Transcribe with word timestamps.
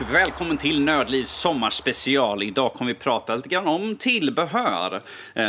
och 0.00 0.14
välkommen 0.14 0.58
till 0.58 0.82
Nördlivs 0.82 1.30
sommarspecial. 1.30 2.42
Idag 2.42 2.72
kommer 2.74 2.92
vi 2.92 2.98
prata 2.98 3.36
lite 3.36 3.48
grann 3.48 3.66
om 3.66 3.96
tillbehör. 3.96 5.02
Eh, 5.34 5.44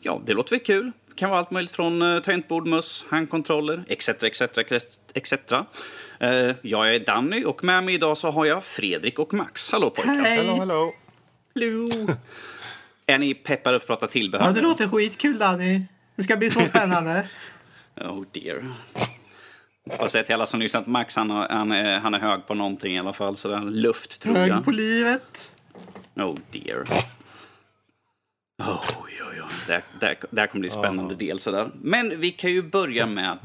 ja, 0.00 0.20
det 0.26 0.34
låter 0.34 0.50
väl 0.50 0.64
kul. 0.64 0.92
Det 1.08 1.14
kan 1.14 1.30
vara 1.30 1.38
allt 1.38 1.50
möjligt 1.50 1.72
från 1.72 2.02
uh, 2.02 2.22
tangentbord, 2.22 2.66
möss, 2.66 3.06
handkontroller, 3.08 3.84
etc, 3.88 4.08
etc, 4.08 4.42
etc. 5.14 5.32
Eh, 6.20 6.30
jag 6.62 6.94
är 6.94 6.98
Danny 6.98 7.44
och 7.44 7.64
med 7.64 7.84
mig 7.84 7.94
idag 7.94 8.18
så 8.18 8.30
har 8.30 8.44
jag 8.44 8.64
Fredrik 8.64 9.18
och 9.18 9.34
Max. 9.34 9.70
Hallå 9.72 9.90
pojkar! 9.90 10.12
Hej! 10.12 10.36
Hello, 10.36 10.58
hello. 10.58 10.94
Hello. 11.54 11.88
är 13.06 13.18
ni 13.18 13.34
peppade 13.34 13.76
att 13.76 13.86
prata 13.86 14.06
tillbehör? 14.06 14.46
Ja, 14.46 14.52
det 14.52 14.60
låter 14.60 14.88
skitkul 14.88 15.38
Danny. 15.38 15.82
Det 16.16 16.22
ska 16.22 16.36
bli 16.36 16.50
så 16.50 16.60
spännande. 16.60 17.28
Oh 18.00 18.24
dear. 18.32 18.64
Jag 19.98 20.10
säger 20.10 20.24
till 20.24 20.34
alla 20.34 20.46
som 20.46 20.60
lyssnar 20.60 20.80
att 20.80 20.86
Max 20.86 21.16
han, 21.16 21.30
han, 21.30 21.72
är, 21.72 21.98
han 21.98 22.14
är 22.14 22.18
hög 22.18 22.46
på 22.46 22.54
någonting 22.54 22.94
i 22.94 22.98
alla 22.98 23.12
fall. 23.12 23.36
Sådär 23.36 23.60
luft 23.60 24.20
tror 24.20 24.38
jag. 24.38 24.54
Hög 24.54 24.64
på 24.64 24.70
livet. 24.70 25.52
Oh 26.16 26.38
dear. 26.50 26.82
Oh, 28.62 28.84
oj, 29.04 29.20
oj. 29.30 29.42
Det, 29.66 29.82
det, 30.00 30.16
det 30.30 30.40
här 30.40 30.46
kommer 30.46 30.60
bli 30.60 30.68
en 30.68 30.78
spännande 30.78 31.14
del. 31.14 31.38
Sådär. 31.38 31.70
Men 31.82 32.20
vi 32.20 32.30
kan 32.30 32.52
ju 32.52 32.62
börja 32.62 33.06
med 33.06 33.38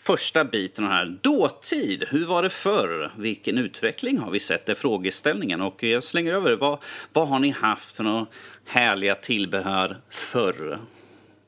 första 0.00 0.44
biten 0.44 0.86
här. 0.86 1.18
Dåtid. 1.22 2.04
Hur 2.10 2.24
var 2.24 2.42
det 2.42 2.50
förr? 2.50 3.12
Vilken 3.18 3.58
utveckling 3.58 4.18
har 4.18 4.30
vi 4.30 4.40
sett? 4.40 4.66
Det 4.66 4.72
är 4.72 4.76
frågeställningen. 4.76 5.60
Och 5.60 5.82
jag 5.82 6.04
slänger 6.04 6.32
över. 6.32 6.56
Vad, 6.56 6.78
vad 7.12 7.28
har 7.28 7.38
ni 7.38 7.50
haft 7.50 7.96
för 7.96 8.04
några 8.04 8.26
härliga 8.66 9.14
tillbehör 9.14 9.96
förr? 10.10 10.78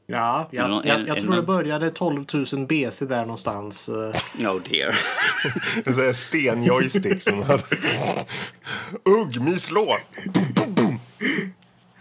Ja, 0.06 0.48
någon- 0.52 0.82
jag, 0.86 0.98
jag, 1.00 1.08
jag 1.08 1.16
är 1.16 1.20
tror 1.20 1.30
det 1.34 1.40
det 1.40 1.46
började 1.46 1.90
12 1.90 2.24
000 2.52 2.66
BC 2.66 3.04
där 3.06 3.20
någonstans. 3.20 3.88
eh. 3.88 4.48
Oh 4.50 4.60
dear. 4.70 4.94
En 5.84 5.94
sån 5.94 6.04
här 6.04 6.12
stenjoystick 6.12 7.22
som 7.22 7.42
hade... 7.42 7.62
Ugg, 9.04 9.40
mi 9.40 9.52
slå! 9.52 9.96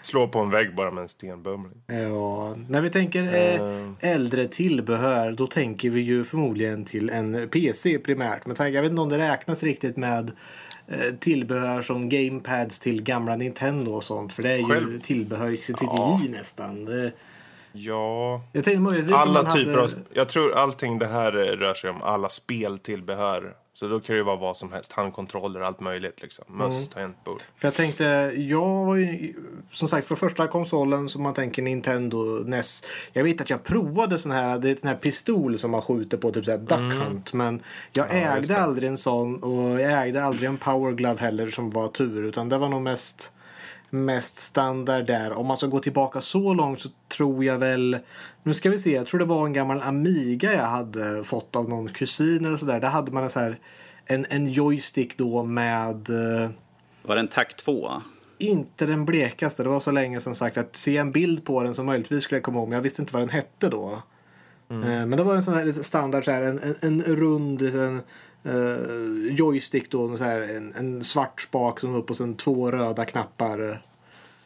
Slå 0.02 0.28
på 0.28 0.40
en 0.40 0.50
vägg 0.50 0.76
bara 0.76 0.92
med 0.92 1.02
en 1.02 1.10
stenbumling. 1.10 1.78
Ja, 1.88 2.56
när 2.70 2.82
vi 2.82 2.90
tänker 2.90 3.24
eh, 3.24 4.12
äldre 4.12 4.48
tillbehör 4.48 5.32
då 5.32 5.48
tänker 5.48 5.90
vi 5.90 6.02
ju 6.02 6.24
förmodligen 6.24 6.86
till 6.86 7.10
en 7.10 7.50
PC 7.50 8.00
primärt. 8.00 8.46
Men 8.46 8.74
jag 8.74 8.82
vet 8.82 8.92
inte 8.92 9.02
om 9.02 9.10
det 9.10 9.18
räknas 9.18 9.64
riktigt 9.64 9.98
med 9.98 10.32
eh, 10.88 10.98
tillbehör 11.20 11.82
som 11.82 12.10
gamepads 12.10 12.80
till 12.80 13.04
gamla 13.04 13.36
Nintendo 13.36 13.92
och 13.92 14.04
sånt. 14.04 14.34
För 14.34 14.44
det 14.44 14.52
är 14.52 14.58
ju 14.58 14.64
Själv- 14.66 15.02
tillbehör 15.02 15.50
i 15.50 15.58
sitt 15.58 15.76
Ja. 15.82 16.22
nästan. 16.30 16.88
Ja... 17.76 18.42
jag 18.54 18.64
tänkte 18.64 18.82
möjligtvis 18.82 19.16
Alla 19.16 19.52
typer 19.52 19.72
hade... 19.72 19.84
av... 19.84 19.90
Jag 20.14 20.30
tror 20.30 20.54
allting 20.54 21.00
det 21.00 21.08
här 21.08 21.32
rör 21.32 21.74
sig 21.74 21.90
om 21.90 22.02
alla 22.02 22.30
speltillbehör. 22.30 23.54
Så 23.74 23.88
då 23.88 24.00
kan 24.00 24.14
det 24.14 24.18
ju 24.18 24.24
vara 24.24 24.36
vad 24.36 24.58
som 24.58 24.72
helst. 24.72 24.92
Handkontroller, 24.92 25.62
allt 25.62 25.80
möjligt 25.80 26.22
liksom. 26.22 26.46
Möss, 26.48 26.90
tangentbord. 26.90 27.42
För 27.58 27.68
jag 27.68 27.74
tänkte, 27.76 28.04
jag 28.36 28.86
var 28.86 28.96
ju 28.96 29.34
som 29.72 29.88
sagt 29.88 30.08
för 30.08 30.16
första 30.16 30.48
konsolen 30.48 31.10
som 31.10 31.24
man 31.24 31.34
tänker 31.34 31.62
Nintendo 31.62 32.18
NES. 32.46 32.84
Jag 33.14 33.24
vet 33.24 33.42
att 33.42 33.50
jag 33.50 33.64
provade 33.64 34.20
sån 34.20 34.32
här, 34.32 34.60
det 34.60 34.70
är 34.72 34.76
sån 34.76 34.88
här 34.90 34.96
pistol 34.96 35.58
som 35.60 35.72
man 35.72 35.82
skjuter 35.82 36.18
på, 36.18 36.32
typ 36.32 36.46
såhär 36.46 36.58
Duck 36.58 37.04
Hunt. 37.04 37.34
Men 37.34 37.62
jag 37.94 38.10
Mm. 38.10 38.38
just 38.38 38.50
ägde 38.50 38.62
aldrig 38.62 38.90
en 38.90 38.98
sån 38.98 39.44
och 39.44 39.82
jag 39.82 40.04
ägde 40.08 40.24
aldrig 40.24 40.50
en 40.50 40.58
Power 40.58 40.92
Glove 40.92 41.22
heller 41.22 41.50
som 41.50 41.70
var 41.70 41.88
tur. 41.88 42.24
Utan 42.24 42.50
det 42.50 42.58
var 42.58 42.70
nog 42.70 42.82
mest, 42.82 43.32
mest 43.96 44.40
standard 44.40 45.06
där. 45.06 45.34
Om 45.34 45.48
man 45.48 45.58
ska 45.58 45.68
gå 45.68 45.80
tillbaka 45.80 46.22
så 46.22 46.54
långt 46.54 46.82
så 46.82 46.90
tror 47.18 47.44
jag 47.44 47.58
väl, 47.58 47.98
nu 48.44 48.54
ska 48.54 48.70
vi 48.70 48.80
se, 48.80 48.92
jag 48.96 49.08
tror 49.08 49.20
det 49.20 49.26
var 49.26 49.46
en 49.46 49.54
gammal 49.54 49.82
Amiga 49.82 50.54
jag 50.54 50.68
hade 50.68 51.24
fått 51.24 51.56
av 51.56 51.70
någon 51.70 51.90
kusin 51.90 52.46
eller 52.46 52.58
sådär. 52.58 52.80
Där 52.80 52.90
hade 52.90 53.12
man 53.12 53.24
en 53.24 53.30
så 53.30 53.40
här, 53.40 53.60
en, 54.06 54.26
en 54.30 54.48
joystick 54.48 55.18
då 55.18 55.44
med 55.44 56.10
eh, 56.10 56.50
Var 57.02 57.16
det 57.16 57.22
en 57.22 57.28
takt 57.28 57.58
2? 57.58 57.92
inte 58.38 58.86
den 58.86 59.06
blekaste. 59.06 59.64
Det 59.64 59.70
var 59.70 59.80
så 59.80 59.92
länge 59.92 60.20
som 60.20 60.36
sagt 60.36 60.58
att 60.58 60.76
se 60.76 60.98
en 60.98 61.12
bild 61.12 61.46
på 61.46 61.64
den 61.64 61.74
som 61.74 61.86
möjligtvis 61.86 62.24
skulle 62.24 62.38
jag 62.38 62.44
komma 62.44 62.60
ihåg. 62.60 62.68
Men 62.68 62.76
jag 62.76 62.84
visste 62.84 63.02
inte 63.02 63.14
vad 63.14 63.22
den 63.22 63.30
hette 63.30 63.70
då. 63.70 64.02
Eh, 64.70 64.78
Men 64.78 65.12
det 65.12 65.24
var 65.24 65.36
en 65.36 65.44
sån 65.44 65.54
här 65.54 65.66
lite 65.66 65.84
standard 65.84 66.26
så 66.26 66.32
här, 66.32 66.42
en, 66.42 66.60
en, 66.64 66.76
en 66.82 67.02
rund 67.02 67.62
en, 67.62 68.02
eh, 68.46 69.34
joystick 69.36 69.92
då 69.92 70.08
med 70.08 70.18
så 70.18 70.24
här, 70.24 70.42
en, 70.42 70.74
en 70.76 71.04
svart 71.04 71.42
spak 71.42 71.80
som 71.80 71.96
upp 71.96 72.10
och 72.10 72.18
sen 72.18 72.36
två 72.36 72.72
röda 72.72 73.06
knappar 73.06 73.82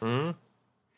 Mm. 0.02 0.34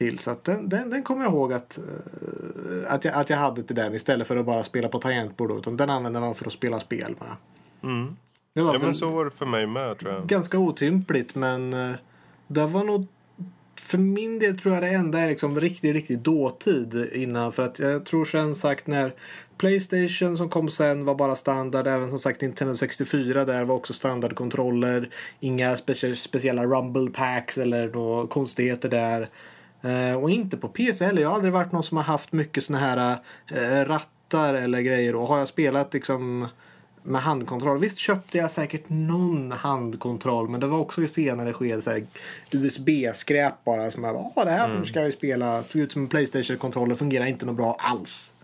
till. 0.00 0.18
Så 0.18 0.30
att 0.30 0.44
den, 0.44 0.68
den, 0.68 0.90
den 0.90 1.02
kommer 1.02 1.24
jag 1.24 1.32
ihåg 1.32 1.52
att, 1.52 1.78
eh, 1.78 2.92
att, 2.94 3.04
jag, 3.04 3.14
att 3.14 3.30
jag 3.30 3.36
hade 3.36 3.62
till 3.62 3.76
den 3.76 3.94
istället 3.94 4.26
för 4.26 4.36
att 4.36 4.46
bara 4.46 4.64
spela 4.64 4.88
på 4.88 4.98
tangentbord. 4.98 5.48
Då, 5.48 5.58
utan 5.58 5.76
den 5.76 5.90
använde 5.90 6.20
man 6.20 6.34
för 6.34 6.46
att 6.46 6.52
spela 6.52 6.80
spel 6.80 7.14
med. 7.20 7.36
Mm. 7.92 8.16
Det 8.54 8.62
var 8.62 8.74
Ja, 8.74 8.78
men 8.82 8.94
så 8.94 9.10
var 9.10 9.24
det 9.24 9.30
för 9.30 9.46
mig 9.46 9.66
med 9.66 9.98
tror 9.98 10.12
jag. 10.12 10.26
ganska 10.26 10.58
otympligt 10.58 11.34
men 11.34 11.72
eh, 11.72 11.90
det 12.46 12.66
var 12.66 12.84
nog 12.84 13.06
för 13.82 13.98
min 13.98 14.38
del 14.38 14.58
tror 14.58 14.74
jag 14.74 14.82
det 14.82 14.88
enda 14.88 15.18
är 15.20 15.28
liksom 15.28 15.60
riktigt, 15.60 15.92
riktigt 15.92 16.24
dåtid 16.24 17.08
innan. 17.12 17.52
För 17.52 17.62
att 17.62 17.78
jag 17.78 18.06
tror 18.06 18.24
sen 18.24 18.54
sagt 18.54 18.86
när 18.86 19.14
Playstation 19.58 20.36
som 20.36 20.48
kom 20.48 20.68
sen 20.68 21.04
var 21.04 21.14
bara 21.14 21.36
standard. 21.36 21.86
Även 21.86 22.10
som 22.10 22.18
sagt 22.18 22.40
Nintendo 22.40 22.74
64 22.74 23.44
där 23.44 23.64
var 23.64 23.74
också 23.74 23.92
standardkontroller. 23.92 25.10
Inga 25.40 25.76
specie- 25.76 26.14
speciella 26.14 26.64
rumble 26.64 27.10
packs 27.10 27.58
eller 27.58 27.88
några 27.88 28.26
konstigheter 28.26 28.88
där. 28.88 29.28
Eh, 29.82 30.16
och 30.16 30.30
inte 30.30 30.56
på 30.56 30.68
PC 30.68 31.04
heller. 31.04 31.22
Jag 31.22 31.28
har 31.28 31.36
aldrig 31.36 31.52
varit 31.52 31.72
någon 31.72 31.82
som 31.82 31.96
har 31.96 32.04
haft 32.04 32.32
mycket 32.32 32.64
såna 32.64 32.78
här 32.78 33.16
eh, 33.52 33.84
rattar 33.84 34.54
eller 34.54 34.80
grejer. 34.80 35.14
Och 35.14 35.28
har 35.28 35.38
jag 35.38 35.48
spelat 35.48 35.94
liksom 35.94 36.48
med 37.02 37.22
handkontroll. 37.22 37.78
Visst 37.78 37.98
köpte 37.98 38.38
jag 38.38 38.50
säkert 38.50 38.82
någon 38.88 39.52
handkontroll 39.52 40.48
men 40.48 40.60
det 40.60 40.66
var 40.66 40.78
också 40.78 41.02
i 41.02 41.08
senare 41.08 41.52
skede 41.52 41.82
så 41.82 41.90
här 41.90 42.06
USB-skräp 42.50 43.64
bara. 43.64 43.90
Som 43.90 44.04
jag 44.04 44.14
bara, 44.14 44.30
"Åh, 44.36 44.44
det 44.44 44.50
här 44.50 44.84
ska 44.84 44.98
jag 44.98 45.06
ju 45.06 45.12
spela. 45.12 45.62
Såg 45.62 45.80
ut 45.82 45.92
som 45.92 46.02
en 46.02 46.08
Playstation-kontroller, 46.08 46.94
fungerar 46.94 47.26
inte 47.26 47.46
något 47.46 47.56
bra 47.56 47.76
alls. 47.78 48.34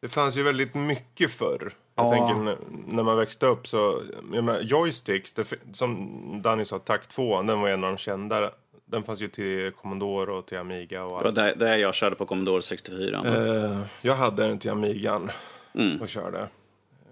Det 0.00 0.08
fanns 0.08 0.36
ju 0.36 0.42
väldigt 0.42 0.74
mycket 0.74 1.30
förr. 1.30 1.72
Jag 1.94 2.06
Ja. 2.06 2.10
tänker 2.12 2.56
när 2.94 3.02
man 3.02 3.16
växte 3.16 3.46
upp 3.46 3.66
så, 3.66 4.02
jag 4.32 4.44
menar, 4.44 4.60
joysticks, 4.60 5.32
det, 5.32 5.44
som 5.72 6.08
Danny 6.42 6.64
sa, 6.64 6.78
takt 6.78 7.10
2, 7.10 7.42
den 7.42 7.60
var 7.60 7.68
en 7.68 7.84
av 7.84 7.90
de 7.90 7.96
kända. 7.98 8.50
Den 8.86 9.02
fanns 9.02 9.20
ju 9.22 9.28
till 9.28 9.72
Commodore 9.72 10.32
och 10.32 10.46
till 10.46 10.58
Amiga 10.58 11.04
och 11.04 11.08
Det 11.10 11.14
var 11.14 11.24
allt. 11.26 11.34
där, 11.34 11.54
där 11.56 11.76
jag 11.76 11.94
körde 11.94 12.16
på 12.16 12.26
Commodore 12.26 12.62
64. 12.62 13.22
Eh, 13.26 13.80
jag 14.02 14.14
hade 14.14 14.46
den 14.48 14.58
till 14.58 14.70
Amigan 14.70 15.30
Mm. 15.74 16.00
och 16.00 16.08
körde. 16.08 16.48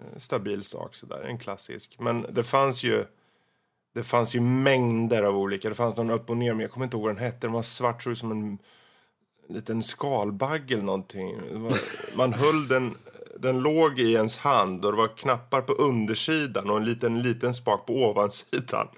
Eh, 0.01 0.19
Stabil 0.19 0.65
sak 0.65 0.95
sådär, 0.95 1.21
en 1.23 1.39
klassisk. 1.39 1.97
Men 1.99 2.27
det 2.31 2.45
fanns 2.45 2.83
ju 2.83 3.05
det 3.95 4.03
fanns 4.05 4.35
ju 4.35 4.41
mängder 4.41 5.23
av 5.23 5.37
olika. 5.39 5.69
Det 5.69 5.75
fanns 5.75 5.97
någon 5.97 6.11
upp 6.11 6.31
och 6.31 6.37
ner, 6.37 6.53
men 6.53 6.61
jag 6.61 6.71
kommer 6.71 6.85
inte 6.87 6.97
ihåg 6.97 7.07
vad 7.07 7.15
den 7.17 7.25
hette. 7.25 7.39
Den 7.41 7.53
var 7.53 7.63
svart, 7.63 8.03
tror 8.03 8.11
jag, 8.11 8.19
som 8.19 8.31
en 8.33 8.59
liten 9.49 9.83
skalbagge 9.83 10.75
eller 10.75 10.85
någonting. 10.85 11.41
Var, 11.53 11.79
man 12.17 12.33
höll 12.33 12.69
den, 12.69 12.95
den 13.39 13.59
låg 13.59 14.01
i 14.01 14.13
ens 14.13 14.37
hand 14.37 14.85
och 14.85 14.93
det 14.93 14.99
var 14.99 15.17
knappar 15.17 15.61
på 15.63 15.73
undersidan 15.73 16.71
och 16.71 16.77
en 16.77 16.85
liten, 16.85 17.23
liten 17.23 17.55
spak 17.55 17.87
på 17.87 17.93
ovansidan. 17.95 18.89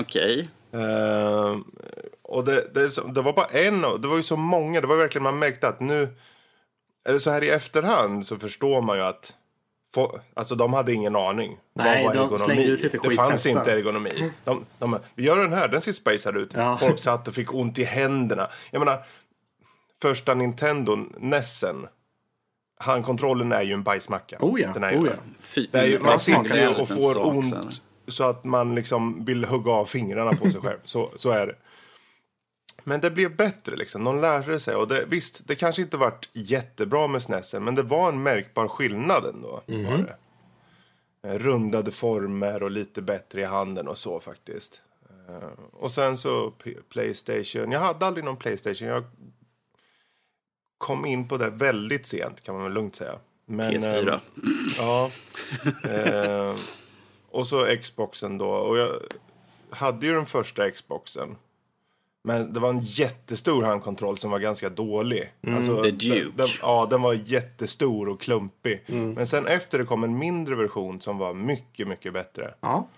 Okej. 0.00 0.48
Eh, 0.72 1.58
och 2.22 2.44
det, 2.44 2.74
det, 2.74 2.90
så- 2.90 3.06
det 3.06 3.22
var 3.22 3.32
bara 3.32 3.46
en, 3.46 3.84
och- 3.84 4.00
det 4.00 4.08
var 4.08 4.16
ju 4.16 4.22
så 4.22 4.36
många, 4.36 4.80
det 4.80 4.86
var 4.86 4.96
verkligen 4.96 5.22
man 5.22 5.38
märkte 5.38 5.68
att 5.68 5.80
nu, 5.80 6.08
eller 7.08 7.18
så 7.18 7.30
här 7.30 7.44
i 7.44 7.48
efterhand 7.50 8.26
så 8.26 8.36
förstår 8.36 8.82
man 8.82 8.96
ju 8.96 9.02
att 9.04 9.34
få, 9.94 10.20
alltså 10.34 10.54
de 10.54 10.72
hade 10.72 10.92
ingen 10.92 11.16
aning. 11.16 11.56
Nej, 11.74 12.06
Vad 12.06 12.16
var 12.16 12.28
de 12.30 12.38
slängde 12.38 12.64
ut 12.64 12.82
lite 12.82 12.98
Det 13.02 13.10
fanns 13.10 13.46
inte 13.46 13.72
ergonomi. 13.72 14.32
De, 14.44 14.64
de, 14.78 14.98
vi 15.14 15.24
gör 15.24 15.38
den 15.38 15.52
här, 15.52 15.68
den 15.68 15.80
ser 15.80 15.92
spacad 15.92 16.36
ut. 16.36 16.50
Ja. 16.54 16.76
Folk 16.80 16.98
satt 16.98 17.28
och 17.28 17.34
fick 17.34 17.54
ont 17.54 17.78
i 17.78 17.84
händerna. 17.84 18.50
Jag 18.70 18.78
menar, 18.78 19.04
första 20.02 20.34
Nintendo, 20.34 20.98
Nessen, 21.18 21.86
handkontrollen 22.80 23.52
är 23.52 23.62
ju 23.62 23.72
en 23.72 23.82
bajsmacka. 23.82 24.36
Oh 24.40 24.60
ja, 24.60 24.70
Den 24.74 24.84
är 24.84 24.92
ju 24.92 24.98
oh 24.98 25.06
ja. 25.06 25.12
Fy, 25.40 25.66
Det 25.72 25.78
är 25.78 25.86
ju, 25.86 25.98
man 25.98 26.18
sitter 26.18 26.60
ju 26.60 26.80
och 26.80 26.88
får 26.88 27.26
ont 27.26 27.82
så 28.06 28.24
att 28.24 28.44
man 28.44 28.74
liksom 28.74 29.24
vill 29.24 29.44
hugga 29.44 29.72
av 29.72 29.84
fingrarna 29.84 30.32
på 30.32 30.50
sig 30.50 30.60
själv. 30.60 30.78
Så, 30.84 31.12
så 31.16 31.30
är 31.30 31.46
det. 31.46 31.54
Men 32.84 33.00
det 33.00 33.10
blev 33.10 33.36
bättre 33.36 33.76
liksom. 33.76 34.04
De 34.04 34.20
lärde 34.20 34.60
sig. 34.60 34.74
Och 34.74 34.88
det, 34.88 35.04
visst, 35.08 35.46
det 35.48 35.54
kanske 35.54 35.82
inte 35.82 35.96
varit 35.96 36.28
jättebra 36.32 37.06
med 37.06 37.22
SNESen. 37.22 37.64
Men 37.64 37.74
det 37.74 37.82
var 37.82 38.08
en 38.08 38.22
märkbar 38.22 38.68
skillnad 38.68 39.24
ändå. 39.34 39.62
Var 39.66 39.98
det. 39.98 40.16
Eh, 41.28 41.38
Rundade 41.38 41.90
former 41.92 42.62
och 42.62 42.70
lite 42.70 43.02
bättre 43.02 43.40
i 43.40 43.44
handen 43.44 43.88
och 43.88 43.98
så 43.98 44.20
faktiskt. 44.20 44.80
Eh, 45.28 45.48
Och 45.72 45.92
sen 45.92 46.16
så 46.16 46.52
Playstation. 46.88 47.72
Jag 47.72 47.80
hade 47.80 48.06
aldrig 48.06 48.24
någon 48.24 48.36
Playstation. 48.36 48.88
Jag 48.88 49.04
kom 50.78 51.06
in 51.06 51.28
på 51.28 51.36
det 51.36 51.50
väldigt 51.50 52.06
sent 52.06 52.42
kan 52.42 52.54
man 52.54 52.64
väl 52.64 52.72
lugnt 52.72 52.96
säga. 52.96 53.18
Men, 53.46 53.72
PS4. 53.72 54.12
eh, 54.14 54.20
Ja. 54.78 55.10
Eh, 55.90 56.56
och 57.30 57.46
så 57.46 57.76
Xboxen 57.82 58.38
då. 58.38 58.48
Och 58.50 58.78
jag 58.78 58.90
hade 59.70 60.06
ju 60.06 60.12
den 60.14 60.26
första 60.26 60.70
Xboxen. 60.70 61.36
Men 62.22 62.52
det 62.52 62.60
var 62.60 62.70
en 62.70 62.80
jättestor 62.80 63.62
handkontroll 63.62 64.18
som 64.18 64.30
var 64.30 64.38
ganska 64.38 64.68
dålig. 64.68 65.32
Alltså, 65.46 65.82
The 65.82 65.90
Duke. 65.90 66.14
Den, 66.14 66.36
den, 66.36 66.48
ja, 66.60 66.86
den 66.90 67.02
var 67.02 67.12
jättestor 67.12 68.08
och 68.08 68.20
klumpig. 68.20 68.84
Men 68.86 69.26
sen 69.26 69.46
efter 69.46 69.78
det 69.78 69.84
kom 69.84 70.04
en 70.04 70.18
mindre 70.18 70.54
version 70.54 71.00
som 71.00 71.18
var 71.18 71.34
mycket, 71.34 71.88
mycket 71.88 72.12
bättre. 72.12 72.54
Ja. 72.60 72.88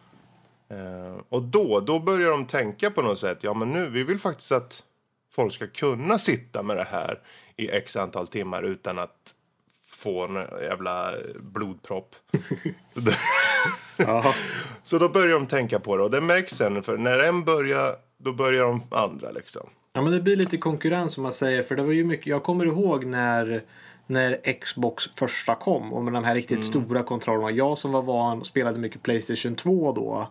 Eh, 0.70 1.20
och 1.28 1.42
då, 1.42 1.80
då 1.80 2.00
börjar 2.00 2.30
de 2.30 2.46
tänka 2.46 2.90
på 2.90 3.02
något 3.02 3.18
sätt. 3.18 3.38
Ja, 3.40 3.54
men 3.54 3.70
nu, 3.70 3.90
vi 3.90 4.04
vill 4.04 4.18
faktiskt 4.18 4.52
att 4.52 4.82
folk 5.32 5.52
ska 5.52 5.66
kunna 5.66 6.18
sitta 6.18 6.62
med 6.62 6.76
det 6.76 6.86
här 6.90 7.18
i 7.56 7.70
x 7.70 7.96
antal 7.96 8.26
timmar 8.26 8.62
utan 8.62 8.98
att 8.98 9.34
få 9.86 10.24
en 10.24 10.34
jävla 10.62 11.12
blodpropp. 11.40 12.16
så, 12.94 13.00
då, 13.00 13.12
så 14.82 14.98
då 14.98 15.08
börjar 15.08 15.32
de 15.32 15.46
tänka 15.46 15.80
på 15.80 15.96
det 15.96 16.02
och 16.02 16.10
det 16.10 16.20
märks 16.20 16.52
sen 16.52 16.82
för 16.82 16.96
när 16.98 17.18
en 17.18 17.44
börjar, 17.44 17.96
då 18.22 18.32
börjar 18.32 18.62
de 18.62 18.82
andra 18.90 19.30
liksom. 19.30 19.66
Ja 19.92 20.02
men 20.02 20.12
det 20.12 20.20
blir 20.20 20.36
lite 20.36 20.56
konkurrens 20.56 21.12
som 21.12 21.22
man 21.22 21.32
säger 21.32 21.62
för 21.62 21.76
det 21.76 21.82
var 21.82 21.92
ju 21.92 22.04
mycket, 22.04 22.26
jag 22.26 22.42
kommer 22.42 22.66
ihåg 22.66 23.04
när 23.04 23.62
när 24.06 24.52
Xbox 24.60 25.04
första 25.16 25.54
kom 25.54 25.92
och 25.92 26.04
med 26.04 26.12
de 26.12 26.24
här 26.24 26.34
riktigt 26.34 26.58
mm. 26.58 26.84
stora 26.84 27.02
kontrollerna. 27.02 27.50
Jag 27.50 27.78
som 27.78 27.92
var 27.92 28.02
van 28.02 28.40
och 28.40 28.46
spelade 28.46 28.78
mycket 28.78 29.02
Playstation 29.02 29.54
2 29.54 29.92
då. 29.92 30.28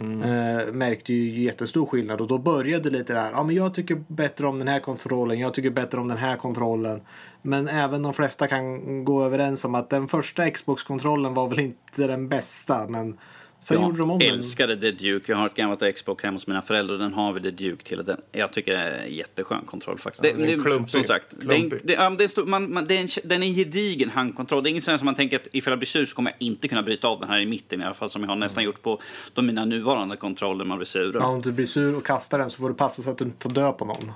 Mm. 0.00 0.22
Eh, 0.22 0.72
märkte 0.72 1.12
ju 1.12 1.42
jättestor 1.42 1.86
skillnad 1.86 2.20
och 2.20 2.26
då 2.26 2.38
började 2.38 2.90
lite 2.90 3.12
där. 3.12 3.30
Ja 3.32 3.42
men 3.42 3.54
jag 3.54 3.74
tycker 3.74 4.02
bättre 4.08 4.46
om 4.46 4.58
den 4.58 4.68
här 4.68 4.80
kontrollen. 4.80 5.38
Jag 5.38 5.54
tycker 5.54 5.70
bättre 5.70 6.00
om 6.00 6.08
den 6.08 6.16
här 6.16 6.36
kontrollen. 6.36 7.00
Men 7.42 7.68
även 7.68 8.02
de 8.02 8.14
flesta 8.14 8.46
kan 8.46 9.04
gå 9.04 9.24
överens 9.24 9.64
om 9.64 9.74
att 9.74 9.90
den 9.90 10.08
första 10.08 10.50
Xbox-kontrollen 10.50 11.34
var 11.34 11.48
väl 11.48 11.60
inte 11.60 12.06
den 12.06 12.28
bästa. 12.28 12.88
Men 12.88 13.18
Sen 13.60 13.80
jag 13.80 13.88
gjorde 13.88 13.98
de 13.98 14.10
om 14.10 14.20
älskade 14.20 14.76
den. 14.76 14.96
The 14.96 15.04
Duke. 15.04 15.32
Jag 15.32 15.38
har 15.38 15.46
ett 15.46 15.54
gammalt 15.54 15.96
Xbox 15.96 16.24
hemma 16.24 16.36
hos 16.36 16.46
mina 16.46 16.62
föräldrar. 16.62 16.98
Den 16.98 17.14
har 17.14 17.32
vi 17.32 17.40
The 17.40 17.50
Duke 17.50 17.84
till. 17.84 18.04
Den, 18.04 18.20
jag 18.32 18.52
tycker 18.52 18.72
det 18.72 18.78
är 18.78 19.04
en 19.04 19.14
jätteskön 19.14 19.64
kontroll 19.66 19.98
faktiskt. 19.98 20.24
Ja, 20.24 20.32
det, 20.32 20.56
det, 20.56 20.88
som 20.88 21.04
sagt, 21.04 21.26
den, 21.30 21.68
det, 21.68 21.92
ja, 21.92 22.10
det 22.10 22.24
är 22.24 22.28
stor, 22.28 22.46
man, 22.46 22.72
man, 22.72 22.86
det 22.86 22.96
är 22.96 23.00
en, 23.00 23.08
den 23.24 23.42
är 23.42 23.46
en 23.46 23.54
gedigen 23.54 24.10
handkontroll. 24.10 24.62
Det 24.62 24.68
är 24.68 24.70
inget 24.70 24.84
sånt 24.84 25.00
som 25.00 25.06
man 25.06 25.14
tänker 25.14 25.36
att 25.36 25.48
ifall 25.52 25.70
jag 25.70 25.78
blir 25.78 25.86
sur 25.86 26.06
så 26.06 26.16
kommer 26.16 26.30
jag 26.30 26.42
inte 26.42 26.68
kunna 26.68 26.82
bryta 26.82 27.08
av 27.08 27.20
den 27.20 27.28
här 27.28 27.40
i 27.40 27.46
mitten 27.46 27.82
i 27.82 27.84
alla 27.84 27.94
fall. 27.94 28.10
Som 28.10 28.22
jag 28.22 28.28
har 28.28 28.36
nästan 28.36 28.64
gjort 28.64 28.82
på 28.82 29.00
de 29.34 29.46
mina 29.46 29.64
nuvarande 29.64 30.16
kontroller 30.16 30.64
man 30.64 30.78
blir 30.78 30.86
sur. 30.86 31.12
Ja, 31.14 31.26
om 31.26 31.40
du 31.40 31.52
blir 31.52 31.66
sur 31.66 31.96
och 31.96 32.06
kastar 32.06 32.38
den 32.38 32.50
så 32.50 32.58
får 32.58 32.68
du 32.68 32.74
passa 32.74 33.02
så 33.02 33.10
att 33.10 33.18
du 33.18 33.24
inte 33.24 33.38
tar 33.38 33.50
död 33.50 33.78
på 33.78 33.84
någon. 33.84 34.12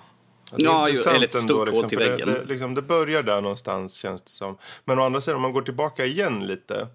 Ja, 0.57 0.89
ju, 0.89 0.99
eller 0.99 1.25
ett 1.25 1.43
stort 1.43 1.69
liksom, 1.69 1.89
till 1.89 1.99
väggen. 1.99 2.29
Det, 2.29 2.35
det, 2.35 2.45
liksom, 2.45 2.75
det 2.75 2.83
börjar 2.83 3.23
där 3.23 3.41
någonstans 3.41 3.95
känns 3.95 4.23
det 4.23 4.31
som. 4.31 4.57
Men 4.85 4.99
å 4.99 5.03
andra 5.03 5.21
sidan 5.21 5.37
om 5.37 5.43
man 5.43 5.53
går 5.53 5.63
tillbaka 5.63 6.05
igen 6.05 6.47
lite 6.47 6.87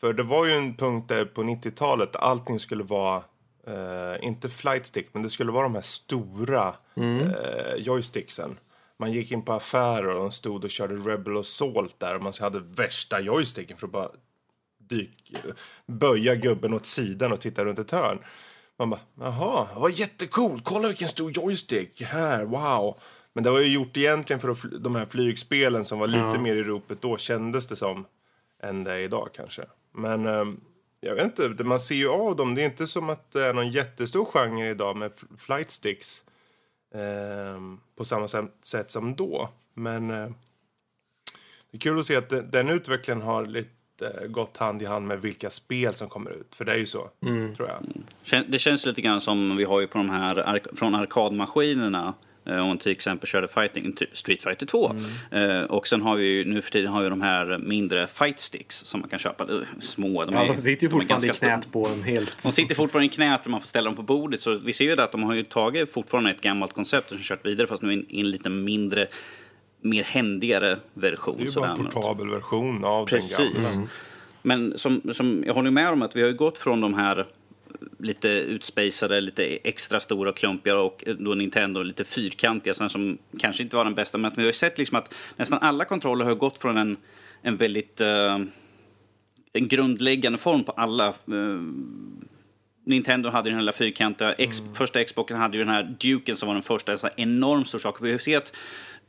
för 0.00 0.12
det 0.12 0.22
var 0.22 0.46
ju 0.46 0.52
en 0.52 0.76
punkt 0.76 1.08
där 1.08 1.24
på 1.24 1.42
90-talet 1.42 2.12
där 2.12 2.20
allting 2.20 2.60
skulle 2.60 2.84
vara, 2.84 3.22
eh, 3.66 4.26
inte 4.26 4.48
flight 4.48 4.86
stick, 4.86 5.08
men 5.12 5.22
det 5.22 5.30
skulle 5.30 5.52
vara 5.52 5.62
de 5.62 5.74
här 5.74 5.82
stora 5.82 6.74
mm. 6.96 7.20
eh, 7.20 7.74
joysticksen. 7.78 8.58
Man 8.98 9.12
gick 9.12 9.32
in 9.32 9.42
på 9.42 9.52
affärer 9.52 10.08
och 10.08 10.20
de 10.20 10.32
stod 10.32 10.64
och 10.64 10.70
körde 10.70 10.94
Rebel 10.94 11.36
Assault 11.36 12.00
där 12.00 12.14
och 12.14 12.22
man 12.22 12.32
hade 12.40 12.60
värsta 12.60 13.20
joysticken 13.20 13.76
för 13.76 13.86
att 13.86 13.92
bara 13.92 14.10
dyk, 14.78 15.36
böja 15.86 16.34
gubben 16.34 16.74
åt 16.74 16.86
sidan 16.86 17.32
och 17.32 17.40
titta 17.40 17.64
runt 17.64 17.78
ett 17.78 17.90
hörn. 17.90 18.18
Man 18.78 18.90
bara, 18.90 19.00
jaha, 19.20 19.68
vad 19.76 19.92
jättecoolt, 19.92 20.64
kolla 20.64 20.88
vilken 20.88 21.08
stor 21.08 21.32
joystick, 21.32 22.02
här, 22.02 22.44
wow. 22.44 22.98
Men 23.32 23.44
det 23.44 23.50
var 23.50 23.60
ju 23.60 23.74
gjort 23.74 23.96
egentligen 23.96 24.40
för 24.40 24.48
att 24.48 24.58
de 24.80 24.94
här 24.94 25.06
flygspelen 25.06 25.84
som 25.84 25.98
var 25.98 26.06
lite 26.06 26.24
ja. 26.24 26.38
mer 26.38 26.54
i 26.54 26.62
ropet 26.62 27.02
då 27.02 27.16
kändes 27.16 27.66
det 27.66 27.76
som 27.76 28.06
än 28.62 28.84
det 28.84 28.92
är 28.92 28.98
idag 28.98 29.28
kanske. 29.34 29.64
Men 29.96 30.26
eh, 30.26 30.44
jag 31.00 31.14
vet 31.14 31.38
inte, 31.38 31.64
man 31.64 31.80
ser 31.80 31.94
ju 31.94 32.08
av 32.08 32.36
dem. 32.36 32.54
Det 32.54 32.62
är 32.62 32.66
inte 32.66 32.86
som 32.86 33.10
att 33.10 33.30
det 33.30 33.46
är 33.46 33.54
någon 33.54 33.70
jättestor 33.70 34.24
genre 34.24 34.70
idag 34.70 34.96
med 34.96 35.12
flight 35.38 35.70
sticks. 35.70 36.24
Eh, 36.94 37.60
på 37.96 38.04
samma 38.04 38.28
sätt 38.62 38.90
som 38.90 39.16
då. 39.16 39.48
Men 39.74 40.10
eh, 40.10 40.28
det 41.70 41.76
är 41.76 41.80
kul 41.80 41.98
att 41.98 42.06
se 42.06 42.16
att 42.16 42.52
den 42.52 42.68
utvecklingen 42.68 43.22
har 43.22 43.46
lite 43.46 43.70
gått 44.28 44.56
hand 44.56 44.82
i 44.82 44.84
hand 44.84 45.06
med 45.06 45.20
vilka 45.20 45.50
spel 45.50 45.94
som 45.94 46.08
kommer 46.08 46.30
ut. 46.30 46.54
För 46.54 46.64
det 46.64 46.72
är 46.72 46.78
ju 46.78 46.86
så, 46.86 47.10
mm. 47.22 47.54
tror 47.54 47.68
jag. 47.68 48.44
Det 48.48 48.58
känns 48.58 48.86
lite 48.86 49.00
grann 49.00 49.20
som 49.20 49.56
vi 49.56 49.64
har 49.64 49.80
ju 49.80 49.86
på 49.86 49.98
de 49.98 50.10
här 50.10 50.62
från 50.72 50.94
arkadmaskinerna 50.94 52.14
Eh, 52.46 52.58
om 52.58 52.68
man 52.68 52.78
till 52.78 52.92
exempel 52.92 53.28
körde 53.28 53.48
fighting, 53.48 53.96
Street 54.12 54.42
Fighter 54.42 54.66
2. 54.66 54.90
Mm. 55.30 55.50
Eh, 55.50 55.64
och 55.64 55.86
sen 55.86 56.02
har 56.02 56.16
vi 56.16 56.44
nu 56.44 56.62
för 56.62 56.70
tiden 56.70 56.92
har 56.92 57.02
vi 57.02 57.08
de 57.08 57.20
här 57.20 57.58
mindre 57.58 58.06
fight 58.06 58.40
sticks 58.40 58.78
som 58.78 59.00
man 59.00 59.08
kan 59.08 59.18
köpa. 59.18 59.44
Eh, 59.44 59.60
små. 59.80 60.24
De, 60.24 60.34
ja, 60.34 60.44
är, 60.44 60.48
de 60.48 60.56
sitter 60.56 60.82
ju 60.82 60.90
fortfarande 60.90 61.28
i 61.28 61.30
knät 61.30 61.72
på 61.72 61.88
en 61.88 62.02
helt... 62.02 62.42
De 62.42 62.52
sitter 62.52 62.74
fortfarande 62.74 63.06
i 63.06 63.08
knät 63.08 63.44
och 63.44 63.50
man 63.50 63.60
får 63.60 63.68
ställa 63.68 63.84
dem 63.84 63.96
på 63.96 64.02
bordet. 64.02 64.40
Så 64.40 64.54
vi 64.58 64.72
ser 64.72 64.84
ju 64.84 65.00
att 65.00 65.12
de 65.12 65.22
har 65.22 65.34
ju 65.34 65.42
tagit 65.42 65.92
fortfarande 65.92 66.30
ett 66.30 66.40
gammalt 66.40 66.72
koncept 66.72 67.12
och 67.12 67.18
kört 67.20 67.46
vidare 67.46 67.66
fast 67.66 67.82
nu 67.82 68.04
i 68.08 68.20
en 68.20 68.30
lite 68.30 68.50
mindre 68.50 69.08
mer 69.80 70.04
händigare 70.04 70.78
version. 70.94 71.36
Det 71.36 71.42
är 71.42 71.48
ju 71.48 71.54
bara 71.54 71.70
en 71.70 71.76
portabel 71.76 72.30
version 72.30 72.84
av 72.84 73.06
Precis. 73.06 73.36
den 73.36 73.52
gamla. 73.52 73.68
Mm. 73.70 73.88
Men 74.42 74.78
som, 74.78 75.02
som, 75.12 75.44
jag 75.46 75.54
håller 75.54 75.70
med 75.70 75.88
om 75.88 76.02
att 76.02 76.16
vi 76.16 76.22
har 76.22 76.30
gått 76.30 76.58
från 76.58 76.80
de 76.80 76.94
här 76.94 77.26
lite 77.98 78.28
utspejsade, 78.28 79.20
lite 79.20 79.44
extra 79.44 80.00
stora 80.00 80.30
och 80.30 80.36
klumpiga 80.36 80.78
och 80.78 81.04
då 81.18 81.34
Nintendo 81.34 81.82
lite 81.82 82.04
fyrkantiga 82.04 82.74
sådana 82.74 82.88
som 82.88 83.18
kanske 83.38 83.62
inte 83.62 83.76
var 83.76 83.84
den 83.84 83.94
bästa. 83.94 84.18
Men 84.18 84.32
vi 84.36 84.42
har 84.42 84.46
ju 84.46 84.52
sett 84.52 84.78
liksom 84.78 84.98
att 84.98 85.14
nästan 85.36 85.58
alla 85.58 85.84
kontroller 85.84 86.24
har 86.24 86.34
gått 86.34 86.58
från 86.58 86.76
en, 86.76 86.96
en 87.42 87.56
väldigt 87.56 88.00
uh, 88.00 88.44
en 89.52 89.68
grundläggande 89.68 90.38
form 90.38 90.64
på 90.64 90.72
alla. 90.72 91.14
Uh, 91.28 91.60
Nintendo 92.84 93.28
hade 93.28 93.50
den 93.50 93.60
här 93.60 93.72
fyrkantiga, 93.72 94.32
X, 94.32 94.60
mm. 94.60 94.74
första 94.74 95.04
Xboxen 95.04 95.36
hade 95.36 95.58
ju 95.58 95.64
den 95.64 95.74
här 95.74 95.96
Duken 96.00 96.36
som 96.36 96.46
var 96.46 96.54
den 96.54 96.62
första, 96.62 96.92
en 96.92 96.98
enorm 97.16 97.64
stor 97.64 97.78
sak. 97.78 98.02
Vi 98.02 98.12
har 98.12 98.18
sett 98.18 98.56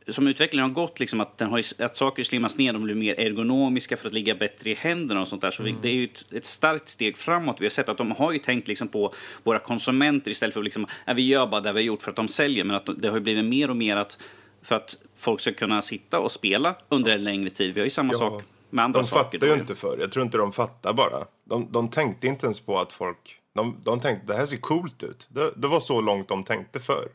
som 0.09 0.27
utvecklingen 0.27 0.69
har 0.69 0.73
gått, 0.73 0.99
liksom, 0.99 1.21
att, 1.21 1.37
den 1.37 1.49
har, 1.49 1.61
att 1.79 1.95
saker 1.95 2.23
slimmas 2.23 2.57
ner, 2.57 2.73
de 2.73 2.83
blir 2.83 2.95
mer 2.95 3.19
ergonomiska 3.19 3.97
för 3.97 4.07
att 4.07 4.13
ligga 4.13 4.35
bättre 4.35 4.69
i 4.69 4.73
händerna 4.73 5.21
och 5.21 5.27
sånt 5.27 5.41
där. 5.41 5.51
Så 5.51 5.63
mm. 5.63 5.75
det 5.81 5.89
är 5.89 5.93
ju 5.93 6.03
ett, 6.03 6.33
ett, 6.33 6.45
starkt 6.45 6.89
steg 6.89 7.17
framåt. 7.17 7.61
Vi 7.61 7.65
har 7.65 7.69
sett 7.69 7.89
att 7.89 7.97
de 7.97 8.11
har 8.11 8.31
ju 8.31 8.39
tänkt 8.39 8.67
liksom, 8.67 8.87
på 8.87 9.13
våra 9.43 9.59
konsumenter 9.59 10.31
istället 10.31 10.53
för 10.53 10.61
att 10.61 10.65
liksom, 10.65 10.87
äh, 11.07 11.13
vi 11.13 11.27
gör 11.27 11.47
bara 11.47 11.61
det 11.61 11.71
vi 11.71 11.79
har 11.79 11.85
gjort 11.85 12.01
för 12.01 12.09
att 12.09 12.15
de 12.15 12.27
säljer. 12.27 12.63
Men 12.63 12.75
att 12.75 12.89
det 12.97 13.09
har 13.09 13.19
blivit 13.19 13.45
mer 13.45 13.69
och 13.69 13.77
mer 13.77 13.97
att 13.97 14.19
för 14.61 14.75
att 14.75 14.97
folk 15.15 15.41
ska 15.41 15.53
kunna 15.53 15.81
sitta 15.81 16.19
och 16.19 16.31
spela 16.31 16.75
under 16.89 17.11
en 17.11 17.23
längre 17.23 17.49
tid. 17.49 17.73
Vi 17.73 17.79
har 17.79 17.85
ju 17.85 17.89
samma 17.89 18.13
ja. 18.13 18.19
sak 18.19 18.43
med 18.69 18.85
andra 18.85 18.99
de 18.99 19.07
saker. 19.07 19.39
De 19.39 19.45
fattar 19.45 19.55
ju 19.55 19.61
inte 19.61 19.75
för. 19.75 19.97
Jag 19.99 20.11
tror 20.11 20.25
inte 20.25 20.37
de 20.37 20.51
fattar 20.51 20.93
bara. 20.93 21.25
De, 21.43 21.71
de 21.71 21.89
tänkte 21.89 22.27
inte 22.27 22.45
ens 22.45 22.59
på 22.59 22.79
att 22.79 22.91
folk... 22.91 23.39
De, 23.55 23.75
de 23.83 23.99
tänkte 23.99 24.27
det 24.27 24.37
här 24.37 24.45
ser 24.45 24.57
coolt 24.57 25.03
ut. 25.03 25.27
Det, 25.29 25.51
det 25.55 25.67
var 25.67 25.79
så 25.79 26.01
långt 26.01 26.27
de 26.27 26.43
tänkte 26.43 26.79
förr. 26.79 27.07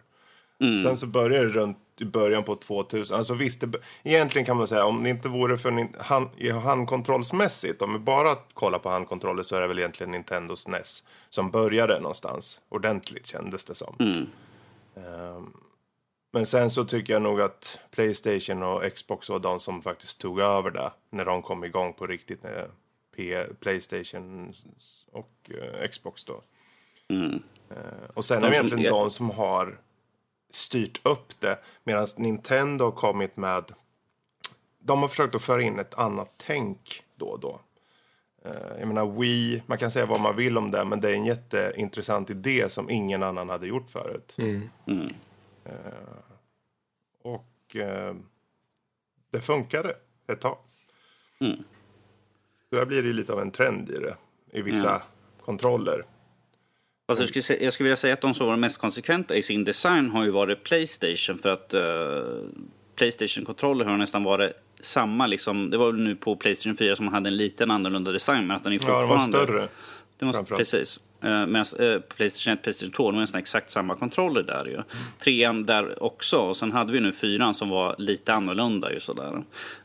Mm. 0.60 0.84
Sen 0.84 0.96
så 0.96 1.06
började 1.06 1.46
det 1.46 1.52
runt 1.52 1.78
i 2.00 2.04
början 2.04 2.44
på 2.44 2.54
2000. 2.54 3.16
Alltså 3.16 3.34
visst, 3.34 3.60
det, 3.60 3.78
egentligen 4.02 4.46
kan 4.46 4.56
man 4.56 4.66
säga 4.66 4.84
om 4.84 5.02
det 5.02 5.10
inte 5.10 5.28
vore 5.28 5.58
för 5.58 6.02
hand, 6.02 6.28
handkontrollsmässigt, 6.64 7.82
om 7.82 7.92
vi 7.92 7.98
bara 7.98 8.34
kollar 8.54 8.78
på 8.78 8.88
handkontroller 8.88 9.42
så 9.42 9.56
är 9.56 9.60
det 9.60 9.66
väl 9.66 9.78
egentligen 9.78 10.10
Nintendos 10.10 10.68
NES 10.68 11.04
som 11.30 11.50
började 11.50 12.00
någonstans 12.00 12.60
ordentligt 12.68 13.26
kändes 13.26 13.64
det 13.64 13.74
som. 13.74 13.96
Mm. 13.98 14.26
Um, 14.94 15.52
men 16.32 16.46
sen 16.46 16.70
så 16.70 16.84
tycker 16.84 17.12
jag 17.12 17.22
nog 17.22 17.40
att 17.40 17.78
Playstation 17.90 18.62
och 18.62 18.94
Xbox 18.94 19.28
var 19.28 19.38
de 19.38 19.60
som 19.60 19.82
faktiskt 19.82 20.20
tog 20.20 20.40
över 20.40 20.70
det 20.70 20.92
när 21.10 21.24
de 21.24 21.42
kom 21.42 21.64
igång 21.64 21.92
på 21.92 22.06
riktigt. 22.06 22.42
Med 22.42 22.70
P 23.16 23.44
Playstation 23.60 24.52
och 25.12 25.50
uh, 25.50 25.88
Xbox 25.88 26.24
då. 26.24 26.42
Mm. 27.08 27.32
Uh, 27.32 28.10
och 28.14 28.24
sen 28.24 28.44
är 28.44 28.50
det 28.50 28.56
egentligen 28.56 28.92
de 28.92 29.10
som 29.10 29.30
har 29.30 29.78
styrt 30.54 31.06
upp 31.06 31.40
det. 31.40 31.58
Medan 31.84 32.06
Nintendo 32.16 32.84
har 32.84 32.92
kommit 32.92 33.36
med... 33.36 33.64
De 34.78 35.02
har 35.02 35.08
försökt 35.08 35.34
att 35.34 35.42
föra 35.42 35.62
in 35.62 35.78
ett 35.78 35.94
annat 35.94 36.30
tänk 36.36 37.02
då 37.16 37.26
och 37.26 37.40
då. 37.40 37.60
Eh, 38.44 38.78
jag 38.78 38.88
menar 38.88 39.06
Wii, 39.06 39.62
man 39.66 39.78
kan 39.78 39.90
säga 39.90 40.06
vad 40.06 40.20
man 40.20 40.36
vill 40.36 40.58
om 40.58 40.70
det 40.70 40.84
men 40.84 41.00
det 41.00 41.10
är 41.10 41.14
en 41.14 41.24
jätteintressant 41.24 42.30
idé 42.30 42.68
som 42.68 42.90
ingen 42.90 43.22
annan 43.22 43.48
hade 43.48 43.66
gjort 43.66 43.90
förut. 43.90 44.34
Mm. 44.38 44.70
Mm. 44.86 45.08
Och 47.22 47.76
uh, 47.76 48.14
det 49.30 49.40
funkade 49.40 49.96
ett 50.26 50.40
tag. 50.40 50.58
Mm. 51.40 51.64
Då 52.70 52.86
blir 52.86 53.02
det 53.02 53.12
lite 53.12 53.32
av 53.32 53.40
en 53.40 53.50
trend 53.50 53.90
i 53.90 53.98
det, 53.98 54.16
i 54.52 54.62
vissa 54.62 54.90
mm. 54.90 55.02
kontroller. 55.44 56.04
Alltså 57.06 57.24
jag, 57.24 57.44
skulle, 57.44 57.64
jag 57.64 57.72
skulle 57.72 57.84
vilja 57.84 57.96
säga 57.96 58.14
att 58.14 58.20
de 58.20 58.34
som 58.34 58.46
var 58.46 58.56
mest 58.56 58.78
konsekventa 58.78 59.36
i 59.36 59.42
sin 59.42 59.64
design 59.64 60.10
har 60.10 60.24
ju 60.24 60.30
varit 60.30 60.64
Playstation. 60.64 61.38
För 61.38 61.48
att 61.48 61.74
uh, 61.74 61.82
Playstation-kontroller 62.96 63.84
har 63.84 63.96
nästan 63.96 64.24
varit 64.24 64.52
samma. 64.80 65.26
Liksom, 65.26 65.70
det 65.70 65.76
var 65.78 65.92
väl 65.92 66.00
nu 66.00 66.16
på 66.16 66.36
Playstation 66.36 66.76
4 66.76 66.96
som 66.96 67.08
hade 67.08 67.28
en 67.28 67.36
liten 67.36 67.70
annorlunda 67.70 68.12
design. 68.12 68.46
Men 68.46 68.56
att 68.56 68.64
den 68.64 68.72
är 68.72 68.78
fortfarande... 68.78 69.08
Ja, 69.08 69.18
den 69.18 69.28
var 69.38 69.46
större. 69.46 69.68
Den 70.18 70.32
var, 70.32 70.42
precis. 70.42 71.00
Uh, 71.24 71.46
Medan 71.46 71.64
uh, 71.80 72.00
Playstation 72.00 72.52
1 72.54 72.62
Playstation 72.62 72.92
2 72.92 73.10
var 73.10 73.20
nästan 73.20 73.38
exakt 73.38 73.70
samma 73.70 73.94
kontroller 73.96 74.42
där 74.42 74.64
ju. 74.64 74.74
Mm. 74.74 74.86
Trean 75.18 75.64
där 75.64 76.02
också. 76.02 76.36
Och 76.36 76.56
sen 76.56 76.72
hade 76.72 76.92
vi 76.92 77.00
nu 77.00 77.12
fyran 77.12 77.54
som 77.54 77.68
var 77.68 77.94
lite 77.98 78.32
annorlunda 78.32 78.92
ju 78.92 79.00
sådär. 79.00 79.32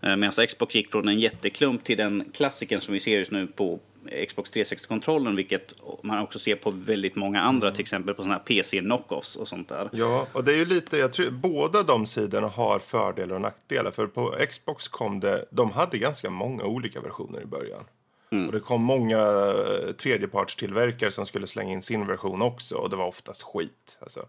Uh, 0.05 0.15
Medan 0.15 0.47
Xbox 0.47 0.75
gick 0.75 0.91
från 0.91 1.07
en 1.07 1.19
jätteklump 1.19 1.83
till 1.83 1.97
den 1.97 2.31
klassiken 2.33 2.81
som 2.81 2.93
vi 2.93 2.99
ser 2.99 3.19
just 3.19 3.31
nu 3.31 3.47
på 3.47 3.79
Xbox 4.27 4.51
360-kontrollen, 4.51 5.35
vilket 5.35 5.73
man 6.03 6.19
också 6.19 6.39
ser 6.39 6.55
på 6.55 6.71
väldigt 6.71 7.15
många 7.15 7.41
andra, 7.41 7.67
mm. 7.67 7.75
till 7.75 7.83
exempel 7.83 8.15
på 8.15 8.21
sådana 8.21 8.35
här 8.37 8.45
PC-knockoffs 8.45 9.35
och 9.35 9.47
sånt 9.47 9.69
där. 9.69 9.89
Ja, 9.93 10.27
och 10.31 10.43
det 10.43 10.53
är 10.53 10.57
ju 10.57 10.65
lite, 10.65 10.97
jag 10.97 11.13
tror 11.13 11.31
båda 11.31 11.83
de 11.83 12.05
sidorna 12.05 12.47
har 12.47 12.79
fördelar 12.79 13.35
och 13.35 13.41
nackdelar. 13.41 13.91
För 13.91 14.07
på 14.07 14.35
Xbox 14.49 14.87
kom 14.87 15.19
det, 15.19 15.45
de 15.51 15.71
hade 15.71 15.97
ganska 15.97 16.29
många 16.29 16.63
olika 16.63 17.01
versioner 17.01 17.41
i 17.41 17.45
början. 17.45 17.83
Och 18.29 18.51
det 18.51 18.59
kom 18.59 18.81
många 18.81 19.17
eh, 19.17 19.91
tredjepartstillverkare 19.91 21.11
som 21.11 21.25
skulle 21.25 21.47
slänga 21.47 21.73
in 21.73 21.81
sin 21.81 22.07
version 22.07 22.41
också 22.41 22.75
och 22.75 22.89
det 22.89 22.95
var 22.95 23.05
oftast 23.05 23.43
skit. 23.43 23.97
Alltså. 23.99 24.25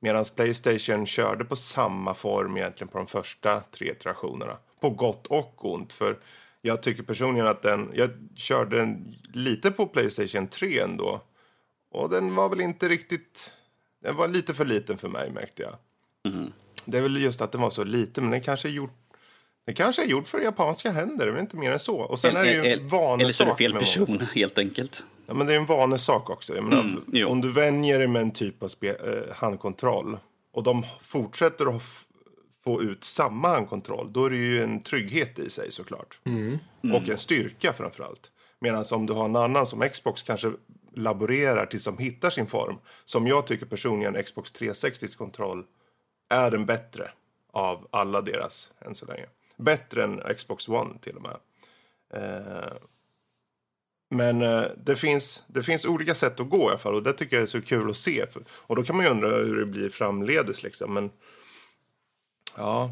Medan 0.00 0.24
Playstation 0.36 1.06
körde 1.06 1.44
på 1.44 1.56
samma 1.56 2.14
form 2.14 2.56
egentligen 2.56 2.88
på 2.88 2.98
de 2.98 3.06
första 3.06 3.60
tre 3.60 3.90
iterationerna. 3.90 4.56
På 4.80 4.90
gott 4.90 5.26
och 5.26 5.72
ont. 5.72 5.92
För 5.92 6.18
jag 6.62 6.82
tycker 6.82 7.02
personligen 7.02 7.46
att 7.46 7.62
den, 7.62 7.90
jag 7.94 8.10
körde 8.36 8.76
den 8.76 9.14
lite 9.32 9.70
på 9.70 9.86
Playstation 9.86 10.48
3 10.48 10.78
ändå. 10.78 11.20
Och 11.92 12.10
den 12.10 12.34
var 12.34 12.48
väl 12.48 12.60
inte 12.60 12.88
riktigt, 12.88 13.52
den 14.02 14.16
var 14.16 14.28
lite 14.28 14.54
för 14.54 14.64
liten 14.64 14.98
för 14.98 15.08
mig 15.08 15.30
märkte 15.30 15.62
jag. 15.62 15.74
Det 16.84 16.98
är 16.98 17.02
väl 17.02 17.22
just 17.22 17.40
att 17.40 17.52
den 17.52 17.60
var 17.60 17.70
så 17.70 17.84
liten, 17.84 18.24
men 18.24 18.30
den 18.30 18.40
kanske 18.40 18.68
är 18.68 18.72
gjord 18.72 18.90
det 19.66 19.74
kanske 19.74 20.02
är 20.02 20.06
gjort 20.06 20.28
för 20.28 20.40
japanska 20.40 20.90
händer, 20.90 21.28
väl 21.28 21.40
inte 21.40 21.56
mer 21.56 21.72
än 21.72 21.78
så. 21.78 21.96
Och 21.96 22.18
sen 22.18 22.36
är 22.36 22.44
det 22.44 22.52
ju 22.52 22.72
en 22.72 22.88
vanesak. 22.88 23.20
Eller 23.20 23.30
så 23.32 23.42
är 23.42 23.46
det 23.46 23.54
fel 23.56 23.72
person, 23.74 24.26
helt 24.34 24.58
enkelt. 24.58 25.04
Ja, 25.26 25.34
men 25.34 25.46
det 25.46 25.52
är 25.54 25.56
en 25.56 25.66
vanesak 25.66 26.30
också. 26.30 26.54
Jag 26.54 26.64
menar, 26.64 26.82
Mm, 27.12 27.28
om 27.28 27.40
du 27.40 27.52
vänjer 27.52 27.98
dig 27.98 28.08
med 28.08 28.22
en 28.22 28.30
typ 28.30 28.62
av 28.62 28.68
spe- 28.68 29.28
eh, 29.28 29.34
handkontroll 29.34 30.18
och 30.52 30.62
de 30.62 30.86
fortsätter 31.02 31.76
att 31.76 31.82
få 32.64 32.82
ut 32.82 33.04
samma 33.04 33.48
handkontroll, 33.48 34.12
då 34.12 34.24
är 34.24 34.30
det 34.30 34.36
ju 34.36 34.62
en 34.62 34.82
trygghet 34.82 35.38
i 35.38 35.50
sig 35.50 35.70
såklart. 35.70 36.18
Och 36.94 37.08
en 37.08 37.18
styrka 37.18 37.72
framför 37.72 38.04
allt. 38.04 38.30
Medan 38.58 38.84
om 38.92 39.06
du 39.06 39.12
har 39.12 39.24
en 39.24 39.36
annan 39.36 39.66
som 39.66 39.88
Xbox 39.88 40.22
kanske 40.22 40.52
laborerar 40.94 41.66
tills 41.66 41.84
de 41.84 41.98
hittar 41.98 42.30
sin 42.30 42.46
form. 42.46 42.78
Som 43.04 43.26
jag 43.26 43.46
tycker 43.46 43.66
personligen 43.66 44.22
Xbox 44.24 44.52
360 44.52 45.06
kontroll 45.16 45.64
är 46.28 46.50
den 46.50 46.66
bättre 46.66 47.10
av 47.52 47.88
alla 47.90 48.20
deras 48.20 48.72
än 48.80 48.94
så 48.94 49.06
länge. 49.06 49.26
Bättre 49.56 50.04
än 50.04 50.22
Xbox 50.36 50.68
One 50.68 50.98
till 51.00 51.16
och 51.16 51.22
med. 51.22 51.36
Eh, 52.14 52.72
men 54.10 54.42
eh, 54.42 54.64
det, 54.84 54.96
finns, 54.96 55.44
det 55.46 55.62
finns 55.62 55.86
olika 55.86 56.14
sätt 56.14 56.40
att 56.40 56.50
gå 56.50 56.62
i 56.62 56.68
alla 56.68 56.78
fall 56.78 56.94
och 56.94 57.02
det 57.02 57.12
tycker 57.12 57.36
jag 57.36 57.42
är 57.42 57.46
så 57.46 57.62
kul 57.62 57.90
att 57.90 57.96
se. 57.96 58.26
För, 58.30 58.42
och 58.50 58.76
då 58.76 58.82
kan 58.82 58.96
man 58.96 59.04
ju 59.04 59.10
undra 59.10 59.28
hur 59.28 59.56
det 59.56 59.66
blir 59.66 59.88
framledes 59.88 60.62
liksom. 60.62 60.94
Men 60.94 61.10
ja, 62.56 62.90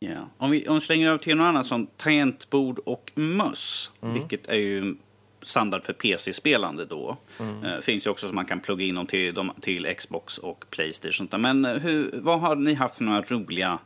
Ja. 0.00 0.28
Om, 0.38 0.50
vi, 0.50 0.68
om 0.68 0.74
vi 0.74 0.80
slänger 0.80 1.08
över 1.08 1.18
till 1.18 1.36
något 1.36 1.44
annat 1.44 1.66
som 1.66 1.86
tangentbord 1.86 2.78
och 2.78 3.10
möss, 3.14 3.90
vilket 4.00 4.46
är 4.46 4.54
ju 4.54 4.96
standard 5.42 5.84
för 5.84 5.92
PC-spelande 5.92 6.84
då. 6.84 7.16
Eh, 7.40 7.80
finns 7.80 8.06
ju 8.06 8.10
också 8.10 8.26
som 8.26 8.34
man 8.34 8.46
kan 8.46 8.60
plugga 8.60 8.84
in 8.84 8.94
dem 8.94 9.06
till, 9.06 9.34
de, 9.34 9.52
till 9.60 9.94
Xbox 9.98 10.38
och 10.38 10.64
Playstation. 10.70 11.28
Men 11.42 11.64
eh, 11.64 11.72
hur, 11.72 12.20
vad 12.22 12.40
har 12.40 12.56
ni 12.56 12.74
haft 12.74 12.94
för 12.94 13.04
några 13.04 13.22
roliga 13.22 13.78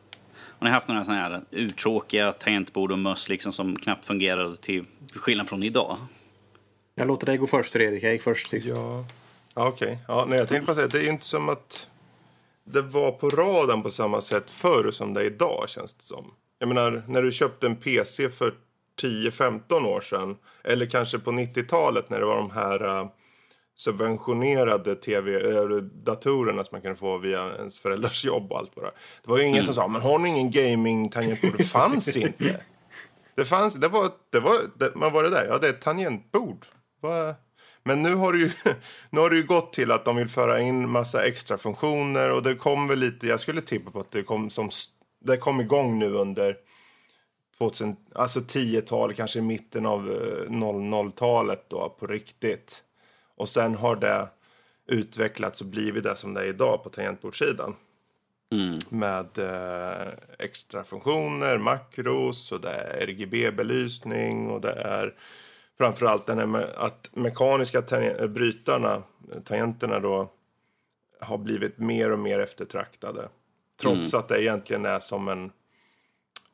har 0.59 0.64
ni 0.66 0.71
haft 0.71 0.88
några 0.88 1.04
sådana 1.04 1.21
här 1.21 1.42
uttråkiga 1.50 2.33
tangentbord 2.33 2.92
och 2.92 2.99
möss 2.99 3.28
liksom 3.28 3.52
som 3.52 3.76
knappt 3.76 4.07
fungerade 4.07 4.57
till 4.57 4.85
skillnad 5.14 5.49
från 5.49 5.62
idag? 5.62 5.97
Jag 6.95 7.09
låter 7.09 7.26
dig 7.26 7.37
gå 7.37 7.47
först 7.47 7.73
Fredrik, 7.73 8.02
jag 8.02 8.12
gick 8.12 8.23
först 8.23 8.50
sist. 8.50 8.76
ja, 8.76 9.04
ja 9.54 9.69
okej. 9.69 9.99
Ja, 10.09 10.26
nej, 10.28 10.38
jag 10.38 10.49
tänkte 10.49 10.66
bara 10.66 10.75
säga 10.75 10.88
det 10.88 10.99
är 10.99 11.02
ju 11.02 11.09
inte 11.09 11.25
som 11.25 11.49
att 11.49 11.88
det 12.64 12.83
var 12.83 13.12
på 13.12 13.31
radarn 13.31 13.83
på 13.83 13.90
samma 13.90 14.21
sätt 14.21 14.50
förr 14.50 14.90
som 14.90 15.14
det 15.14 15.21
är 15.21 15.25
idag 15.25 15.64
känns 15.69 15.95
det 15.95 16.02
som. 16.04 16.35
Jag 16.59 16.69
menar, 16.69 17.02
när 17.09 17.23
du 17.23 17.33
köpte 17.33 17.66
en 17.66 17.76
PC 17.76 18.31
för 18.31 18.54
10-15 19.02 19.87
år 19.87 20.00
sedan 20.00 20.37
eller 20.64 20.87
kanske 20.87 21.19
på 21.19 21.31
90-talet 21.31 22.11
när 22.11 22.21
det 22.21 22.26
var 22.26 22.37
de 22.37 22.50
här 22.50 22.85
eh, 23.00 23.07
subventionerade 23.76 24.95
tv-datorerna 24.95 26.64
som 26.64 26.75
man 26.75 26.83
kunde 26.83 26.97
få 26.97 27.19
via 27.19 27.52
ens 27.59 27.78
föräldrars 27.78 28.25
jobb 28.25 28.52
och 28.52 28.59
allt 28.59 28.71
vad 28.75 28.85
det 28.85 28.90
Det 29.25 29.31
var 29.31 29.38
ju 29.38 29.45
ingen 29.45 29.62
som 29.62 29.75
sa, 29.75 29.88
men 29.88 30.00
har 30.02 30.19
ni 30.19 30.28
ingen 30.28 30.50
gaming-tangentbord? 30.50 31.54
Det 31.59 31.64
fanns 31.64 32.16
inte. 32.16 32.61
Det 33.37 33.45
fanns, 33.45 33.75
det 33.75 33.88
var, 33.88 34.09
det 34.31 34.40
var, 34.40 34.57
det, 34.78 34.95
man 34.95 35.12
var 35.12 35.23
det 35.23 35.31
där, 35.31 35.47
ja 35.47 35.59
det 35.59 35.66
är 35.66 35.71
ett 35.73 35.81
tangentbord. 35.81 36.66
Vad- 37.00 37.35
Men 37.82 38.02
nu 38.02 38.14
har, 38.14 38.32
det 38.32 38.38
ju, 38.38 38.50
nu 39.10 39.20
har 39.20 39.30
det 39.30 39.36
ju 39.36 39.42
gått 39.42 39.72
till 39.72 39.92
att 39.92 40.04
de 40.04 40.16
vill 40.16 40.28
föra 40.28 40.60
in 40.60 40.90
massa 40.90 41.26
extra 41.26 41.58
funktioner 41.58 42.30
och 42.30 42.42
det 42.42 42.54
kom 42.54 42.88
väl 42.88 42.98
lite, 42.98 43.26
jag 43.26 43.40
skulle 43.40 43.60
tippa 43.60 43.90
på 43.90 44.00
att 44.00 44.10
det 44.10 44.22
kom 44.22 44.50
som, 44.50 44.70
det 45.24 45.36
kom 45.36 45.60
igång 45.60 45.98
nu 45.98 46.12
under 46.14 46.56
2000, 47.58 47.96
alltså 48.14 48.40
10-tal, 48.40 49.14
kanske 49.14 49.38
i 49.38 49.42
mitten 49.42 49.86
av 49.86 50.10
eh, 50.10 50.50
00-talet 50.50 51.64
då 51.68 51.96
på 51.98 52.06
riktigt. 52.06 52.82
Och 53.36 53.48
sen 53.48 53.74
har 53.74 53.96
det 53.96 54.28
utvecklats 54.86 55.60
och 55.60 55.66
blivit 55.66 56.04
det 56.04 56.16
som 56.16 56.34
det 56.34 56.40
är 56.40 56.46
idag 56.46 56.84
på 56.84 56.90
tangentbordssidan. 56.90 57.74
Med 58.88 59.38
eh, 59.38 60.08
extra 60.38 60.84
funktioner, 60.84 61.58
makros 61.58 62.52
och 62.52 62.60
det 62.60 62.70
är 62.70 63.06
RGB-belysning 63.06 64.50
och 64.50 64.60
det 64.60 64.72
är 64.72 65.14
framförallt 65.82 66.26
den 66.26 66.38
här 66.38 66.46
med 66.46 66.68
att 66.76 67.10
mekaniska 67.12 67.82
tangen- 67.82 68.32
brytarna, 68.34 69.02
tangenterna 69.44 70.00
då, 70.00 70.30
har 71.20 71.38
blivit 71.38 71.78
mer 71.78 72.12
och 72.12 72.18
mer 72.18 72.38
eftertraktade. 72.38 73.28
Trots 73.80 74.14
att 74.14 74.28
det 74.28 74.42
egentligen 74.42 74.86
är 74.86 75.00
som 75.00 75.28
en, 75.28 75.52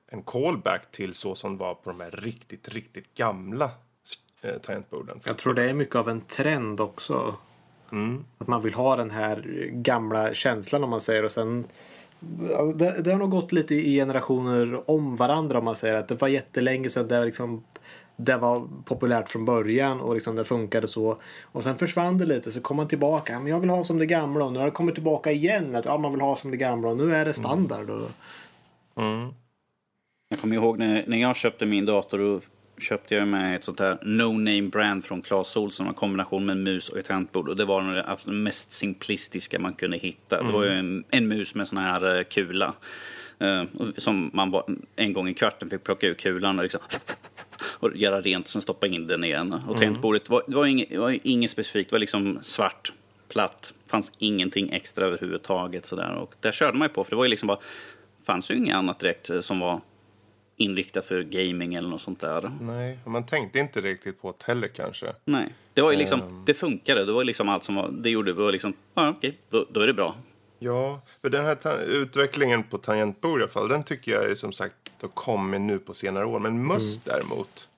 en 0.08 0.22
callback 0.22 0.90
till 0.90 1.14
så 1.14 1.34
som 1.34 1.52
det 1.52 1.58
var 1.58 1.74
på 1.74 1.90
de 1.90 2.00
här 2.00 2.10
riktigt, 2.10 2.68
riktigt 2.68 3.14
gamla 3.14 3.70
eh, 4.42 4.58
tangentborden. 4.58 5.20
Jag 5.24 5.38
tror 5.38 5.54
det 5.54 5.62
är 5.62 5.74
mycket 5.74 5.96
av 5.96 6.08
en 6.08 6.20
trend 6.20 6.80
också. 6.80 7.34
Att 8.38 8.46
man 8.46 8.62
vill 8.62 8.74
ha 8.74 8.96
den 8.96 9.10
här 9.10 9.42
gamla 9.70 10.34
känslan 10.34 10.84
om 10.84 10.90
man 10.90 11.00
säger 11.00 11.24
och 11.24 11.32
sen 11.32 11.66
det, 12.74 13.02
det 13.02 13.10
har 13.10 13.18
nog 13.18 13.30
gått 13.30 13.52
lite 13.52 13.74
i 13.74 13.94
generationer 13.94 14.90
om 14.90 15.16
varandra 15.16 15.58
om 15.58 15.64
man 15.64 15.76
säger 15.76 15.94
att 15.94 16.08
det 16.08 16.20
var 16.20 16.28
jättelänge 16.28 16.90
sedan 16.90 17.08
det 17.08 17.24
liksom 17.24 17.64
det 18.20 18.36
var 18.36 18.68
populärt 18.84 19.28
från 19.28 19.44
början 19.44 20.00
och 20.00 20.14
liksom 20.14 20.36
det 20.36 20.44
funkade 20.44 20.88
så. 20.88 21.18
Och 21.42 21.62
sen 21.62 21.76
försvann 21.76 22.18
det 22.18 22.26
lite 22.26 22.50
så 22.50 22.60
kom 22.60 22.76
man 22.76 22.88
tillbaka. 22.88 23.38
Men 23.38 23.46
jag 23.46 23.60
vill 23.60 23.70
ha 23.70 23.84
som 23.84 23.98
det 23.98 24.06
gamla 24.06 24.44
och 24.44 24.52
nu 24.52 24.58
har 24.58 24.66
det 24.66 24.72
kommit 24.72 24.94
tillbaka 24.94 25.32
igen. 25.32 25.76
Att 25.76 25.84
ja, 25.84 25.98
man 25.98 26.12
vill 26.12 26.20
ha 26.20 26.36
som 26.36 26.50
det 26.50 26.56
gamla 26.56 26.88
och 26.88 26.96
nu 26.96 27.14
är 27.14 27.24
det 27.24 27.32
standard. 27.34 27.90
Och, 27.90 28.10
Mm. 28.96 29.28
Jag 30.28 30.40
kommer 30.40 30.56
ihåg 30.56 30.78
när, 30.78 31.04
när 31.06 31.18
jag 31.18 31.36
köpte 31.36 31.66
min 31.66 31.86
dator 31.86 32.20
och 32.20 32.42
köpte 32.78 33.14
jag 33.14 33.28
med 33.28 33.54
ett 33.54 33.64
sånt 33.64 33.80
här 33.80 33.98
no-name 34.02 34.70
brand 34.70 35.04
från 35.04 35.22
Clas 35.22 35.56
Ohlson. 35.56 35.86
En 35.86 35.94
kombination 35.94 36.46
med 36.46 36.52
en 36.56 36.62
mus 36.62 36.88
och 36.88 36.98
ett 36.98 37.06
tangentbord. 37.06 37.48
Och 37.48 37.56
det 37.56 37.64
var 37.64 37.82
det 37.82 38.04
absolut 38.06 38.42
mest 38.42 38.72
simplistiska 38.72 39.58
man 39.58 39.72
kunde 39.74 39.96
hitta. 39.98 40.42
Det 40.42 40.52
var 40.52 40.64
ju 40.64 40.70
en, 40.70 41.04
en 41.10 41.28
mus 41.28 41.54
med 41.54 41.68
sån 41.68 41.78
här 41.78 42.16
eh, 42.18 42.24
kula. 42.24 42.74
eh, 43.38 43.64
som 43.96 44.30
man 44.34 44.50
var, 44.50 44.64
en 44.96 45.12
gång 45.12 45.28
i 45.28 45.34
kvarten 45.34 45.70
fick 45.70 45.84
plocka 45.84 46.06
ur 46.06 46.14
kulan 46.14 46.58
och, 46.58 46.62
liksom, 46.62 46.80
och 47.62 47.96
göra 47.96 48.20
rent 48.20 48.44
och 48.46 48.50
sen 48.50 48.62
stoppa 48.62 48.86
in 48.86 49.06
den 49.06 49.24
igen. 49.24 49.52
Och 49.68 49.76
tangentbordet 49.78 50.28
var, 50.30 50.42
det 50.46 50.56
var, 50.56 50.66
inget, 50.66 50.88
det 50.90 50.98
var 50.98 51.18
inget 51.22 51.50
specifikt. 51.50 51.90
Det 51.90 51.94
var 51.94 52.00
liksom 52.00 52.38
svart, 52.42 52.92
platt. 53.28 53.74
fanns 53.86 54.12
ingenting 54.18 54.70
extra 54.72 55.04
överhuvudtaget. 55.04 55.86
Sådär. 55.86 56.14
Och 56.14 56.34
där 56.40 56.52
körde 56.52 56.78
man 56.78 56.88
ju 56.88 56.94
på. 56.94 57.04
För 57.04 57.10
det 57.10 57.16
var 57.16 57.24
ju 57.24 57.30
liksom 57.30 57.46
bara, 57.46 57.58
fanns 58.24 58.50
ju 58.50 58.54
inget 58.54 58.76
annat 58.76 58.98
direkt 58.98 59.30
eh, 59.30 59.40
som 59.40 59.58
var 59.60 59.80
inriktat 60.56 61.06
för 61.06 61.22
gaming 61.22 61.74
eller 61.74 61.88
något 61.88 62.00
sånt 62.00 62.20
där. 62.20 62.50
Nej, 62.60 62.98
man 63.04 63.26
tänkte 63.26 63.58
inte 63.58 63.80
riktigt 63.80 64.22
på 64.22 64.34
det 64.38 64.44
heller 64.46 64.68
kanske. 64.68 65.06
Nej, 65.24 65.54
det 65.74 65.82
var 65.82 65.92
ju 65.92 65.98
liksom, 65.98 66.20
Ehm. 66.20 66.42
det 66.46 66.54
funkade. 66.54 67.04
Det 67.04 67.12
var 67.12 67.24
liksom 67.24 67.48
allt 67.48 67.64
som 67.64 67.74
var, 67.74 67.88
det 67.90 68.10
gjorde, 68.10 68.32
det 68.32 68.40
var 68.42 68.52
liksom, 68.52 68.72
ja 68.94 69.08
okej, 69.08 69.38
då, 69.50 69.66
då 69.70 69.80
är 69.80 69.86
det 69.86 69.94
bra. 69.94 70.16
Ja, 70.58 71.00
för 71.22 71.30
den 71.30 71.44
här 71.44 71.56
utvecklingen 71.88 72.62
på 72.62 72.78
tangentbord 72.78 73.40
i 73.40 73.42
alla 73.42 73.50
fall, 73.52 73.68
den 73.68 73.84
tycker 73.84 74.12
jag 74.12 74.30
är 74.30 74.34
som 74.34 74.52
sagt 74.52 74.74
har 75.02 75.08
kommit 75.08 75.60
nu 75.60 75.78
på 75.78 75.94
senare 75.94 76.26
år. 76.26 76.38
Men 76.38 76.66
möss 76.66 77.00
däremot, 77.04 77.68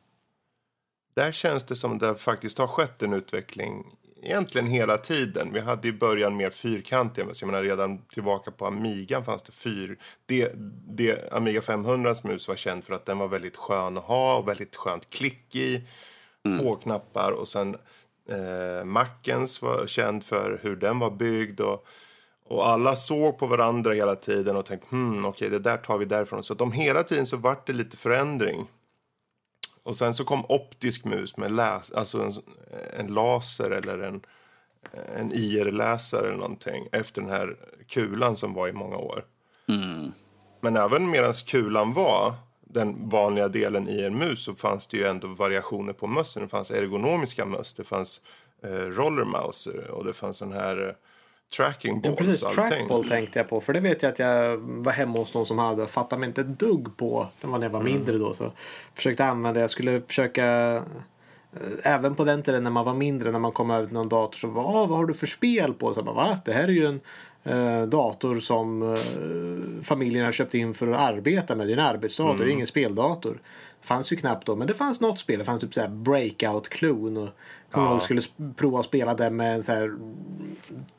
där 1.15 1.33
känns 1.33 1.65
det 1.65 1.77
som 1.77 1.99
det 1.99 2.15
faktiskt 2.15 2.59
har 2.59 2.67
skett 2.67 3.03
en 3.03 3.13
utveckling 3.13 3.85
egentligen 4.23 4.67
hela 4.67 4.99
tiden. 4.99 5.53
Vi 5.53 5.61
hade 5.61 5.89
i 5.89 5.93
början 5.93 6.37
mer 6.37 6.51
fyrkantiga 6.51 7.25
möss. 7.25 7.41
Jag 7.41 7.47
menar 7.47 7.63
redan 7.63 7.99
tillbaka 7.99 8.51
på 8.51 8.67
Amigan 8.67 9.25
fanns 9.25 9.43
det 9.43 9.53
fyr. 9.53 9.99
Det, 10.27 10.53
det, 10.89 11.33
Amiga 11.33 11.61
500s 11.61 12.27
mus 12.27 12.49
var 12.49 12.57
känd 12.57 12.85
för 12.85 12.95
att 12.95 13.07
den 13.07 13.19
var 13.19 13.29
väldigt 13.29 13.57
skön 13.57 13.99
att 13.99 14.05
ha 14.05 14.37
och 14.37 14.49
väldigt 14.49 14.77
skönt 14.77 15.11
klick 15.11 15.57
i. 15.57 15.83
Få 16.59 16.77
knappar 16.77 17.33
och 17.33 17.49
sen 17.49 17.77
eh, 18.29 18.85
Mackens 18.85 19.63
var 19.63 19.87
känd 19.87 20.25
för 20.25 20.61
hur 20.63 20.77
den 20.77 20.99
var 20.99 21.11
byggd. 21.11 21.61
Och, 21.61 21.87
och 22.51 22.69
alla 22.69 22.97
såg 22.97 23.39
på 23.39 23.47
varandra 23.47 23.93
hela 23.93 24.17
tiden 24.17 24.57
och 24.57 24.65
tänkte 24.67 24.87
hmm, 24.91 25.25
okej 25.25 25.51
det 25.51 25.59
där 25.59 25.77
tar 25.77 25.99
vi 25.99 26.05
därifrån. 26.05 26.45
Så 26.45 26.53
att 26.53 26.59
de 26.59 26.73
hela 26.73 27.03
tiden 27.03 27.27
så 27.27 27.37
vart 27.37 27.67
det 27.67 27.73
lite 27.73 27.97
förändring. 27.97 28.67
Och 29.83 29.97
sen 29.97 30.15
så 30.15 30.25
kom 30.25 30.45
optisk 30.49 31.05
mus 31.05 31.37
med 31.37 31.53
läs, 31.53 31.91
alltså 31.91 32.23
en, 32.23 32.33
en 32.99 33.15
laser 33.15 33.71
eller 33.71 33.99
en, 33.99 34.23
en 35.17 35.33
IR-läsare 35.33 36.27
eller 36.27 36.37
någonting 36.37 36.89
efter 36.93 37.21
den 37.21 37.31
här 37.31 37.57
kulan 37.89 38.37
som 38.37 38.55
var 38.55 38.69
i 38.69 38.73
många 38.73 38.97
år. 38.97 39.25
Men 40.61 40.77
även 40.77 41.11
medan 41.11 41.33
kulan 41.33 41.93
var 41.93 42.35
den 42.61 43.09
vanliga 43.09 43.49
delen 43.49 43.89
i 43.89 44.03
en 44.03 44.19
mus 44.19 44.45
så 44.45 44.55
fanns 44.55 44.87
det 44.87 44.97
ju 44.97 45.05
ändå 45.05 45.29
variationer 45.29 45.93
på 45.93 46.07
mössen. 46.07 46.43
Det 46.43 46.49
fanns 46.49 46.71
ergonomiska 46.71 47.45
möss, 47.45 47.75
det 47.75 47.85
fanns 47.85 48.21
eh, 48.63 48.71
rollermouser 48.71 49.91
och 49.91 50.05
det 50.05 50.13
fanns 50.13 50.37
sån 50.37 50.53
här 50.53 50.97
tracking 51.57 52.01
ja, 52.05 52.11
balls. 52.11 52.19
precis, 52.19 52.45
allting. 52.45 52.65
trackball 52.65 53.09
tänkte 53.09 53.39
jag 53.39 53.49
på. 53.49 53.61
För 53.61 53.73
det 53.73 53.81
vet 53.81 54.03
jag 54.03 54.13
att 54.13 54.19
jag 54.19 54.57
var 54.57 54.93
hemma 54.93 55.19
hos 55.19 55.35
någon 55.35 55.47
som 55.47 55.59
hade. 55.59 55.87
Fattade 55.87 56.21
mig 56.21 56.29
inte 56.29 56.41
ett 56.41 56.59
dugg 56.59 56.97
på. 56.97 57.27
Det 57.41 57.47
var 57.47 57.59
när 57.59 57.67
jag 57.67 57.73
var 57.73 57.83
mindre 57.83 58.19
då. 58.19 58.35
Så 58.35 58.53
försökte 58.95 59.25
använda. 59.25 59.61
Jag 59.61 59.71
skulle 59.71 60.01
försöka 60.01 60.77
eh, 60.77 60.83
Även 61.83 62.15
på 62.15 62.25
den 62.25 62.43
tiden 62.43 62.65
när 62.65 62.71
man 62.71 62.85
var 62.85 62.95
mindre, 62.95 63.31
när 63.31 63.39
man 63.39 63.53
kom 63.53 63.71
över 63.71 63.87
till 63.87 63.95
någon 63.95 64.09
dator 64.09 64.39
så 64.39 64.49
var 64.49 64.63
ah, 64.63 64.87
vad 64.87 64.99
har 64.99 65.07
du 65.07 65.15
för 65.15 65.27
spel 65.27 65.75
på? 65.75 65.95
Så 65.95 66.03
bara, 66.03 66.15
Va? 66.15 66.41
Det 66.45 66.53
här 66.53 66.65
är 66.65 66.73
ju 66.73 66.87
en 66.87 67.01
eh, 67.45 67.87
dator 67.87 68.41
som 68.41 68.83
eh, 68.83 68.99
familjen 69.83 70.25
har 70.25 70.33
köpt 70.33 70.55
in 70.55 70.75
för 70.75 70.89
att 70.89 71.01
arbeta 71.01 71.55
med. 71.55 71.67
Det 71.67 71.73
är 71.73 71.77
en 71.77 71.85
arbetsdator, 71.85 72.45
det 72.45 72.51
är 72.51 72.55
ingen 72.55 72.67
speldator. 72.67 73.41
Fanns 73.83 74.13
ju 74.13 74.17
knappt 74.17 74.47
då, 74.47 74.57
men 74.57 74.67
det 74.67 74.75
fanns 74.75 75.01
något 75.01 75.19
spel. 75.19 75.39
Det 75.39 75.45
fanns 75.45 75.61
typ 75.61 75.75
såhär 75.75 75.89
Breakout 75.89 76.69
Clone. 76.69 77.21
Och 77.21 77.29
kommer 77.71 77.87
ihåg 77.87 77.97
att 77.97 78.11
jag 78.11 78.23
skulle 78.23 78.53
prova 78.57 78.81
att 78.81 78.87
spela 78.87 79.15
det 79.15 79.31
med 79.31 79.55
en 79.55 79.63
så 79.63 79.73
här 79.73 79.93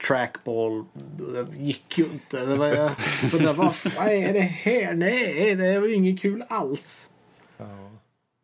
trackball. 0.07 0.85
Det 0.93 1.57
gick 1.57 1.97
ju 1.97 2.03
inte. 2.03 2.45
Det 2.45 2.55
var, 2.55 2.67
jag 2.67 2.91
undrade, 3.33 3.53
vad 3.53 3.75
fan 3.75 4.07
är 4.07 4.33
det 4.33 4.39
här? 4.39 4.93
Nej, 4.93 5.55
det 5.55 5.79
var 5.79 5.87
ju 5.87 5.93
inget 5.93 6.21
kul 6.21 6.43
alls. 6.49 7.09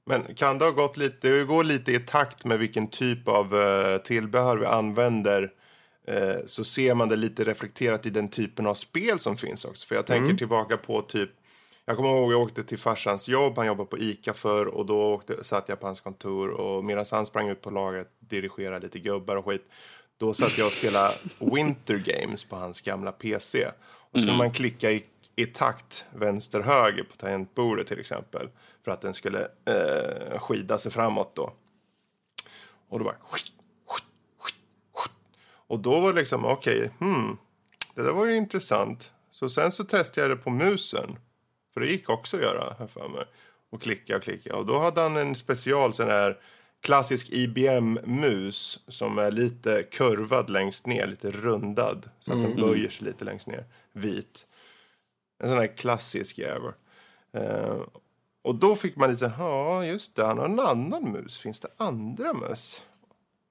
Men 0.10 0.36
kan 0.36 0.58
det 0.58 0.65
ha 0.65 0.72
gått 0.72 0.98
lite, 0.98 1.29
det 1.29 1.44
går 1.44 1.63
lite 1.63 1.91
i 1.91 2.00
takt 2.00 2.46
med 2.46 2.60
vilken 2.60 2.88
typ 2.88 3.27
av 3.27 3.56
eh, 3.56 3.98
tillbehör 3.98 4.58
vi 4.58 4.65
använder 4.65 5.51
eh, 6.08 6.36
så 6.46 6.63
ser 6.63 6.94
man 6.94 7.10
det 7.10 7.15
lite 7.15 7.44
reflekterat 7.44 8.06
i 8.06 8.10
den 8.10 8.29
typen 8.29 8.67
av 8.67 8.74
spel 8.74 9.20
som 9.20 9.38
finns 9.38 9.65
också. 9.65 9.88
För 9.88 9.96
jag 9.96 10.06
tänker 10.06 10.34
tillbaka 10.34 10.77
på 10.77 11.01
typ, 11.01 11.29
jag 11.89 11.98
kommer 11.98 12.10
ihåg 12.10 12.34
jag 12.34 12.41
åkte 12.41 12.63
till 12.63 12.77
farsans 12.77 13.27
jobb, 13.27 13.58
han 13.58 13.67
jobbade 13.67 13.89
på 13.89 13.98
ICA 13.98 14.34
för 14.34 14.65
och 14.65 14.86
då 14.86 15.13
åkte, 15.13 15.44
satt 15.44 15.70
jag 15.70 15.79
på 15.79 15.88
hans 15.88 16.01
kontor 16.01 16.50
och 16.50 16.86
medan 16.86 17.06
han 17.12 17.25
sprang 17.25 17.50
ut 17.50 17.62
på 17.62 17.70
lagret, 17.70 18.08
dirigerade 18.20 18.86
lite 18.86 19.00
gubbar 19.00 19.36
och 19.36 19.46
skit. 19.46 19.65
Då 20.17 20.34
satt 20.34 20.58
jag 20.58 20.67
och 20.67 20.74
spelade 20.74 21.13
Winter 21.39 21.98
Games 21.98 22.44
på 22.44 22.56
hans 22.56 22.82
gamla 22.82 23.12
PC. 23.12 23.65
Och 23.86 24.10
så 24.12 24.17
skulle 24.20 24.38
man 24.38 24.51
klicka 24.51 24.91
i, 24.91 25.06
i 25.36 25.46
takt 25.46 26.06
vänster-höger 26.13 27.03
på 27.03 27.15
tangentbordet 27.15 27.88
till 27.88 28.00
exempel. 28.00 28.50
För 28.84 28.91
att 28.91 29.01
den 29.01 29.13
skulle 29.13 29.48
eh, 29.65 30.39
skida 30.39 30.79
sig 30.79 30.91
framåt 30.91 31.36
då. 31.36 31.53
Och 32.89 33.00
då 33.00 33.06
bara... 33.06 33.17
Och 35.70 35.79
då 35.79 36.00
var 36.00 36.13
det 36.13 36.20
liksom, 36.20 36.46
okej, 36.46 36.91
hmm, 37.00 37.38
det 37.96 38.01
där 38.01 38.12
var 38.12 38.25
ju 38.25 38.36
intressant. 38.36 39.12
Så 39.29 39.50
sen 39.50 39.72
så 39.72 39.84
testade 39.84 40.27
jag 40.27 40.38
det 40.38 40.44
på 40.44 40.50
musen. 40.50 41.17
För 41.77 41.81
det 41.81 41.91
gick 41.91 42.10
också 42.10 42.38
att 42.38 42.43
göra, 42.43 42.75
här 42.79 42.88
för 42.88 43.07
mig. 43.07 43.25
Och 43.69 43.81
klicka 43.81 44.15
och 44.15 44.24
klicka. 44.24 44.55
Och 44.55 44.65
då 44.65 44.79
hade 44.79 45.01
han 45.01 45.17
en 45.17 45.36
special 45.36 45.93
sån 45.93 46.07
här 46.07 46.39
klassisk 46.81 47.29
IBM-mus 47.29 48.79
som 48.88 49.17
är 49.17 49.31
lite 49.31 49.84
kurvad 49.84 50.50
längst 50.50 50.88
ner, 50.88 51.07
lite 51.07 51.31
rundad. 51.31 52.10
Så 52.19 52.34
att 52.34 52.41
den 52.41 52.55
böjer 52.55 52.89
sig 52.89 53.05
lite 53.05 53.25
längst 53.25 53.48
ner. 53.48 53.65
Vit. 53.91 54.48
En 55.43 55.50
sån 55.50 55.57
här 55.57 55.77
klassisk 55.77 56.38
jävel. 56.38 56.72
Eh, 57.31 57.81
och 58.41 58.55
då 58.55 58.75
fick 58.75 58.96
man 58.96 59.12
lite, 59.12 59.31
ja 59.38 59.86
just 59.86 60.15
det, 60.15 60.25
han 60.25 60.38
har 60.38 60.46
en 60.46 60.60
annan 60.60 61.12
mus. 61.12 61.39
Finns 61.39 61.60
det 61.60 61.69
andra 61.77 62.34
möss? 62.34 62.84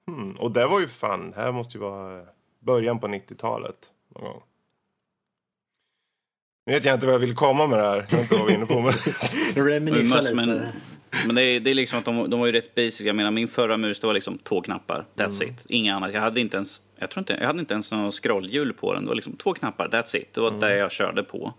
Hmm. 0.07 0.31
Och 0.31 0.51
det 0.51 0.67
var 0.67 0.79
ju 0.79 0.87
fan, 0.87 1.31
det 1.31 1.41
här 1.41 1.51
måste 1.51 1.77
ju 1.77 1.81
vara 1.81 2.25
början 2.59 2.99
på 2.99 3.07
90-talet 3.07 3.91
någon 4.09 4.23
gång. 4.23 4.41
Nu 6.67 6.73
vet 6.73 6.85
jag 6.85 6.93
inte 6.93 7.05
vad 7.05 7.15
jag 7.15 7.19
vill 7.19 7.35
komma 7.35 7.67
med 7.67 7.79
det 7.79 7.85
här. 7.85 7.95
Jag 8.09 8.17
vet 8.17 8.21
inte 8.21 8.35
vad 8.35 8.45
vi 8.47 8.53
är 8.53 8.57
inne 8.57 8.65
på. 8.65 8.79
Men... 8.81 8.93
Reminissa 9.67 10.21
lite. 10.21 10.35
men, 10.35 10.61
men 11.25 11.35
det 11.35 11.41
är, 11.43 11.59
det 11.59 11.69
är 11.71 11.75
liksom 11.75 11.99
att 11.99 12.05
de, 12.05 12.29
de 12.29 12.39
var 12.39 12.45
ju 12.47 12.51
rätt 12.51 12.75
basic. 12.75 13.01
Jag 13.01 13.15
menar 13.15 13.31
min 13.31 13.47
förra 13.47 13.77
mus 13.77 13.99
det 13.99 14.07
var 14.07 14.13
liksom 14.13 14.37
två 14.37 14.61
knappar. 14.61 15.05
That's 15.15 15.41
Mm. 15.43 15.53
it. 15.55 15.65
Inga 15.67 15.95
annat. 15.95 16.13
Jag 16.13 16.21
hade 16.21 16.41
inte 16.41 16.57
ens, 16.57 16.81
jag 16.99 17.09
tror 17.09 17.21
inte, 17.21 17.37
jag 17.39 17.47
hade 17.47 17.59
inte 17.59 17.73
ens 17.73 17.91
någon 17.91 18.11
scrollhjul 18.11 18.73
på 18.73 18.93
den. 18.93 19.03
Det 19.03 19.07
var 19.09 19.15
liksom 19.15 19.33
två 19.35 19.53
knappar. 19.53 19.87
That's 19.87 20.17
it. 20.17 20.33
Det 20.33 20.41
var 20.41 20.47
Mm. 20.47 20.59
det 20.59 20.77
jag 20.77 20.91
körde 20.91 21.23
på. 21.23 21.53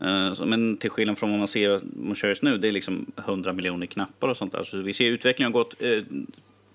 Eh, 0.00 0.44
men 0.44 0.76
till 0.76 0.90
skillnad 0.90 1.18
från 1.18 1.30
vad 1.30 1.38
man 1.38 1.48
ser 1.48 1.80
man 1.96 2.14
kör 2.14 2.28
just 2.28 2.42
nu, 2.42 2.58
det 2.58 2.68
är 2.68 2.72
liksom 2.72 3.06
100 3.26 3.52
miljoner 3.52 3.86
knappar 3.86 4.28
och 4.28 4.36
sånt 4.36 4.52
där. 4.52 4.62
Så 4.62 4.76
vi 4.76 4.92
ser 4.92 5.04
utvecklingen 5.10 5.52
har 5.52 5.60
gått 5.62 5.82
eh, 5.82 5.90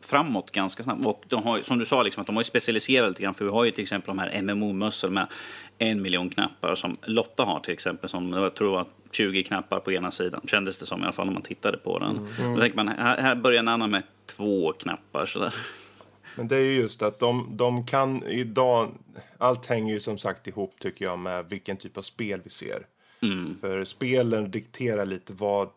framåt 0.06 0.52
ganska 0.52 0.84
snabbt. 0.84 1.06
Och 1.06 1.24
de 1.28 1.44
har, 1.44 1.62
som 1.62 1.78
du 1.80 1.86
sa, 1.86 2.04
liksom, 2.04 2.22
att 2.22 2.28
de 2.28 2.36
har 2.36 2.42
ju 2.42 2.46
specialiserat 2.46 3.10
lite 3.10 3.24
grann. 3.24 3.34
För 3.34 3.46
vi 3.46 3.52
har 3.52 3.66
ju 3.66 3.72
till 3.72 3.82
exempel 3.82 4.08
de 4.08 4.20
här 4.20 4.42
MMO-mössor 4.42 5.10
med 5.10 5.28
en 5.78 6.02
miljon 6.02 6.30
knappar 6.30 6.76
som 6.76 6.96
Lotta 7.04 7.44
har 7.44 7.60
till 7.60 7.74
exempel. 7.74 8.10
Som 8.10 8.34
jag 8.34 8.56
tror 8.56 8.72
var 8.72 8.86
20 9.12 9.44
knappar 9.44 9.80
på 9.80 9.92
ena 9.92 10.12
sidan. 10.12 10.42
Kändes 10.48 10.80
det 10.80 10.86
som 10.86 11.00
i 11.00 11.04
alla 11.04 11.12
fall 11.12 11.26
när 11.26 11.34
man 11.34 11.42
tittade 11.42 11.78
på 11.78 12.00
den. 12.00 12.28
Då 12.56 12.62
tänker 12.62 12.76
man, 12.76 12.88
här, 12.88 13.18
här 13.18 13.36
börjar 13.36 13.60
en 13.60 13.68
annan 13.68 13.92
med 13.92 14.04
två 14.26 14.74
knappar. 14.74 15.26
Sådär. 15.26 15.54
Men 16.36 16.48
det 16.48 16.56
är 16.56 16.60
ju 16.60 16.74
just 16.74 17.02
att 17.02 17.20
de, 17.20 17.50
de 17.52 17.86
kan 17.86 18.24
idag, 18.24 18.92
allt 19.38 19.66
hänger 19.66 19.94
ju 19.94 20.00
som 20.00 20.18
sagt 20.18 20.48
ihop 20.48 20.80
tycker 20.80 21.06
jag 21.06 21.20
med 21.20 21.46
vilken 21.50 21.78
typ 21.78 21.98
av 21.98 22.02
spel 22.02 22.42
vi 22.44 22.50
ser. 22.50 22.86
För 23.62 23.84
spelen 23.84 24.52
dikterar 24.52 25.06
lite 25.06 25.34
vad 25.34 25.70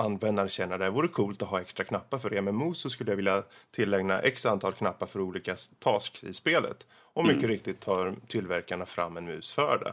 användaren 0.00 0.48
känner 0.48 0.78
det 0.78 0.90
vore 0.90 1.08
coolt 1.08 1.42
att 1.42 1.48
ha 1.48 1.60
extra 1.60 1.84
knappar 1.84 2.18
för 2.18 2.30
det. 2.30 2.42
Med 2.42 2.54
MMO 2.54 2.74
så 2.74 2.90
skulle 2.90 3.10
jag 3.10 3.16
vilja 3.16 3.42
tillägna 3.70 4.20
x 4.20 4.46
antal 4.46 4.72
knappar 4.72 5.06
för 5.06 5.20
olika 5.20 5.56
tasks 5.78 6.24
i 6.24 6.32
spelet. 6.34 6.86
Och 6.92 7.24
mycket 7.24 7.48
riktigt 7.48 7.80
tar 7.80 8.16
tillverkarna 8.26 8.86
fram 8.86 9.16
en 9.16 9.24
mus 9.24 9.52
för 9.52 9.78
det. 9.78 9.92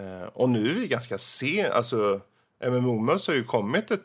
Eh, 0.00 0.22
och 0.32 0.48
nu 0.48 0.70
är 0.70 0.74
vi 0.74 0.86
ganska 0.88 1.18
sen, 1.18 1.72
alltså 1.72 2.20
MMO-möss 2.64 3.26
har 3.26 3.34
ju 3.34 3.44
kommit 3.44 3.90
ett, 3.90 4.02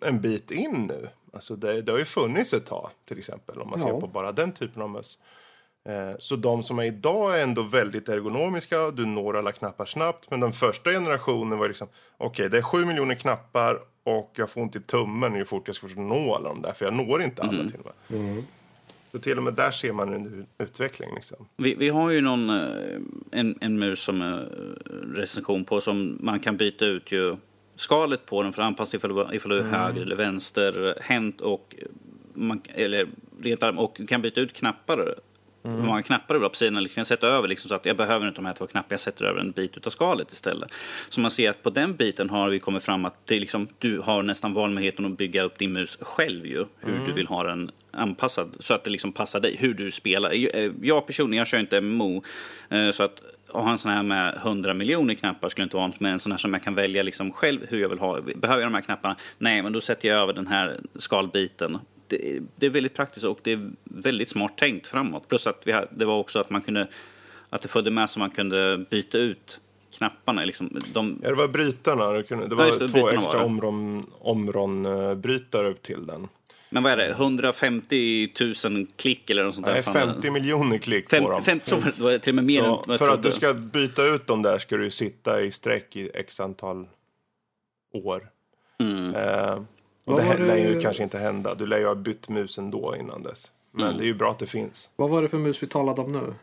en 0.00 0.20
bit 0.20 0.50
in 0.50 0.84
nu. 0.88 1.08
Alltså 1.32 1.56
det, 1.56 1.82
det 1.82 1.92
har 1.92 1.98
ju 1.98 2.04
funnits 2.04 2.54
ett 2.54 2.66
tag 2.66 2.90
till 3.04 3.18
exempel 3.18 3.60
om 3.60 3.70
man 3.70 3.78
Ja. 3.80 3.86
ser 3.86 4.00
på 4.00 4.06
bara 4.06 4.32
den 4.32 4.52
typen 4.52 4.82
av 4.82 4.90
möss. 4.90 5.18
Eh, 5.84 6.16
så 6.18 6.36
de 6.36 6.62
som 6.62 6.78
är 6.78 6.84
idag 6.84 7.38
är 7.38 7.42
ändå 7.42 7.62
väldigt 7.62 8.08
ergonomiska, 8.08 8.90
du 8.90 9.06
når 9.06 9.36
alla 9.36 9.52
knappar 9.52 9.84
snabbt. 9.84 10.30
Men 10.30 10.40
den 10.40 10.52
första 10.52 10.90
generationen 10.90 11.58
var 11.58 11.68
liksom, 11.68 11.88
okej 12.16 12.50
det 12.50 12.58
är 12.58 12.62
sju 12.62 12.84
miljoner 12.84 13.14
knappar 13.14 13.78
och 14.04 14.32
jag 14.36 14.50
får 14.50 14.60
ont 14.60 14.76
i 14.76 14.80
tummen 14.80 15.32
hur 15.32 15.44
fort 15.44 15.62
jag 15.66 15.76
ska 15.76 15.86
nå 16.00 16.34
alla 16.34 16.48
de 16.48 16.62
där, 16.62 16.72
för 16.72 16.84
jag 16.84 16.94
når 16.94 17.22
inte 17.22 17.42
alla 17.42 17.70
till 17.70 17.80
och 17.80 17.94
med. 18.08 18.44
Så 19.12 19.18
till 19.18 19.36
och 19.38 19.44
med 19.44 19.54
där 19.54 19.70
ser 19.70 19.92
man 19.92 20.12
en 20.12 20.46
utveckling 20.58 21.14
liksom. 21.14 21.46
Vi, 21.56 21.74
vi 21.74 21.88
har 21.88 22.10
ju 22.10 22.20
någon, 22.20 22.50
eh, 22.50 23.00
en, 23.30 23.58
en 23.60 23.78
mus 23.78 24.00
som 24.00 24.22
eh, 24.22 24.38
recension 25.18 25.64
på 25.64 25.80
som 25.80 26.18
man 26.20 26.40
kan 26.40 26.56
byta 26.56 26.84
ut 26.84 27.12
ju 27.12 27.36
skalet 27.76 28.26
på 28.26 28.42
den 28.42 28.52
för 28.52 28.62
att 28.62 28.66
anpassa 28.66 28.96
ifall 28.96 29.34
ifall 29.34 29.50
du 29.50 29.58
är 29.58 29.62
höger 29.62 30.02
eller 30.02 30.16
vänsterhänt 30.16 31.40
och 31.40 31.74
man, 32.34 32.62
eller 32.74 33.08
och 33.76 34.00
kan 34.08 34.22
byta 34.22 34.40
ut 34.40 34.52
knappar. 34.52 35.14
Hur 35.64 35.82
många 35.82 36.02
knappar 36.02 36.34
vill 36.34 36.42
ha 36.42 36.48
på 36.48 36.54
sidan. 36.56 36.76
Eller 36.76 36.88
kan 36.88 37.04
sätta 37.04 37.26
över 37.26 37.48
liksom, 37.48 37.68
så 37.68 37.74
att 37.74 37.86
jag 37.86 37.96
behöver 37.96 38.28
inte 38.28 38.38
de 38.38 38.46
här 38.46 38.52
två 38.52 38.66
knapparna. 38.66 38.92
Jag 38.92 39.00
sätter 39.00 39.24
över 39.24 39.40
en 39.40 39.50
bit 39.50 39.86
av 39.86 39.90
skalet 39.90 40.32
istället. 40.32 40.72
Så 41.08 41.20
man 41.20 41.30
ser 41.30 41.50
att 41.50 41.62
på 41.62 41.70
den 41.70 41.96
biten 41.96 42.30
har 42.30 42.50
vi 42.50 42.58
kommit 42.58 42.82
fram 42.82 43.04
att 43.04 43.26
det 43.26 43.40
liksom, 43.40 43.68
du 43.78 43.98
har 44.00 44.22
nästan 44.22 44.52
valmöjligheten 44.52 45.04
att 45.06 45.18
bygga 45.18 45.42
upp 45.42 45.58
din 45.58 45.72
mus 45.72 45.98
själv 46.00 46.46
ju. 46.46 46.64
Hur 46.80 47.06
du 47.06 47.12
vill 47.12 47.26
ha 47.26 47.42
den 47.42 47.70
anpassad 47.90 48.56
så 48.60 48.74
att 48.74 48.84
det 48.84 48.90
liksom 48.90 49.12
passar 49.12 49.40
dig. 49.40 49.56
Hur 49.60 49.74
du 49.74 49.90
spelar. 49.90 50.32
Jag- 50.32 50.74
Jag 50.82 51.06
personligen, 51.06 51.38
jag 51.38 51.46
kör 51.46 51.58
inte 51.58 51.76
MMO. 51.80 52.22
eh, 52.68 52.90
Så 52.90 53.02
att 53.02 53.22
ha 53.48 53.70
en 53.70 53.78
sån 53.78 53.92
här 53.92 54.02
med 54.02 54.34
100 54.42 54.74
miljoner 54.74 55.14
knappar 55.14 55.48
skulle 55.48 55.62
inte 55.64 55.76
vara 55.76 55.86
något. 55.86 56.00
Men 56.00 56.12
en 56.12 56.18
sån 56.18 56.32
här 56.32 56.38
som 56.38 56.52
jag 56.52 56.62
kan 56.62 56.74
välja 56.74 57.02
liksom 57.02 57.32
själv 57.32 57.60
hur 57.68 57.78
jag 57.80 57.88
vill 57.88 57.98
ha. 57.98 58.20
Behöver 58.20 58.62
jag 58.62 58.70
de 58.70 58.74
här 58.74 58.82
knapparna? 58.82 59.16
Nej, 59.38 59.62
men 59.62 59.72
då 59.72 59.80
sätter 59.80 60.08
jag 60.08 60.18
över 60.20 60.32
den 60.32 60.46
här 60.46 60.80
skalbiten. 60.94 61.78
Det, 62.08 62.40
det 62.56 62.66
är 62.66 62.70
väldigt 62.70 62.94
praktiskt 62.94 63.24
och 63.26 63.38
det 63.42 63.52
är 63.52 63.70
väldigt 63.84 64.28
smart 64.28 64.58
tänkt 64.58 64.86
framåt. 64.86 65.28
Plus 65.28 65.46
att 65.46 65.62
vi 65.64 65.82
det 65.90 66.04
var 66.04 66.18
också 66.18 66.38
att 66.38 66.50
man 66.50 66.62
kunde, 66.62 66.88
att 67.50 67.62
det 67.62 67.68
följde 67.68 67.90
med 67.90 68.10
så 68.10 68.18
man 68.18 68.30
kunde 68.30 68.86
byta 68.90 69.18
ut 69.18 69.60
knapparna. 69.96 70.44
Liksom, 70.44 70.78
de, 70.92 71.20
Ja, 71.22 71.28
det 71.28 71.34
var 71.34 71.48
brytarna, 71.48 72.12
det, 72.12 72.22
kunde, 72.22 72.48
det 72.48 72.54
var 72.54 72.78
det, 72.78 72.88
två 72.88 73.08
extra 73.08 73.44
omron, 73.44 74.06
omron-brytare 74.20 75.68
upp 75.68 75.82
till 75.82 76.06
den. 76.06 76.28
men 76.70 76.82
vad 76.82 76.92
är 76.92 76.96
det? 76.96 77.08
150 77.08 78.32
000 78.64 78.86
klick 78.96 79.30
eller 79.30 79.44
något 79.44 79.54
sånt 79.54 79.66
där? 79.66 79.72
Nej, 79.72 79.82
Fan, 79.82 79.94
50 79.94 80.30
miljoner 80.30 80.78
klick 80.78 81.10
fem, 81.10 81.24
på 81.24 81.30
dem. 81.30 81.42
50 81.42 81.66
så 81.66 81.76
var 81.76 82.10
det, 82.10 82.18
till 82.18 82.30
och 82.30 82.34
med 82.34 82.44
mer 82.44 82.64
än 82.64 82.70
Så 82.70 82.84
jag 82.86 82.98
för 82.98 83.08
att 83.08 83.22
du 83.22 83.32
ska 83.32 83.54
byta 83.54 84.06
ut 84.06 84.26
dem 84.26 84.42
där 84.42 84.58
ska 84.58 84.76
du 84.76 84.90
sitta 84.90 85.42
i 85.42 85.50
sträck 85.50 85.96
i 85.96 86.10
x 86.14 86.40
antal 86.40 86.86
år. 87.92 88.28
Mm. 88.78 89.14
Eh, 89.14 89.62
och 90.04 90.12
Vad 90.12 90.22
det 90.26 90.38
lär 90.38 90.54
det- 90.54 90.60
ju 90.60 90.80
kanske 90.80 91.02
inte 91.02 91.18
hända. 91.18 91.54
Du 91.54 91.66
lär 91.66 91.78
ju 91.78 91.86
ha 91.86 91.94
bytt 91.94 92.28
musen 92.28 92.70
då 92.70 92.96
innan 93.00 93.22
dess. 93.22 93.52
Men 93.72 93.84
Mm. 93.86 93.96
det 93.98 94.04
är 94.04 94.06
ju 94.06 94.14
bra 94.14 94.30
att 94.30 94.38
det 94.38 94.46
finns. 94.46 94.90
Vad 94.96 95.10
var 95.10 95.22
det 95.22 95.28
för 95.28 95.38
mus 95.38 95.62
vi 95.62 95.66
talade 95.66 96.00
om 96.00 96.12
nu? 96.12 96.34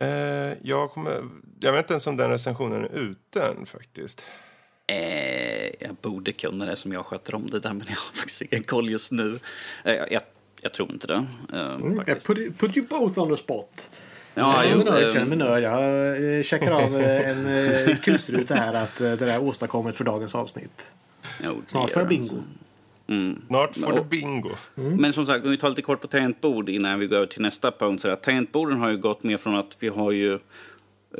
Eh, 0.00 0.54
jag, 0.62 0.90
kommer, 0.90 1.12
jag 1.60 1.72
vet 1.72 1.80
inte 1.84 1.92
ens 1.92 2.06
om 2.06 2.16
den 2.16 2.30
recensionen 2.30 2.84
är 2.84 2.88
ute 2.98 3.42
än 3.42 3.66
faktiskt. 3.66 4.24
Eh, 4.86 5.66
jag 5.66 5.96
borde 6.02 6.32
kunna 6.32 6.64
det 6.66 6.76
som 6.76 6.92
jag 6.92 7.06
sköter 7.06 7.34
om 7.34 7.46
det 7.50 7.58
där, 7.58 7.72
men 7.72 7.86
jag 7.88 7.96
har 7.96 8.12
faktiskt 8.16 8.42
ingen 8.42 8.64
koll 8.64 8.90
just 8.90 9.12
nu. 9.12 9.38
Eh, 9.84 9.94
jag, 9.94 10.22
jag 10.60 10.74
tror 10.74 10.92
inte 10.92 11.06
det. 11.06 11.26
Eh, 11.52 11.74
Mm, 11.74 11.96
put, 12.04 12.38
you- 12.38 12.52
put 12.52 12.76
you 12.76 12.86
both 12.86 13.18
on 13.18 13.28
the 13.30 13.36
spot. 13.36 13.90
Ja, 14.34 14.52
jag 14.52 14.62
känner 14.70 14.84
jo, 14.84 14.90
mig 14.92 14.92
nöjd, 14.92 15.06
eh, 15.06 15.12
känner 15.12 15.26
mig 15.36 15.38
nöjd. 15.38 15.64
Jag 15.64 16.36
eh, 16.38 16.42
checkar 16.42 16.72
av 16.72 16.96
en 17.00 17.96
kulstruta 17.96 18.54
här 18.54 18.74
att 18.74 18.96
det 18.96 19.16
där 19.16 19.26
är 19.26 19.42
åstadkommet 19.42 19.96
för 19.96 20.04
dagens 20.04 20.34
avsnitt. 20.34 20.92
Jo, 21.44 21.62
Snart 21.66 21.90
får 21.90 22.02
jag 22.02 22.08
bingo. 22.08 22.42
Mm. 23.08 23.42
Snart 23.48 23.76
får 23.76 23.92
Och- 23.92 23.98
du 23.98 24.04
bingo. 24.04 24.50
Men 24.74 25.12
som 25.12 25.26
sagt, 25.26 25.44
om 25.44 25.50
vi 25.50 25.56
tar 25.56 25.68
lite 25.68 25.82
kort 25.82 26.00
på 26.00 26.06
tangentbord 26.06 26.68
innan 26.68 26.98
vi 26.98 27.06
går 27.06 27.16
över 27.16 27.26
till 27.26 27.42
nästa 27.42 27.70
punkt. 27.70 28.02
Så 28.02 28.08
att 28.08 28.22
tangentborden 28.22 28.78
har 28.80 28.90
ju 28.90 28.96
gått 28.96 29.22
mer 29.22 29.36
från 29.36 29.54
att 29.56 29.76
vi 29.80 29.88
har 29.88 30.12
ju 30.12 30.34
eh, 30.34 30.38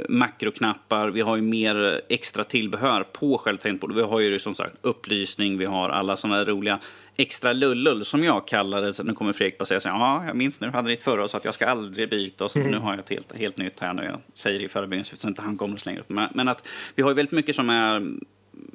makroknappar, 0.08 1.08
vi 1.10 1.20
har 1.20 1.36
ju 1.36 1.42
mer 1.42 2.00
extra 2.08 2.44
tillbehör 2.44 3.02
på 3.12 3.38
själva 3.38 3.60
tangentbordet. 3.62 3.96
Vi 3.96 4.02
har 4.02 4.20
ju 4.20 4.38
som 4.38 4.54
sagt 4.54 4.74
upplysning, 4.82 5.58
vi 5.58 5.64
har 5.64 5.88
alla 5.88 6.16
sådana 6.16 6.44
roliga 6.44 6.78
extra 7.16 7.52
lullull 7.52 8.04
som 8.04 8.24
jag 8.24 8.46
kallar 8.48 8.82
det. 8.82 8.92
Så 8.92 9.02
nu 9.02 9.12
kommer 9.14 9.32
Fredrik 9.32 9.58
bara 9.58 9.64
säga 9.64 9.80
så 9.80 9.88
här, 9.88 9.96
ja, 9.98 10.24
jag 10.26 10.36
minns 10.36 10.60
när 10.60 10.68
du 10.68 10.74
hade 10.74 10.88
ditt 10.88 11.02
förra 11.02 11.28
så 11.28 11.36
att 11.36 11.44
jag 11.44 11.54
ska 11.54 11.66
aldrig 11.66 12.10
byta 12.10 12.44
och 12.44 12.50
så 12.50 12.58
nu 12.58 12.78
har 12.78 12.90
jag 12.90 12.98
ett 13.00 13.08
helt, 13.10 13.38
helt 13.38 13.58
nytt 13.58 13.80
här 13.80 13.94
nu. 13.94 14.04
Jag 14.04 14.20
säger 14.34 14.58
det 14.58 14.64
i 14.64 14.68
förebyggande 14.68 15.08
så 15.16 15.28
inte 15.28 15.42
han 15.42 15.56
kommer 15.56 15.74
att 15.74 15.80
slänga 15.80 16.00
upp. 16.00 16.08
Men, 16.08 16.28
men 16.34 16.48
att 16.48 16.68
vi 16.94 17.02
har 17.02 17.10
ju 17.10 17.14
väldigt 17.14 17.32
mycket 17.32 17.56
som 17.56 17.70
är 17.70 18.06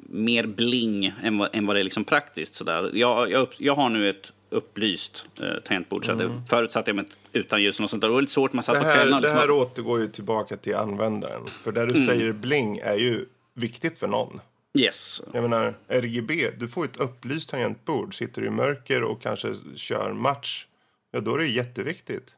mer 0.08 0.46
bling 0.46 1.12
än 1.22 1.38
vad, 1.38 1.48
än 1.52 1.66
vad 1.66 1.76
det 1.76 1.80
är 1.80 1.84
liksom 1.84 2.04
praktiskt. 2.04 2.54
Sådär. 2.54 2.90
Jag, 2.94 3.30
jag, 3.30 3.48
jag 3.58 3.74
har 3.74 3.88
nu 3.88 4.10
ett 4.10 4.32
upplyst 4.52 5.26
eh, 5.40 5.62
tangentbord. 5.64 6.06
Så 6.06 6.12
mm. 6.12 6.46
förut 6.46 6.72
satt 6.72 6.86
jag 6.86 6.96
med 6.96 7.06
utan 7.32 7.62
ljus 7.62 7.80
och 7.80 7.90
sånt 7.90 8.00
där. 8.00 8.08
Det 8.08 8.14
var 8.14 8.20
lite 8.20 8.32
svårt, 8.32 8.52
man 8.52 8.62
satt 8.62 8.74
det 8.74 8.88
här, 8.88 9.12
på 9.12 9.20
Det 9.20 9.30
här 9.30 9.50
återgår 9.50 10.00
ju 10.00 10.08
tillbaka 10.08 10.56
till 10.56 10.76
användaren. 10.76 11.46
För 11.46 11.72
det 11.72 11.86
du 11.86 11.94
mm. 11.94 12.06
säger 12.06 12.32
bling 12.32 12.78
är 12.78 12.96
ju 12.96 13.26
viktigt 13.54 13.98
för 13.98 14.06
någon. 14.06 14.40
Yes. 14.78 15.22
Jag 15.32 15.42
menar, 15.42 15.74
RGB, 15.88 16.50
du 16.58 16.68
får 16.68 16.84
ett 16.84 16.96
upplyst 16.96 17.50
tangentbord. 17.50 18.14
Sitter 18.14 18.42
du 18.42 18.46
i 18.46 18.50
mörker 18.50 19.02
och 19.02 19.22
kanske 19.22 19.54
kör 19.74 20.12
match, 20.12 20.66
ja 21.10 21.20
då 21.20 21.34
är 21.34 21.38
det 21.38 21.46
jätteviktigt. 21.46 22.34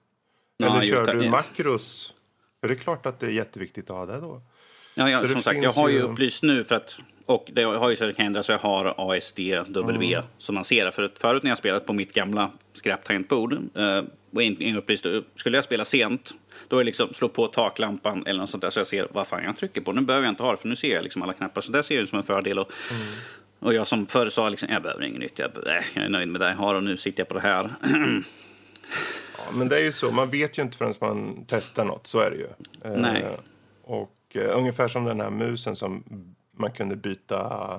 Eller 0.65 0.83
kör 0.83 1.15
du 1.15 1.31
makros, 1.31 2.15
är 2.63 2.69
det 2.69 2.77
klart 2.77 3.07
att 3.07 3.21
det 3.21 3.27
är 3.27 3.31
jätteviktigt 3.31 3.91
att 3.91 3.97
ha 3.97 4.07
det 4.07 4.21
då. 4.21 4.43
Ja, 4.95 5.11
ja 5.11 5.29
som 5.29 5.43
sagt, 5.43 5.63
jag 5.63 5.71
har 5.71 5.89
ju 5.89 6.01
upplyst 6.03 6.43
nu 6.43 6.65
för 6.65 6.75
att 6.75 6.99
och 7.27 7.51
det 7.53 7.63
har 7.63 7.91
ju 7.91 8.15
ändras, 8.17 8.47
så 8.47 8.53
jag 8.53 8.59
har 8.59 9.13
ASDW 9.13 10.15
mm. 10.15 10.25
som 10.39 10.55
man 10.55 10.65
ser. 10.65 10.91
För 10.91 11.11
förut 11.21 11.43
när 11.43 11.51
jag 11.51 11.59
spelat 11.59 11.87
på 11.87 11.93
mitt 11.93 12.13
gamla 12.13 12.51
skräptangentbord 12.73 13.53
eh, 13.53 14.03
och 14.35 14.43
inte 14.43 14.75
upplyst, 14.79 15.07
skulle 15.37 15.57
jag 15.57 15.65
spela 15.65 15.85
sent 15.85 16.35
då 16.69 16.77
är 16.77 16.81
det 16.81 16.85
liksom 16.85 17.15
slå 17.15 17.29
på 17.29 17.47
taklampan 17.47 18.23
eller 18.27 18.41
något 18.41 18.51
sånt 18.51 18.63
där 18.63 18.71
så 18.71 18.81
jag 18.81 18.87
ser 18.87 19.09
vad 19.13 19.27
fan 19.27 19.45
jag 19.45 19.57
trycker 19.57 19.81
på. 19.81 19.93
Nu 19.93 20.01
behöver 20.01 20.27
jag 20.27 20.33
inte 20.33 20.43
ha 20.43 20.51
det 20.51 20.57
för 20.57 20.69
nu 20.69 20.77
ser 20.77 20.95
jag 20.95 21.03
liksom 21.03 21.23
alla 21.23 21.33
knappar. 21.33 21.61
Så 21.61 21.73
det 21.73 21.83
ser 21.83 21.99
jag 21.99 22.09
som 22.09 22.19
en 22.19 22.25
fördel. 22.25 22.59
Och, 22.59 22.73
mm. 22.91 23.03
och 23.59 23.75
jag 23.75 23.87
som 23.87 24.07
förr 24.07 24.29
sa 24.29 24.49
liksom, 24.49 24.69
jag 24.73 24.83
behöver 24.83 25.05
inget 25.05 25.21
nytt. 25.21 25.39
Jag, 25.39 25.51
jag 25.95 26.05
är 26.05 26.09
nöjd 26.09 26.29
med 26.29 26.41
det 26.41 26.49
jag 26.49 26.57
har 26.57 26.75
och 26.75 26.83
nu 26.83 26.97
sitter 26.97 27.21
jag 27.21 27.29
på 27.29 27.35
det 27.35 27.41
här. 27.41 27.71
ja, 29.39 29.45
men 29.53 29.69
det 29.69 29.77
är 29.77 29.85
ju 29.85 29.93
så. 29.93 30.11
Man 30.11 30.31
vet 30.31 30.59
ju 30.59 30.63
inte 30.63 30.77
förrän 30.77 30.95
man 31.01 31.45
testar 31.49 31.85
något. 31.85 32.07
Så 32.07 32.19
är 32.19 32.31
det 32.31 32.37
ju. 32.37 32.49
Nej. 32.97 33.23
Eh, 33.23 33.31
och 33.83 34.37
uh, 34.37 34.59
ungefär 34.59 34.89
som 34.89 35.05
den 35.05 35.21
här 35.21 35.31
musen 35.31 35.77
som 35.77 36.05
man 36.57 36.73
kunde 36.73 36.97
byta 36.97 37.75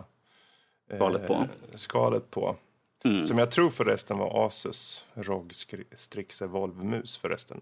uh, 0.91 0.95
skalet 0.95 1.27
på. 1.27 1.47
Skalet 1.73 2.31
på. 2.31 2.55
Mm. 3.03 3.27
Som 3.27 3.37
jag 3.37 3.51
tror 3.51 3.69
förresten 3.69 4.17
var 4.17 4.47
Asus 4.47 5.07
ROG 5.13 5.51
Strix 5.95 6.41
Evolve-mus 6.41 7.17
förresten. 7.17 7.61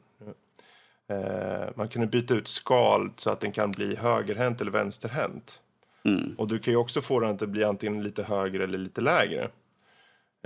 Eh, 1.10 1.70
man 1.76 1.88
kunde 1.88 2.08
byta 2.08 2.34
ut 2.34 2.48
skal 2.48 3.12
så 3.16 3.30
att 3.30 3.40
den 3.40 3.52
kan 3.52 3.72
bli 3.72 3.96
högerhänt 3.96 4.62
eller 4.62 4.72
vänsterhänt. 4.72 5.62
Mm. 6.06 6.36
Och 6.38 6.48
du 6.48 6.60
kan 6.60 6.74
ju 6.74 6.78
också 6.78 7.02
få 7.02 7.20
den 7.20 7.30
att 7.30 7.50
bli 7.50 7.64
antingen 7.64 8.04
lite 8.04 8.24
högre 8.24 8.64
eller 8.64 8.78
lite 8.78 9.02
lägre. 9.02 9.50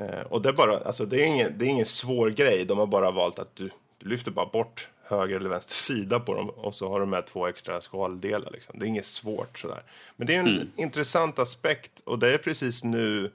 Eh, 0.02 0.22
och 0.22 0.42
det 0.42 0.50
är 0.50 0.54
bara, 0.54 0.78
alltså 0.78 1.06
det 1.06 1.22
är, 1.22 1.26
ingen, 1.26 1.58
det 1.58 1.66
är 1.66 1.70
ingen 1.70 1.86
svår 1.86 2.30
grej. 2.30 2.66
De 2.66 2.78
har 2.78 2.88
bara 2.88 3.12
valt 3.12 3.40
att 3.40 3.56
du, 3.56 3.70
du 3.98 4.10
lyfter 4.10 4.32
bara 4.32 4.46
bort 4.46 4.90
höger 5.10 5.36
eller 5.36 5.50
vänster 5.50 5.74
sida 5.74 6.20
på 6.20 6.34
dem 6.34 6.50
och 6.50 6.76
så 6.76 6.90
har 6.90 7.00
du 7.00 7.06
med 7.06 7.26
två 7.26 7.48
extra 7.48 7.82
skaldelar. 7.82 8.52
Liksom. 8.52 8.80
Det 8.80 8.86
är 8.86 8.88
inget 8.88 9.06
svårt 9.06 9.60
sådär. 9.60 9.84
Men 10.16 10.28
det 10.28 10.36
är 10.36 10.40
en 10.40 10.48
mm. 10.48 10.72
intressant 10.76 11.40
aspekt 11.40 12.00
och 12.00 12.20
det 12.20 12.34
är 12.34 12.38
precis 12.38 12.84
nu. 12.84 13.32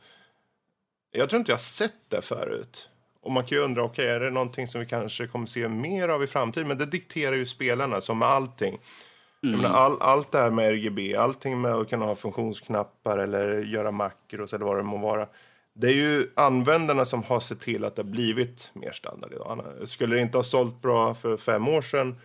Jag 1.10 1.28
tror 1.28 1.38
inte 1.38 1.50
jag 1.50 1.56
har 1.56 1.60
sett 1.60 1.94
det 2.08 2.22
förut. 2.22 2.88
Och 3.22 3.32
man 3.32 3.44
kan 3.44 3.58
ju 3.58 3.64
undra, 3.64 3.82
okej, 3.82 4.04
okay, 4.04 4.14
är 4.14 4.20
det 4.20 4.30
någonting 4.30 4.66
som 4.66 4.80
vi 4.80 4.86
kanske 4.86 5.26
kommer 5.26 5.46
se 5.46 5.68
mer 5.68 6.08
av 6.08 6.24
i 6.24 6.26
framtiden? 6.26 6.68
Men 6.68 6.78
det 6.78 6.86
dikterar 6.86 7.36
ju 7.36 7.46
spelarna, 7.46 8.00
som 8.00 8.18
med 8.18 8.28
allting. 8.28 8.78
Mm. 9.42 9.60
Menar, 9.60 9.74
all, 9.74 9.96
allt 10.00 10.32
det 10.32 10.38
här 10.38 10.50
med 10.50 10.68
RGB, 10.68 11.16
allting 11.16 11.60
med 11.60 11.74
att 11.74 11.90
kunna 11.90 12.04
ha 12.04 12.14
funktionsknappar 12.14 13.18
eller 13.18 13.58
göra 13.62 13.90
makros 13.90 14.52
eller 14.52 14.64
vad 14.64 14.76
det 14.76 14.82
må 14.82 14.98
vara. 14.98 15.28
Det 15.74 15.86
är 15.86 15.94
ju 15.94 16.30
användarna 16.36 17.04
som 17.04 17.22
har 17.22 17.40
sett 17.40 17.60
till 17.60 17.84
att 17.84 17.96
det 17.96 18.02
har 18.02 18.10
blivit 18.10 18.70
mer 18.74 18.92
standard 18.92 19.32
idag. 19.32 19.64
Skulle 19.84 20.14
det 20.14 20.22
inte 20.22 20.38
ha 20.38 20.42
sålt 20.42 20.82
bra 20.82 21.14
för 21.14 21.36
fem 21.36 21.68
år 21.68 21.82
sedan, 21.82 22.20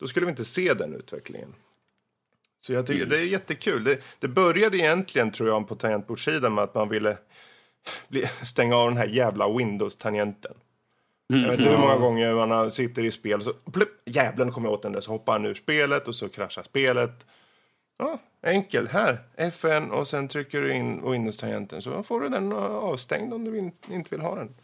då 0.00 0.06
skulle 0.06 0.26
vi 0.26 0.30
inte 0.30 0.44
se 0.44 0.74
den 0.74 0.94
utvecklingen. 0.94 1.54
Så 2.60 2.72
jag 2.72 2.86
tycker 2.86 3.00
mm. 3.00 3.08
det 3.08 3.20
är 3.20 3.26
jättekul. 3.26 3.84
Det, 3.84 4.00
det 4.18 4.28
började 4.28 4.76
egentligen, 4.76 5.30
tror 5.30 5.48
jag, 5.48 5.68
på 5.68 5.74
tangentbordssidan 5.74 6.54
med 6.54 6.64
att 6.64 6.74
man 6.74 6.88
ville 6.88 7.18
stänga 8.42 8.76
av 8.76 8.88
den 8.88 8.98
här 8.98 9.06
jävla 9.06 9.48
Windows-tangenten. 9.48 10.54
Mm. 11.32 11.42
Jag 11.42 11.50
vet 11.50 11.58
inte 11.58 11.70
hur 11.70 11.78
många 11.78 11.96
gånger 11.96 12.46
man 12.46 12.70
sitter 12.70 13.04
i 13.04 13.10
spel 13.10 13.38
och 13.38 13.44
så 13.44 13.52
plupp, 13.52 14.02
jävlen 14.04 14.52
kommer 14.52 14.68
åt 14.68 14.82
den 14.82 14.92
där 14.92 15.00
så 15.00 15.10
hoppar 15.10 15.32
han 15.32 15.46
ur 15.46 15.54
spelet 15.54 16.08
och 16.08 16.14
så 16.14 16.28
kraschar 16.28 16.62
spelet. 16.62 17.26
Ja, 17.98 18.18
enkel. 18.44 18.88
Här, 18.88 19.18
FN 19.36 19.90
och 19.90 20.08
sen 20.08 20.28
trycker 20.28 20.60
du 20.60 20.74
in 20.74 21.10
Windows-tangenten 21.10 21.82
så 21.82 22.02
får 22.02 22.20
du 22.20 22.28
den 22.28 22.52
avstängd 22.52 23.34
om 23.34 23.44
du 23.44 23.58
inte 23.94 24.10
vill 24.10 24.20
ha 24.20 24.34
den. 24.36 24.54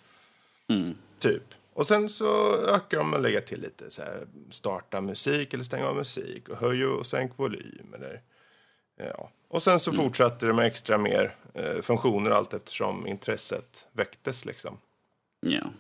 Mm. 0.69 0.95
Typ. 1.19 1.43
Och 1.73 1.87
sen 1.87 2.09
så 2.09 2.57
ökar 2.57 2.99
de 2.99 3.15
och 3.15 3.21
lägger 3.21 3.41
till 3.41 3.61
lite 3.61 3.91
så 3.91 4.03
här, 4.03 4.27
starta 4.51 5.01
musik 5.01 5.55
eller 5.55 5.65
stänga 5.65 5.87
av 5.87 5.97
musik 5.97 6.49
och 6.49 6.57
höj 6.57 6.87
och 6.87 7.07
sänk 7.07 7.33
volym 7.37 7.95
eller 7.95 8.21
ja, 8.97 9.31
och 9.49 9.63
sen 9.63 9.81
så 9.81 9.91
mm. 9.91 10.05
fortsatte 10.05 10.47
det 10.47 10.53
med 10.53 10.67
extra 10.67 10.99
mer 10.99 11.35
eh, 11.55 11.83
funktioner 11.83 12.31
allt 12.31 12.55
eftersom 12.55 13.07
intresset 13.07 13.87
väcktes 13.93 14.45
liksom. 14.45 14.79
Ja. 15.41 15.71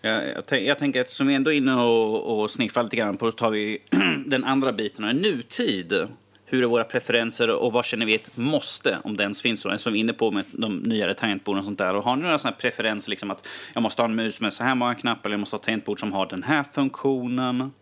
Jag, 0.00 0.44
jag, 0.48 0.62
jag 0.62 0.78
tänker 0.78 1.00
att 1.00 1.10
som 1.10 1.26
vi 1.26 1.34
ändå 1.34 1.52
är 1.52 1.56
inne 1.56 1.74
och, 1.74 2.40
och 2.40 2.50
sniffar 2.50 2.82
lite 2.82 2.96
grann 2.96 3.16
på 3.16 3.30
så 3.30 3.36
tar 3.36 3.50
vi 3.50 3.82
den 4.26 4.44
andra 4.44 4.72
biten, 4.72 5.16
nutid. 5.16 6.08
Hur 6.48 6.62
är 6.62 6.66
våra 6.66 6.84
preferenser 6.84 7.50
och 7.50 7.72
vad 7.72 7.84
känner 7.84 8.06
vi 8.06 8.14
ett 8.14 8.36
måste, 8.36 8.98
om 9.04 9.16
det 9.16 9.22
ens 9.22 9.42
finns 9.42 9.60
så? 9.60 9.78
Som 9.78 9.92
vi 9.92 9.98
är 9.98 10.00
inne 10.00 10.12
på 10.12 10.30
med 10.30 10.44
de 10.52 10.78
nyare 10.78 11.14
tangentborden 11.14 11.58
och 11.58 11.64
sånt 11.64 11.78
där. 11.78 11.94
Och 11.94 12.04
har 12.04 12.16
ni 12.16 12.22
några 12.22 12.38
sådana 12.38 12.56
preferenser, 12.56 13.10
liksom 13.10 13.30
att 13.30 13.48
jag 13.74 13.82
måste 13.82 14.02
ha 14.02 14.08
en 14.08 14.14
mus 14.14 14.40
med 14.40 14.52
så 14.52 14.64
här 14.64 14.74
många 14.74 14.94
knappar 14.94 15.28
eller 15.28 15.34
jag 15.34 15.40
måste 15.40 15.56
ha 15.56 15.60
ett 15.60 15.66
tangentbord 15.66 16.00
som 16.00 16.12
har 16.12 16.26
den 16.26 16.42
här 16.42 16.62
funktionen? 16.62 17.72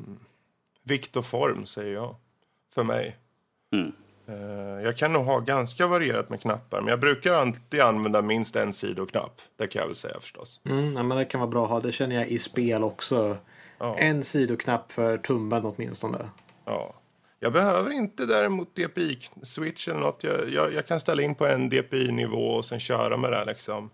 Mm. 0.00 0.18
Vikt 0.82 1.16
och 1.16 1.26
form 1.26 1.66
säger 1.66 1.94
jag, 1.94 2.16
för 2.74 2.84
mig. 2.84 3.16
Mm. 3.72 3.92
Eh, 4.26 4.84
jag 4.84 4.96
kan 4.96 5.12
nog 5.12 5.24
ha 5.24 5.38
ganska 5.38 5.86
varierat 5.86 6.30
med 6.30 6.40
knappar, 6.40 6.80
men 6.80 6.88
jag 6.88 7.00
brukar 7.00 7.32
alltid 7.32 7.80
använda 7.80 8.22
minst 8.22 8.56
en 8.56 8.72
sidoknapp. 8.72 9.40
Det 9.56 9.66
kan 9.66 9.80
jag 9.80 9.86
väl 9.86 9.96
säga 9.96 10.20
förstås. 10.20 10.60
Mm, 10.64 10.96
ja, 10.96 11.02
men 11.02 11.18
det 11.18 11.24
kan 11.24 11.40
vara 11.40 11.50
bra 11.50 11.64
att 11.64 11.70
ha. 11.70 11.80
Det 11.80 11.92
känner 11.92 12.16
jag 12.16 12.28
i 12.28 12.38
spel 12.38 12.84
också. 12.84 13.36
Ja. 13.78 13.98
En 13.98 14.24
sidoknapp 14.24 14.92
för 14.92 15.18
tummen 15.18 15.64
åtminstone. 15.64 16.18
Ja. 16.72 16.94
Jag 17.40 17.52
behöver 17.52 17.90
inte 17.90 18.26
däremot 18.26 18.74
DPI-switch 18.76 19.88
eller 19.88 20.00
något. 20.00 20.24
Jag, 20.24 20.50
jag, 20.50 20.74
jag, 20.74 20.86
kan 20.86 21.00
ställa 21.00 21.22
in 21.22 21.34
på 21.34 21.46
en 21.46 21.68
DPI-nivå 21.68 22.48
och 22.48 22.64
sen 22.64 22.80
köra 22.80 23.16
med 23.16 23.32
det 23.32 23.44
liksom. 23.44 23.90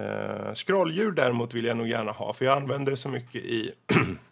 Uh, 0.00 0.54
scrolldjur 0.54 1.12
däremot 1.12 1.54
vill 1.54 1.64
jag 1.64 1.76
nog 1.76 1.88
gärna 1.88 2.12
ha, 2.12 2.32
för 2.32 2.44
jag 2.44 2.56
använder 2.56 2.90
det 2.90 2.96
så 2.96 3.08
mycket 3.08 3.44
i 3.44 3.72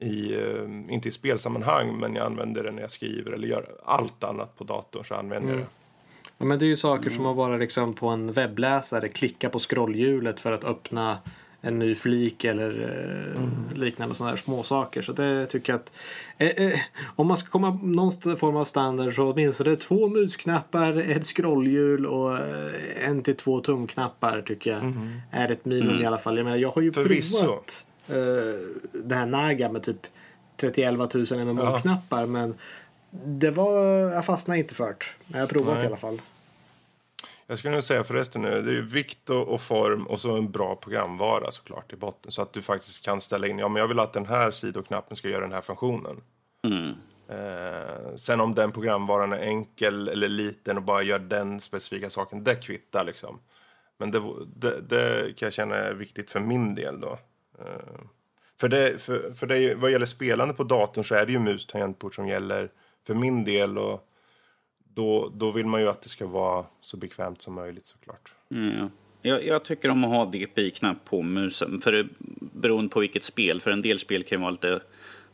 i, 0.00 0.34
eh, 0.34 0.94
inte 0.94 1.08
i 1.08 1.10
spelsammanhang, 1.10 1.98
men 1.98 2.14
jag 2.14 2.26
använder 2.26 2.64
det 2.64 2.70
när 2.70 2.82
jag 2.82 2.90
skriver 2.90 3.32
eller 3.32 3.48
gör 3.48 3.66
allt 3.84 4.24
annat 4.24 4.56
på 4.56 4.64
datorn 4.64 5.04
så 5.04 5.14
använder 5.14 5.48
jag 5.48 5.56
mm. 5.56 5.64
det. 5.64 5.70
Ja, 6.38 6.44
men 6.44 6.58
det 6.58 6.64
är 6.64 6.68
ju 6.68 6.76
saker 6.76 7.06
mm. 7.06 7.16
som 7.16 7.26
att 7.26 7.36
bara 7.36 7.56
liksom 7.56 7.94
på 7.94 8.08
en 8.08 8.32
webbläsare 8.32 9.08
klicka 9.08 9.50
på 9.50 9.58
scrollhjulet 9.58 10.40
för 10.40 10.52
att 10.52 10.64
öppna 10.64 11.18
en 11.62 11.78
ny 11.78 11.94
flik 11.94 12.44
eller 12.44 12.70
eh, 12.70 13.42
mm. 13.42 13.50
liknande 13.74 14.14
sådana 14.14 14.30
här 14.30 14.36
småsaker. 14.36 15.02
Så 15.02 15.12
det 15.12 15.46
tycker 15.46 15.72
jag 15.72 15.80
att 15.80 15.92
eh, 16.38 16.66
eh, 16.66 16.80
om 17.16 17.26
man 17.26 17.36
ska 17.36 17.48
komma 17.48 17.78
någon 17.82 18.12
form 18.36 18.56
av 18.56 18.64
standard 18.64 19.14
så 19.14 19.32
åtminstone 19.32 19.76
två 19.76 20.08
musknappar, 20.08 20.96
ett 21.10 21.26
scrollhjul 21.26 22.06
och 22.06 22.38
eh, 22.38 23.08
en 23.08 23.22
till 23.22 23.36
två 23.36 23.60
tumknappar 23.60 24.42
tycker 24.42 24.70
jag 24.70 24.82
mm. 24.82 25.20
är 25.30 25.50
ett 25.50 25.64
minimum 25.64 25.90
mm. 25.90 26.02
i 26.02 26.06
alla 26.06 26.18
fall. 26.18 26.36
Jag 26.36 26.44
menar 26.44 26.56
jag 26.56 26.70
har 26.70 26.82
ju 26.82 26.92
Förvisso. 26.92 27.44
provat 27.44 27.86
uh, 28.10 28.16
det 29.04 29.14
här 29.14 29.26
Naga 29.26 29.72
med 29.72 29.82
typ 29.82 30.06
30 30.56 30.90
000 30.90 30.98
MMO-knappar. 31.46 32.20
Ja. 32.20 32.26
Men 32.26 32.54
det 33.10 33.50
var, 33.50 33.82
jag 33.88 34.24
fastnade 34.24 34.58
inte 34.58 34.74
för 34.74 34.84
det. 34.84 35.04
Jag 35.26 35.40
har 35.40 35.46
provat 35.46 35.74
Nej. 35.74 35.84
i 35.84 35.86
alla 35.86 35.96
fall. 35.96 36.20
Jag 37.50 37.58
skulle 37.58 37.74
nog 37.74 37.84
säga 37.84 38.04
förresten 38.04 38.42
nu, 38.42 38.62
det 38.62 38.78
är 38.78 38.82
vikt 38.82 39.30
och, 39.30 39.48
och, 39.48 39.60
form 39.60 40.06
och 40.06 40.20
så 40.20 40.36
en 40.36 40.50
bra 40.50 40.76
programvara 40.76 41.50
såklart 41.50 41.92
i 41.92 41.96
botten. 41.96 42.32
Så 42.32 42.42
att 42.42 42.52
du 42.52 42.62
faktiskt 42.62 43.04
kan 43.04 43.20
ställa 43.20 43.46
in, 43.46 43.58
ja 43.58 43.68
men 43.68 43.80
jag 43.80 43.88
vill 43.88 43.98
att 43.98 44.12
den 44.12 44.26
här 44.26 44.50
sidoknappen 44.50 45.16
ska 45.16 45.28
göra 45.28 45.40
den 45.40 45.52
här 45.52 45.60
funktionen. 45.60 46.20
Mm. 46.64 46.94
Eh, 47.28 48.16
sen 48.16 48.40
om 48.40 48.54
den 48.54 48.72
programvaran 48.72 49.32
är 49.32 49.38
enkel 49.38 50.08
eller 50.08 50.28
liten 50.28 50.76
och 50.76 50.82
bara 50.82 51.02
gör 51.02 51.18
den 51.18 51.60
specifika 51.60 52.10
saken, 52.10 52.44
det 52.44 52.54
kvittar 52.54 53.04
liksom. 53.04 53.38
Men 53.98 54.10
det, 54.10 54.22
det, 54.56 54.80
det 54.80 55.36
kan 55.36 55.46
jag 55.46 55.52
känna 55.52 55.74
är 55.74 55.94
viktigt 55.94 56.30
för 56.30 56.40
min 56.40 56.74
del 56.74 57.00
då. 57.00 57.18
Eh, 57.58 58.00
för, 58.60 58.68
det, 58.68 59.02
för, 59.02 59.34
för 59.34 59.46
det, 59.46 59.74
vad 59.74 59.90
gäller 59.90 60.06
spelande 60.06 60.54
på 60.54 60.64
datorn 60.64 61.04
så 61.04 61.14
är 61.14 61.26
det 61.26 61.32
ju 61.32 61.38
mus 61.38 61.66
tangentbord 61.66 62.14
som 62.14 62.28
gäller 62.28 62.70
för 63.06 63.14
min 63.14 63.44
del. 63.44 63.78
Och 63.78 64.09
då, 64.94 65.32
då 65.34 65.50
vill 65.50 65.66
man 65.66 65.80
ju 65.80 65.88
att 65.88 66.02
det 66.02 66.08
ska 66.08 66.26
vara 66.26 66.64
så 66.80 66.96
bekvämt 66.96 67.42
som 67.42 67.54
möjligt 67.54 67.86
såklart. 67.86 68.34
Mm, 68.50 68.76
ja. 68.78 68.88
jag, 69.22 69.46
jag, 69.46 69.64
tycker 69.64 69.88
om 69.88 70.04
att 70.04 70.10
ha 70.10 70.24
DPI-knapp 70.24 71.04
på 71.04 71.22
musen. 71.22 71.80
För 71.80 71.92
det, 71.92 72.08
beroende 72.38 72.90
på 72.90 73.00
vilket 73.00 73.24
spel. 73.24 73.60
För 73.60 73.70
en 73.70 73.82
del 73.82 73.98
spel 73.98 74.24
kan 74.24 74.40
vara 74.40 74.50
lite 74.50 74.80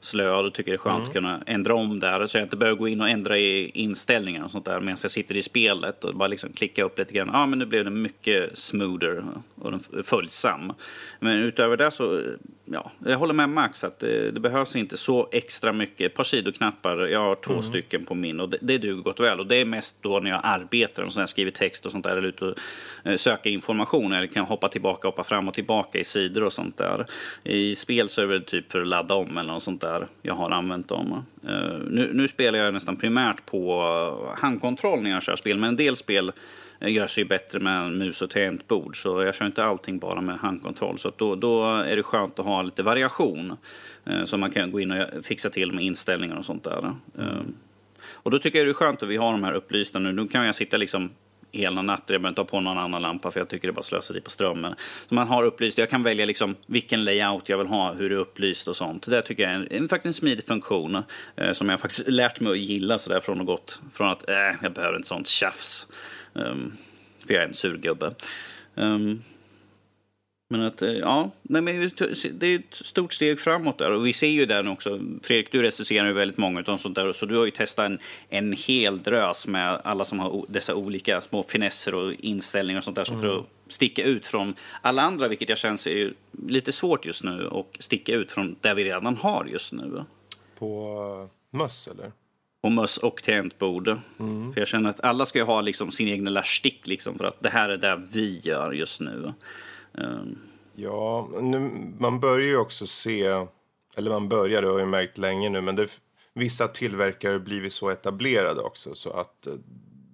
slöa. 0.00 0.42
Då 0.42 0.50
tycker 0.50 0.72
jag 0.72 0.78
det 0.78 0.82
är 0.82 0.90
skönt 0.90 0.96
mm. 0.96 1.06
att 1.06 1.12
kunna 1.12 1.42
ändra 1.46 1.74
om 1.74 2.00
där. 2.00 2.26
Så 2.26 2.38
jag 2.38 2.44
inte 2.44 2.56
behöver 2.56 2.78
gå 2.78 2.88
in 2.88 3.00
och 3.00 3.08
ändra 3.08 3.38
i 3.38 3.70
inställningar 3.70 4.44
och 4.44 4.50
sånt 4.50 4.64
där 4.64 4.80
medan 4.80 4.98
jag 5.02 5.10
sitter 5.10 5.36
i 5.36 5.42
spelet. 5.42 6.04
Och 6.04 6.14
bara 6.14 6.28
liksom 6.28 6.52
klicka 6.52 6.84
upp 6.84 6.98
lite 6.98 7.14
grann. 7.14 7.30
Ja, 7.32 7.38
ah, 7.38 7.46
men 7.46 7.58
nu 7.58 7.66
blev 7.66 7.84
det 7.84 7.90
mycket 7.90 8.58
smoother 8.58 9.24
och 9.54 9.70
den 9.70 9.80
följsam. 10.04 10.72
Men 11.20 11.38
utöver 11.38 11.76
det 11.76 11.90
så, 11.90 12.22
ja, 12.72 12.90
jag 13.04 13.18
håller 13.18 13.34
med 13.34 13.48
Max 13.48 13.84
att 13.84 13.98
det, 13.98 14.30
det 14.30 14.40
behövs 14.40 14.76
inte 14.76 14.96
så 14.96 15.28
extra 15.32 15.72
mycket. 15.72 16.10
Ett 16.10 16.14
par 16.14 16.24
sidoknappar, 16.24 16.98
jag 17.06 17.20
har 17.20 17.34
två 17.34 17.52
mm. 17.52 17.62
stycken 17.62 18.04
på 18.04 18.14
min 18.14 18.40
och 18.40 18.48
det, 18.48 18.58
det 18.60 18.78
duger 18.78 19.02
gott 19.02 19.20
och 19.20 19.24
väl. 19.24 19.40
Och 19.40 19.46
det 19.46 19.56
är 19.56 19.64
mest 19.64 19.96
då 20.00 20.20
när 20.20 20.30
jag 20.30 20.40
arbetar 20.42 21.02
och 21.02 21.12
så 21.12 21.20
jag 21.20 21.28
skriver 21.28 21.50
text 21.50 21.86
och 21.86 21.92
sånt 21.92 22.04
där 22.04 22.16
eller 22.16 22.28
ute 22.28 22.44
och 22.44 22.58
eh, 23.04 23.16
söker 23.16 23.50
information 23.50 24.12
eller 24.12 24.26
kan 24.26 24.44
hoppa 24.44 24.68
tillbaka, 24.68 25.08
hoppa 25.08 25.24
fram 25.24 25.48
och 25.48 25.54
tillbaka 25.54 25.98
i 25.98 26.04
sidor 26.04 26.42
och 26.42 26.52
sånt 26.52 26.76
där. 26.76 27.06
I 27.44 27.74
spel 27.74 28.08
så 28.08 28.22
är 28.22 28.26
det 28.26 28.40
typ 28.40 28.72
för 28.72 28.80
att 28.80 28.86
ladda 28.86 29.14
om 29.14 29.38
eller 29.38 29.52
något 29.52 29.62
sånt 29.62 29.80
där 29.80 30.06
jag 30.22 30.34
har 30.34 30.50
använt 30.50 30.88
dem. 30.88 31.24
Uh, 31.48 31.78
nu, 31.90 32.10
nu, 32.12 32.28
spelar 32.28 32.58
jag 32.58 32.74
nästan 32.74 32.96
primärt 32.96 33.46
på 33.46 34.34
handkontroll 34.38 35.02
när 35.02 35.10
jag 35.10 35.22
kör 35.22 35.36
spel, 35.36 35.58
men 35.58 35.68
en 35.68 35.76
del 35.76 35.96
spel 35.96 36.28
eh, 36.28 36.34
gör 36.80 37.06
sig 37.06 37.24
bättre 37.24 37.60
med 37.60 37.92
mus 37.92 38.22
och 38.22 38.30
tangentbord. 38.30 39.02
Så 39.02 39.22
jag 39.22 39.34
kör 39.34 39.46
inte 39.46 39.64
allting 39.64 39.98
bara 39.98 40.20
med 40.20 40.38
handkontroll. 40.38 40.98
Så 40.98 41.12
då, 41.16 41.34
då 41.34 41.76
är 41.76 41.96
det 41.96 42.02
skönt 42.02 42.38
att 42.38 42.46
ha 42.46 42.62
lite 42.62 42.82
variation. 42.82 43.56
Uh, 44.10 44.24
så 44.24 44.36
man 44.36 44.50
kan 44.50 44.70
gå 44.70 44.80
in 44.80 44.90
och 44.90 45.24
fixa 45.24 45.50
till 45.50 45.72
med 45.72 45.84
inställningar 45.84 46.36
och 46.36 46.44
sånt 46.44 46.64
där. 46.64 46.94
Uh, 47.18 47.40
och 48.08 48.30
då 48.30 48.38
tycker 48.38 48.58
jag 48.58 48.66
det 48.66 48.70
är 48.70 48.74
skönt 48.74 49.02
att 49.02 49.08
vi 49.08 49.16
har 49.16 49.32
de 49.32 49.44
här 49.44 49.52
upplysta 49.52 49.98
nu. 49.98 50.12
Nu 50.12 50.28
kan 50.28 50.46
jag 50.46 50.54
sitta 50.54 50.76
liksom 50.76 51.10
hela 51.56 51.82
natten. 51.82 52.14
Jag 52.14 52.20
behöver 52.20 52.28
inte 52.28 52.40
ha 52.40 52.46
på 52.46 52.60
någon 52.60 52.78
annan 52.78 53.02
lampa 53.02 53.30
för 53.30 53.40
jag 53.40 53.48
tycker 53.48 53.68
det 53.68 53.72
är 53.72 53.74
bara 53.74 53.82
slöseri 53.82 54.20
på 54.20 54.30
strömmen. 54.30 54.74
Så 55.08 55.14
man 55.14 55.28
har 55.28 55.42
upplyst. 55.42 55.78
Jag 55.78 55.90
kan 55.90 56.02
välja 56.02 56.26
liksom 56.26 56.56
vilken 56.66 57.04
layout 57.04 57.48
jag 57.48 57.58
vill 57.58 57.66
ha, 57.66 57.92
hur 57.92 58.08
det 58.08 58.14
är 58.14 58.18
upplyst 58.18 58.68
och 58.68 58.76
sånt. 58.76 59.06
Det 59.06 59.22
tycker 59.22 59.42
jag 59.42 59.52
är 59.52 59.72
en, 59.72 59.88
faktiskt 59.88 60.06
en 60.06 60.12
smidig 60.12 60.46
funktion 60.46 61.02
eh, 61.36 61.52
som 61.52 61.68
jag 61.68 61.80
faktiskt 61.80 62.04
lärt 62.08 62.40
mig 62.40 62.52
att 62.52 62.58
gilla 62.58 62.98
sådär 62.98 63.20
från 63.20 63.40
och 63.40 63.46
gått. 63.46 63.80
Från 63.92 64.08
att 64.08 64.28
äh, 64.28 64.36
jag 64.62 64.72
behöver 64.72 64.96
inte 64.96 65.08
sånt 65.08 65.26
tjafs. 65.26 65.86
Um, 66.36 66.76
för 67.26 67.34
jag 67.34 67.42
är 67.42 67.46
en 67.46 67.54
surgubbe. 67.54 68.14
Um, 68.74 69.22
men 70.48 70.62
att, 70.62 70.82
eh, 70.82 70.90
ja, 70.90 71.30
nej, 71.42 71.62
men 71.62 71.90
det 72.32 72.46
är 72.46 72.58
ett 72.58 72.74
stort 72.74 73.12
steg 73.12 73.40
framåt 73.40 73.78
där. 73.78 73.90
Och 73.90 74.06
vi 74.06 74.12
ser 74.12 74.26
ju 74.26 74.46
där 74.46 74.68
också, 74.68 75.00
Fredrik, 75.22 75.52
du 75.52 75.62
recenserar 75.62 76.06
ju 76.06 76.12
väldigt 76.12 76.38
många 76.38 76.64
av 76.66 76.78
sånt 76.78 76.94
där. 76.94 77.12
Så 77.12 77.26
du 77.26 77.36
har 77.36 77.44
ju 77.44 77.50
testat 77.50 77.86
en, 77.86 77.98
en 78.28 78.52
hel 78.52 79.02
drös 79.02 79.46
med 79.46 79.80
alla 79.84 80.04
som 80.04 80.18
har 80.18 80.44
dessa 80.48 80.74
olika 80.74 81.20
små 81.20 81.42
finesser 81.42 81.94
och 81.94 82.12
inställningar 82.12 82.80
och 82.80 82.84
sånt 82.84 82.96
där. 82.96 83.10
Mm. 83.10 83.20
för 83.20 83.38
att 83.38 83.44
sticka 83.68 84.04
ut 84.04 84.26
från 84.26 84.54
alla 84.82 85.02
andra, 85.02 85.28
vilket 85.28 85.48
jag 85.48 85.58
känner 85.58 85.88
är 85.88 86.14
lite 86.46 86.72
svårt 86.72 87.06
just 87.06 87.24
nu. 87.24 87.46
Och 87.46 87.76
sticka 87.80 88.12
ut 88.12 88.32
från 88.32 88.56
det 88.60 88.74
vi 88.74 88.84
redan 88.84 89.16
har 89.16 89.44
just 89.44 89.72
nu. 89.72 90.04
På 90.58 91.28
uh, 91.52 91.58
möss 91.58 91.88
eller? 91.88 92.12
På 92.62 92.68
möss 92.68 92.98
och 92.98 93.22
tangentbord. 93.22 93.88
Mm. 94.18 94.52
För 94.52 94.60
jag 94.60 94.68
känner 94.68 94.90
att 94.90 95.00
alla 95.00 95.26
ska 95.26 95.38
ju 95.38 95.44
ha 95.44 95.60
liksom 95.60 95.90
sin 95.90 96.08
egen 96.08 96.24
lilla 96.24 96.42
stick 96.42 96.86
liksom. 96.86 97.18
För 97.18 97.24
att 97.24 97.42
det 97.42 97.48
här 97.50 97.68
är 97.68 97.76
det 97.76 98.02
vi 98.12 98.38
gör 98.38 98.72
just 98.72 99.00
nu. 99.00 99.32
Um. 99.92 100.38
Ja, 100.74 101.28
nu, 101.40 101.70
man 101.98 102.20
börjar 102.20 102.46
ju 102.46 102.56
också 102.56 102.86
se, 102.86 103.24
eller 103.96 104.10
man 104.10 104.28
börjar, 104.28 104.62
det 104.62 104.68
har 104.68 104.78
jag 104.78 104.88
märkt 104.88 105.18
länge 105.18 105.48
nu, 105.48 105.60
men 105.60 105.76
det, 105.76 106.00
vissa 106.34 106.68
tillverkare 106.68 107.32
har 107.32 107.38
blivit 107.38 107.72
så 107.72 107.88
etablerade 107.88 108.60
också 108.60 108.94
så 108.94 109.10
att 109.10 109.46
eh, 109.46 109.52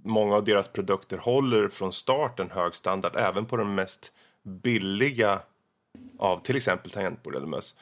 många 0.04 0.36
av 0.36 0.44
deras 0.44 0.68
produkter 0.68 1.18
håller 1.18 1.68
från 1.68 1.92
start 1.92 2.40
en 2.40 2.50
hög 2.50 2.74
standard 2.74 3.16
även 3.16 3.44
på 3.44 3.56
de 3.56 3.74
mest 3.74 4.12
billiga 4.42 5.40
av 6.18 6.42
till 6.42 6.56
exempel 6.56 6.90
tangentbord 6.90 7.34
eller 7.34 7.46
möss. 7.46 7.74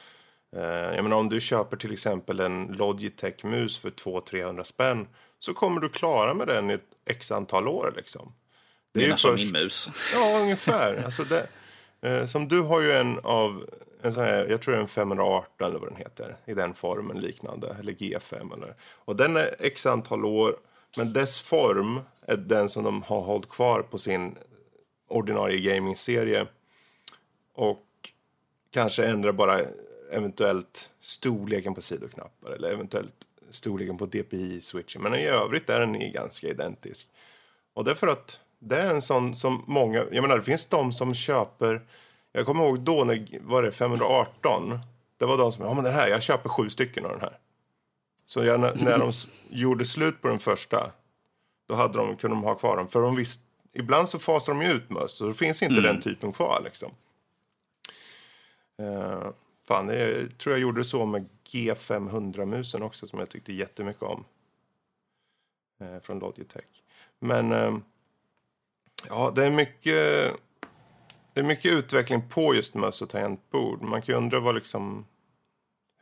Eh, 0.56 0.62
jag 0.94 1.02
menar 1.02 1.16
om 1.16 1.28
du 1.28 1.40
köper 1.40 1.76
till 1.76 1.92
exempel 1.92 2.40
en 2.40 2.66
Logitech-mus 2.66 3.78
för 3.78 3.90
200-300 3.90 4.62
spänn 4.62 5.08
så 5.38 5.54
kommer 5.54 5.80
du 5.80 5.88
klara 5.88 6.34
med 6.34 6.46
den 6.46 6.70
i 6.70 6.74
ett 6.74 6.86
x 7.06 7.32
antal 7.32 7.68
år 7.68 7.92
liksom. 7.96 8.32
Det 8.92 9.04
är 9.04 9.06
ju 9.06 9.16
först... 9.16 9.52
min 9.52 9.62
mus. 9.62 9.88
Ja, 10.14 10.38
ungefär. 10.40 11.02
Alltså 11.04 11.24
det, 11.24 11.46
Eh, 12.00 12.26
som 12.26 12.48
du 12.48 12.60
har 12.60 12.80
ju 12.80 12.92
en 12.92 13.18
av, 13.22 13.70
en 14.02 14.12
sån 14.12 14.24
här, 14.24 14.46
jag 14.50 14.60
tror 14.60 14.74
det 14.74 14.78
är 14.78 14.82
en 14.82 14.88
518 14.88 15.66
eller 15.66 15.78
vad 15.78 15.88
den 15.88 15.96
heter, 15.96 16.36
i 16.44 16.54
den 16.54 16.74
formen 16.74 17.20
liknande, 17.20 17.76
eller 17.80 17.92
G5 17.92 18.54
eller. 18.54 18.74
Och 18.82 19.16
den 19.16 19.36
är 19.36 19.56
x 19.58 19.86
antal 19.86 20.24
år, 20.24 20.56
men 20.96 21.12
dess 21.12 21.40
form 21.40 22.00
är 22.26 22.36
den 22.36 22.68
som 22.68 22.84
de 22.84 23.02
har 23.02 23.20
hållit 23.20 23.48
kvar 23.48 23.82
på 23.82 23.98
sin 23.98 24.38
ordinarie 25.08 25.74
gaming-serie. 25.74 26.46
Och 27.54 27.86
kanske 28.70 29.04
ändrar 29.04 29.32
bara 29.32 29.60
eventuellt 30.12 30.90
storleken 31.00 31.74
på 31.74 31.82
sidoknappar 31.82 32.50
eller 32.50 32.72
eventuellt 32.72 33.14
storleken 33.50 33.98
på 33.98 34.06
DPI-switchen. 34.06 35.02
Men 35.02 35.14
i 35.14 35.26
övrigt 35.26 35.70
är 35.70 35.80
den 35.80 36.12
ganska 36.12 36.48
identisk. 36.48 37.08
Och 37.74 37.84
det 37.84 37.90
är 37.90 37.94
för 37.94 38.06
att 38.06 38.40
det 38.58 38.76
är 38.76 38.90
en 38.90 39.02
sån 39.02 39.34
som 39.34 39.64
många, 39.66 39.98
jag 40.12 40.22
menar 40.22 40.36
det 40.36 40.42
finns 40.42 40.66
de 40.66 40.92
som 40.92 41.14
köper, 41.14 41.82
jag 42.32 42.46
kommer 42.46 42.64
ihåg 42.64 42.80
då 42.80 43.04
när, 43.04 43.40
var 43.40 43.62
det 43.62 43.72
518? 43.72 44.78
Det 45.18 45.26
var 45.26 45.38
de 45.38 45.52
som, 45.52 45.64
ja 45.64 45.74
men 45.74 45.84
det 45.84 45.90
här, 45.90 46.08
jag 46.08 46.22
köper 46.22 46.48
sju 46.48 46.70
stycken 46.70 47.04
av 47.04 47.10
den 47.10 47.20
här. 47.20 47.38
Så 48.24 48.44
jag, 48.44 48.60
när 48.60 48.98
de 48.98 49.12
gjorde 49.48 49.84
slut 49.84 50.22
på 50.22 50.28
den 50.28 50.38
första, 50.38 50.90
då 51.68 51.74
hade 51.74 51.98
de, 51.98 52.16
kunde 52.16 52.36
de 52.36 52.42
ha 52.42 52.54
kvar 52.54 52.76
dem. 52.76 52.88
För 52.88 53.02
de 53.02 53.16
visste, 53.16 53.42
ibland 53.72 54.08
så 54.08 54.18
fasar 54.18 54.54
de 54.54 54.62
ju 54.62 54.72
ut 54.72 54.90
möss, 54.90 55.12
så 55.12 55.26
då 55.26 55.32
finns 55.32 55.62
inte 55.62 55.78
mm. 55.78 55.84
den 55.84 56.00
typen 56.00 56.32
kvar 56.32 56.60
liksom. 56.64 56.90
Uh, 58.82 59.30
fan, 59.70 59.88
jag 59.88 60.38
tror 60.38 60.54
jag 60.54 60.60
gjorde 60.60 60.84
så 60.84 61.06
med 61.06 61.28
G500-musen 61.52 62.82
också, 62.82 63.08
som 63.08 63.18
jag 63.18 63.30
tyckte 63.30 63.52
jättemycket 63.52 64.02
om. 64.02 64.24
Eh, 65.80 66.00
från 66.02 66.18
Logitech. 66.18 66.82
Men... 67.18 67.52
eh, 67.52 67.78
Ja, 69.08 69.32
det 69.34 69.46
är 69.46 69.50
mycket, 69.50 70.34
det 71.34 71.40
är 71.40 71.42
mycket 71.42 71.72
utveckling 71.72 72.28
på 72.28 72.54
just 72.54 72.74
möss 72.74 73.02
och 73.02 73.08
tangentbord. 73.08 73.82
Man 73.82 74.02
kan 74.02 74.12
ju 74.14 74.18
undra 74.18 74.40
vad 74.40 74.54
liksom, 74.54 75.06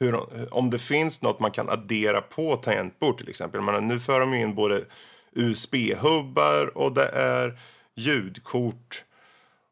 hur, 0.01 0.21
om 0.55 0.71
det 0.71 0.79
finns 0.79 1.23
något 1.23 1.41
man 1.41 1.51
kan 1.51 1.69
addera 1.69 2.21
på 2.21 2.57
tangentbord 2.57 3.19
till 3.19 3.29
exempel. 3.29 3.61
Men 3.61 3.89
nu 3.89 4.01
för 4.01 4.21
de 4.21 4.35
in 4.35 4.55
både 4.55 4.85
USB-hubbar 5.33 6.67
och 6.67 6.93
det 6.93 7.09
är 7.09 7.61
ljudkort 7.95 9.05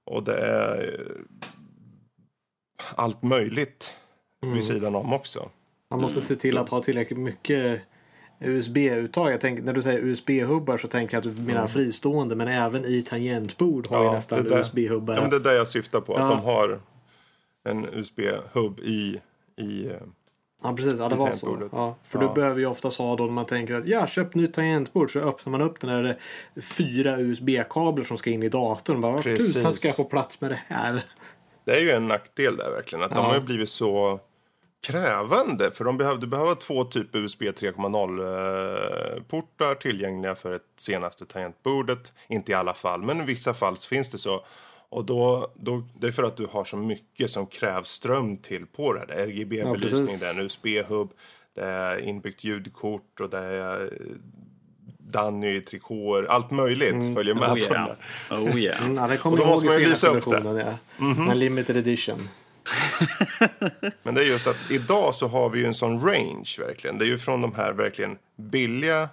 och 0.04 0.24
det 0.24 0.36
är 0.36 1.06
allt 2.94 3.22
möjligt 3.22 3.94
mm. 4.42 4.54
vid 4.54 4.64
sidan 4.64 4.94
om 4.94 5.12
också. 5.12 5.50
Man 5.90 6.00
måste 6.00 6.20
se 6.20 6.36
till 6.36 6.58
att 6.58 6.68
ha 6.68 6.82
tillräckligt 6.82 7.18
mycket 7.18 7.80
USB-uttag. 8.40 9.32
Jag 9.32 9.40
tänker, 9.40 9.62
när 9.62 9.72
du 9.72 9.82
säger 9.82 10.00
USB-hubbar 10.00 10.78
så 10.78 10.88
tänker 10.88 11.16
jag 11.16 11.26
att 11.26 11.36
du 11.36 11.42
menar 11.42 11.60
mm. 11.60 11.68
fristående 11.68 12.34
men 12.34 12.48
även 12.48 12.84
i 12.84 13.02
tangentbord 13.02 13.86
har 13.86 14.04
ja, 14.04 14.10
vi 14.10 14.16
nästan 14.16 14.46
USB-hubbar. 14.46 15.14
Ja, 15.14 15.28
det 15.28 15.36
är 15.36 15.40
det 15.40 15.54
jag 15.54 15.68
syftar 15.68 16.00
på. 16.00 16.12
Ja. 16.12 16.24
Att 16.24 16.30
de 16.30 16.44
har 16.44 16.80
en 17.68 17.86
USB-hubb 17.94 18.80
i, 18.80 19.20
i 19.56 19.90
Ja 20.62 20.72
precis, 20.72 20.98
ja, 20.98 21.08
det 21.08 21.14
var 21.14 21.32
så. 21.32 21.68
Ja, 21.72 21.96
för 22.04 22.22
ja. 22.22 22.28
du 22.28 22.34
behöver 22.34 22.60
ju 22.60 22.66
oftast 22.66 22.98
ha 22.98 23.16
då 23.16 23.24
när 23.24 23.32
man 23.32 23.46
tänker 23.46 23.74
att 23.74 23.86
ja, 23.86 24.06
köp 24.06 24.34
nytt 24.34 24.54
tangentbord 24.54 25.12
så 25.12 25.18
öppnar 25.18 25.50
man 25.50 25.62
upp 25.62 25.80
den 25.80 25.90
där 25.90 26.18
fyra 26.60 27.18
USB-kablar 27.18 28.04
som 28.04 28.18
ska 28.18 28.30
in 28.30 28.42
i 28.42 28.48
datorn. 28.48 29.00
Bara, 29.00 29.22
tusan 29.22 29.74
ska 29.74 29.88
jag 29.88 29.96
få 29.96 30.04
plats 30.04 30.40
med 30.40 30.50
det 30.50 30.60
här? 30.66 31.04
Det 31.66 31.76
är 31.76 31.80
ju 31.80 31.90
en 31.90 32.08
nackdel 32.08 32.56
där 32.56 32.70
verkligen. 32.70 33.04
Att 33.04 33.10
ja. 33.10 33.16
de 33.16 33.26
har 33.26 33.34
ju 33.34 33.40
blivit 33.40 33.68
så 33.68 34.20
krävande. 34.80 35.70
För 35.70 35.84
de 35.84 35.98
behövde 35.98 36.26
behöva 36.26 36.54
två 36.54 36.84
typer 36.84 37.18
USB 37.18 37.42
3.0 37.42 39.22
portar 39.22 39.74
tillgängliga 39.74 40.34
för 40.34 40.52
ett 40.52 40.62
senaste 40.76 41.26
tangentbordet. 41.26 42.12
Inte 42.28 42.52
i 42.52 42.54
alla 42.54 42.74
fall, 42.74 43.02
men 43.02 43.20
i 43.20 43.24
vissa 43.24 43.54
fall 43.54 43.76
finns 43.76 44.08
det 44.08 44.18
så. 44.18 44.44
Och 44.88 45.04
då, 45.04 45.52
då, 45.54 45.88
det 46.00 46.06
är 46.06 46.12
för 46.12 46.22
att 46.22 46.36
du 46.36 46.46
har 46.50 46.64
så 46.64 46.76
mycket 46.76 47.30
som 47.30 47.46
krävs 47.46 47.88
ström 47.88 48.36
till 48.36 48.66
på 48.66 48.92
det 48.92 48.98
här. 48.98 49.06
Det 49.06 49.14
är 49.14 49.26
RGB-belysning, 49.26 50.06
ja, 50.08 50.16
det 50.20 50.26
är 50.26 50.40
en 50.40 50.40
USB-hubb, 50.40 51.10
det 51.54 51.64
är 51.64 51.98
inbyggt 51.98 52.44
ljudkort 52.44 53.20
och 53.20 53.30
det 53.30 53.38
är 53.38 53.92
Danny, 55.16 55.60
trikåer, 55.60 56.24
allt 56.24 56.50
möjligt 56.50 56.92
mm. 56.92 57.14
följer 57.14 57.34
med 57.34 57.50
oh, 57.50 57.58
yeah. 57.58 57.86
på 57.86 57.94
den 58.34 58.48
Oh 58.48 58.58
yeah. 58.58 58.84
Mm, 58.84 58.96
ja, 58.96 59.06
det 59.06 59.16
kommer 59.16 59.36
och 59.36 59.44
då 59.44 59.50
måste 59.50 59.66
man 59.66 59.80
ju 59.80 59.88
visa 59.88 60.08
upp 60.08 60.24
det. 60.24 60.42
Ja. 60.44 60.50
Mm 61.04 61.14
-hmm. 61.14 61.30
En 61.30 61.38
limited 61.38 61.76
edition. 61.76 62.28
Men 64.02 64.14
det 64.14 64.20
är 64.20 64.26
just 64.26 64.46
att 64.46 64.70
idag 64.70 65.14
så 65.14 65.28
har 65.28 65.50
vi 65.50 65.58
ju 65.58 65.66
en 65.66 65.74
sån 65.74 66.06
range 66.06 66.56
verkligen. 66.58 66.98
Det 66.98 67.04
är 67.04 67.06
ju 67.06 67.18
från 67.18 67.42
de 67.42 67.54
här 67.54 67.72
verkligen 67.72 68.18
billiga, 68.36 69.08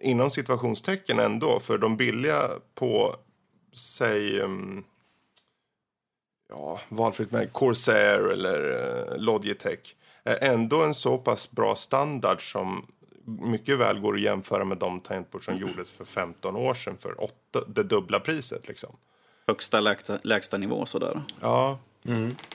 inom 0.00 0.30
situationstecken 0.30 1.18
ändå, 1.18 1.60
för 1.60 1.78
de 1.78 1.96
billiga 1.96 2.48
på, 2.74 3.16
säg, 3.74 4.40
um, 4.40 4.84
ja, 6.48 6.80
valfritt 6.88 7.32
märke, 7.32 7.50
Corsair 7.50 8.32
eller 8.32 8.70
uh, 8.70 9.18
Logitech, 9.18 9.96
är 10.24 10.50
ändå 10.50 10.82
en 10.82 10.94
så 10.94 11.18
pass 11.18 11.50
bra 11.50 11.76
standard 11.76 12.52
som 12.52 12.86
mycket 13.40 13.78
väl 13.78 14.00
går 14.00 14.14
att 14.14 14.20
jämföra 14.20 14.64
med 14.64 14.78
de 14.78 15.00
tangentbord 15.00 15.44
som 15.44 15.56
gjordes 15.56 15.90
för 15.90 16.04
15 16.04 16.56
år 16.56 16.74
sedan 16.74 16.96
för 16.98 17.24
åtta, 17.24 17.64
det 17.66 17.82
dubbla 17.82 18.20
priset 18.20 18.68
liksom. 18.68 18.96
Högsta 19.46 19.80
lägsta, 19.80 20.18
lägsta 20.22 20.58
nivå 20.58 20.86
sådär. 20.86 21.22
Ja, 21.40 21.78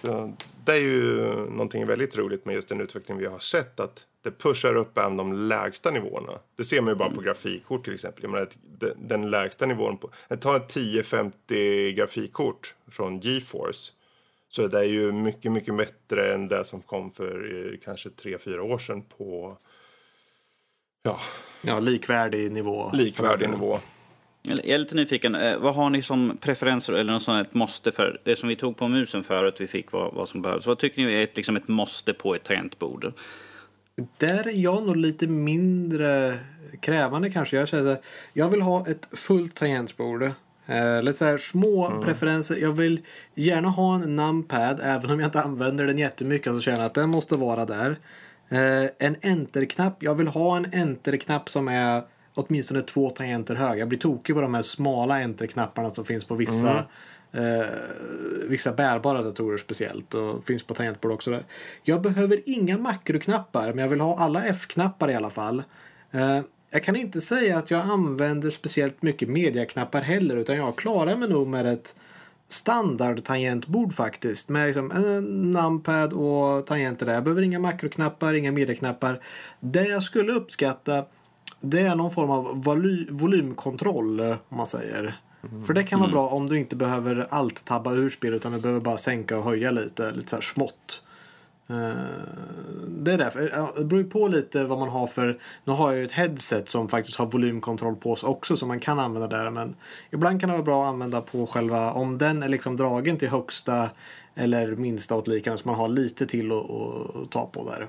Så 0.02 0.34
det 0.66 0.72
är 0.72 0.80
ju 0.82 1.16
någonting 1.50 1.88
väldigt 1.88 2.18
roligt 2.18 2.46
med 2.46 2.56
just 2.56 2.70
den 2.70 2.82
utveckling 2.82 3.18
vi 3.18 3.26
har 3.26 3.40
sett. 3.40 3.80
Att 3.80 4.08
det 4.22 4.32
pushar 4.32 4.76
upp 4.76 4.98
även 4.98 5.18
de 5.18 5.34
lägsta 5.34 5.92
nivåerna. 5.92 6.40
Det 6.56 6.66
ser 6.66 6.82
man 6.82 6.92
ju 6.92 6.96
bara 6.96 7.10
på 7.10 7.22
grafikkort 7.22 7.84
till 7.84 7.94
exempel. 7.94 8.24
Jag 8.24 8.32
menar, 8.32 8.48
den 8.96 9.30
lägsta 9.30 9.66
nivån 9.66 9.98
på... 9.98 10.10
Ta 10.40 10.56
ett 10.56 10.72
1050 10.72 11.94
grafikkort 11.94 12.76
från 12.88 13.20
GeForce. 13.20 13.94
Så 14.50 14.68
det 14.68 14.80
är 14.80 14.84
ju 14.84 15.12
mycket, 15.12 15.52
mycket 15.52 15.78
bättre 15.78 16.34
än 16.34 16.48
det 16.48 16.66
som 16.66 16.82
kom 16.82 17.12
för 17.12 17.72
eh, 17.72 17.78
kanske 17.86 18.10
3-4 18.10 18.60
år 18.60 18.78
sedan 18.78 19.02
på 19.18 19.58
ja, 21.06 21.20
Ja, 21.62 21.80
likvärdig 21.80 22.52
nivå. 22.52 22.92
likvärdig 22.94 23.50
nivå. 23.50 23.80
Jag 24.42 24.66
är 24.66 24.78
lite 24.78 24.96
nyfiken. 24.96 25.36
Eh, 25.36 25.58
vad 25.58 25.76
har 25.76 25.90
ni 25.90 26.02
som 26.02 26.38
preferenser 26.42 26.94
eller 26.94 27.14
något 27.14 27.24
sånt 27.24 27.48
ett 27.48 27.54
måste 27.54 27.92
för? 27.92 28.20
Det 28.24 28.36
som 28.36 28.50
vi 28.50 28.56
tog 28.56 28.78
på 28.78 28.88
musen 28.88 29.24
förut, 29.24 29.56
vi 29.60 29.68
fick 29.68 29.92
vad, 29.92 30.14
vad 30.14 30.30
som 30.30 30.42
behövs. 30.42 30.66
Vad 30.66 30.80
tycker 30.80 31.06
ni 31.06 31.14
är 31.14 31.24
ett, 31.24 31.36
liksom 31.36 31.56
ett 31.56 31.68
måste 31.68 32.14
på 32.14 32.36
ett 32.36 32.44
tangentbord? 32.44 33.14
Där 34.18 34.48
är 34.48 34.52
jag 34.52 34.84
nog 34.88 34.96
lite 34.98 35.28
mindre 35.28 36.40
krävande 36.80 37.30
kanske. 37.30 37.58
Jag, 37.58 37.68
här, 37.68 37.98
jag 38.34 38.50
vill 38.50 38.62
ha 38.62 38.88
ett 38.88 39.08
fullt 39.12 39.56
tangentbord. 39.56 40.24
Eh, 40.68 41.04
lite 41.04 41.18
så 41.18 41.26
här 41.26 41.38
små 41.38 42.02
preferenser. 42.04 42.58
Jag 42.62 42.72
vill 42.72 43.00
gärna 43.36 43.70
ha 43.70 43.96
en 43.96 44.16
numpad 44.16 44.80
även 44.84 45.12
om 45.12 45.20
jag 45.20 45.28
inte 45.28 45.42
använder 45.42 45.88
den 45.88 45.98
jättemycket. 45.98 46.54
Så 46.54 46.62
känner 46.62 46.78
jag 46.78 46.86
att 46.86 46.94
den 46.94 47.10
måste 47.10 47.36
vara 47.36 47.66
där. 47.66 47.96
Eh, 48.50 48.86
en 49.00 49.16
enterknapp. 49.22 50.04
Jag 50.04 50.16
vill 50.16 50.28
ha 50.28 50.58
en 50.58 50.74
enterknapp 50.74 51.50
som 51.50 51.68
är 51.68 52.04
åtminstone 52.34 52.82
två 52.82 53.10
tangenter 53.10 53.56
hög. 53.56 53.80
Jag 53.80 53.88
blir 53.88 54.00
tokig 54.00 54.36
på 54.36 54.42
de 54.42 54.54
här 54.54 54.62
smala 54.62 55.24
enterknapparna 55.24 55.94
som 55.94 56.06
finns 56.06 56.26
på 56.26 56.36
vissa 56.36 56.86
eh, 57.32 57.66
vissa 58.48 58.74
bärbara 58.74 59.24
datorer 59.24 59.58
speciellt 59.58 60.14
och 60.14 60.46
finns 60.46 60.64
på 60.64 60.74
tangentbord 60.74 61.12
också. 61.12 61.32
Där. 61.32 61.46
Jag 61.84 62.02
behöver 62.02 62.42
inga 62.46 62.78
makroknappar 62.78 63.68
men 63.68 63.78
jag 63.78 63.90
vill 63.90 64.02
ha 64.02 64.18
alla 64.20 64.46
F-knappar 64.46 65.12
i 65.12 65.14
alla 65.16 65.30
fall. 65.30 65.64
Eh, 66.12 66.40
jag 66.70 66.84
kan 66.84 66.96
inte 66.96 67.22
säga 67.22 67.58
att 67.58 67.72
jag 67.72 67.82
använder 67.82 68.52
speciellt 68.52 69.02
mycket 69.02 69.30
mediaknappar 69.30 70.02
heller 70.02 70.36
utan 70.36 70.58
jag 70.58 70.76
klarar 70.76 71.16
mig 71.16 71.30
nog 71.30 71.48
med 71.48 71.66
ett 71.66 71.96
standard 72.50 73.24
tangentbord 73.24 73.94
faktiskt. 73.96 74.50
Med 74.50 74.68
liksom 74.68 74.92
en 74.92 75.52
numpad 75.52 76.14
och 76.14 76.66
tangenter 76.66 77.06
där. 77.06 77.14
Jag 77.14 77.24
behöver 77.24 77.42
inga 77.42 77.60
makroknappar, 77.60 78.34
inga 78.34 78.52
mediaknappar. 78.52 79.22
Det 79.60 79.88
jag 79.88 80.04
skulle 80.04 80.34
uppskatta 80.34 81.06
det 81.60 81.80
är 81.80 81.96
någon 81.96 82.12
form 82.12 82.32
av 82.32 82.64
voly- 82.64 83.08
volymkontroll 83.12 84.20
om 84.22 84.58
man 84.58 84.68
säger. 84.68 85.20
För 85.66 85.74
det 85.74 85.84
kan 85.84 86.00
vara 86.00 86.12
bra 86.12 86.28
om 86.28 86.48
du 86.48 86.60
inte 86.60 86.76
behöver 86.76 87.28
allt 87.30 87.66
tabba 87.66 87.94
ur 87.94 88.10
spel 88.10 88.34
utan 88.34 88.52
du 88.52 88.60
behöver 88.60 88.82
bara 88.82 88.98
sänka 88.98 89.38
och 89.38 89.44
höja 89.44 89.72
lite, 89.72 90.12
lite 90.12 90.30
så 90.30 90.36
här 90.36 90.42
smått. 90.42 91.02
Eh, 91.70 91.76
det 92.88 93.14
är 93.14 93.18
därför. 93.18 93.58
Eh, 93.58 93.70
det 93.78 93.86
beror 93.86 94.02
ju 94.02 94.10
på 94.10 94.28
lite 94.28 94.64
vad 94.64 94.80
man 94.80 94.90
har 94.90 95.08
för... 95.08 95.40
Nu 95.64 95.74
har 95.74 95.92
jag 95.92 96.00
ju 96.00 96.06
ett 96.06 96.12
headset 96.12 96.70
som 96.70 96.88
faktiskt 96.88 97.18
har 97.18 97.26
volymkontroll 97.26 97.96
på 97.96 98.16
sig 98.16 98.28
också 98.28 98.58
som 98.58 98.68
man 98.68 98.80
kan 98.80 99.00
använda 99.00 99.28
där. 99.28 99.50
Men 99.50 99.76
ibland 100.12 100.40
kan 100.40 100.50
det 100.50 100.54
vara 100.54 100.66
bra 100.66 100.84
att 100.84 100.90
använda 100.90 101.22
på 101.22 101.48
själva... 101.48 101.92
Om 101.92 102.18
den 102.18 102.44
är 102.44 102.50
liksom 102.50 102.78
dragen 102.78 103.18
till 103.18 103.30
högsta 103.30 103.90
eller 104.36 104.76
minsta 104.76 105.16
åt 105.16 105.28
liknande 105.28 105.62
så 105.62 105.70
man 105.70 105.78
har 105.78 105.88
lite 105.88 106.26
till 106.26 106.52
att, 106.52 106.70
att 106.70 107.32
ta 107.32 107.46
på 107.46 107.70
där. 107.70 107.88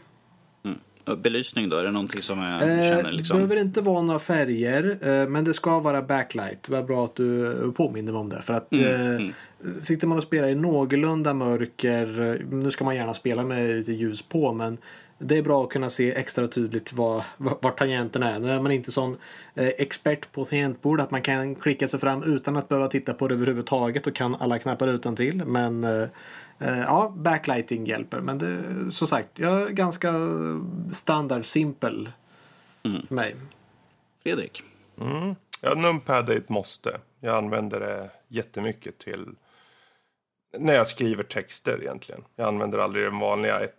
Belysning 1.15 1.69
då? 1.69 1.77
Är 1.77 1.85
det 1.85 1.91
någonting 1.91 2.23
som 2.23 2.39
jag 2.39 2.53
Eh, 2.55 2.59
känner 2.69 3.03
Det 3.03 3.13
liksom? 3.13 3.37
behöver 3.37 3.57
inte 3.57 3.81
vara 3.81 4.03
några 4.03 4.19
färger 4.19 4.99
eh, 5.03 5.29
men 5.29 5.45
det 5.45 5.55
ska 5.55 5.79
vara 5.81 6.03
backlight. 6.03 6.63
Det 6.63 6.73
var 6.73 6.83
bra 6.83 7.05
att 7.05 7.15
du 7.15 7.73
påminner 7.77 8.13
mig 8.13 8.21
om 8.21 8.29
det. 8.29 8.43
För 8.43 8.55
att 8.55 8.73
Mm, 8.73 9.25
eh, 9.25 9.31
sitter 9.81 10.07
man 10.07 10.19
och 10.19 10.25
spelar 10.25 10.49
i 10.49 10.55
någorlunda 10.55 11.35
mörker, 11.35 12.39
nu 12.51 12.71
ska 12.71 12.85
man 12.85 12.97
gärna 12.97 13.15
spela 13.15 13.45
med 13.45 13.77
lite 13.77 13.93
ljus 13.93 14.23
på 14.23 14.53
men 14.53 14.79
det 15.19 15.39
är 15.39 15.43
bra 15.43 15.65
att 15.65 15.71
kunna 15.71 15.91
se 15.91 16.13
extra 16.15 16.47
tydligt 16.47 16.93
var, 16.93 17.23
var, 17.37 17.71
tangenterna 17.71 18.31
är. 18.35 18.41
Nu 18.41 18.51
är 18.51 18.61
man 18.61 18.73
inte 18.73 18.93
sån 18.93 19.17
expert 19.55 20.33
på 20.33 20.45
tangentbord 20.45 21.01
att 21.01 21.11
man 21.11 21.23
kan 21.23 21.55
klicka 21.55 21.89
sig 21.89 22.01
fram 22.01 22.23
utan 22.23 22.57
att 22.57 22.69
behöva 22.69 22.89
titta 22.89 23.15
på 23.15 23.29
det 23.29 23.35
överhuvudtaget 23.35 24.07
och 24.07 24.15
kan 24.15 24.35
alla 24.35 24.59
knappar 24.59 24.89
utan 24.89 25.17
till. 25.17 25.45
Men 25.45 25.87
ja, 26.59 27.13
backlighting 27.17 27.87
hjälper. 27.87 28.21
Men 28.21 28.39
det, 28.39 28.63
som 28.93 29.09
sagt, 29.09 29.39
jag 29.39 29.63
är 29.63 29.69
ganska 29.69 30.13
standard 30.93 31.45
simpel 31.45 32.11
för 32.83 33.15
mig. 33.15 33.37
Fredrik? 34.23 34.63
Ja, 35.61 35.75
numpad 35.75 36.29
är 36.29 36.37
ett 36.37 36.49
måste. 36.49 37.01
Jag 37.21 37.37
använder 37.37 37.81
det 37.81 38.11
jättemycket 38.29 38.99
till 38.99 39.35
när 40.59 40.75
jag 40.75 40.89
skriver 40.89 41.23
texter 41.23 41.83
egentligen. 41.83 42.25
Jag 42.37 42.49
använder 42.49 42.79
aldrig 42.79 43.05
den 43.05 43.19
vanliga 43.19 43.61
ett, 43.61 43.77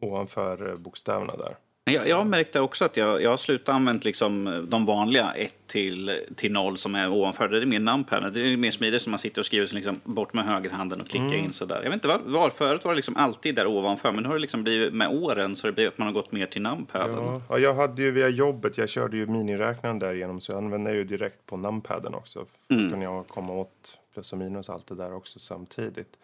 ovanför 0.00 0.68
eh, 0.68 0.76
bokstäverna 0.76 1.36
där. 1.36 1.56
Jag, 1.92 2.08
jag 2.08 2.26
märkte 2.26 2.60
också 2.60 2.84
att 2.84 2.96
jag, 2.96 3.22
jag 3.22 3.30
har 3.30 3.36
slutat 3.36 3.74
använda 3.74 4.00
liksom 4.04 4.66
de 4.68 4.86
vanliga 4.86 5.32
1 5.32 5.52
till, 5.66 6.20
till 6.36 6.52
0 6.52 6.76
som 6.76 6.94
är 6.94 7.08
ovanför. 7.08 7.48
Det 7.48 7.62
är 7.62 7.66
mer 7.66 7.78
numpad. 7.78 8.32
Det 8.32 8.40
är 8.40 8.56
mer 8.56 8.70
smidigt 8.70 9.02
som 9.02 9.10
man 9.10 9.18
sitter 9.18 9.40
och 9.40 9.46
skriver 9.46 9.66
så 9.66 9.74
liksom 9.74 10.00
bort 10.04 10.32
med 10.32 10.44
högerhanden 10.44 11.00
och 11.00 11.08
klickar 11.08 11.34
in 11.34 11.52
sådär. 11.52 11.80
Jag 11.82 11.90
vet 11.90 11.94
inte 11.94 12.08
vad, 12.08 12.20
var, 12.20 12.50
förut 12.50 12.84
var 12.84 12.92
det 12.92 12.96
liksom 12.96 13.16
alltid 13.16 13.54
där 13.54 13.66
ovanför 13.66 14.12
men 14.12 14.22
nu 14.22 14.28
har 14.28 14.34
det 14.34 14.40
liksom 14.40 14.62
blivit 14.62 14.94
med 14.94 15.08
åren 15.08 15.56
så 15.56 15.66
det 15.66 15.72
blivit 15.72 15.92
att 15.92 15.98
man 15.98 16.06
har 16.06 16.12
gått 16.12 16.32
mer 16.32 16.46
till 16.46 16.62
numpaden. 16.62 17.24
Ja, 17.24 17.42
ja, 17.48 17.58
jag 17.58 17.74
hade 17.74 18.02
ju 18.02 18.10
via 18.10 18.28
jobbet, 18.28 18.78
jag 18.78 18.88
körde 18.88 19.16
ju 19.16 19.26
miniräknaren 19.26 19.98
därigenom 19.98 20.40
så 20.40 20.52
jag 20.52 20.58
använde 20.58 20.94
ju 20.94 21.04
direkt 21.04 21.46
på 21.46 21.56
numpaden 21.56 22.14
också. 22.14 22.38
För 22.68 22.74
då 22.74 22.90
kunde 22.90 23.04
jag 23.04 23.28
komma 23.28 23.52
åt 23.52 23.98
plus 24.14 24.32
och 24.32 24.38
minus 24.38 24.70
allt 24.70 24.86
det 24.86 24.94
där 24.94 25.14
också 25.14 25.38
samtidigt. 25.38 26.18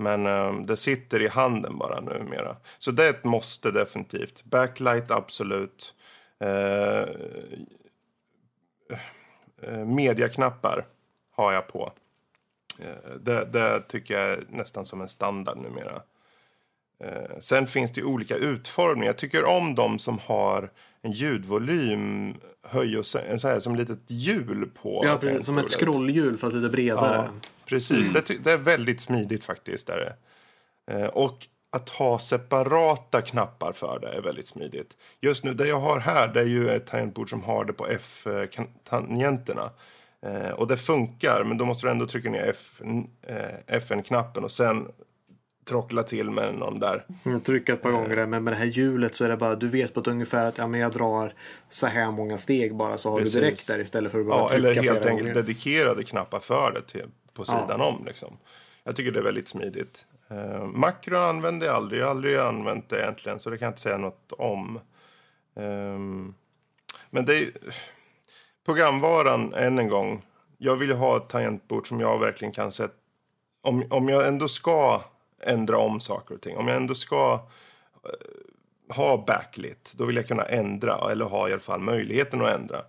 Men 0.00 0.26
eh, 0.26 0.54
det 0.54 0.76
sitter 0.76 1.22
i 1.22 1.28
handen 1.28 1.78
bara 1.78 2.00
numera. 2.00 2.56
Så 2.78 2.90
det 2.90 3.04
är 3.04 3.10
ett 3.10 3.24
måste 3.24 3.70
definitivt. 3.70 4.44
Backlight 4.44 5.10
absolut. 5.10 5.94
Eh, 6.40 7.00
eh, 9.62 9.84
mediaknappar 9.86 10.86
har 11.32 11.52
jag 11.52 11.68
på. 11.68 11.92
Eh, 12.78 13.10
det, 13.20 13.44
det 13.44 13.82
tycker 13.88 14.14
jag 14.14 14.30
är 14.30 14.44
nästan 14.48 14.86
som 14.86 15.00
en 15.00 15.08
standard 15.08 15.58
numera. 15.58 16.02
Sen 17.40 17.66
finns 17.66 17.92
det 17.92 18.00
ju 18.00 18.06
olika 18.06 18.36
utformningar. 18.36 19.06
Jag 19.08 19.18
tycker 19.18 19.44
om 19.44 19.74
de 19.74 19.98
som 19.98 20.18
har 20.18 20.70
en 21.02 21.12
ljudvolym, 21.12 22.34
höj 22.62 22.98
och 22.98 23.04
en 23.28 23.38
så 23.38 23.48
här 23.48 23.60
som 23.60 23.74
litet 23.74 23.98
hjul 24.06 24.70
på 24.82 25.02
Ja, 25.04 25.42
som 25.42 25.58
ett 25.58 25.70
scrollhjul 25.70 26.36
fast 26.36 26.56
lite 26.56 26.68
bredare. 26.68 27.16
Ja, 27.16 27.48
precis. 27.70 28.08
Det, 28.12 28.20
ty- 28.20 28.38
det 28.38 28.52
är 28.52 28.58
väldigt 28.58 29.00
smidigt 29.00 29.44
faktiskt. 29.44 29.88
Är 29.88 29.96
det. 29.96 30.16
Eh, 30.94 31.06
och 31.08 31.46
att 31.72 31.88
ha 31.88 32.18
separata 32.18 33.22
knappar 33.22 33.72
för 33.72 33.98
det 34.00 34.08
är 34.08 34.20
väldigt 34.22 34.48
smidigt. 34.48 34.96
Just 35.20 35.44
nu, 35.44 35.54
det 35.54 35.66
jag 35.68 35.80
har 35.80 36.00
här, 36.00 36.28
det 36.28 36.40
är 36.40 36.44
ju 36.44 36.70
ett 36.70 36.86
tangentbord 36.86 37.30
som 37.30 37.42
har 37.42 37.64
det 37.64 37.72
på 37.72 37.86
F-tangenterna. 37.86 39.70
Eh, 40.26 40.50
och 40.50 40.66
det 40.66 40.76
funkar, 40.76 41.44
men 41.44 41.58
då 41.58 41.64
måste 41.64 41.86
du 41.86 41.90
ändå 41.90 42.06
trycka 42.06 42.30
ner 42.30 42.46
F, 42.50 42.80
eh, 43.26 43.36
FN-knappen 43.76 44.44
och 44.44 44.50
sen 44.52 44.88
trockla 45.68 46.02
till 46.02 46.30
med 46.30 46.54
någon 46.54 46.78
där. 46.80 47.06
Mm, 47.24 47.40
trycka 47.40 47.72
ett 47.72 47.82
par 47.82 47.90
gånger 47.90 48.16
där, 48.16 48.26
men 48.26 48.44
med 48.44 48.52
det 48.52 48.56
här 48.56 48.64
hjulet 48.66 49.14
så 49.14 49.24
är 49.24 49.28
det 49.28 49.36
bara, 49.36 49.56
du 49.56 49.68
vet 49.68 49.94
på 49.94 50.00
ett 50.00 50.06
ungefär 50.06 50.44
att 50.44 50.58
ja, 50.58 50.66
men 50.66 50.80
jag 50.80 50.92
drar 50.92 51.34
så 51.68 51.86
här 51.86 52.10
många 52.10 52.38
steg 52.38 52.74
bara 52.76 52.98
så 52.98 53.10
har 53.10 53.18
Precis. 53.18 53.34
du 53.34 53.40
direkt 53.40 53.68
där 53.68 53.78
istället 53.78 54.12
för 54.12 54.20
att 54.20 54.26
bara 54.26 54.38
Ja, 54.40 54.48
trycka 54.48 54.68
eller 54.68 54.82
helt 54.82 55.06
enkelt 55.06 55.20
gånger. 55.28 55.34
dedikerade 55.34 56.04
knappar 56.04 56.40
för 56.40 56.72
det 56.72 56.82
till, 56.82 57.06
på 57.34 57.44
sidan 57.44 57.80
om. 57.80 58.04
Liksom. 58.04 58.36
Jag 58.84 58.96
tycker 58.96 59.12
det 59.12 59.18
är 59.18 59.22
väldigt 59.24 59.48
smidigt. 59.48 60.06
Uh, 60.32 60.64
makro 60.64 61.16
använder 61.16 61.66
jag 61.66 61.76
aldrig. 61.76 62.00
Jag 62.00 62.06
har 62.06 62.10
aldrig 62.10 62.36
använt 62.36 62.88
det 62.88 63.00
egentligen, 63.00 63.40
så 63.40 63.50
det 63.50 63.58
kan 63.58 63.66
jag 63.66 63.70
inte 63.70 63.80
säga 63.80 63.98
något 63.98 64.32
om. 64.38 64.80
Ehm, 65.56 66.34
men 67.10 67.24
det 67.24 67.38
är 67.38 67.50
programvaran, 68.64 69.54
än 69.54 69.78
en 69.78 69.88
gång. 69.88 70.22
Jag 70.58 70.76
vill 70.76 70.88
ju 70.88 70.94
ha 70.94 71.16
ett 71.16 71.28
tangentbord 71.28 71.88
som 71.88 72.00
jag 72.00 72.18
verkligen 72.18 72.52
kan 72.52 72.72
sätta... 72.72 72.94
Om, 73.62 73.84
om 73.90 74.08
jag 74.08 74.26
ändå 74.26 74.48
ska 74.48 75.02
ändra 75.42 75.78
om 75.78 76.00
saker 76.00 76.34
och 76.34 76.40
ting, 76.40 76.56
om 76.56 76.68
jag 76.68 76.76
ändå 76.76 76.94
ska 76.94 77.46
eh, 78.04 78.94
ha 78.94 79.24
backlit, 79.26 79.92
då 79.96 80.04
vill 80.04 80.16
jag 80.16 80.28
kunna 80.28 80.44
ändra, 80.44 81.10
eller 81.10 81.24
ha 81.24 81.48
i 81.48 81.52
alla 81.52 81.60
fall 81.60 81.80
möjligheten 81.80 82.42
att 82.42 82.54
ändra. 82.54 82.82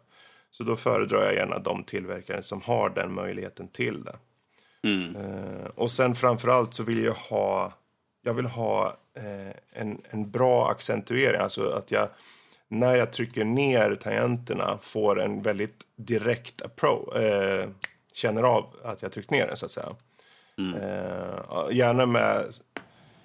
Så 0.51 0.63
då 0.63 0.75
föredrar 0.75 1.23
jag 1.23 1.33
gärna 1.33 1.59
de 1.59 1.83
tillverkare 1.83 2.43
som 2.43 2.61
har 2.61 2.89
den 2.89 3.13
möjligheten 3.13 3.67
till 3.67 4.03
det. 4.03 4.15
Mm. 4.83 5.15
Eh, 5.15 5.65
och 5.75 5.91
sen 5.91 6.15
framförallt 6.15 6.73
så 6.73 6.83
vill 6.83 7.03
jag 7.03 7.13
ha, 7.13 7.73
jag 8.23 8.33
vill 8.33 8.45
ha 8.45 8.97
eh, 9.17 9.81
en, 9.81 10.01
en 10.09 10.31
bra 10.31 10.69
accentuering, 10.69 11.41
alltså 11.41 11.69
att 11.69 11.91
jag 11.91 12.09
när 12.67 12.95
jag 12.95 13.13
trycker 13.13 13.43
ner 13.43 13.95
tangenterna 13.95 14.77
får 14.81 15.21
en 15.21 15.41
väldigt 15.41 15.87
direkt 15.95 16.61
appro, 16.61 17.17
eh, 17.17 17.69
känner 18.13 18.43
av 18.43 18.65
att 18.83 19.01
jag 19.01 19.11
tryckt 19.11 19.31
ner 19.31 19.47
den 19.47 19.57
så 19.57 19.65
att 19.65 19.71
säga. 19.71 19.95
Eh, 20.75 21.75
gärna 21.75 22.05
med, 22.05 22.45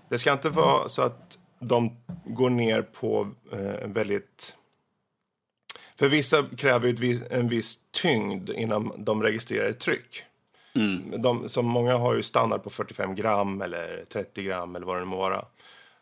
det 0.09 0.19
ska 0.19 0.33
inte 0.33 0.51
vara 0.51 0.89
så 0.89 1.03
att 1.03 1.39
de 1.59 1.97
går 2.25 2.51
ner 2.51 2.83
på 2.83 3.31
eh, 3.53 3.75
en 3.83 3.93
väldigt 3.93 4.57
för 5.97 6.09
vissa 6.09 6.43
kräver 6.57 6.89
ju 6.89 7.21
en 7.31 7.49
viss 7.49 7.79
tyngd 7.91 8.51
innan 8.51 8.93
de 9.05 9.23
registrerar 9.23 9.69
ett 9.69 9.81
tryck. 9.81 10.25
De, 11.23 11.49
som 11.49 11.67
många 11.67 11.97
har 11.97 12.15
ju 12.15 12.23
standard 12.23 12.63
på 12.63 12.71
45 12.71 13.15
gram 13.15 13.63
eller 13.63 14.05
30 14.09 14.43
gram 14.43 14.77
eller 14.77 14.87
vad 14.87 14.97
det 14.97 15.01
nu 15.01 15.07
må 15.07 15.17
vara. 15.17 15.45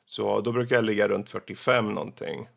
Så 0.06 0.40
då 0.40 0.52
brukar 0.52 0.76
jag 0.76 0.84
ligga 0.84 1.08
runt 1.08 1.30
45 1.30 1.92
någonting. 1.92 2.48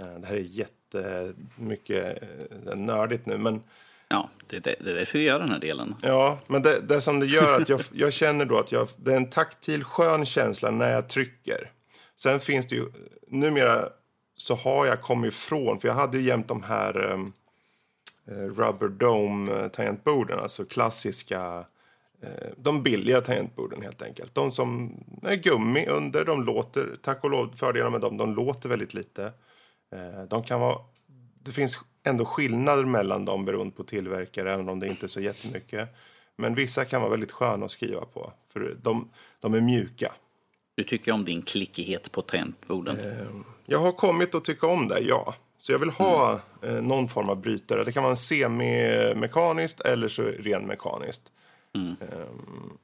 Eh, 0.00 0.06
Det 0.20 0.26
här 0.26 0.34
är 0.36 0.40
jättemycket 0.40 2.22
eh, 2.66 2.74
nördigt 2.76 3.26
nu 3.26 3.38
men 3.38 3.62
Ja, 4.08 4.28
det, 4.46 4.58
det, 4.58 4.74
det 4.80 4.90
är 4.90 4.94
därför 4.94 5.18
vi 5.18 5.24
gör 5.24 5.38
den 5.40 5.50
här 5.50 5.58
delen. 5.58 5.94
Ja, 6.02 6.38
men 6.46 6.62
det, 6.62 6.80
det 6.80 7.00
som 7.00 7.20
det 7.20 7.26
gör 7.26 7.60
att 7.62 7.68
jag, 7.68 7.80
jag 7.92 8.12
känner 8.12 8.44
då 8.44 8.58
att 8.58 8.72
jag, 8.72 8.88
det 8.96 9.12
är 9.12 9.16
en 9.16 9.30
taktil 9.30 9.84
skön 9.84 10.26
känsla 10.26 10.70
när 10.70 10.92
jag 10.92 11.08
trycker. 11.08 11.70
Sen 12.16 12.40
finns 12.40 12.66
det 12.66 12.76
ju, 12.76 12.86
numera 13.28 13.88
så 14.36 14.54
har 14.54 14.86
jag 14.86 15.02
kommit 15.02 15.32
ifrån, 15.32 15.80
för 15.80 15.88
jag 15.88 15.94
hade 15.94 16.18
ju 16.18 16.24
jämt 16.24 16.48
de 16.48 16.62
här 16.62 16.96
um, 17.12 17.32
Rubber 18.26 18.88
Dome 18.88 19.68
tangentborden, 19.68 20.38
alltså 20.38 20.64
klassiska, 20.64 21.64
eh, 22.22 22.50
de 22.56 22.82
billiga 22.82 23.20
tangentborden 23.20 23.82
helt 23.82 24.02
enkelt. 24.02 24.34
De 24.34 24.50
som 24.50 24.92
är 25.22 25.36
gummi 25.36 25.86
under, 25.86 26.24
de 26.24 26.44
låter, 26.44 26.96
tack 27.02 27.24
och 27.24 27.30
lov, 27.30 27.52
fördelar 27.56 27.90
med 27.90 28.00
dem, 28.00 28.16
de 28.16 28.34
låter 28.34 28.68
väldigt 28.68 28.94
lite. 28.94 29.32
Eh, 29.92 30.22
de 30.28 30.42
kan 30.42 30.60
vara, 30.60 30.78
det 31.42 31.52
finns 31.52 31.80
ändå 32.04 32.24
skillnader 32.24 32.84
mellan 32.84 33.24
dem 33.24 33.44
beroende 33.44 33.76
på 33.76 33.84
tillverkare, 33.84 34.52
även 34.52 34.68
om 34.68 34.80
det 34.80 34.88
inte 34.88 35.06
är 35.06 35.08
så 35.08 35.20
jättemycket. 35.20 35.88
Men 36.36 36.54
vissa 36.54 36.84
kan 36.84 37.00
vara 37.00 37.10
väldigt 37.10 37.32
sköna 37.32 37.64
att 37.64 37.70
skriva 37.70 38.04
på, 38.04 38.32
för 38.52 38.76
de, 38.82 39.10
de 39.40 39.54
är 39.54 39.60
mjuka. 39.60 40.12
Du 40.74 40.84
tycker 40.84 41.12
om 41.12 41.24
din 41.24 41.42
klickighet 41.42 42.12
på 42.12 42.22
tangentborden. 42.22 42.98
Jag 43.66 43.78
har 43.78 43.92
kommit 43.92 44.34
att 44.34 44.44
tycka 44.44 44.66
om 44.66 44.88
det, 44.88 45.00
ja. 45.00 45.34
Så 45.62 45.72
jag 45.72 45.78
vill 45.78 45.90
ha 45.90 46.40
eh, 46.62 46.82
någon 46.82 47.08
form 47.08 47.28
av 47.28 47.40
brytare. 47.40 47.84
Det 47.84 47.92
kan 47.92 48.02
vara 48.02 48.10
en 48.10 48.16
semi-mekaniskt 48.16 49.80
eller 49.80 50.08
så 50.08 50.22
ren 50.22 50.66
mekaniskt. 50.66 51.32
Ehm, 52.00 52.78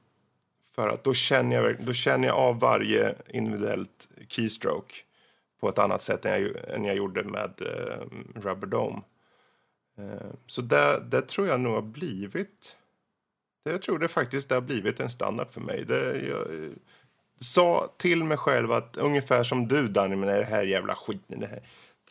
för 0.75 0.89
att 0.89 1.03
då 1.03 1.13
känner, 1.13 1.55
jag, 1.55 1.85
då 1.85 1.93
känner 1.93 2.27
jag 2.27 2.37
av 2.37 2.59
varje 2.59 3.15
individuellt 3.27 4.09
keystroke 4.27 4.93
på 5.59 5.69
ett 5.69 5.79
annat 5.79 6.01
sätt 6.01 6.25
än 6.25 6.31
jag, 6.31 6.69
än 6.75 6.85
jag 6.85 6.95
gjorde 6.95 7.23
med 7.23 7.61
eh, 7.61 8.05
Rubber 8.41 8.67
Dome. 8.67 9.01
Eh, 9.97 10.31
så 10.47 10.61
det, 10.61 11.03
det 11.11 11.21
tror 11.21 11.47
jag 11.47 11.59
nog 11.59 11.73
har 11.73 11.81
blivit... 11.81 12.75
Det, 13.65 13.71
jag 13.71 13.81
tror 13.81 13.99
det 13.99 14.07
faktiskt 14.07 14.49
det 14.49 14.55
har 14.55 14.61
blivit 14.61 14.99
en 14.99 15.09
standard 15.09 15.51
för 15.51 15.61
mig. 15.61 15.85
Det, 15.85 16.27
jag, 16.27 16.63
eh, 16.63 16.71
sa 17.39 17.93
till 17.97 18.23
mig 18.23 18.37
själv 18.37 18.71
att 18.71 18.97
ungefär 18.97 19.43
som 19.43 19.67
du 19.67 19.87
Danny 19.87 20.15
med 20.15 20.29
det 20.29 20.43
här 20.43 20.63
jävla 20.63 20.95
skiten. 20.95 21.39
Det 21.39 21.47
här. 21.47 21.61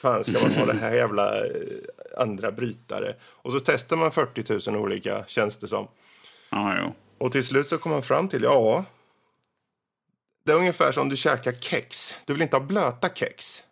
Fan 0.00 0.24
ska 0.24 0.40
man 0.40 0.52
ha 0.52 0.66
det 0.66 0.78
här 0.78 0.94
jävla 0.94 1.46
eh, 1.46 1.52
andra 2.16 2.52
brytare? 2.52 3.16
Och 3.22 3.52
så 3.52 3.60
testar 3.60 3.96
man 3.96 4.12
40 4.12 4.70
000 4.70 4.80
olika 4.82 5.24
känns 5.26 5.56
det 5.56 5.68
som. 5.68 5.88
Jo. 6.52 6.94
Och 7.18 7.32
till 7.32 7.44
slut 7.44 7.66
så 7.66 7.78
kommer 7.78 7.96
man 7.96 8.02
fram 8.02 8.28
till, 8.28 8.42
ja. 8.42 8.84
Det 10.44 10.52
är 10.52 10.56
ungefär 10.56 10.92
som 10.92 11.08
du 11.08 11.16
käkar 11.16 11.52
kex. 11.52 12.14
Du 12.24 12.32
vill 12.32 12.42
inte 12.42 12.56
ha 12.56 12.64
blöta 12.64 13.08
kex. 13.14 13.62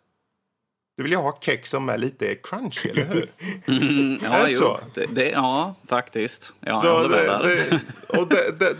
Du 0.97 1.03
vill 1.03 1.11
ju 1.11 1.17
ha 1.17 1.37
kex 1.41 1.69
som 1.69 1.89
är 1.89 1.97
lite 1.97 2.35
crunchy, 2.35 2.89
eller 2.89 3.05
hur? 3.05 3.31
Mm, 3.67 4.19
Är 4.25 4.39
ja, 4.39 4.45
det 4.45 4.51
jo. 4.51 4.59
så? 4.59 4.79
Det, 4.95 5.05
det, 5.05 5.29
ja, 5.29 5.75
faktiskt. 5.87 6.53
Ja, 6.59 6.77
Så 6.77 7.07
det, 7.07 7.25
där. 7.25 7.79
och 8.07 8.27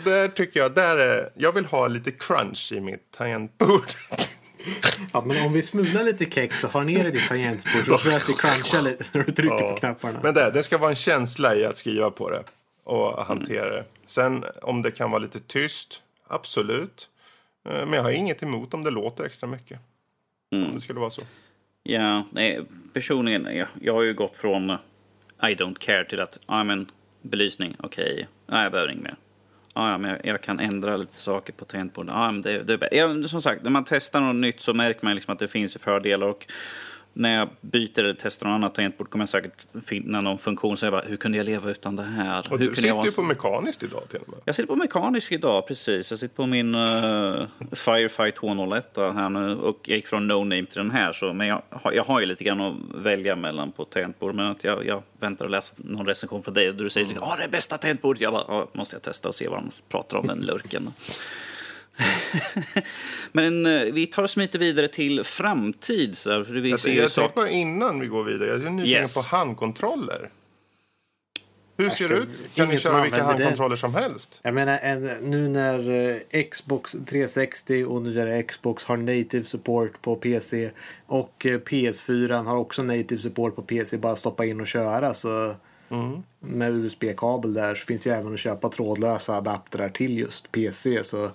där 0.03 0.27
tycker 0.27 0.59
jag, 0.59 0.73
där 0.75 0.97
är, 0.97 1.29
jag 1.35 1.51
vill 1.51 1.65
ha 1.65 1.87
lite 1.87 2.11
crunch 2.11 2.71
i 2.71 2.79
mitt 2.79 3.11
tangentbord. 3.11 3.85
Ja, 5.13 5.23
men 5.25 5.45
om 5.47 5.53
vi 5.53 5.63
smular 5.63 6.03
lite 6.03 6.25
kex 6.25 6.63
och 6.63 6.71
har 6.71 6.83
ner 6.83 7.03
det 7.03 7.09
i 7.09 7.11
ditt 7.11 7.27
tangentbord 7.27 7.85
så 7.85 7.97
tror 7.97 8.13
jag 8.13 8.15
att 8.21 8.27
det 8.27 8.33
crunchar 8.33 8.81
lite 8.81 9.05
när 9.13 9.23
du 9.23 9.31
trycker 9.31 9.71
på 9.71 9.75
knapparna. 9.79 10.19
Men 10.23 10.33
det, 10.33 10.51
det 10.51 10.63
ska 10.63 10.77
vara 10.77 10.89
en 10.89 10.95
känsla 10.95 11.55
i 11.55 11.65
att 11.65 11.77
skriva 11.77 12.11
på 12.11 12.29
det 12.29 12.43
och 12.83 13.25
hantera 13.25 13.69
det. 13.69 13.85
Sen 14.05 14.45
om 14.61 14.81
det 14.81 14.91
kan 14.91 15.11
vara 15.11 15.21
lite 15.21 15.39
tyst, 15.39 16.01
absolut. 16.27 17.09
Eh, 17.69 17.85
Men 17.85 17.93
jag 17.93 18.03
har 18.03 18.11
inget 18.11 18.43
emot 18.43 18.73
om 18.73 18.83
det 18.83 18.91
låter 18.91 19.23
extra 19.23 19.47
mycket. 19.47 19.79
Om 20.51 20.71
det 20.73 20.79
skulle 20.81 20.99
vara 20.99 21.09
så. 21.09 21.21
Ja, 21.83 22.23
nej, 22.31 22.61
personligen, 22.93 23.57
jag, 23.57 23.67
jag 23.81 23.93
har 23.93 24.01
ju 24.03 24.13
gått 24.13 24.37
från 24.37 24.69
eh, 24.69 24.77
I 25.41 25.55
don't 25.55 25.77
care 25.79 26.05
till 26.05 26.19
att, 26.19 26.37
ja 26.47 26.63
men 26.63 26.91
belysning, 27.21 27.75
okej, 27.79 28.27
nej 28.47 28.63
jag 28.63 28.71
behöver 28.71 28.91
inget 28.91 29.03
mer. 29.03 29.15
Ja, 29.77 29.91
ja, 29.91 29.97
men 29.97 30.11
jag, 30.11 30.19
jag 30.23 30.41
kan 30.41 30.59
ändra 30.59 30.97
lite 30.97 31.15
saker 31.15 31.53
på 31.53 31.65
tangentbordet. 31.65 32.13
Ah, 32.15 32.31
men 32.31 32.41
det, 32.41 32.63
det 32.63 32.87
ja, 32.91 33.27
som 33.27 33.41
sagt, 33.41 33.63
när 33.63 33.71
man 33.71 33.85
testar 33.85 34.21
något 34.21 34.35
nytt 34.35 34.59
så 34.59 34.73
märker 34.73 35.05
man 35.05 35.15
liksom 35.15 35.33
att 35.33 35.39
det 35.39 35.47
finns 35.47 35.77
fördelar. 35.77 36.27
Och 36.27 36.45
när 37.19 37.37
jag 37.37 37.49
byter 37.61 37.99
eller 37.99 38.15
testar 38.19 38.47
något 38.47 38.55
annat 38.55 38.75
tangentbord 38.75 39.09
kommer 39.09 39.21
jag 39.23 39.29
säkert 39.29 39.65
finna 39.85 40.21
någon 40.21 40.37
funktion 40.37 40.77
som 40.77 40.85
jag 40.85 40.93
bara, 40.93 41.01
hur 41.09 41.17
kunde 41.17 41.37
jag 41.37 41.45
leva 41.45 41.71
utan 41.71 41.95
det 41.95 42.03
här? 42.03 42.39
Och 42.39 42.49
hur 42.51 42.57
du 42.57 42.65
jag 42.65 42.75
sitter 42.75 42.93
vara 42.93 43.05
ju 43.05 43.11
på 43.11 43.21
mekaniskt 43.21 43.83
idag 43.83 44.09
till 44.09 44.19
och 44.19 44.29
med. 44.29 44.37
jag 44.45 44.55
sitter 44.55 44.67
på 44.67 44.75
mekanisk 44.75 45.31
idag, 45.31 45.67
precis. 45.67 46.11
Jag 46.11 46.19
sitter 46.19 46.35
på 46.35 46.45
min 46.45 46.75
uh, 46.75 47.47
Firefight 47.71 48.35
201 48.35 48.93
då, 48.93 49.11
här 49.11 49.29
nu, 49.29 49.55
och 49.55 49.79
jag 49.83 49.95
gick 49.95 50.07
från 50.07 50.27
no 50.27 50.33
name 50.43 50.65
till 50.65 50.77
den 50.77 50.91
här. 50.91 51.13
Så, 51.13 51.33
men 51.33 51.47
jag, 51.47 51.61
har- 51.69 51.91
jag 51.91 52.03
har 52.03 52.19
ju 52.19 52.25
lite 52.25 52.43
grann 52.43 52.61
att 52.61 52.75
välja 52.95 53.35
mellan 53.35 53.71
på 53.71 53.85
tangentbord. 53.85 54.35
Men 54.35 54.45
att 54.51 54.63
jag, 54.63 54.85
jag 54.85 55.03
väntar 55.19 55.45
och 55.45 55.51
läser 55.51 55.75
någon 55.77 56.05
recension 56.05 56.43
från 56.43 56.53
dig 56.53 56.65
där 56.73 56.83
du 56.83 56.89
säger 56.89 57.07
att 57.17 57.21
ah, 57.21 57.35
det 57.37 57.43
är 57.43 57.49
bästa 57.49 57.77
tangentbordet. 57.77 58.21
Jag 58.21 58.33
bara, 58.33 58.67
måste 58.73 58.95
jag 58.95 59.01
testa 59.03 59.27
och 59.27 59.35
se 59.35 59.47
vad 59.47 59.59
de 59.59 59.69
pratar 59.89 60.17
om 60.17 60.27
den 60.27 60.39
lurken. 60.39 60.93
men 63.31 63.65
eh, 63.65 63.81
vi 63.93 64.07
tar 64.07 64.23
och 64.23 64.29
smiter 64.29 64.59
vidare 64.59 64.87
till 64.87 65.23
framtid. 65.23 66.17
Så 66.17 66.31
här, 66.31 66.43
för 66.43 66.53
vi 66.53 66.69
Jag, 66.69 66.79
ser 66.79 66.93
jag, 66.93 67.11
så... 67.11 67.21
tänkte 67.21 67.35
bara 67.41 67.49
innan 67.49 67.99
vi 67.99 68.07
går 68.07 68.23
vidare, 68.23 68.49
jag 68.49 68.65
är 68.65 68.69
nyfiken 68.69 69.01
Yes. 69.01 69.15
på 69.29 69.35
handkontroller. 69.35 70.29
Hur 71.79 71.89
ser 71.89 72.09
det 72.09 72.15
ut? 72.15 72.29
Kan 72.55 72.67
ni 72.69 72.77
köra 72.77 73.01
vilka 73.01 73.17
använder 73.17 73.37
det. 73.37 73.43
handkontroller 73.43 73.75
som 73.75 73.93
helst? 73.95 74.39
Jag 74.43 74.53
menar 74.53 74.79
en, 74.81 75.03
nu 75.21 75.47
när 75.47 75.89
eh, 76.33 76.43
Xbox 76.43 76.91
360 76.91 77.85
och 77.85 78.01
nyare 78.01 78.43
Xbox 78.43 78.83
har 78.83 78.97
native 78.97 79.43
support 79.43 80.01
på 80.01 80.15
PC 80.15 80.71
och 81.05 81.45
eh, 81.45 81.59
PS4 81.59 82.43
har 82.43 82.57
också 82.57 82.83
native 82.83 83.21
support 83.21 83.55
på 83.55 83.61
PC. 83.61 83.97
Bara 83.97 84.15
stoppa 84.15 84.45
in 84.45 84.61
och 84.61 84.67
köra 84.67 85.13
så 85.13 85.55
med 86.39 86.71
USB-kabel 86.73 87.53
där 87.53 87.75
så 87.75 87.85
finns 87.85 88.07
ju 88.07 88.11
även 88.11 88.33
att 88.33 88.39
köpa 88.39 88.69
trådlösa 88.69 89.33
adaptrar 89.35 89.89
till 89.89 90.17
just 90.17 90.51
PC. 90.51 91.03
Så 91.03 91.31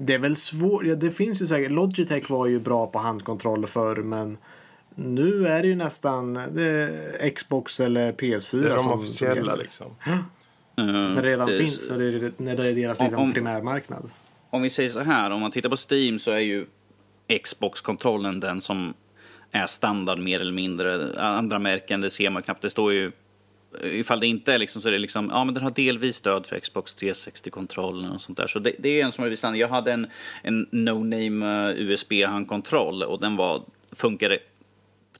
det 0.00 0.14
är 0.14 0.18
väl 0.18 0.36
svårt. 0.36 0.84
Ja, 0.84 0.94
det 0.94 1.10
finns 1.10 1.42
ju 1.42 1.46
säkert. 1.46 1.70
Logitech 1.72 2.30
var 2.30 2.46
ju 2.46 2.60
bra 2.60 2.86
på 2.86 2.98
handkontroller 2.98 3.66
förr 3.66 3.96
men 3.96 4.38
nu 4.94 5.46
är 5.46 5.62
det 5.62 5.68
ju 5.68 5.74
nästan 5.76 6.34
det 6.34 6.90
Xbox 7.36 7.80
eller 7.80 8.12
PS4 8.12 8.60
Det 8.62 8.66
är 8.66 8.70
de 8.70 8.74
som, 8.78 8.82
som 8.82 8.92
officiella 8.92 9.36
gäller. 9.36 9.56
liksom. 9.56 9.86
När 10.76 11.22
det 11.22 11.28
redan 11.28 11.48
Eh, 11.48 11.56
finns, 11.58 11.90
när 11.90 11.98
det, 11.98 12.04
är- 12.26 12.32
när 12.36 12.56
det 12.56 12.66
är 12.68 12.74
deras 12.74 13.00
Om- 13.00 13.06
liksom, 13.06 13.22
om- 13.22 13.32
primärmarknad. 13.32 14.10
om 14.50 14.62
vi 14.62 14.70
säger 14.70 14.88
så 14.90 15.00
här, 15.00 15.30
om 15.30 15.40
man 15.40 15.50
tittar 15.50 15.68
på 15.68 15.76
Steam 15.90 16.18
så 16.18 16.30
är 16.30 16.38
ju 16.38 16.66
Xbox-kontrollen 17.42 18.40
den 18.40 18.60
som 18.60 18.94
är 19.50 19.66
standard 19.66 20.18
mer 20.18 20.40
eller 20.40 20.52
mindre. 20.52 21.20
Andra 21.20 21.58
märken, 21.58 22.00
det 22.00 22.10
ser 22.10 22.30
man 22.30 22.42
knappt. 22.42 22.62
Det 22.62 22.70
står 22.70 22.92
ju, 22.92 23.12
ifall 23.82 24.20
det 24.20 24.26
inte 24.26 24.52
är 24.52 24.58
liksom 24.58 24.82
så 24.82 24.88
är 24.88 24.92
det 24.92 24.98
liksom, 24.98 25.28
ja 25.30 25.44
men 25.44 25.54
den 25.54 25.62
har 25.62 25.70
delvis 25.70 26.16
stöd 26.16 26.46
för 26.46 26.58
Xbox 26.58 26.96
360-kontrollen 26.96 28.10
och 28.10 28.20
sånt 28.20 28.38
där. 28.38 28.46
Så 28.46 28.58
det, 28.58 28.72
det 28.78 29.00
är 29.00 29.04
en 29.04 29.12
som 29.12 29.24
är 29.24 29.36
standard. 29.36 29.60
Jag 29.60 29.68
hade 29.68 29.92
en, 29.92 30.06
en 30.42 30.66
no-name 30.66 31.70
eh, 31.70 31.80
USB-handkontroll 31.80 33.02
och 33.02 33.20
den 33.20 33.36
var, 33.36 33.62
funkade 33.92 34.38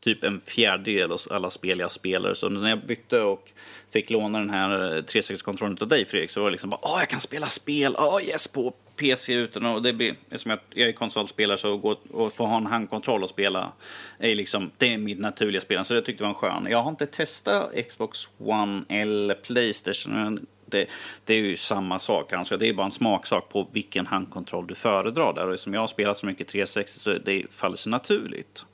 typ 0.04 0.24
en 0.24 0.40
fjärdedel 0.40 1.12
av 1.12 1.18
alla 1.30 1.50
spel 1.50 1.78
jag 1.78 1.92
spelar. 1.92 2.34
Så 2.34 2.48
när 2.48 2.68
jag 2.68 2.86
bytte 2.86 3.20
och 3.20 3.52
fick 3.92 4.10
låna 4.10 4.38
den 4.38 4.50
här 4.50 4.96
eh, 4.96 5.02
360-kontrollen 5.02 5.78
av 5.80 5.88
dig 5.88 6.04
Fredrik 6.04 6.30
så 6.30 6.40
var 6.40 6.46
det 6.46 6.52
liksom 6.52 6.70
bara 6.70 6.80
åh 6.82 6.98
jag 6.98 7.08
kan 7.08 7.20
spela 7.20 7.46
spel, 7.46 7.96
åh 7.98 8.22
yes 8.24 8.48
på 8.48 8.74
PC 8.96 9.34
utan 9.34 9.66
och 9.66 9.82
det 9.82 9.92
blir, 9.92 10.14
eftersom 10.30 10.50
jag, 10.50 10.60
jag 10.70 10.88
är 10.88 10.92
konsolspelare 10.92 11.58
så 11.58 11.76
gå 11.76 11.96
och 12.10 12.32
få 12.32 12.46
ha 12.46 12.56
en 12.56 12.66
handkontroll 12.66 13.22
och 13.22 13.30
spela 13.30 13.72
är 14.18 14.34
liksom, 14.34 14.70
det 14.78 14.94
är 14.94 14.98
mitt 14.98 15.18
naturliga 15.18 15.60
spel. 15.60 15.84
Så 15.84 15.94
det 15.94 16.02
tyckte 16.02 16.24
jag 16.24 16.28
var 16.28 16.34
skön. 16.34 16.66
Jag 16.70 16.82
har 16.82 16.90
inte 16.90 17.06
testat 17.06 17.72
Xbox 17.88 18.28
One 18.38 18.84
eller 18.88 19.34
Playstation. 19.34 20.12
men 20.12 20.46
Det, 20.66 20.90
det 21.24 21.34
är 21.34 21.38
ju 21.38 21.56
samma 21.56 21.98
sak. 21.98 22.32
Alltså. 22.32 22.56
Det 22.56 22.68
är 22.68 22.74
bara 22.74 22.84
en 22.84 22.90
smaksak 22.90 23.48
på 23.48 23.68
vilken 23.72 24.06
handkontroll 24.06 24.66
du 24.66 24.74
föredrar. 24.74 25.32
Där. 25.32 25.48
Och 25.48 25.60
som 25.60 25.74
jag 25.74 25.80
har 25.80 25.88
spelat 25.88 26.18
så 26.18 26.26
mycket 26.26 26.48
360 26.48 27.00
så 27.00 27.12
det 27.12 27.44
faller 27.50 27.76
sig 27.76 27.90
naturligt. 27.90 28.64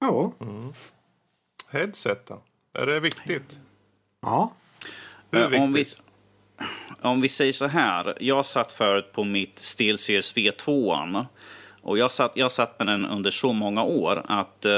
Ja. 0.00 0.32
Headset 1.70 2.26
då? 2.26 2.42
Är 2.72 2.86
det 2.86 3.00
viktigt? 3.00 3.60
ja. 4.22 4.52
Hur 5.30 5.54
Eh, 5.54 5.62
Om 5.62 5.72
vi, 5.72 5.78
viktigt? 5.78 6.02
om 7.00 7.20
vi 7.20 7.28
säger 7.28 7.52
så 7.52 7.66
här. 7.66 8.16
Jag 8.20 8.46
satt 8.46 8.72
förut 8.72 9.12
på 9.12 9.24
mitt 9.24 9.58
SteelSeries 9.58 10.34
V2. 10.36 11.26
Och 11.86 11.98
jag 11.98 12.10
satt, 12.10 12.32
jag 12.34 12.52
satt 12.52 12.78
med 12.78 12.88
den 12.88 13.06
under 13.06 13.30
så 13.30 13.52
många 13.52 13.82
år 13.82 14.22
att 14.28 14.64
eh, 14.64 14.70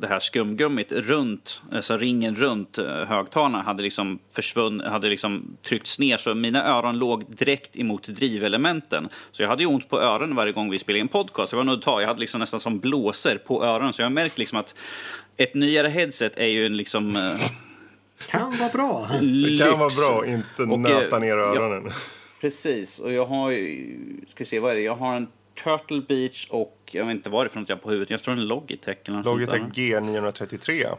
det 0.00 0.06
här 0.08 0.20
skumgummit 0.20 0.92
runt, 0.92 1.62
alltså 1.72 1.96
ringen 1.96 2.34
runt 2.34 2.78
uh, 2.78 2.86
högtalarna 2.86 3.62
hade 3.62 3.82
liksom 3.82 4.18
försvunnit, 4.32 4.86
hade 4.86 5.08
liksom 5.08 5.56
tryckts 5.68 5.98
ner 5.98 6.16
så 6.16 6.34
mina 6.34 6.66
öron 6.66 6.98
låg 6.98 7.36
direkt 7.36 7.76
emot 7.76 8.06
drivelementen. 8.06 9.08
Så 9.32 9.42
jag 9.42 9.48
hade 9.48 9.62
ju 9.62 9.68
ont 9.68 9.88
på 9.88 10.00
öronen 10.00 10.36
varje 10.36 10.52
gång 10.52 10.70
vi 10.70 10.78
spelade 10.78 11.00
in 11.00 11.08
podcast. 11.08 11.52
Jag 11.52 11.56
var 11.56 11.64
nog 11.64 11.74
att 11.74 11.82
ta, 11.82 12.00
jag 12.00 12.08
hade 12.08 12.20
liksom 12.20 12.40
nästan 12.40 12.60
som 12.60 12.78
blåser 12.78 13.38
på 13.38 13.64
öronen. 13.64 13.92
Så 13.92 14.02
jag 14.02 14.06
har 14.06 14.10
märkt 14.10 14.38
liksom 14.38 14.58
att 14.58 14.74
ett 15.36 15.54
nyare 15.54 15.88
headset 15.88 16.36
är 16.36 16.48
ju 16.48 16.66
en 16.66 16.76
liksom... 16.76 17.16
eh, 17.16 17.32
Kan 18.30 18.56
vara 18.58 18.70
bra. 18.72 19.08
Det 19.20 19.58
kan 19.58 19.78
vara 19.78 19.88
Lyx. 19.88 19.96
bra 19.96 20.20
att 20.22 20.28
inte 20.28 20.62
Och, 20.62 20.78
nöta 20.78 21.16
eh, 21.16 21.20
ner 21.20 21.36
ja. 21.36 21.56
öronen. 21.56 21.92
Precis, 22.40 22.98
och 22.98 23.12
jag 23.12 23.26
har 23.26 23.50
ju, 23.50 23.96
ska 24.30 24.44
se 24.44 24.60
vad 24.60 24.70
är 24.70 24.74
det, 24.74 24.82
jag 24.82 24.96
har 24.96 25.16
en 25.16 25.26
Turtle 25.54 26.00
Beach 26.08 26.46
och 26.50 26.78
jag 26.92 27.04
vet 27.06 27.16
inte 27.16 27.30
vad 27.30 27.44
det 27.44 27.48
är 27.48 27.48
för 27.48 27.60
något 27.60 27.68
jag 27.68 27.76
har 27.76 27.80
på 27.80 27.90
huvudet, 27.90 28.10
jag 28.10 28.22
tror 28.22 28.34
en 28.34 28.44
Logitech 28.48 28.96
eller 29.04 29.16
något 29.16 29.26
Logitech 29.26 29.58
sånt 29.60 29.74
där. 29.74 29.82
G933. 30.00 30.96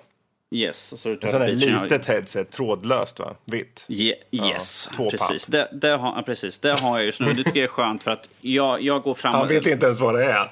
Yes, 0.52 0.94
och 0.94 1.00
så 1.00 1.10
är 1.10 1.14
det 1.16 1.24
En 1.24 1.30
sån 1.32 1.40
Turtle 1.42 1.56
Beach. 1.68 1.82
litet 1.84 2.06
headset, 2.06 2.52
trådlöst 2.52 3.20
va? 3.20 3.36
Vitt. 3.46 3.86
Ye- 3.88 4.14
yes, 4.32 4.90
två 4.96 5.10
precis. 5.10 5.46
Det, 5.46 5.70
det, 5.74 5.90
har, 5.90 6.16
ja, 6.16 6.22
precis. 6.26 6.60
Det 6.60 6.80
har 6.80 6.98
jag 6.98 7.06
just 7.06 7.20
nu. 7.20 7.34
Det 7.34 7.44
tycker 7.44 7.60
jag 7.60 7.64
är 7.64 7.68
skönt 7.68 8.04
för 8.04 8.12
att 8.12 8.30
jag, 8.42 8.82
jag 8.82 9.02
går 9.02 9.14
fram 9.14 9.34
Han 9.34 9.48
vet 9.48 9.68
inte 9.68 9.86
ens 9.86 10.00
vad 10.00 10.16
det 10.16 10.26
är. 10.26 10.52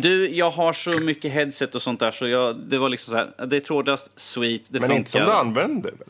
Du, 0.00 0.28
jag 0.30 0.50
har 0.50 0.72
så 0.72 0.90
mycket 1.00 1.32
headset 1.32 1.74
och 1.74 1.82
sånt 1.82 2.00
där 2.00 2.10
så 2.10 2.26
jag, 2.28 2.56
det 2.56 2.78
var 2.78 2.88
liksom 2.88 3.12
så 3.12 3.16
här, 3.16 3.46
det 3.46 3.56
är 3.56 3.60
trådlöst, 3.60 4.10
sweet, 4.16 4.62
det 4.68 4.80
Men 4.80 4.88
funkar. 4.88 4.96
inte 4.98 5.10
som 5.10 5.20
du 5.20 5.32
använder 5.32 5.90
väl? 5.90 6.08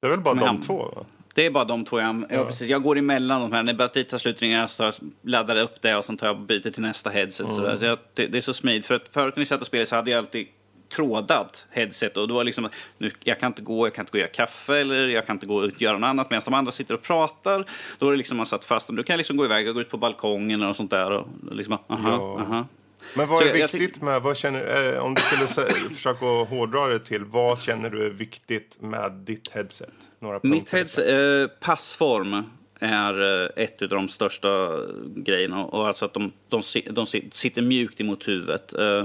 Det 0.00 0.06
är 0.06 0.10
väl 0.10 0.20
bara 0.20 0.34
Men 0.34 0.44
de 0.44 0.46
han- 0.48 0.62
två? 0.62 0.92
Va? 0.96 1.06
Det 1.36 1.46
är 1.46 1.50
bara 1.50 1.64
de 1.64 1.84
två 1.84 2.00
jag, 2.00 2.24
ja. 2.30 2.44
precis. 2.44 2.68
Jag 2.68 2.82
går 2.82 2.98
emellan 2.98 3.40
de 3.40 3.52
här. 3.52 3.62
När 3.62 3.74
batteriet 3.74 4.08
tar 4.08 4.18
slut 4.18 4.42
ringer 4.42 4.58
jag 4.58 4.70
så 4.70 4.92
laddar 5.22 5.56
jag 5.56 5.64
upp 5.64 5.82
det 5.82 5.96
och 5.96 6.04
sen 6.04 6.16
tar 6.16 6.26
jag 6.26 6.36
och 6.36 6.42
byter 6.42 6.70
till 6.70 6.82
nästa 6.82 7.10
headset. 7.10 7.48
Så, 7.48 7.60
där. 7.60 7.76
så 7.76 7.84
jag, 7.84 7.98
det, 8.14 8.26
det 8.26 8.38
är 8.38 8.42
så 8.42 8.54
smidigt. 8.54 8.86
För 8.86 8.94
att 8.94 9.08
förut 9.08 9.36
när 9.36 9.40
vi 9.40 9.46
satt 9.46 9.60
och 9.60 9.66
spelade 9.66 9.86
så 9.86 9.96
hade 9.96 10.10
jag 10.10 10.18
alltid 10.18 10.46
trådat 10.94 11.66
headset 11.70 12.16
och 12.16 12.28
det 12.28 12.34
var 12.34 12.44
liksom 12.44 12.68
nu, 12.98 13.10
jag 13.24 13.40
kan 13.40 13.46
inte 13.46 13.62
gå, 13.62 13.86
jag 13.86 13.94
kan 13.94 14.02
inte 14.02 14.12
gå 14.12 14.16
och 14.16 14.20
göra 14.20 14.30
kaffe 14.30 14.76
eller 14.80 15.08
jag 15.08 15.26
kan 15.26 15.36
inte 15.36 15.46
gå 15.46 15.56
och 15.56 15.82
göra 15.82 15.98
något 15.98 16.08
annat 16.08 16.30
medan 16.30 16.42
de 16.44 16.54
andra 16.54 16.72
sitter 16.72 16.94
och 16.94 17.02
pratar. 17.02 17.64
Då 17.98 18.06
är 18.06 18.10
det 18.10 18.16
liksom 18.16 18.36
man 18.36 18.46
satt 18.46 18.64
fast. 18.64 18.96
Du 18.96 19.02
kan 19.02 19.16
liksom 19.16 19.36
gå 19.36 19.44
iväg 19.44 19.68
och 19.68 19.74
gå 19.74 19.80
ut 19.80 19.90
på 19.90 19.96
balkongen 19.96 20.50
eller 20.60 20.66
något 20.66 20.76
sånt 20.76 20.90
där 20.90 21.10
och 21.10 21.28
liksom, 21.50 21.78
aha, 21.88 22.10
Ja. 22.10 22.40
aha. 22.40 22.66
Men 23.14 23.28
vad 23.28 23.42
är 23.42 23.46
jag- 23.46 23.58
jag 23.58 23.68
viktigt 23.72 24.02
med, 24.02 24.22
vad 24.22 24.36
känner, 24.36 24.92
eh, 24.94 25.04
om 25.04 25.14
du 25.14 25.22
skulle 25.22 25.68
försöka 25.94 26.26
hårdra 26.26 26.86
det 26.86 26.98
till, 26.98 27.24
vad 27.24 27.58
känner 27.60 27.90
du 27.90 28.06
är 28.06 28.10
viktigt 28.10 28.78
med 28.80 29.12
ditt 29.12 29.48
headset? 29.50 29.90
Några 30.18 30.40
Mitt 30.42 30.52
punkter, 30.52 30.78
liksom. 30.78 31.04
headset, 31.04 31.50
eh, 31.50 31.66
passform 31.66 32.42
är 32.80 33.42
eh, 33.44 33.64
ett 33.64 33.82
av 33.82 33.88
de 33.88 34.08
största 34.08 34.80
grejerna. 35.16 35.64
Och 35.64 35.86
alltså 35.86 36.04
att 36.04 36.14
de, 36.14 36.32
de, 36.48 36.62
de 36.90 37.06
si- 37.06 37.28
sitter 37.32 37.62
mjukt 37.62 38.00
emot 38.00 38.28
huvudet. 38.28 38.72
Eh, 38.74 39.04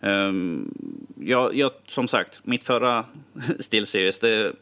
ehm, 0.00 0.74
jag, 1.20 1.54
jag, 1.54 1.70
som 1.86 2.08
sagt, 2.08 2.40
mitt 2.44 2.64
förra 2.64 3.04
Steel 3.58 3.86
Series, 3.86 4.20
det 4.20 4.52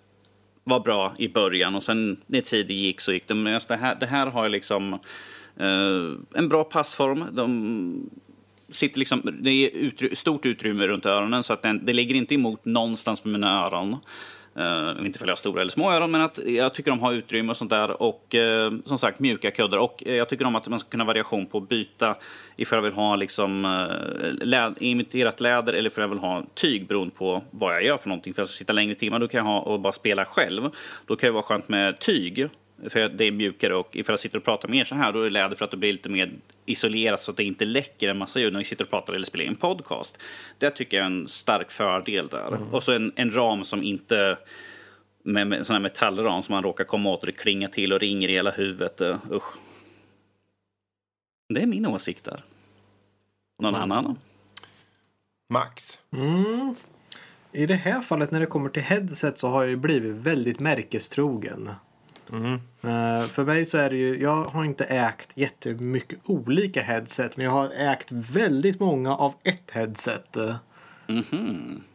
var 0.64 0.80
bra 0.80 1.14
i 1.18 1.28
början 1.28 1.74
och 1.74 1.82
sen 1.82 2.20
när 2.26 2.40
tiden 2.40 2.76
gick 2.76 3.00
så 3.00 3.12
gick 3.12 3.28
det. 3.28 3.34
Men 3.34 3.52
just 3.52 3.68
det, 3.68 3.76
här, 3.76 3.94
det 4.00 4.06
här 4.06 4.26
har 4.26 4.48
liksom 4.48 4.98
en 6.34 6.48
bra 6.48 6.64
passform. 6.64 7.24
De 7.32 8.10
sitter 8.72 8.98
liksom, 8.98 9.38
det 9.40 9.50
är 9.50 9.70
utry 9.70 10.16
stort 10.16 10.46
utrymme 10.46 10.86
runt 10.86 11.06
öronen 11.06 11.42
så 11.42 11.52
att 11.52 11.62
den, 11.62 11.86
det 11.86 11.92
ligger 11.92 12.14
inte 12.14 12.34
emot 12.34 12.64
någonstans 12.64 13.20
på 13.20 13.28
mina 13.28 13.64
öron. 13.66 13.96
Uh, 14.58 15.06
inte 15.06 15.18
för 15.18 15.24
att 15.24 15.28
jag 15.28 15.32
har 15.32 15.36
stora 15.36 15.60
eller 15.60 15.72
små 15.72 15.92
öron, 15.92 16.10
men 16.10 16.20
att 16.20 16.38
jag 16.46 16.74
tycker 16.74 16.90
de 16.90 17.00
har 17.00 17.12
utrymme 17.12 17.50
och 17.50 17.56
sånt 17.56 17.70
där. 17.70 18.02
Och 18.02 18.34
uh, 18.34 18.78
som 18.84 18.98
sagt, 18.98 19.18
mjuka 19.18 19.50
kuddar. 19.50 19.78
Och 19.78 20.02
uh, 20.06 20.14
jag 20.14 20.28
tycker 20.28 20.44
om 20.44 20.56
att 20.56 20.68
man 20.68 20.78
ska 20.78 20.88
kunna 20.88 21.04
ha 21.04 21.06
variation 21.06 21.46
på 21.46 21.58
att 21.58 21.68
byta 21.68 22.16
ifall 22.56 22.76
jag 22.76 22.82
vill 22.82 22.92
ha 22.92 23.16
liksom, 23.16 23.64
uh, 23.64 24.46
lä 24.46 24.74
imiterat 24.80 25.40
läder 25.40 25.72
eller 25.72 25.90
ifall 25.90 26.02
jag 26.02 26.08
vill 26.08 26.18
ha 26.18 26.44
tyg 26.54 26.86
beroende 26.86 27.14
på 27.14 27.42
vad 27.50 27.74
jag 27.74 27.84
gör 27.84 27.96
för 27.96 28.08
någonting. 28.08 28.34
För 28.34 28.40
jag 28.40 28.48
ska 28.48 28.58
sitta 28.58 28.72
längre 28.72 28.94
timmar, 28.94 29.18
då 29.18 29.28
kan 29.28 29.38
jag 29.38 29.52
ha 29.52 29.60
och 29.60 29.80
bara 29.80 29.92
spela 29.92 30.24
själv. 30.24 30.70
Då 31.06 31.16
kan 31.16 31.26
det 31.26 31.32
vara 31.32 31.42
skönt 31.42 31.68
med 31.68 31.98
tyg. 31.98 32.48
För 32.88 33.08
det 33.08 33.24
är 33.24 33.32
mjukare 33.32 33.74
och 33.74 33.96
ifall 33.96 34.12
jag 34.12 34.20
sitter 34.20 34.38
och 34.38 34.44
pratar 34.44 34.68
med 34.68 34.78
er 34.78 34.84
så 34.84 34.94
här 34.94 35.12
då 35.12 35.20
är 35.20 35.24
det 35.24 35.30
läder 35.30 35.56
för 35.56 35.64
att 35.64 35.70
det 35.70 35.76
blir 35.76 35.92
lite 35.92 36.08
mer 36.08 36.32
isolerat 36.66 37.20
så 37.20 37.30
att 37.30 37.36
det 37.36 37.44
inte 37.44 37.64
läcker 37.64 38.08
en 38.08 38.18
massa 38.18 38.40
ljud 38.40 38.52
när 38.52 38.58
vi 38.58 38.64
sitter 38.64 38.84
och 38.84 38.90
pratar 38.90 39.14
eller 39.14 39.26
spelar 39.26 39.44
in 39.44 39.56
podcast. 39.56 40.18
Det 40.58 40.70
tycker 40.70 40.96
jag 40.96 41.06
är 41.06 41.10
en 41.10 41.28
stark 41.28 41.70
fördel 41.70 42.28
där. 42.28 42.74
Och 42.74 42.82
så 42.82 42.92
en, 42.92 43.12
en 43.16 43.30
ram 43.30 43.64
som 43.64 43.82
inte 43.82 44.38
med, 45.22 45.46
med 45.46 45.66
sån 45.66 45.74
här 45.74 45.80
metallram 45.80 46.42
som 46.42 46.54
man 46.54 46.62
råkar 46.62 46.84
komma 46.84 47.10
åt 47.10 47.20
och 47.20 47.26
det 47.26 47.32
klingar 47.32 47.68
till 47.68 47.92
och 47.92 48.00
ringer 48.00 48.28
i 48.28 48.32
hela 48.32 48.50
huvudet. 48.50 49.00
Uh, 49.00 49.16
usch. 49.30 49.56
Det 51.54 51.62
är 51.62 51.66
min 51.66 51.86
åsikt 51.86 52.24
där. 52.24 52.44
Någon 53.62 53.74
annan? 53.74 54.18
Max. 55.52 55.98
Mm. 56.12 56.74
I 57.52 57.66
det 57.66 57.74
här 57.74 58.00
fallet 58.00 58.30
när 58.30 58.40
det 58.40 58.46
kommer 58.46 58.68
till 58.68 58.82
headset 58.82 59.38
så 59.38 59.48
har 59.48 59.62
jag 59.62 59.70
ju 59.70 59.76
blivit 59.76 60.16
väldigt 60.16 60.60
märkestrogen. 60.60 61.70
Eh, 62.32 63.26
för 63.28 63.44
mig 63.44 63.66
så 63.66 63.78
är 63.78 63.90
det 63.90 63.96
ju, 63.96 64.22
jag 64.22 64.44
har 64.44 64.64
inte 64.64 64.84
ägt 64.84 65.36
jättemycket 65.36 66.18
olika 66.24 66.82
headset 66.82 67.36
men 67.36 67.46
jag 67.46 67.52
har 67.52 67.70
ägt 67.70 68.12
väldigt 68.12 68.80
många 68.80 69.16
av 69.16 69.34
ett 69.44 69.70
headset. 69.70 70.36
Eh, 70.36 70.56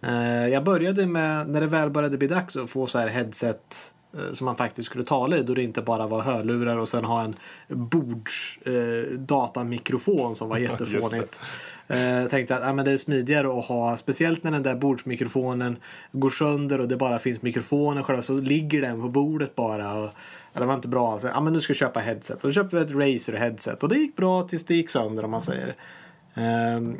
eh, 0.01 0.47
jag 0.47 0.63
började 0.63 1.05
med, 1.05 1.49
när 1.49 1.61
det 1.61 1.67
väl 1.67 1.89
började 1.89 2.17
bli 2.17 2.27
dags 2.27 2.55
att 2.55 2.69
få 2.69 2.87
så 2.87 2.99
här 2.99 3.07
headset 3.07 3.93
eh, 4.13 4.33
som 4.33 4.45
man 4.45 4.55
faktiskt 4.55 4.85
skulle 4.85 5.03
tala 5.03 5.37
i 5.37 5.43
då 5.43 5.53
det 5.53 5.63
inte 5.63 5.81
bara 5.81 6.07
var 6.07 6.21
hörlurar 6.21 6.77
och 6.77 6.89
sen 6.89 7.05
ha 7.05 7.21
en 7.23 7.35
bords 7.67 8.57
eh, 8.57 9.17
datamikrofon 9.17 10.35
som 10.35 10.49
var 10.49 10.57
jättefånigt. 10.67 11.39
Eh, 11.87 12.25
tänkte 12.29 12.55
att 12.55 12.69
ah, 12.69 12.73
men 12.73 12.85
det 12.85 12.91
är 12.91 12.97
smidigare 12.97 13.59
att 13.59 13.65
ha, 13.65 13.97
speciellt 13.97 14.43
när 14.43 14.51
den 14.51 14.63
där 14.63 14.75
bordsmikrofonen 14.75 15.77
går 16.11 16.29
sönder 16.29 16.81
och 16.81 16.87
det 16.87 16.97
bara 16.97 17.19
finns 17.19 17.41
mikrofonen 17.41 18.03
själva 18.03 18.21
så 18.21 18.33
ligger 18.33 18.81
den 18.81 19.01
på 19.01 19.09
bordet 19.09 19.55
bara. 19.55 19.93
Och, 19.93 20.09
ja, 20.53 20.59
det 20.59 20.65
var 20.65 20.73
inte 20.73 20.87
bra. 20.87 21.11
Alltså, 21.11 21.27
så, 21.27 21.33
ah, 21.33 21.41
men 21.41 21.53
nu 21.53 21.61
ska 21.61 21.71
jag 21.71 21.77
köpa 21.77 21.99
headset. 21.99 22.43
Och 22.43 22.49
då 22.49 22.53
köpte 22.53 22.75
vi 22.75 22.81
ett 22.81 22.91
Razer 22.91 23.33
headset 23.33 23.83
och 23.83 23.89
det 23.89 23.95
gick 23.95 24.15
bra 24.15 24.43
tills 24.43 24.65
det 24.65 24.75
gick 24.75 24.89
sönder 24.89 25.25
om 25.25 25.31
man 25.31 25.41
säger. 25.41 25.75
Ehm, 26.37 26.97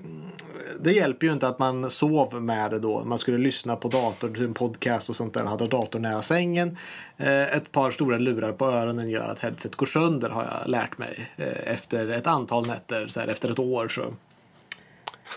det 0.80 0.92
hjälper 0.92 1.28
ju 1.28 1.34
inte 1.34 1.48
att 1.48 1.60
man 1.60 1.90
sov 1.90 2.42
med 2.42 2.72
det 2.72 2.80
då. 2.80 3.04
Man 3.06 3.20
skulle 3.20 3.38
lyssna 3.38 3.76
på 3.76 3.88
datorn 3.88 4.34
till 4.34 4.44
en 4.44 4.54
podcast 4.54 5.10
och 5.10 5.16
sånt 5.16 5.34
där. 5.34 5.46
Hade 5.46 5.68
datorn 5.68 6.02
nära 6.02 6.22
sängen. 6.22 6.78
Eh, 7.18 7.56
ett 7.56 7.72
par 7.72 7.92
stora 7.92 8.18
lurar 8.18 8.52
på 8.52 8.66
öronen 8.66 9.10
gör 9.10 9.28
att 9.28 9.40
headset 9.40 9.76
går 9.76 9.86
sönder 9.86 10.30
har 10.30 10.44
jag 10.44 10.70
lärt 10.70 10.98
mig. 10.98 11.32
Eh, 11.38 11.74
efter 11.74 12.10
ett 12.10 12.28
antal 12.28 12.68
nätter, 12.68 13.08
så 13.08 13.20
här, 13.20 13.28
efter 13.28 13.52
ett 13.52 13.60
år 13.60 13.88
så. 13.88 14.14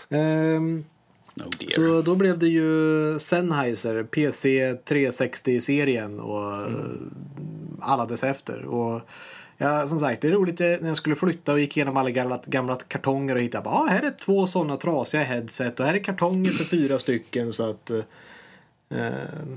Ehm, 0.09 0.85
dear. 1.35 1.69
så 1.69 2.01
då 2.01 2.15
blev 2.15 2.39
det 2.39 2.47
ju 2.47 3.19
Sennheiser 3.19 4.03
PC 4.03 4.73
360-serien 4.73 6.19
och 6.19 6.53
eh, 6.53 6.71
alla 7.79 8.05
dess 8.05 8.23
efter. 8.23 8.65
Och 8.65 9.01
ja, 9.57 9.87
som 9.87 9.99
sagt, 9.99 10.21
det 10.21 10.27
är 10.27 10.31
roligt 10.31 10.61
eh, 10.61 10.67
när 10.67 10.87
jag 10.87 10.97
skulle 10.97 11.15
flytta 11.15 11.53
och 11.53 11.59
gick 11.59 11.77
igenom 11.77 11.97
alla 11.97 12.09
gamla, 12.09 12.39
gamla 12.45 12.75
kartonger 12.75 13.35
och 13.35 13.41
hittade 13.41 13.69
ah, 13.69 13.87
här 13.89 14.03
är 14.03 14.11
två 14.11 14.47
sådana 14.47 14.77
trasiga 14.77 15.23
headset 15.23 15.79
och 15.79 15.85
här 15.85 15.93
är 15.93 16.03
kartonger 16.03 16.51
för 16.51 16.63
fyra 16.63 16.99
stycken. 16.99 17.53
Så 17.53 17.69
att 17.69 17.89
eh, 17.89 19.09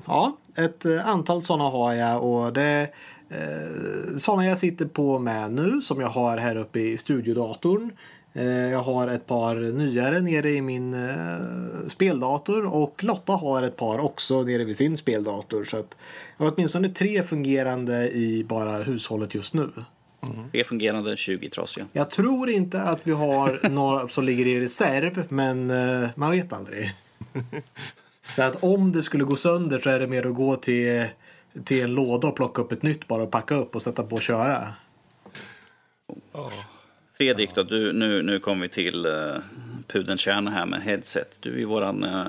ja, 0.07 0.37
ett 0.57 0.85
eh, 0.85 1.09
antal 1.09 1.43
sådana 1.43 1.71
har 1.71 1.93
jag 1.93 2.25
och 2.25 2.53
det 2.53 2.89
eh, 3.29 4.17
sådana 4.17 4.47
jag 4.47 4.59
sitter 4.59 4.87
på 4.87 5.19
med 5.19 5.53
nu 5.53 5.81
som 5.81 6.01
jag 6.01 6.09
har 6.09 6.37
här 6.37 6.57
uppe 6.57 6.81
i 6.81 6.97
studiodatorn. 6.97 7.93
Eh, 8.37 8.45
Jag 8.71 8.83
har 8.83 9.09
ett 9.09 9.27
par 9.27 9.55
nyare 9.55 10.21
nere 10.21 10.51
i 10.51 10.61
min 10.63 10.95
eh, 10.95 11.89
speldator 11.89 12.67
och 12.67 13.05
Lotta 13.05 13.33
har 13.33 13.63
ett 13.63 13.77
par 13.77 13.99
också 13.99 14.43
nere 14.43 14.65
vid 14.65 14.77
sin 14.77 14.97
speldator. 14.97 15.65
Så 15.65 15.77
att 15.77 15.97
jag 16.37 16.45
har 16.47 16.53
åtminstone 16.57 16.89
tre 16.89 17.23
fungerande 17.23 18.11
i 18.11 18.45
bara 18.45 18.77
hushållet 18.77 19.35
just 19.35 19.55
nu. 19.55 19.71
Tre 20.53 20.65
fungerande, 20.65 21.17
20 21.17 21.51
trasiga. 21.51 21.87
Jag 21.93 22.11
tror 22.11 22.51
inte 22.51 22.83
att 22.83 23.01
vi 23.03 23.13
har 23.13 23.69
några 23.71 24.09
som 24.09 24.25
ligger 24.25 24.47
i 24.47 24.61
reserv 24.61 25.27
men 25.29 25.71
eh, 25.71 26.09
man 26.15 26.31
vet 26.31 26.53
aldrig. 26.53 26.95
Så 28.37 28.43
att 28.43 28.65
om 28.65 28.93
det 28.93 29.03
skulle 29.03 29.25
gå 29.25 29.37
sönder 29.37 29.79
så 29.79 29.91
är 29.91 29.99
det 29.99 30.07
mer 30.07 30.27
att 30.27 30.35
gå 30.35 30.57
till, 30.57 31.07
till 31.65 31.83
en 31.83 31.95
låda 31.95 32.29
och 32.29 32.37
plocka 32.37 32.63
upp 32.63 32.73
ett 32.73 32.83
nytt 32.83 33.09
bara 33.09 33.23
och 33.23 33.31
packa 33.31 33.55
upp 33.55 33.75
och 33.75 33.83
sätta 33.83 34.03
på 34.03 34.17
och 34.17 34.23
köra. 34.23 34.75
Fredrik, 37.17 37.55
då, 37.55 37.63
du, 37.63 37.93
nu, 37.93 38.23
nu 38.23 38.39
kommer 38.39 38.63
vi 38.63 38.69
till 38.69 39.07
uh, 39.07 39.37
pudelns 39.87 40.21
kärna 40.21 40.51
här 40.51 40.67
med 40.67 40.83
headset. 40.83 41.37
Du 41.41 41.55
är 41.55 41.59
ju 41.59 41.65
våran, 41.65 42.05
uh, 42.05 42.27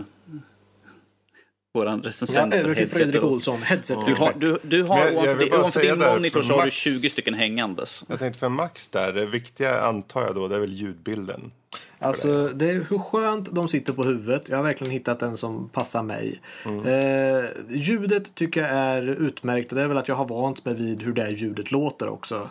våran 1.73 2.01
Ja, 2.03 2.09
recensent 2.09 2.53
för 2.53 2.59
över 2.61 2.73
till 2.75 2.79
headset. 2.81 2.97
Fredrik 2.97 3.23
Olsson, 3.23 3.61
headset. 3.61 3.97
Du 4.07 4.13
har, 4.13 4.33
du, 4.39 4.57
du 4.63 4.83
har 4.83 4.99
jag- 4.99 5.07
jag 5.07 5.13
ovanför, 5.15 5.36
vill 5.38 5.47
din- 5.49 5.59
ovanför 5.59 5.79
din 5.81 5.99
där, 5.99 6.13
monitor 6.15 6.39
för 6.39 6.47
så 6.47 6.53
har 6.53 6.59
du 6.61 6.65
Max- 6.67 6.75
20 6.75 7.09
stycken 7.09 7.33
hängandes. 7.33 8.05
Jag 8.09 8.19
tänkte 8.19 8.39
för 8.39 8.49
Max 8.49 8.89
där, 8.89 9.13
det 9.13 9.25
viktiga 9.25 9.81
antar 9.81 10.21
jag 10.21 10.36
då, 10.36 10.47
det 10.47 10.55
är 10.55 10.59
väl 10.59 10.73
ljudbilden. 10.73 11.51
Alltså 11.99 12.47
det 12.47 12.69
är 12.69 12.86
hur 12.89 12.97
skönt 12.97 13.51
de 13.51 13.67
sitter 13.67 13.93
på 13.93 14.03
huvudet. 14.03 14.49
Jag 14.49 14.57
har 14.57 14.63
verkligen 14.63 14.93
hittat 14.93 15.21
en 15.21 15.38
som 15.38 15.69
passar 15.69 16.03
mig. 16.03 16.41
Eh, 16.65 17.76
ljudet 17.76 18.36
tycker 18.36 18.61
jag 18.61 18.69
är 18.69 19.01
utmärkt 19.01 19.71
och 19.71 19.76
det 19.76 19.84
är 19.84 19.88
väl 19.88 19.97
att 19.97 20.07
jag 20.07 20.15
har 20.15 20.26
vant 20.26 20.65
mig 20.65 20.73
vid 20.73 21.03
hur 21.03 21.13
det 21.13 21.30
ljudet 21.30 21.71
låter 21.71 22.09
också. 22.09 22.49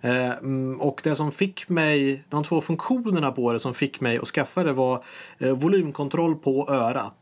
Eh, 0.00 0.30
mm, 0.30 0.80
och 0.80 1.00
det 1.04 1.16
som 1.16 1.32
fick 1.32 1.68
mig, 1.68 2.24
de 2.28 2.44
två 2.44 2.60
funktionerna 2.60 3.32
på 3.32 3.52
det 3.52 3.60
som 3.60 3.74
fick 3.74 4.00
mig 4.00 4.18
att 4.18 4.28
skaffa 4.28 4.64
det 4.64 4.72
var 4.72 5.04
eh, 5.38 5.52
volymkontroll 5.52 6.34
på 6.34 6.68
örat. 6.70 7.12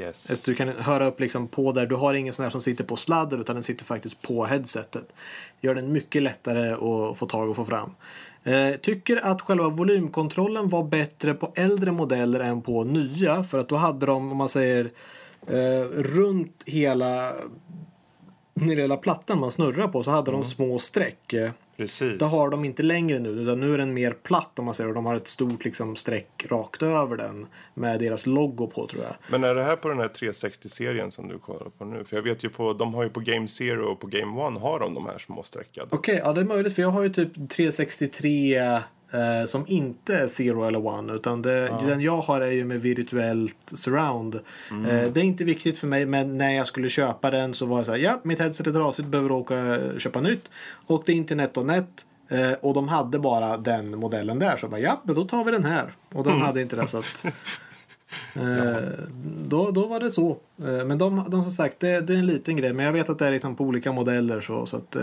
Yes. 0.00 0.30
att 0.30 0.44
Du 0.44 0.54
kan 0.54 0.68
höra 0.68 1.06
upp 1.06 1.20
liksom 1.20 1.48
på 1.48 1.72
där. 1.72 1.86
Du 1.86 1.94
har 1.94 2.14
ingen 2.14 2.32
sån 2.32 2.42
här 2.42 2.50
som 2.50 2.60
sitter 2.60 2.84
på 2.84 2.96
sladder 2.96 3.38
utan 3.38 3.56
den 3.56 3.62
sitter 3.62 3.84
faktiskt 3.84 4.22
på 4.22 4.44
headsetet. 4.44 5.12
Gör 5.60 5.74
den 5.74 5.92
mycket 5.92 6.22
lättare 6.22 6.72
att 6.72 7.18
få 7.18 7.26
tag 7.26 7.50
och 7.50 7.56
få 7.56 7.64
fram. 7.64 7.94
Eh, 8.44 8.76
tycker 8.80 9.26
att 9.26 9.42
själva 9.42 9.68
volymkontrollen 9.68 10.68
var 10.68 10.82
bättre 10.82 11.34
på 11.34 11.52
äldre 11.54 11.92
modeller 11.92 12.40
än 12.40 12.62
på 12.62 12.84
nya. 12.84 13.44
För 13.44 13.58
att 13.58 13.68
då 13.68 13.76
hade 13.76 14.06
de, 14.06 14.30
om 14.30 14.36
man 14.36 14.48
säger 14.48 14.90
eh, 15.46 15.88
runt 15.92 16.62
hela 16.66 17.32
den 18.54 18.68
lilla 18.68 18.96
plattan 18.96 19.40
man 19.40 19.52
snurrar 19.52 19.88
på 19.88 20.02
så 20.02 20.10
hade 20.10 20.30
de 20.30 20.44
små 20.44 20.78
streck. 20.78 21.34
Precis. 21.80 22.18
Det 22.18 22.24
har 22.24 22.50
de 22.50 22.64
inte 22.64 22.82
längre 22.82 23.18
nu 23.18 23.28
utan 23.28 23.60
nu 23.60 23.74
är 23.74 23.78
den 23.78 23.94
mer 23.94 24.12
platt 24.12 24.58
om 24.58 24.64
man 24.64 24.74
säger 24.74 24.88
och 24.88 24.94
de 24.94 25.06
har 25.06 25.14
ett 25.14 25.28
stort 25.28 25.64
liksom 25.64 25.96
streck 25.96 26.46
rakt 26.48 26.82
över 26.82 27.16
den 27.16 27.46
med 27.74 28.00
deras 28.00 28.26
logo 28.26 28.66
på 28.66 28.86
tror 28.86 29.02
jag. 29.02 29.14
Men 29.30 29.44
är 29.44 29.54
det 29.54 29.62
här 29.62 29.76
på 29.76 29.88
den 29.88 29.98
här 29.98 30.08
360-serien 30.08 31.10
som 31.10 31.28
du 31.28 31.38
kollar 31.38 31.70
på 31.78 31.84
nu? 31.84 32.04
För 32.04 32.16
jag 32.16 32.22
vet 32.22 32.44
ju 32.44 32.48
på, 32.48 32.72
de 32.72 32.94
har 32.94 33.02
ju 33.02 33.08
på 33.08 33.20
Game 33.20 33.48
Zero 33.48 33.92
och 33.92 34.00
på 34.00 34.06
Game 34.06 34.42
One 34.42 34.60
har 34.60 34.80
de 34.80 34.94
de 34.94 35.06
här 35.06 35.18
små 35.18 35.42
streckade. 35.42 35.88
Okej, 35.90 36.20
ja 36.24 36.32
det 36.32 36.40
är 36.40 36.44
möjligt 36.44 36.74
för 36.74 36.82
jag 36.82 36.90
har 36.90 37.02
ju 37.02 37.08
typ 37.08 37.34
363 37.34 38.80
eh, 39.12 39.46
som 39.46 39.64
inte 39.66 40.16
är 40.16 40.28
Zero 40.28 40.64
eller 40.64 40.86
One 40.86 41.12
utan 41.12 41.42
det, 41.42 41.72
den 41.86 42.00
jag 42.00 42.16
har 42.16 42.40
är 42.40 42.50
ju 42.50 42.64
med 42.64 42.80
virtuellt 42.82 43.56
surround. 43.74 44.34
Eh, 44.34 45.12
det 45.12 45.20
är 45.20 45.24
inte 45.24 45.44
viktigt 45.44 45.78
för 45.78 45.86
mig 45.86 46.06
men 46.06 46.38
när 46.38 46.54
jag 46.54 46.66
skulle 46.66 46.88
köpa 46.88 47.30
den 47.30 47.54
så 47.54 47.66
var 47.66 47.78
det 47.78 47.84
så 47.84 47.90
här, 47.90 47.98
ja 47.98 48.20
mitt 48.22 48.38
headset 48.38 48.66
är 48.66 48.72
trasigt, 48.72 49.08
behöver 49.08 49.32
åka 49.32 49.78
köpa 49.98 50.20
nytt. 50.20 50.50
Och 50.86 51.02
det 51.06 51.12
är 51.12 51.16
internet 51.16 51.56
och 51.56 51.66
nät. 51.66 52.06
Eh, 52.28 52.52
och 52.52 52.74
de 52.74 52.88
hade 52.88 53.18
bara 53.18 53.56
den 53.56 53.98
modellen 53.98 54.38
där 54.38 54.56
så 54.56 54.64
jag 54.64 54.70
bara, 54.70 54.80
ja 54.80 55.00
men 55.04 55.14
då 55.14 55.24
tar 55.24 55.44
vi 55.44 55.50
den 55.50 55.64
här. 55.64 55.92
Och 56.12 56.24
de 56.24 56.40
hade 56.40 56.60
inte 56.60 56.76
det 56.76 56.86
så 56.86 56.98
att 56.98 57.26
Eh, 58.34 58.82
då, 59.44 59.70
då 59.70 59.86
var 59.86 60.00
det 60.00 60.10
så. 60.10 60.30
Eh, 60.58 60.84
men 60.86 60.98
de, 60.98 61.24
de 61.28 61.42
som 61.42 61.52
sagt, 61.52 61.80
det, 61.80 62.00
det 62.00 62.14
är 62.14 62.18
en 62.18 62.26
liten 62.26 62.56
grej. 62.56 62.72
Men 62.72 62.86
jag 62.86 62.92
vet 62.92 63.10
att 63.10 63.18
det 63.18 63.26
är 63.26 63.30
liksom 63.30 63.56
på 63.56 63.64
olika 63.64 63.92
modeller. 63.92 64.40
Så, 64.40 64.66
så 64.66 64.76
att, 64.76 64.96
eh, 64.96 65.02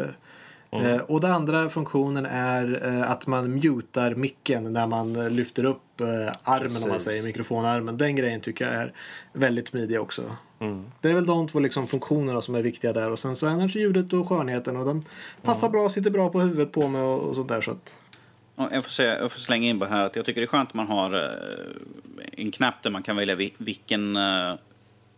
eh, 0.71 0.97
och 0.97 1.21
den 1.21 1.31
andra 1.31 1.69
funktionen 1.69 2.25
är 2.25 2.81
eh, 2.87 3.11
att 3.11 3.27
man 3.27 3.53
mutar 3.59 4.15
micken 4.15 4.73
när 4.73 4.87
man 4.87 5.15
eh, 5.15 5.29
lyfter 5.29 5.63
upp 5.65 5.81
armen 6.01 6.67
om 6.75 6.81
man 6.81 6.89
Precis. 6.91 7.03
säger, 7.03 7.23
mikrofonarmen. 7.23 7.97
Den 7.97 8.15
grejen 8.15 8.41
tycker 8.41 8.65
jag 8.65 8.73
är 8.73 8.93
väldigt 9.33 9.67
smidig 9.67 10.01
också. 10.01 10.21
Det 11.01 11.09
är 11.09 11.13
väl 11.13 11.25
de 11.25 11.47
två 11.47 11.59
liksom 11.59 11.87
funktionerna 11.87 12.41
som 12.41 12.55
är 12.55 12.61
viktiga 12.61 12.93
där. 12.93 13.11
Och 13.11 13.19
sen 13.19 13.35
så 13.35 13.47
annars 13.47 13.75
ljudet 13.75 14.13
och 14.13 14.29
skönheten. 14.29 14.77
Och 14.77 14.85
de 14.85 15.05
passar 15.41 15.69
bra, 15.69 15.89
sitter 15.89 16.09
bra 16.11 16.29
på 16.29 16.39
huvudet 16.39 16.71
på 16.71 16.87
mig 16.87 17.01
och, 17.01 17.19
och 17.19 17.35
sånt 17.35 17.49
där. 17.49 17.61
Så 17.61 17.71
att, 17.71 17.95
Ja, 18.55 18.69
Jag 18.73 18.83
får, 18.83 18.91
säga, 18.91 19.19
jag 19.19 19.31
får 19.31 19.39
slänga 19.39 19.67
in 19.69 19.79
bara 19.79 19.89
här 19.89 20.05
att 20.05 20.15
jag 20.15 20.25
tycker 20.25 20.41
det 20.41 20.45
är 20.45 20.47
skönt 20.47 20.69
att 20.69 20.73
man 20.75 20.87
har 20.87 21.37
en 22.37 22.51
knapp 22.51 22.83
där 22.83 22.89
man 22.89 23.03
kan 23.03 23.15
välja 23.15 23.35
vi- 23.35 23.53
vilken, 23.57 24.17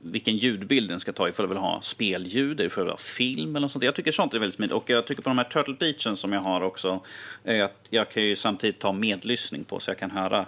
vilken 0.02 0.38
ljudbild 0.38 0.90
den 0.90 1.00
ska 1.00 1.14
ta 1.14 1.30
ifall 1.30 1.44
du 1.46 1.50
vill 1.50 1.58
ha 1.58 1.82
spelljud, 1.82 2.62
ifall 2.62 2.82
du 2.82 2.86
vill 2.86 2.92
ha 2.92 2.98
film 2.98 3.50
eller 3.56 3.60
något 3.60 3.72
sånt. 3.72 3.84
Jag 3.86 3.96
tycker 3.96 4.12
sånt 4.12 4.34
är 4.34 4.40
väldigt 4.40 4.56
smidigt. 4.56 4.74
Och 4.76 4.90
jag 4.90 5.06
tycker 5.06 5.22
på 5.22 5.30
de 5.30 5.38
här 5.38 5.46
Turtle 5.46 5.74
Beachen 5.80 6.16
som 6.16 6.34
jag 6.34 6.40
har 6.42 6.62
också, 6.62 7.00
är 7.44 7.64
att 7.64 7.80
jag 7.90 8.10
kan 8.10 8.24
ju 8.24 8.36
samtidigt 8.36 8.80
ta 8.80 8.92
medlyssning 8.92 9.64
på 9.64 9.80
så 9.80 9.90
jag 9.92 9.98
kan 9.98 10.12
höra 10.12 10.46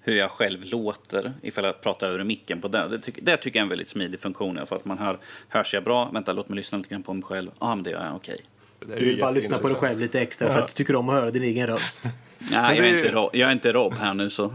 hur 0.00 0.16
jag 0.16 0.30
själv 0.30 0.64
låter 0.64 1.32
ifall 1.42 1.64
jag 1.64 1.80
pratar 1.80 2.08
över 2.08 2.24
micken 2.24 2.60
på 2.60 2.68
det. 2.68 2.88
Det, 2.88 2.98
tycker- 2.98 3.22
det 3.22 3.36
tycker 3.36 3.58
jag 3.58 3.62
är 3.62 3.64
en 3.64 3.68
väldigt 3.68 3.88
smidig 3.88 4.20
funktion. 4.20 4.66
För 4.66 4.76
att 4.76 4.84
man 4.84 4.98
hör, 4.98 5.18
hörs 5.48 5.74
jag 5.74 5.84
bra? 5.84 6.10
Vänta, 6.12 6.32
låt 6.32 6.48
mig 6.48 6.56
lyssna 6.56 6.78
lite 6.78 6.90
grann 6.90 7.02
på 7.02 7.14
mig 7.14 7.22
själv. 7.22 7.50
Ja, 7.60 7.66
ah, 7.66 7.74
men 7.74 7.84
det 7.84 7.90
gör 7.90 8.04
jag, 8.04 8.16
okej. 8.16 8.40
Är 8.92 9.00
du 9.00 9.06
vill 9.06 9.20
bara 9.20 9.30
lyssna 9.30 9.58
på 9.58 9.68
dig 9.68 9.76
själv 9.76 10.00
lite 10.00 10.20
extra 10.20 10.50
för 10.50 10.58
att 10.58 10.68
du 10.68 10.72
tycker 10.74 10.96
om 10.96 11.08
att 11.08 11.14
höra 11.14 11.30
din 11.30 11.42
egen 11.42 11.66
röst. 11.66 12.08
Nej, 12.38 12.76
jag, 12.76 12.86
är 12.86 12.92
är- 12.92 12.98
inte 12.98 13.10
Rob, 13.12 13.30
jag 13.32 13.48
är 13.48 13.52
inte 13.52 13.72
Rob 13.72 13.94
här 13.94 14.14
nu 14.14 14.30
så. 14.30 14.54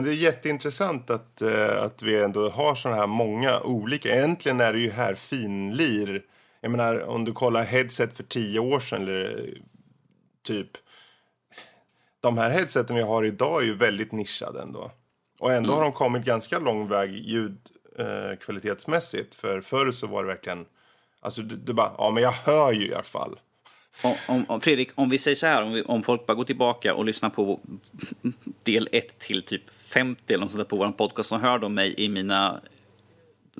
Men 0.00 0.08
det 0.08 0.14
är 0.14 0.16
jätteintressant 0.16 1.10
att, 1.10 1.42
eh, 1.42 1.82
att 1.82 2.02
vi 2.02 2.22
ändå 2.22 2.48
har 2.48 2.74
sådana 2.74 3.00
här 3.00 3.06
många 3.06 3.60
olika. 3.60 4.16
Egentligen 4.16 4.60
är 4.60 4.72
det 4.72 4.78
ju 4.78 4.90
här 4.90 5.14
finlir. 5.14 6.22
Jag 6.60 6.70
menar 6.70 7.00
om 7.00 7.24
du 7.24 7.32
kollar 7.32 7.64
headset 7.64 8.16
för 8.16 8.22
tio 8.22 8.60
år 8.60 8.80
sedan 8.80 9.02
eller 9.02 9.24
eh, 9.24 9.30
typ. 10.42 10.68
De 12.20 12.38
här 12.38 12.50
headseten 12.50 12.96
vi 12.96 13.02
har 13.02 13.24
idag 13.24 13.62
är 13.62 13.66
ju 13.66 13.74
väldigt 13.74 14.12
nischade 14.12 14.62
ändå. 14.62 14.90
Och 15.38 15.52
ändå 15.52 15.74
har 15.74 15.82
de 15.82 15.92
kommit 15.92 16.24
ganska 16.24 16.58
lång 16.58 16.88
väg 16.88 17.14
ljudkvalitetsmässigt. 17.14 19.34
Eh, 19.34 19.38
för 19.40 19.60
förr 19.60 19.90
så 19.90 20.06
var 20.06 20.22
det 20.22 20.28
verkligen. 20.28 20.66
Alltså 21.20 21.42
du, 21.42 21.56
du 21.56 21.72
bara, 21.72 21.92
ja 21.98 22.10
men 22.10 22.22
jag 22.22 22.32
hör 22.32 22.72
ju 22.72 22.88
i 22.88 22.94
alla 22.94 23.02
fall. 23.02 23.38
Om, 24.02 24.14
om, 24.26 24.44
om, 24.48 24.60
Fredrik, 24.60 24.90
om 24.94 25.10
vi 25.10 25.18
säger 25.18 25.36
så 25.36 25.46
här, 25.46 25.62
om, 25.62 25.72
vi, 25.72 25.82
om 25.82 26.02
folk 26.02 26.26
bara 26.26 26.34
går 26.34 26.44
tillbaka 26.44 26.94
och 26.94 27.04
lyssnar 27.04 27.30
på 27.30 27.60
del 28.62 28.88
1 28.92 29.18
till 29.18 29.42
typ 29.42 29.70
50 29.70 30.22
eller 30.28 30.40
något 30.40 30.50
sånt 30.50 30.58
där 30.58 30.76
på 30.76 30.76
vår 30.76 30.88
podcast, 30.88 31.28
så 31.28 31.36
hör 31.36 31.58
de 31.58 31.74
mig 31.74 31.94
i 31.96 32.08
mina... 32.08 32.60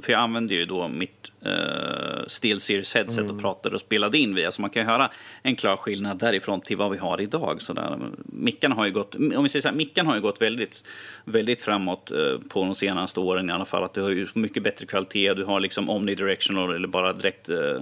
För 0.03 0.13
jag 0.13 0.21
använder 0.21 0.55
ju 0.55 0.67
då 0.67 0.89
mitt 0.89 1.33
uh, 1.47 2.27
SteelSeries 2.27 2.95
headset 2.95 3.31
och 3.31 3.41
pratade 3.41 3.75
och 3.75 3.81
spelade 3.81 4.19
in 4.19 4.35
via, 4.35 4.53
så 4.53 4.61
man 4.63 4.71
kan 4.71 4.83
ju 4.83 4.89
höra 4.89 5.11
en 5.43 5.57
klar 5.57 5.77
skillnad 5.77 6.19
därifrån 6.19 6.61
till 6.61 6.77
vad 6.77 6.91
vi 6.91 6.99
har 6.99 7.21
idag. 7.21 7.63
Så 7.63 7.73
där. 7.73 7.99
Mickarna 8.25 8.75
har 8.75 8.87
ju 8.87 8.93
gått, 8.93 9.15
om 9.15 9.43
vi 9.43 9.49
säger 9.49 9.63
så 9.63 9.69
här, 9.69 9.75
mickarna 9.75 10.09
har 10.09 10.17
ju 10.17 10.23
gått 10.23 10.43
väldigt, 10.43 10.85
väldigt 11.25 11.63
framåt 11.63 12.11
eh, 12.11 12.39
på 12.49 12.65
de 12.65 12.75
senaste 12.75 13.21
åren 13.21 13.51
i 13.51 13.53
alla 13.53 13.65
fall. 13.65 13.85
Att 13.85 13.95
du 13.95 14.03
har 14.03 14.11
ju 14.11 14.29
mycket 14.35 14.63
bättre 14.63 14.87
kvalitet, 14.87 15.35
du 15.35 15.45
har 15.45 15.61
liksom 15.61 15.91
omnidirectional 15.91 16.75
eller 16.75 16.89
bara 16.89 17.13
direkt, 17.13 17.49
eh, 17.49 17.77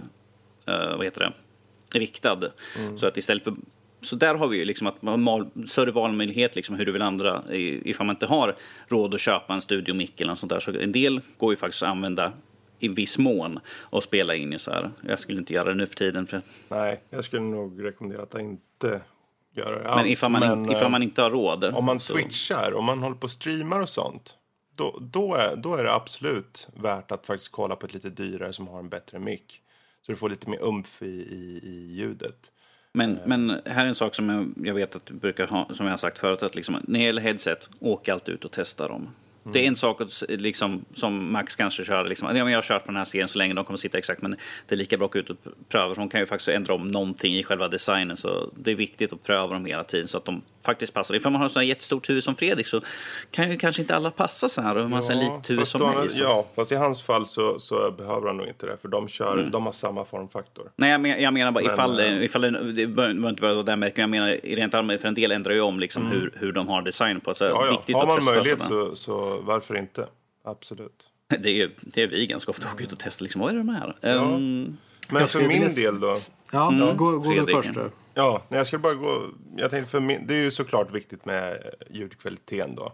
eh, 0.67 0.97
vad 0.97 1.05
heter 1.05 1.21
det? 1.21 1.33
Riktad. 1.95 2.41
Så 2.97 3.07
att 3.07 3.16
istället 3.16 3.45
för 3.45 3.55
så 4.03 4.16
där 4.16 4.34
har 4.34 4.49
vi 4.49 4.57
ju 4.59 4.64
liksom 4.64 4.86
att 4.86 5.03
man 5.03 5.12
har 5.12 5.18
mal- 5.18 5.68
större 5.68 5.91
valmöjlighet 5.91 6.57
liksom 6.57 6.76
hur 6.76 6.86
du 6.86 6.93
vill 6.93 7.03
ändra 7.03 7.43
i- 7.53 7.91
ifall 7.91 8.07
man 8.07 8.16
inte 8.16 8.26
har 8.26 8.57
råd 8.89 9.14
att 9.14 9.20
köpa 9.20 9.55
en 9.55 9.61
studiomick 9.61 10.20
eller 10.20 10.32
något 10.32 10.39
sånt 10.39 10.51
där. 10.51 10.61
Så 10.61 10.70
en 10.78 10.93
del 10.93 11.20
går 11.39 11.53
ju 11.53 11.57
faktiskt 11.57 11.82
att 11.82 11.89
använda 11.89 12.32
i 12.78 12.89
viss 12.89 13.18
mån 13.18 13.61
och 13.80 14.03
spela 14.03 14.34
in 14.34 14.53
i 14.53 14.59
så 14.59 14.70
här. 14.70 14.91
Jag 15.09 15.18
skulle 15.18 15.39
inte 15.39 15.53
göra 15.55 15.68
det 15.68 15.74
nu 15.74 15.86
för 15.86 15.95
tiden. 15.95 16.26
För, 16.26 16.43
Nej, 16.68 17.03
jag 17.11 17.24
skulle 17.24 17.43
nog 17.43 17.84
rekommendera 17.84 18.22
att 18.22 18.34
inte 18.41 19.01
göra 19.57 19.82
det 19.82 19.89
alls. 19.89 19.97
men 20.03 20.07
ifall 20.12 20.30
man, 20.30 20.41
Men, 20.41 20.70
ifall 20.72 20.84
eh, 20.84 20.91
man 20.91 21.03
inte 21.03 21.22
har 21.22 21.30
råd. 21.30 21.64
Om 21.64 21.84
man 21.84 22.01
så- 22.01 22.14
twitchar, 22.14 22.74
om 22.74 22.84
man 22.84 22.99
håller 22.99 23.16
på 23.16 23.24
och 23.24 23.30
streamar 23.30 23.80
och 23.80 23.89
sånt. 23.89 24.39
Då, 24.76 24.99
då, 25.01 25.34
är, 25.34 25.57
då 25.57 25.74
är 25.74 25.84
det 25.84 25.93
absolut 25.93 26.68
värt 26.82 27.12
att 27.12 27.26
faktiskt 27.26 27.53
kolla 27.53 27.76
på 27.76 27.86
ett 27.86 27.95
lite 27.95 28.11
dyrare 28.11 28.53
som 28.53 28.68
har 28.68 28.78
en 28.78 28.89
bättre 28.89 29.18
mick. 29.18 29.61
Så 30.09 30.13
du 30.13 30.17
får 30.17 30.29
lite 30.29 30.51
mer 30.51 30.59
umf 30.63 31.03
i, 31.03 31.07
i, 31.07 31.61
i 31.63 31.95
ljudet. 31.95 32.53
Men, 32.93 33.19
men 33.27 33.51
här 33.65 33.85
är 33.85 33.89
en 33.89 33.95
sak 33.95 34.15
som 34.15 34.29
jag, 34.29 34.67
jag 34.67 34.75
vet 34.75 34.97
att 34.97 35.07
du 35.07 35.15
brukar 35.15 35.47
ha, 35.47 35.69
som 35.75 35.87
jag 35.87 35.93
har 35.93 35.99
sagt 35.99 36.19
förut, 36.19 36.43
att 36.43 36.55
liksom, 36.55 36.75
när 36.85 36.99
det 36.99 37.05
gäller 37.05 37.23
headset, 37.23 37.69
åk 37.81 38.09
alltid 38.09 38.35
ut 38.35 38.45
och 38.45 38.53
testa 38.53 38.89
dem. 38.89 39.09
Det 39.53 39.64
är 39.64 39.68
en 39.68 39.76
sak 39.76 40.01
att, 40.01 40.22
liksom, 40.28 40.84
som 40.94 41.32
Max 41.32 41.57
kanske 41.57 41.84
kör, 41.84 42.05
liksom, 42.05 42.28
ja, 42.36 42.44
men 42.44 42.53
jag 42.53 42.59
har 42.59 42.62
kört 42.62 42.82
på 42.84 42.90
den 42.90 42.96
här 42.96 43.05
serien 43.05 43.28
så 43.28 43.38
länge, 43.38 43.55
de 43.55 43.64
kommer 43.64 43.76
sitta 43.78 43.99
exakt, 43.99 44.22
men 44.22 44.36
det 44.68 44.74
är 44.74 44.76
lika 44.78 44.96
bra 44.96 45.07
att 45.07 45.12
gå 45.12 45.18
ut 45.18 45.30
och 45.30 45.36
pröva, 45.68 45.94
för 45.94 46.01
de 46.01 46.09
kan 46.09 46.20
ju 46.20 46.26
faktiskt 46.26 46.49
ändra 46.49 46.74
om 46.74 46.90
någonting 46.90 47.34
i 47.36 47.42
själva 47.42 47.68
designen, 47.68 48.16
så 48.16 48.51
det 48.57 48.70
är 48.70 48.74
viktigt 48.74 49.12
att 49.12 49.22
pröva 49.22 49.55
dem 49.55 49.64
hela 49.64 49.84
tiden 49.84 50.09
så 50.09 50.18
att 50.18 50.24
de 50.24 50.42
faktiskt 50.66 50.94
passar. 50.94 51.14
Ifall 51.14 51.32
man 51.32 51.40
har 51.40 51.49
så 51.49 51.59
här 51.59 51.66
jättestort 51.66 52.09
huvud 52.11 52.24
som 52.24 52.36
Fredrik 52.36 52.66
så 52.66 52.80
kan 53.30 53.51
ju 53.51 53.57
kanske 53.57 53.82
inte 53.82 53.96
alla 53.96 54.11
passa 54.11 54.49
så 54.49 54.62
här, 54.62 54.76
och 54.76 54.82
man 54.82 54.92
har 54.92 55.03
så 55.03 55.12
här 55.12 55.20
litet 55.20 55.51
huvud 55.51 55.68
som 55.68 55.80
mig. 55.80 56.09
Så. 56.09 56.22
Ja, 56.22 56.46
fast 56.57 56.72
i 56.72 56.74
hans 56.74 57.03
fall 57.03 57.26
så, 57.26 57.59
så 57.59 57.90
behöver 57.90 58.26
han 58.26 58.36
nog 58.36 58.46
inte 58.49 58.66
det. 58.66 58.76
För 58.82 58.88
de, 58.88 59.09
kör, 59.09 59.32
Mm. 59.38 59.51
de 59.51 59.64
har 59.64 59.72
samma 59.72 60.05
formfaktor. 60.05 60.70
Nej, 60.76 60.90
jag, 60.90 61.01
men, 61.01 61.22
jag 61.22 61.34
menar 61.34 61.53
bara 61.53 61.64
Men, 61.64 61.72
ifall, 61.72 62.01
eh, 62.01 62.24
ifall 62.24 62.40
det, 62.42 62.72
det 62.72 62.86
behöver 62.86 63.28
inte 63.28 63.42
vara 63.42 63.62
där 63.62 63.76
märker 63.76 64.01
jag 64.03 64.11
menar 64.11 64.38
rent 64.42 64.74
allmänt, 64.74 65.01
för 65.01 65.09
en 65.09 65.14
del 65.14 65.32
ändrar 65.32 65.55
ju 65.55 65.61
om 65.61 65.80
liksom 65.80 66.07
hur, 66.07 66.32
hur 66.34 66.53
de 66.53 66.68
har 66.68 66.82
design 66.82 67.20
på. 67.20 67.34
Så 67.34 67.44
Mm. 67.44 67.57
Ja, 67.61 67.66
ja. 67.66 67.72
viktigt 67.72 67.94
Har 67.96 68.03
att 68.03 68.09
man 68.09 68.16
testa 68.18 68.34
möjlighet 68.34 68.62
så, 68.62 68.96
så 68.96 69.38
varför 69.41 69.76
inte? 69.78 70.09
Absolut. 70.45 71.11
Det 71.28 71.62
är, 71.62 71.70
det 71.82 72.03
är 72.03 72.07
vi 72.09 72.26
ganska 72.26 72.51
ofta 72.51 72.72
åker 72.72 72.84
ut 72.84 72.93
och 72.93 72.99
testar 73.01 73.22
liksom, 73.24 73.41
vad 73.41 73.53
är 73.53 73.57
de 73.59 73.68
här? 73.68 73.97
Ehm, 74.03 74.76
Men 75.11 75.20
Jag 75.20 75.30
för 75.30 75.43
min 75.49 75.68
del 75.68 76.01
då. 76.01 76.16
Ja, 76.53 76.68
Mm. 76.72 76.97
gå, 76.97 77.18
gå 77.18 77.30
du 77.32 77.47
först. 77.47 77.74
då. 77.74 77.91
Ja, 78.14 78.43
nej, 78.49 78.59
jag 78.59 78.66
skulle 78.66 78.80
bara 78.80 78.95
gå... 78.95 79.22
Jag 79.57 79.70
tänkte 79.70 79.91
för 79.91 80.01
min, 80.01 80.26
det 80.26 80.34
är 80.34 80.43
ju 80.43 80.51
såklart 80.51 80.91
viktigt 80.95 81.24
med 81.24 81.70
ljudkvaliteten 81.91 82.74
då. 82.74 82.93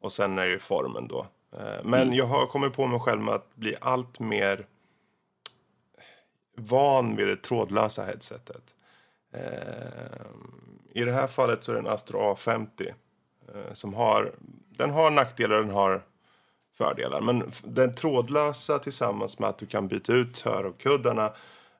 Och 0.00 0.12
sen 0.12 0.38
är 0.38 0.44
ju 0.44 0.58
formen 0.58 1.08
då. 1.08 1.26
Eh, 1.52 1.84
Men 1.84 2.02
Mm. 2.02 2.14
jag 2.14 2.26
har 2.26 2.46
kommit 2.46 2.72
på 2.72 2.86
mig 2.86 3.00
själv 3.00 3.20
med 3.22 3.34
att 3.34 3.54
bli 3.56 3.74
allt 3.80 4.20
mer 4.20 4.66
van 6.56 7.16
vid 7.16 7.26
det 7.28 7.36
trådlösa 7.36 8.04
headsetet. 8.04 8.74
Eh, 9.32 10.20
I 10.94 11.04
det 11.04 11.12
här 11.12 11.26
fallet 11.26 11.64
så 11.64 11.72
är 11.72 11.74
det 11.74 11.80
en 11.80 11.86
Astro 11.94 12.18
A50 12.34 12.86
eh, 13.54 13.72
som 13.72 13.94
har, 13.94 14.32
den 14.76 14.90
har 14.90 15.10
nackdelar 15.10 15.56
den 15.56 15.70
har 15.70 16.02
fördelar. 16.76 17.20
Men 17.20 17.50
den 17.64 17.94
trådlösa 17.94 18.78
tillsammans 18.78 19.38
med 19.38 19.48
att 19.48 19.58
du 19.58 19.66
kan 19.66 19.88
byta 19.88 20.12
ut 20.12 20.40
hörkuddarna 20.40 21.32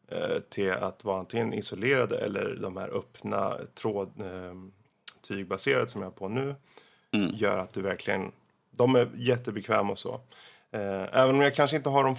eh, 0.09 0.39
till 0.51 0.73
att 0.73 1.05
vara 1.05 1.19
antingen 1.19 1.55
isolerade 1.55 2.19
eller 2.19 2.59
de 2.63 2.77
här 2.77 2.89
öppna 2.89 3.57
tråd, 3.75 4.13
eh, 4.21 4.55
tygbaserade 5.29 5.89
som 5.89 6.01
jag 6.01 6.07
har 6.09 6.13
på 6.13 6.29
nu 6.29 6.55
gör 7.35 7.59
att 7.59 7.75
du 7.75 7.83
verkligen, 7.83 8.33
de 8.71 8.97
är 8.97 9.09
jättebekväma 9.15 9.93
och 9.93 9.99
så. 9.99 10.21
Eh, 10.71 11.03
även 11.13 11.35
om 11.35 11.41
jag 11.41 11.55
kanske 11.55 11.77
inte 11.77 11.89
har 11.89 12.05
dem, 12.05 12.17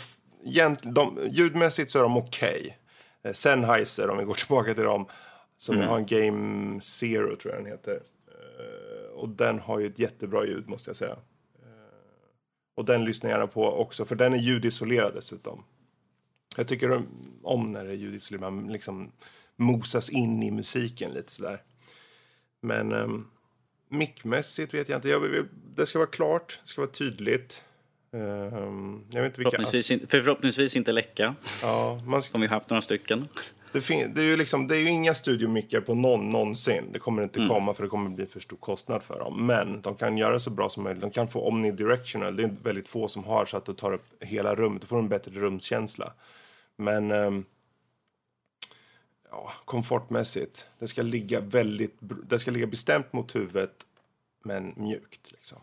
de 0.81 1.19
ljudmässigt 1.29 1.91
så 1.91 1.99
är 1.99 2.03
de 2.03 2.17
okej. 2.17 2.77
Eh, 3.23 3.33
Sennheiser, 3.33 4.09
om 4.09 4.17
vi 4.17 4.23
går 4.23 4.33
tillbaka 4.45 4.73
till 4.73 4.83
dem, 4.83 5.05
som 5.57 5.77
jag 5.77 5.87
har 5.87 5.97
en 5.97 6.05
Game 6.05 6.81
Zero 6.81 7.35
tror 7.35 7.53
jag 7.53 7.63
den 7.63 7.71
heter. 7.71 8.01
Eh, 9.17 9.21
och 9.21 9.29
den 9.29 9.59
har 9.59 9.79
ju 9.79 9.87
ett 9.87 9.99
jättebra 9.99 10.45
ljud 10.45 10.69
måste 10.69 10.89
jag 10.89 10.95
säga. 10.95 11.17
Och 12.75 12.85
den 12.85 13.05
lyssnar 13.05 13.29
jag 13.29 13.37
gärna 13.37 13.47
på 13.47 13.65
också, 13.73 14.05
för 14.05 14.15
den 14.15 14.33
är 14.33 14.37
ljudisolerad 14.37 15.13
dessutom. 15.13 15.63
Jag 16.57 16.67
tycker 16.67 17.03
om- 17.43 17.71
när 17.71 17.83
det 17.85 17.91
är 17.91 17.95
ljudisolerat, 17.95 18.53
man 18.53 18.67
liksom 18.71 19.11
mosas 19.55 20.09
in 20.09 20.43
i 20.43 20.51
musiken 20.51 21.11
lite 21.11 21.31
sådär. 21.31 21.61
Men 22.61 22.91
um, 22.93 23.27
mickmässigt 23.89 24.73
vet 24.73 24.89
jag 24.89 24.97
inte. 24.97 25.09
Jag 25.09 25.19
vill, 25.19 25.45
det 25.75 25.85
ska 25.85 25.99
vara 25.99 26.09
klart, 26.09 26.59
det 26.63 26.67
ska 26.69 26.81
vara 26.81 26.91
tydligt. 26.91 27.63
Ehm, 28.11 29.03
jag 29.11 29.21
vet 29.21 29.29
inte 29.29 29.39
vilka... 29.39 29.51
Förhoppningsvis, 29.51 29.91
in, 29.91 30.07
förhoppningsvis 30.07 30.75
inte 30.75 30.91
läcka, 30.91 31.35
Ja, 31.61 32.01
man, 32.05 32.21
som 32.21 32.41
vi 32.41 32.47
haft 32.47 32.69
några 32.69 32.81
stycken. 32.81 33.27
Det, 33.71 33.81
fin- 33.81 34.13
det, 34.13 34.21
är 34.21 34.25
ju 34.25 34.37
liksom, 34.37 34.67
det 34.67 34.75
är 34.77 34.79
ju 34.79 34.89
inga 34.89 35.13
studiomickar 35.13 35.81
på 35.81 35.95
någon 35.95 36.29
någonsin. 36.29 36.91
Det 36.91 36.99
kommer 36.99 37.23
inte 37.23 37.47
komma 37.47 37.73
för 37.73 37.83
det 37.83 37.89
kommer 37.89 38.09
bli 38.09 38.25
för 38.25 38.39
stor 38.39 38.57
kostnad 38.57 39.03
för 39.03 39.19
dem. 39.19 39.45
Men 39.45 39.81
de 39.81 39.95
kan 39.95 40.17
göra 40.17 40.39
så 40.39 40.49
bra 40.49 40.69
som 40.69 40.83
möjligt. 40.83 41.01
De 41.01 41.11
kan 41.11 41.27
få 41.27 41.47
omnidirectional. 41.47 42.35
Det 42.35 42.43
är 42.43 42.55
väldigt 42.63 42.87
få 42.89 43.07
som 43.07 43.23
har 43.23 43.45
så 43.45 43.57
att 43.57 43.65
det 43.65 43.73
tar 43.73 43.93
upp 43.93 44.23
hela 44.23 44.55
rummet. 44.55 44.81
Då 44.81 44.87
får 44.87 44.99
en 44.99 45.09
bättre 45.09 45.31
rumskänsla. 45.31 46.13
Men 46.75 47.11
ehm, 47.11 47.45
ja, 49.31 49.51
komfortmässigt. 49.65 50.65
Det 50.79 50.87
ska 50.87 51.01
ligga 51.01 51.39
väldigt, 51.39 51.97
det 52.29 52.39
ska 52.39 52.51
ligga 52.51 52.67
bestämt 52.67 53.13
mot 53.13 53.35
huvudet 53.35 53.87
men 54.43 54.73
mjukt 54.77 55.31
liksom. 55.31 55.57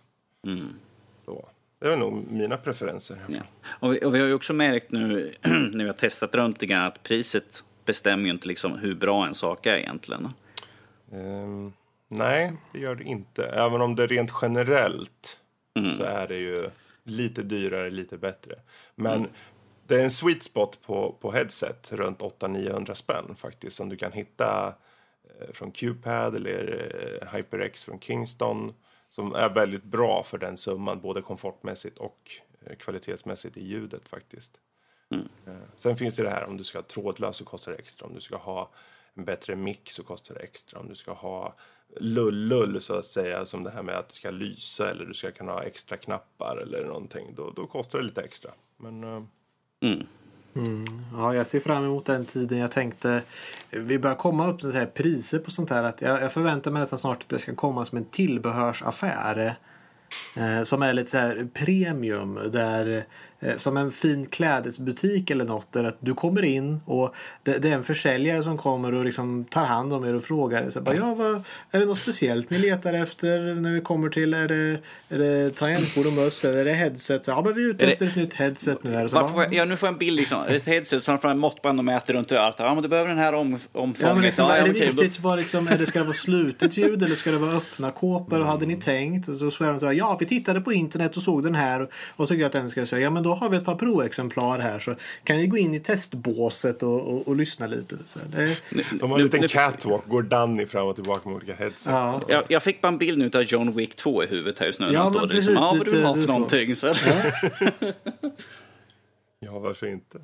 Så. 1.24 1.48
Det 1.78 1.92
är 1.92 1.96
nog 1.96 2.26
mina 2.30 2.56
preferenser. 2.56 3.18
Ja. 3.28 3.40
Och, 3.80 3.94
vi, 3.94 4.04
och 4.04 4.14
vi 4.14 4.20
har 4.20 4.26
ju 4.26 4.34
också 4.34 4.52
märkt 4.52 4.92
nu 4.92 5.34
när 5.42 5.84
vi 5.84 5.86
har 5.86 5.92
testat 5.92 6.34
runt 6.34 6.56
lite 6.56 6.66
grann 6.66 6.86
att 6.86 7.02
priset 7.02 7.64
bestämmer 7.84 8.24
ju 8.24 8.30
inte 8.30 8.48
liksom 8.48 8.78
hur 8.78 8.94
bra 8.94 9.26
en 9.26 9.34
sak 9.34 9.66
är 9.66 9.76
egentligen. 9.76 10.28
Ehm, 11.12 11.72
nej, 12.08 12.52
det 12.72 12.78
gör 12.78 12.94
det 12.94 13.04
inte. 13.04 13.46
Även 13.46 13.80
om 13.80 13.94
det 13.96 14.06
rent 14.06 14.30
generellt 14.42 15.40
så 15.98 16.04
är 16.04 16.28
det 16.28 16.36
ju 16.36 16.70
lite 17.04 17.42
dyrare, 17.42 17.90
lite 17.90 18.18
bättre. 18.18 18.54
Men 18.94 19.28
det 19.86 20.00
är 20.00 20.04
en 20.04 20.10
sweet 20.10 20.42
spot 20.42 20.82
på, 20.86 21.16
på 21.20 21.32
headset 21.32 21.92
runt 21.92 22.18
800-900 22.18 22.94
spänn 22.94 23.34
faktiskt 23.36 23.76
som 23.76 23.88
du 23.88 23.96
kan 23.96 24.12
hitta 24.12 24.74
eh, 25.24 25.52
från 25.52 25.70
Qpad 25.70 26.36
eller 26.36 26.90
eh, 27.22 27.36
HyperX 27.36 27.84
från 27.84 28.00
Kingston 28.00 28.74
som 29.10 29.34
är 29.34 29.48
väldigt 29.48 29.84
bra 29.84 30.22
för 30.22 30.38
den 30.38 30.56
summan 30.56 31.00
både 31.00 31.22
komfortmässigt 31.22 31.98
och 31.98 32.30
eh, 32.66 32.76
kvalitetsmässigt 32.76 33.56
i 33.56 33.66
ljudet 33.66 34.08
faktiskt. 34.08 34.60
Eh, 35.46 35.54
Sen 35.76 35.96
finns 35.96 36.16
det 36.16 36.22
det 36.22 36.30
här 36.30 36.44
om 36.44 36.56
du 36.56 36.64
ska 36.64 36.78
ha 36.78 36.82
trådlös 36.82 37.36
så 37.36 37.44
kostar 37.44 37.72
det 37.72 37.78
extra. 37.78 38.06
Om 38.06 38.14
du 38.14 38.20
ska 38.20 38.36
ha 38.36 38.70
en 39.14 39.24
bättre 39.24 39.56
mick 39.56 39.90
så 39.90 40.02
kostar 40.02 40.34
det 40.34 40.40
extra. 40.40 40.80
Om 40.80 40.88
du 40.88 40.94
ska 40.94 41.12
ha 41.12 41.54
lull-lull 42.00 42.80
så 42.80 42.94
att 42.94 43.04
säga 43.04 43.46
som 43.46 43.62
det 43.64 43.70
här 43.70 43.82
med 43.82 43.94
att 43.98 44.08
det 44.08 44.14
ska 44.14 44.30
lysa 44.30 44.90
eller 44.90 45.04
du 45.04 45.14
ska 45.14 45.30
kunna 45.30 45.52
ha 45.52 45.62
extra 45.62 45.96
knappar 45.96 46.56
eller 46.56 46.84
någonting. 46.84 47.34
Då, 47.36 47.52
då 47.56 47.66
kostar 47.66 47.98
det 47.98 48.04
lite 48.04 48.22
extra. 48.22 48.50
Men 48.76 49.04
eh, 49.04 49.22
Ja, 51.12 51.34
jag 51.34 51.46
ser 51.46 51.60
fram 51.60 51.84
emot 51.84 52.06
den 52.06 52.24
tiden. 52.24 52.58
Jag 52.58 52.70
tänkte 52.70 53.22
vi 53.70 53.98
börjar 53.98 54.16
komma 54.16 54.50
upp 54.50 54.60
till 54.60 54.72
så 54.72 54.78
här 54.78 54.86
priser 54.86 55.38
på 55.38 55.50
sånt 55.50 55.70
här. 55.70 55.82
Att 55.82 56.00
jag, 56.02 56.22
jag 56.22 56.32
förväntar 56.32 56.70
mig 56.70 56.80
nästan 56.80 56.98
snart 56.98 57.22
att 57.22 57.28
det 57.28 57.38
ska 57.38 57.54
komma 57.54 57.84
som 57.84 57.98
en 57.98 58.04
tillbehörsaffär. 58.04 59.56
Eh, 60.36 60.62
som 60.62 60.82
är 60.82 60.92
lite 60.92 61.10
så 61.10 61.18
här 61.18 61.48
premium. 61.54 62.38
Där, 62.52 63.04
som 63.56 63.76
en 63.76 63.92
fin 63.92 64.26
klädesbutik 64.26 65.30
eller 65.30 65.44
något. 65.44 65.72
Där 65.72 65.84
att 65.84 65.96
du 66.00 66.14
kommer 66.14 66.44
in 66.44 66.80
och 66.84 67.14
det, 67.42 67.58
det 67.58 67.68
är 67.68 67.74
en 67.74 67.84
försäljare 67.84 68.42
som 68.42 68.58
kommer 68.58 68.94
och 68.94 69.04
liksom 69.04 69.44
tar 69.44 69.64
hand 69.64 69.92
om 69.92 70.04
er 70.04 70.14
och 70.14 70.24
frågar. 70.24 70.70
Så 70.70 70.80
bara, 70.80 70.94
ja, 70.94 71.14
vad, 71.14 71.42
är 71.70 71.78
det 71.80 71.86
något 71.86 71.98
speciellt 71.98 72.50
ni 72.50 72.58
letar 72.58 72.94
efter 72.94 73.54
när 73.54 73.72
vi 73.72 73.80
kommer 73.80 74.08
till? 74.08 74.34
Är 74.34 74.48
det, 74.48 74.78
är 75.08 75.18
det 75.18 75.50
tangentbord 75.56 76.06
och 76.06 76.12
möss? 76.12 76.44
Eller 76.44 76.58
är 76.58 76.64
det 76.64 76.72
headset? 76.72 77.24
Så, 77.24 77.30
ja, 77.30 77.42
men 77.44 77.54
vi 77.54 77.64
är 77.64 77.68
ute 77.68 77.84
Är 77.84 77.86
det- 77.86 77.92
efter 77.92 78.06
ett 78.06 78.16
nytt 78.16 78.34
headset 78.34 78.84
nu. 78.84 78.94
Här. 78.94 79.08
Så 79.08 79.16
bara, 79.16 79.44
jag, 79.44 79.54
ja, 79.54 79.64
nu 79.64 79.76
får 79.76 79.86
jag 79.86 79.92
en 79.92 79.98
bild, 79.98 80.16
liksom, 80.16 80.42
ett 80.48 80.66
headset 80.66 81.04
framför 81.04 81.28
en 81.28 81.38
måttband 81.38 81.78
och 81.78 81.84
mäter 81.84 82.14
runt 82.14 82.32
örat. 82.32 82.54
Ja, 82.58 82.74
men 82.74 82.82
du 82.82 82.88
behöver 82.88 83.08
den 83.08 83.18
här 83.18 83.34
om, 83.34 83.58
omfånget. 83.72 84.00
Ja, 84.00 84.14
men 84.14 84.22
liksom, 84.22 84.46
ja, 84.48 84.56
är 84.56 84.64
det 84.64 84.70
okej, 84.70 84.86
viktigt 84.86 85.20
vad 85.20 85.38
liksom, 85.38 85.68
är 85.68 85.78
det, 85.78 85.86
ska 85.86 85.98
det 85.98 86.04
vara 86.04 86.14
slutet 86.14 86.76
ljud 86.76 87.02
eller 87.02 87.16
ska 87.16 87.30
det 87.30 87.38
vara 87.38 87.56
öppna 87.56 87.90
kåpor? 87.90 88.40
Och 88.40 88.46
hade 88.46 88.66
ni 88.66 88.76
tänkt? 88.76 89.28
Och 89.28 89.36
så 89.36 89.50
svarar 89.50 89.70
de 89.70 89.80
så 89.80 89.86
här, 89.86 89.92
ja 89.92 90.16
vi 90.20 90.26
tittade 90.26 90.60
på 90.60 90.72
internet 90.72 91.16
och 91.16 91.22
såg 91.22 91.42
den 91.44 91.54
här 91.54 91.88
och 92.16 92.28
tyckte 92.28 92.46
att 92.46 92.52
den 92.52 92.70
ska 92.70 92.86
säga, 92.86 93.02
ja 93.02 93.10
men 93.10 93.22
då 93.22 93.33
har 93.34 93.48
vi 93.48 93.56
ett 93.56 93.64
par 93.64 93.74
provexemplar 93.74 94.58
här 94.58 94.78
så 94.78 94.94
kan 95.24 95.36
ni 95.36 95.46
gå 95.46 95.58
in 95.58 95.74
i 95.74 95.80
testbåset 95.80 96.82
och, 96.82 97.14
och, 97.14 97.28
och 97.28 97.36
lyssna 97.36 97.66
lite. 97.66 97.96
Så 98.06 98.18
här. 98.18 98.28
det, 98.70 98.84
de 99.00 99.10
har 99.10 99.18
en 99.18 99.24
liten 99.24 99.48
catwalk, 99.48 100.08
går 100.08 100.22
Danny 100.22 100.66
fram 100.66 100.86
och 100.86 100.94
tillbaka 100.94 101.28
med 101.28 101.36
olika 101.36 101.54
headset. 101.54 101.92
ja. 101.92 102.22
Jag, 102.28 102.44
jag 102.48 102.62
fick 102.62 102.80
bara 102.80 102.88
en 102.88 102.98
bild 102.98 103.18
nu 103.18 103.30
av 103.34 103.42
John 103.42 103.72
Wick 103.72 103.96
2 103.96 104.24
i 104.24 104.26
huvudet 104.26 104.58
här 104.58 104.66
just 104.66 104.80
nu. 104.80 104.86
Ja, 104.86 104.92
när 104.92 104.98
han 104.98 105.08
står 105.08 105.26
där 105.26 105.34
liksom, 105.34 105.54
precis, 105.54 105.60
ja, 105.60 105.74
vad 105.78 105.86
du 105.86 105.90
vill 105.90 106.04
ha 106.04 106.14
för 106.14 106.22
så. 106.22 106.32
någonting. 106.32 106.76
Så. 106.76 106.94
Ja, 109.40 109.58
varför 109.58 109.86
inte? 109.86 110.18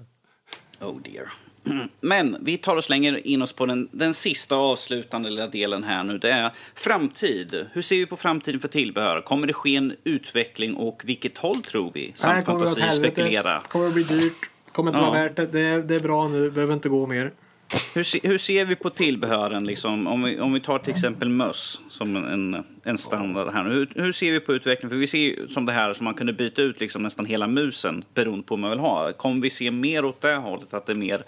Oh 0.81 0.97
dear. 1.03 1.33
Men 2.01 2.37
vi 2.41 2.59
tar 2.59 2.77
och 2.77 2.85
slänger 2.85 3.27
in 3.27 3.43
oss 3.43 3.53
på 3.53 3.67
den, 3.67 3.89
den 3.93 4.15
sista 4.15 4.57
avslutande 4.57 5.31
lilla 5.31 5.47
delen 5.47 5.85
här 5.85 6.05
nu. 6.05 6.19
Det 6.19 6.31
är 6.31 6.51
framtid. 6.75 7.67
Hur 7.73 7.83
ser 7.83 7.97
vi 7.97 8.07
på 8.07 8.17
framtiden 8.17 8.61
för 8.61 8.69
tillbehör? 8.69 9.21
Kommer 9.21 9.47
det 9.47 9.53
ske 9.53 9.77
en 9.77 9.93
utveckling 10.05 10.75
och 10.75 11.03
vilket 11.05 11.39
håll 11.39 11.63
tror 11.63 11.91
vi? 11.95 12.01
Nej, 12.07 12.13
Samt 12.17 12.39
att 12.39 12.45
fantasi, 12.47 12.97
spekulera. 12.99 13.61
Kommer 13.69 13.87
att 13.87 13.95
bli 13.95 14.03
dyrt. 14.03 14.51
Kommer 14.73 14.91
inte 14.91 15.01
Ja. 15.03 15.11
vara 15.11 15.23
värt 15.23 15.37
det. 15.37 15.47
det. 15.47 15.61
är- 15.61 15.83
Det 15.83 15.95
är 15.95 16.01
bra 16.01 16.29
nu. 16.29 16.51
Behöver 16.51 16.75
inte 16.75 16.89
gå 16.89 17.07
mer. 17.07 17.33
Hur, 17.95 18.03
se, 18.03 18.21
hur 18.23 18.39
ser 18.39 18.65
vi 18.65 18.77
på 18.77 18.91
tillbehören? 18.91 19.65
Liksom, 19.65 20.07
om, 20.07 20.23
vi, 20.23 20.41
om 20.41 20.53
vi 20.53 20.61
tar 20.61 20.79
till 20.79 20.93
exempel 20.93 21.29
möss 21.29 21.81
som 21.89 22.17
en, 22.17 22.65
en 22.85 22.99
standard 22.99 23.53
här. 23.53 23.65
nu. 23.65 23.71
Hur, 23.71 23.93
hur 23.95 24.13
ser 24.13 24.33
vi 24.33 24.41
på 24.41 24.53
utvecklingen? 24.53 24.91
För 24.91 24.97
vi 24.97 25.07
ser 25.07 25.19
ju 25.19 25.49
som 25.49 25.67
det 25.67 25.73
här 25.73 25.93
som 25.93 26.05
man 26.05 26.15
kunde 26.15 26.33
byta 26.33 26.63
ut 26.63 26.81
liksom 26.81 27.03
nästan 27.03 27.27
hela 27.27 27.47
musen 27.47 28.05
beroende 28.15 28.43
på 28.47 28.55
vad 28.55 28.61
man 28.61 28.71
vill 28.71 28.79
ha. 28.79 29.13
Kommer 29.13 29.43
vi 29.43 29.51
se 29.51 29.71
mer 29.71 30.05
åt 30.05 30.21
det 30.21 30.35
hållet? 30.35 30.75
Att 30.75 30.87
det 30.87 30.93
är 30.93 31.01
mer, 31.01 31.23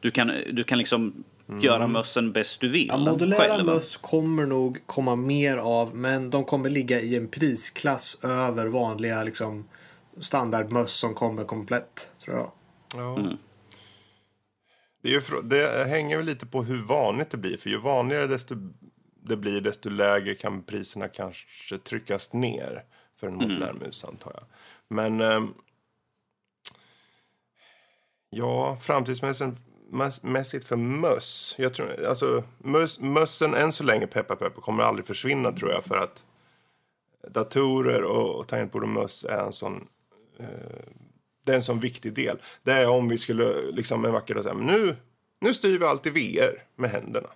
du 0.00 0.10
kan, 0.10 0.32
du 0.52 0.64
kan 0.64 0.78
liksom 0.78 1.24
göra 1.60 1.86
mössen 1.86 2.32
bäst 2.32 2.60
du 2.60 2.68
vill 2.68 2.88
Ja, 2.88 2.96
modulära 2.96 3.38
själv. 3.38 3.64
möss 3.66 3.96
kommer 3.96 4.46
nog 4.46 4.78
komma 4.86 5.16
mer 5.16 5.56
av 5.56 5.96
men 5.96 6.30
de 6.30 6.44
kommer 6.44 6.70
ligga 6.70 7.00
i 7.00 7.16
en 7.16 7.28
prisklass 7.28 8.24
över 8.24 8.66
vanliga 8.66 9.22
liksom, 9.22 9.64
standardmöss 10.20 10.92
som 10.92 11.14
kommer 11.14 11.44
komplett. 11.44 12.12
Tror 12.24 12.36
jag. 12.36 12.50
Ja. 12.96 13.18
Det, 15.02 15.08
ju, 15.08 15.20
det 15.42 15.84
hänger 15.88 16.16
ju 16.16 16.22
lite 16.22 16.46
på 16.46 16.62
hur 16.62 16.82
vanligt 16.82 17.30
det 17.30 17.36
blir. 17.36 17.56
För 17.56 17.70
ju 17.70 17.78
vanligare 17.78 18.26
desto, 18.26 18.54
det 19.22 19.36
blir, 19.36 19.60
desto 19.60 19.90
lägre 19.90 20.34
kan 20.34 20.62
priserna 20.62 21.08
kanske 21.08 21.78
tryckas 21.78 22.32
ner 22.32 22.84
för 23.16 23.26
en 23.26 23.34
modulär 23.34 23.72
mus, 23.72 24.04
antar 24.04 24.32
jag. 24.34 24.44
Men... 24.88 25.20
ehm, 25.20 25.54
ja, 28.30 28.76
framtidsmässigt 28.82 29.56
mäss- 29.90 30.20
mässigt 30.22 30.68
för 30.68 30.76
möss. 30.76 31.54
Jag 31.58 31.74
tror, 31.74 32.04
alltså, 32.04 32.44
möss, 32.58 32.98
mössen, 33.00 33.54
än 33.54 33.72
så 33.72 33.84
länge, 33.84 34.06
peppa 34.06 34.36
peppa, 34.36 34.60
kommer 34.60 34.82
aldrig 34.84 35.06
försvinna, 35.06 35.52
tror 35.52 35.70
jag. 35.70 35.84
För 35.84 35.96
att 35.98 36.24
datorer 37.28 38.02
och, 38.02 38.38
och 38.38 38.48
tangentbord 38.48 38.82
och 38.82 38.88
möss 38.88 39.24
är 39.24 39.44
en 39.46 39.52
sån 39.52 39.88
det 41.48 41.52
är 41.52 41.56
en 41.56 41.62
sån 41.62 41.80
viktig 41.80 42.12
del. 42.12 42.38
Det 42.62 42.72
är 42.72 42.88
om 42.88 43.08
vi 43.08 43.18
skulle 43.18 43.70
liksom 43.72 44.04
en 44.04 44.12
vacker 44.12 44.34
dag 44.34 44.42
säga, 44.42 44.54
nu, 44.54 44.96
nu 45.40 45.54
styr 45.54 45.78
vi 45.78 45.84
allt 45.84 46.06
i 46.06 46.10
VR 46.10 46.62
med 46.76 46.90
händerna. 46.90 47.28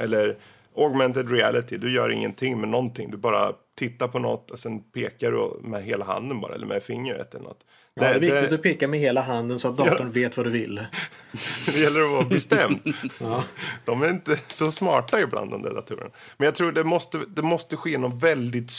Eller 0.00 0.36
augmented 0.76 1.30
reality, 1.30 1.76
du 1.76 1.92
gör 1.92 2.10
ingenting 2.10 2.60
med 2.60 2.68
någonting. 2.68 3.10
Du 3.10 3.16
bara 3.16 3.52
tittar 3.78 4.08
på 4.08 4.18
något 4.18 4.50
och 4.50 4.58
sen 4.58 4.80
pekar 4.80 5.32
du 5.32 5.68
med 5.68 5.82
hela 5.82 6.04
handen 6.04 6.40
bara, 6.40 6.54
eller 6.54 6.66
med 6.66 6.82
fingret 6.82 7.34
eller 7.34 7.44
något. 7.44 7.64
Ja, 7.94 8.02
det 8.02 8.08
är 8.08 8.20
viktigt 8.20 8.52
att 8.52 8.62
peka 8.62 8.88
med 8.88 9.00
hela 9.00 9.20
handen 9.20 9.58
så 9.58 9.68
att 9.68 9.76
datorn 9.76 10.10
vet 10.10 10.36
vad 10.36 10.46
du 10.46 10.50
vill. 10.50 10.86
det 11.66 11.78
gäller 11.78 12.00
att 12.00 12.10
vara 12.10 12.24
bestämd. 12.24 12.80
Ja. 13.20 13.44
De 13.84 14.02
är 14.02 14.08
inte 14.08 14.36
så 14.48 14.70
smarta 14.70 15.20
ibland 15.20 15.50
de 15.50 15.62
där 15.62 15.74
datorerna. 15.74 16.10
Men 16.36 16.44
jag 16.44 16.54
tror 16.54 16.72
det 16.72 16.84
måste, 16.84 17.18
det 17.28 17.42
måste 17.42 17.76
ske 17.76 17.98
någon 17.98 18.18
väldigt, 18.18 18.72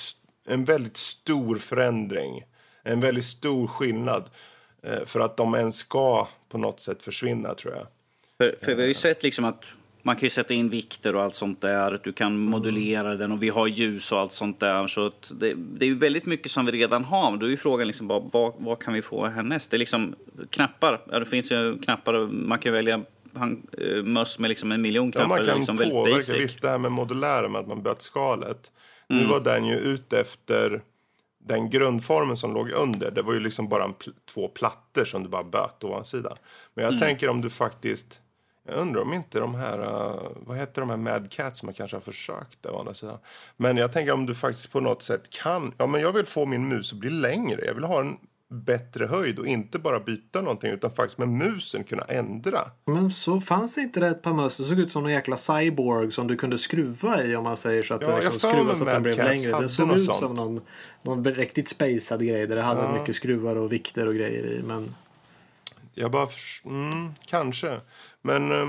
en 0.47 0.65
väldigt 0.65 0.97
stor 0.97 1.55
förändring. 1.55 2.43
En 2.85 2.99
väldigt 2.99 3.25
stor 3.25 3.67
skillnad. 3.67 4.23
eh, 4.83 5.05
För 5.05 5.19
att 5.19 5.37
de 5.37 5.55
ens 5.55 5.75
ska 5.77 6.27
på 6.49 6.57
något 6.57 6.79
sätt 6.79 7.03
försvinna 7.03 7.53
tror 7.53 7.73
jag. 7.73 7.87
För, 8.37 8.65
för 8.65 8.75
vi 8.75 8.81
har 8.81 8.87
ju 8.87 8.93
sett 8.93 9.23
liksom 9.23 9.45
att 9.45 9.65
man 10.01 10.15
kan 10.15 10.23
ju 10.23 10.29
sätta 10.29 10.53
in 10.53 10.69
vikter 10.69 11.15
och 11.15 11.21
allt 11.21 11.35
sånt 11.35 11.61
där. 11.61 11.99
Du 12.03 12.13
kan 12.13 12.37
modulera 12.37 13.15
den 13.15 13.31
och 13.31 13.43
vi 13.43 13.49
har 13.49 13.67
ljus 13.67 14.11
och 14.11 14.19
allt 14.19 14.31
sånt 14.31 14.59
där. 14.59 14.87
Så 14.87 15.11
det, 15.31 15.53
det 15.53 15.85
är 15.85 15.89
ju 15.89 15.97
väldigt 15.97 16.25
mycket 16.25 16.51
som 16.51 16.65
vi 16.65 16.71
redan 16.71 17.03
har. 17.03 17.37
Då 17.37 17.45
är 17.45 17.49
ju 17.49 17.57
frågan 17.57 17.87
liksom 17.87 18.07
bara, 18.07 18.19
vad, 18.19 18.53
vad 18.57 18.79
kan 18.79 18.93
vi 18.93 19.01
få 19.01 19.27
härnäst? 19.27 19.71
Det 19.71 19.77
är 19.77 19.79
liksom 19.79 20.15
knappar. 20.49 21.01
Ja, 21.11 21.19
det 21.19 21.25
finns 21.25 21.51
ju 21.51 21.77
knappar 21.79 22.27
man 22.27 22.57
kan 22.59 22.73
välja 22.73 23.01
han, 23.35 23.67
eh, 23.77 24.03
möss 24.03 24.39
med 24.39 24.49
liksom 24.49 24.71
en 24.71 24.81
miljon 24.81 25.05
Ja, 25.05 25.11
knappar. 25.11 25.27
man 25.29 25.37
Det 25.37 25.43
är 25.43 25.47
kan 25.49 25.57
liksom 25.57 25.77
påverka. 25.77 26.37
Visst, 26.37 26.61
det 26.61 26.69
här 26.69 26.77
med 26.77 26.91
modulära, 26.91 27.47
med 27.47 27.61
att 27.61 27.67
man 27.67 27.83
byter 27.83 27.95
skalet. 27.99 28.71
Nu 29.07 29.25
var 29.25 29.39
den 29.39 29.65
ju 29.65 29.75
ute 29.77 30.19
efter 30.19 30.81
den 31.47 31.69
grundformen 31.69 32.37
som 32.37 32.53
låg 32.53 32.69
under. 32.69 33.11
Det 33.11 33.21
var 33.21 33.33
ju 33.33 33.39
liksom 33.39 33.67
bara 33.67 33.83
en 33.83 33.93
pl- 33.93 34.13
två 34.33 34.47
plattor 34.47 35.05
som 35.05 35.23
du 35.23 35.29
bara 35.29 35.43
böt 35.43 35.83
ovansidan. 35.83 36.37
Men 36.73 36.85
jag 36.85 36.99
tänker 36.99 37.29
om 37.29 37.41
du 37.41 37.49
faktiskt... 37.49 38.21
Jag 38.67 38.77
undrar 38.77 39.01
om 39.01 39.13
inte 39.13 39.39
de 39.39 39.55
här... 39.55 39.79
Uh, 39.79 40.29
vad 40.35 40.57
heter 40.57 40.81
de 40.81 40.89
här 40.89 40.97
Mad 40.97 41.31
Cats 41.31 41.59
som 41.59 41.67
man 41.67 41.73
kanske 41.73 41.97
har 41.97 42.01
försökt 42.01 42.63
där 42.63 42.71
å 42.71 42.79
andra 42.79 42.93
sidan. 42.93 43.17
Men 43.57 43.77
jag 43.77 43.91
tänker 43.91 44.13
om 44.13 44.25
du 44.25 44.35
faktiskt 44.35 44.71
på 44.71 44.79
något 44.79 45.01
sätt 45.01 45.29
kan... 45.29 45.73
Ja, 45.77 45.87
men 45.87 46.01
jag 46.01 46.13
vill 46.13 46.25
få 46.25 46.45
min 46.45 46.67
mus 46.67 46.93
att 46.93 46.99
bli 46.99 47.09
längre. 47.09 47.65
Jag 47.65 47.73
vill 47.73 47.83
ha 47.83 47.97
den 47.97 48.17
bättre 48.49 49.05
höjd 49.05 49.39
och 49.39 49.47
inte 49.47 49.79
bara 49.79 49.99
byta 49.99 50.41
någonting 50.41 50.71
utan 50.71 50.91
faktiskt 50.91 51.17
med 51.17 51.27
musen 51.29 51.83
kunna 51.83 52.03
ändra. 52.03 52.59
Men 52.85 53.11
så 53.11 53.41
fanns 53.41 53.75
det 53.75 53.81
inte 53.81 53.99
det 53.99 54.07
ett 54.07 54.21
par 54.21 54.33
möss. 54.33 54.57
Det 54.57 54.63
såg 54.63 54.79
ut 54.79 54.91
som 54.91 55.03
någon 55.03 55.11
jäkla 55.11 55.37
cyborg 55.37 56.11
som 56.11 56.27
du 56.27 56.35
kunde 56.37 56.57
skruva 56.57 57.23
i 57.23 57.35
om 57.35 57.43
man 57.43 57.57
säger 57.57 57.83
så 57.83 57.93
att 57.93 58.01
Ja, 58.01 58.07
det 58.07 58.15
liksom 58.21 58.39
skruvas 58.51 58.77
så 58.77 58.83
att 58.83 58.89
den 58.89 59.03
blev 59.03 59.17
längre. 59.17 59.61
Det 59.61 59.69
såg 59.69 59.95
ut 59.95 60.05
sånt. 60.05 60.17
som 60.17 60.33
någon, 60.33 60.61
någon 61.03 61.23
riktigt 61.23 61.69
spacad 61.69 62.27
grej 62.27 62.47
där 62.47 62.55
det 62.55 62.61
hade 62.61 62.81
Ja. 62.81 62.99
mycket 62.99 63.15
skruvar 63.15 63.55
och 63.55 63.71
vikter 63.73 64.07
och 64.07 64.15
grejer 64.15 64.45
i. 64.45 64.63
Men 64.67 64.95
Jag 65.93 66.11
bara, 66.11 66.27
mm, 66.65 67.13
kanske. 67.25 67.79
Men 68.21 68.51
eh, 68.51 68.67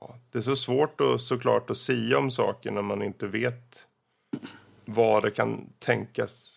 ja, 0.00 0.14
det 0.32 0.38
är 0.38 0.42
så 0.42 0.56
svårt 0.56 1.00
och 1.00 1.20
såklart 1.20 1.70
att 1.70 1.78
sia 1.78 2.18
om 2.18 2.30
saker 2.30 2.70
när 2.70 2.82
man 2.82 3.02
inte 3.02 3.26
vet 3.26 3.86
vad 4.84 5.22
det 5.22 5.30
kan 5.30 5.66
tänkas 5.78 6.53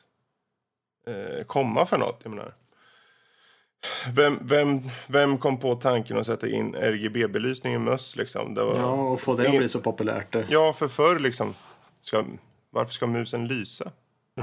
eh, 1.07 1.43
komma 1.45 1.85
för 1.85 1.97
något. 1.97 2.19
Jag 2.23 2.29
menar. 2.29 2.53
Vem, 4.13 4.39
vem, 4.41 4.81
vem 5.07 5.37
kom 5.37 5.59
på 5.59 5.75
tanken 5.75 6.17
att 6.17 6.25
sätta 6.25 6.47
in 6.47 6.75
RGB-belysning 6.75 7.73
i 7.73 7.77
möss? 7.77 8.15
Liksom? 8.15 8.53
Det 8.53 8.63
var, 8.63 8.75
ja, 8.75 8.91
och 8.91 9.21
få 9.21 9.35
det 9.35 9.49
att 9.49 9.57
bli 9.57 9.69
så 9.69 9.81
populärt. 9.81 10.31
det. 10.31 10.47
Ja, 10.49 10.73
för 10.73 10.87
förr 10.87 11.19
liksom. 11.19 11.53
Ska, 12.01 12.25
varför 12.69 12.93
ska 12.93 13.07
musen 13.07 13.47
lysa? 13.47 13.91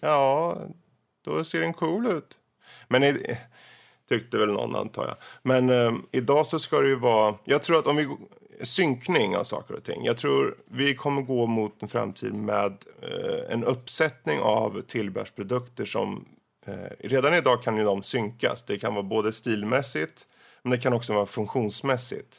Ja, 0.00 0.58
då 1.24 1.44
ser 1.44 1.60
den 1.60 1.72
cool 1.72 2.06
ut. 2.06 2.38
Men 2.88 3.04
i, 3.04 3.38
tyckte 4.08 4.38
väl 4.38 4.48
någon 4.52 4.76
antar 4.76 5.06
jag. 5.06 5.16
Men 5.42 5.70
eh, 5.70 5.92
idag 6.12 6.46
så 6.46 6.58
ska 6.58 6.80
det 6.80 6.88
ju 6.88 6.98
vara, 6.98 7.34
jag 7.44 7.62
tror 7.62 7.78
att 7.78 7.86
om 7.86 7.96
vi, 7.96 8.08
synkning 8.62 9.36
av 9.36 9.44
saker 9.44 9.74
och 9.74 9.84
ting. 9.84 10.04
Jag 10.04 10.16
tror 10.16 10.56
vi 10.70 10.94
kommer 10.94 11.22
gå 11.22 11.46
mot 11.46 11.82
en 11.82 11.88
framtid 11.88 12.34
med 12.34 12.72
eh, 13.02 13.52
en 13.52 13.64
uppsättning 13.64 14.40
av 14.40 14.80
tillbehörsprodukter 14.80 15.84
som 15.84 16.24
eh, 16.66 16.74
redan 17.00 17.34
idag 17.34 17.62
kan 17.62 17.76
ju 17.76 17.84
de 17.84 18.02
synkas. 18.02 18.62
Det 18.62 18.78
kan 18.78 18.94
vara 18.94 19.02
både 19.02 19.32
stilmässigt 19.32 20.26
men 20.62 20.70
det 20.70 20.78
kan 20.78 20.92
också 20.92 21.14
vara 21.14 21.26
funktionsmässigt. 21.26 22.38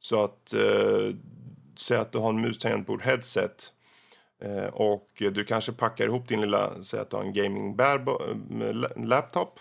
Så 0.00 0.22
att 0.22 0.54
eh, 0.54 1.14
säg 1.76 1.98
att 1.98 2.12
du 2.12 2.18
har 2.18 2.28
en 2.28 2.40
mus 2.40 2.58
tangentbord 2.58 3.02
headset 3.02 3.72
Eh, 4.44 4.64
och 4.64 5.08
du 5.32 5.44
kanske 5.44 5.72
packar 5.72 6.06
ihop 6.06 6.28
din 6.28 6.40
lilla, 6.40 6.82
säg 6.82 7.00
att 7.00 7.10
du 7.10 7.16
har 7.16 7.24
en 7.24 7.32
gaming 7.32 7.78
eh, 7.80 9.04
laptop 9.04 9.60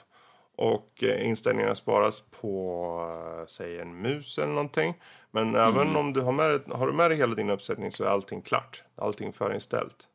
och 0.62 1.03
eh, 1.03 1.28
inställningarna 1.28 1.76
sparas 1.76 2.24
på, 2.41 3.36
eh, 3.39 3.45
säg 3.47 3.80
en 3.80 4.01
mus 4.01 4.38
eller 4.38 4.47
någonting. 4.53 4.93
Men 5.32 5.55
även 5.55 5.95
om 5.95 6.14
du 6.14 6.22
har 6.22 6.32
med, 6.32 6.49
dig- 6.49 6.59
har 6.72 6.88
du 6.88 6.93
med 6.93 7.12
dig 7.12 7.18
hela 7.18 7.36
din 7.36 7.49
uppsättning 7.49 7.91
så 7.91 8.03
är 8.03 8.07
allting 8.07 8.41
klart. 8.41 8.84
Allting 8.95 9.34
förinställt. 9.34 10.07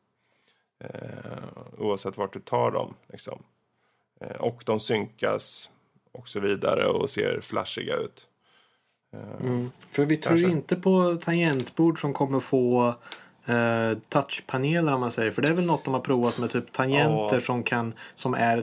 Eh, 0.83 1.41
oavsett 1.77 2.17
vart 2.17 2.33
du 2.33 2.39
tar 2.39 2.71
dem. 2.71 2.93
Liksom. 3.11 3.43
Eh, 4.21 4.35
och 4.37 4.63
de 4.65 4.79
synkas 4.79 5.69
och 6.11 6.27
så 6.29 6.39
vidare 6.39 6.87
och 6.87 7.09
ser 7.09 7.41
flashiga 7.41 7.95
ut. 7.95 8.27
Mm. 9.41 9.71
För 9.89 10.05
vi 10.05 10.17
tror 10.17 10.31
Kanske. 10.33 10.49
inte 10.49 10.75
på 10.75 11.15
tangentbord 11.21 12.01
som 12.01 12.13
kommer 12.13 12.39
få 12.39 12.87
eh, 13.45 13.97
touchpaneler 14.09 14.93
om 14.93 14.99
man 14.99 15.11
säger. 15.11 15.31
För 15.31 15.41
det 15.41 15.49
är 15.49 15.53
väl 15.53 15.65
något 15.65 15.85
de 15.85 15.93
har 15.93 16.01
provat 16.01 16.37
med 16.37 16.49
typ 16.49 16.73
tangenter 16.73 17.35
Ja. 17.35 17.41
som, 17.41 17.63
kan, 17.63 17.93
som 18.15 18.33
är 18.33 18.61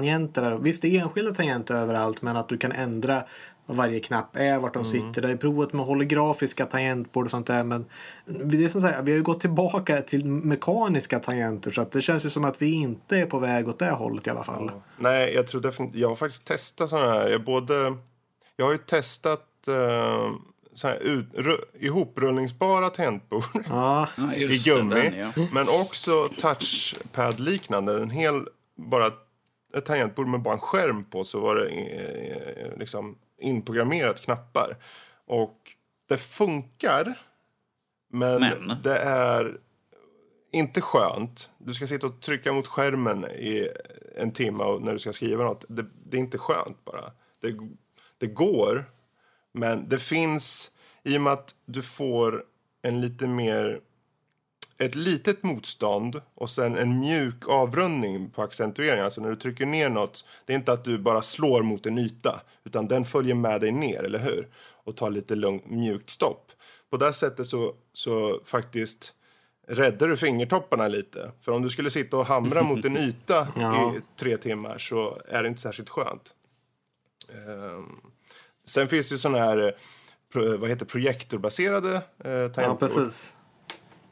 touch-tangenter. 0.00 0.58
Visst 0.60 0.82
det 0.82 0.96
är 0.96 1.02
enskilda 1.02 1.32
tangenter 1.34 1.74
överallt 1.74 2.22
men 2.22 2.36
att 2.36 2.48
du 2.48 2.58
kan 2.58 2.72
ändra 2.72 3.22
vad 3.66 3.76
varje 3.76 4.00
knapp 4.00 4.36
är, 4.36 4.58
vart 4.58 4.74
de 4.74 4.84
sitter. 4.84 5.22
Det 5.22 5.30
är 5.30 5.36
provat 5.36 5.72
med 5.72 5.86
holografiska 5.86 6.66
tangentbord 6.66 7.24
och 7.24 7.30
sånt 7.30 7.46
där. 7.46 7.64
Men 7.64 7.84
det 8.26 8.64
är 8.64 8.68
som 8.68 8.80
sagt, 8.80 8.98
vi 9.02 9.10
har 9.10 9.16
ju 9.16 9.22
gått 9.22 9.40
tillbaka 9.40 10.02
till 10.02 10.24
mekaniska 10.26 11.18
tangenter 11.18 11.70
så 11.70 11.80
att 11.80 11.92
det 11.92 12.02
känns 12.02 12.24
ju 12.24 12.30
som 12.30 12.44
att 12.44 12.62
vi 12.62 12.72
inte 12.72 13.18
är 13.18 13.26
på 13.26 13.38
väg 13.38 13.68
åt 13.68 13.78
det 13.78 13.90
hållet 13.90 14.26
i 14.26 14.30
alla 14.30 14.44
fall. 14.44 14.70
Nej, 14.98 15.34
jag 15.34 15.46
tror 15.46 15.60
definitivt... 15.60 16.00
Jag 16.00 16.08
har 16.08 16.16
faktiskt 16.16 16.44
testat 16.44 16.90
sådana 16.90 17.12
här. 17.12 17.28
Jag, 17.28 17.44
både, 17.44 17.96
jag 18.56 18.64
har 18.66 18.72
ju 18.72 18.78
testat 18.78 19.68
eh, 19.68 20.30
så 20.74 20.88
här 20.88 20.98
ut, 21.02 21.26
ru, 21.34 21.56
ihoprullningsbara 21.80 22.88
tangentbord 22.88 23.44
Ja, 23.68 24.08
i 24.36 24.58
gummi. 24.64 24.94
den, 24.94 25.18
ja. 25.18 25.32
Men 25.52 25.68
också 25.68 26.28
touchpad-liknande. 26.40 28.02
En 28.02 28.10
hel, 28.10 28.48
bara 28.76 29.10
ett 29.74 29.84
tangentbord 29.84 30.26
med 30.26 30.42
bara 30.42 30.54
en 30.54 30.60
skärm 30.60 31.04
på 31.04 31.24
så 31.24 31.40
var 31.40 31.56
det 31.56 31.68
eh, 31.68 32.78
liksom 32.78 33.18
inprogrammerat 33.38 34.20
knappar. 34.20 34.76
Och 35.26 35.58
det 36.08 36.18
funkar. 36.18 37.22
Men, 38.08 38.40
Men? 38.40 38.82
det 38.82 38.98
är 38.98 39.58
inte 40.52 40.80
skönt. 40.80 41.50
Du 41.58 41.74
ska 41.74 41.86
sitta 41.86 42.06
och 42.06 42.20
trycka 42.20 42.52
mot 42.52 42.66
skärmen 42.66 43.24
i 43.24 43.68
en 44.16 44.32
timme 44.32 44.64
när 44.80 44.92
du 44.92 44.98
ska 44.98 45.12
skriva 45.12 45.44
något. 45.44 45.64
Det, 45.68 45.86
det 46.04 46.16
är 46.16 46.20
inte 46.20 46.38
skönt 46.38 46.84
bara. 46.84 47.12
Det, 47.40 47.56
det 48.18 48.26
går, 48.26 48.90
men 49.52 49.88
det 49.88 49.98
finns, 49.98 50.70
i 51.02 51.18
och 51.18 51.22
med 51.22 51.32
att 51.32 51.54
du 51.64 51.82
får 51.82 52.44
en 52.82 53.00
lite 53.00 53.26
mer, 53.26 53.80
ett 54.78 54.94
litet 54.94 55.42
motstånd 55.42 56.20
och 56.34 56.50
sen 56.50 56.76
en 56.76 56.98
mjuk 56.98 57.48
avrundning 57.48 58.30
på 58.30 58.42
accentuering. 58.42 59.00
Alltså 59.02 59.20
när 59.20 59.30
du 59.30 59.36
trycker 59.36 59.66
ner 59.66 59.88
något, 59.90 60.24
det 60.44 60.52
är 60.52 60.56
inte 60.56 60.72
att 60.72 60.84
du 60.84 60.98
bara 60.98 61.22
slår 61.22 61.62
mot 61.62 61.86
en 61.86 61.98
yta, 61.98 62.40
utan 62.64 62.88
den 62.88 63.04
följer 63.04 63.34
med 63.34 63.60
dig 63.60 63.72
ner, 63.72 64.02
eller 64.02 64.18
hur? 64.18 64.48
Och 64.84 64.96
tar 64.96 65.10
lite 65.10 65.34
lugn, 65.34 65.62
mjukt 65.66 66.10
stopp. 66.10 66.52
På 66.90 66.96
det 66.96 67.12
sättet 67.12 67.46
så, 67.46 67.74
så 67.92 68.40
faktiskt 68.44 69.12
räddar 69.68 70.08
du 70.08 70.16
fingertopparna 70.16 70.88
lite. 70.88 71.30
För 71.40 71.52
om 71.52 71.62
du 71.62 71.68
skulle 71.68 71.90
sitta 71.90 72.16
och 72.16 72.26
hamra 72.26 72.62
mot 72.62 72.84
en 72.84 72.96
yta 73.08 73.48
Ja. 73.56 73.94
i 73.96 74.00
tre 74.20 74.36
timmar 74.36 74.78
så 74.78 75.18
är 75.28 75.42
det 75.42 75.48
inte 75.48 75.60
särskilt 75.60 75.88
skönt. 75.88 76.34
Ehm, 77.28 78.00
sen 78.66 78.88
finns 78.88 79.08
det 79.08 79.12
ju 79.14 79.18
sådana 79.18 79.38
här 79.38 79.74
vad 80.58 80.68
heter 80.70 80.86
projektorbaserade 80.86 82.02
eh, 82.24 82.30
ja 82.32 82.48
tangentbord. 82.48 82.78
precis. 82.78 83.35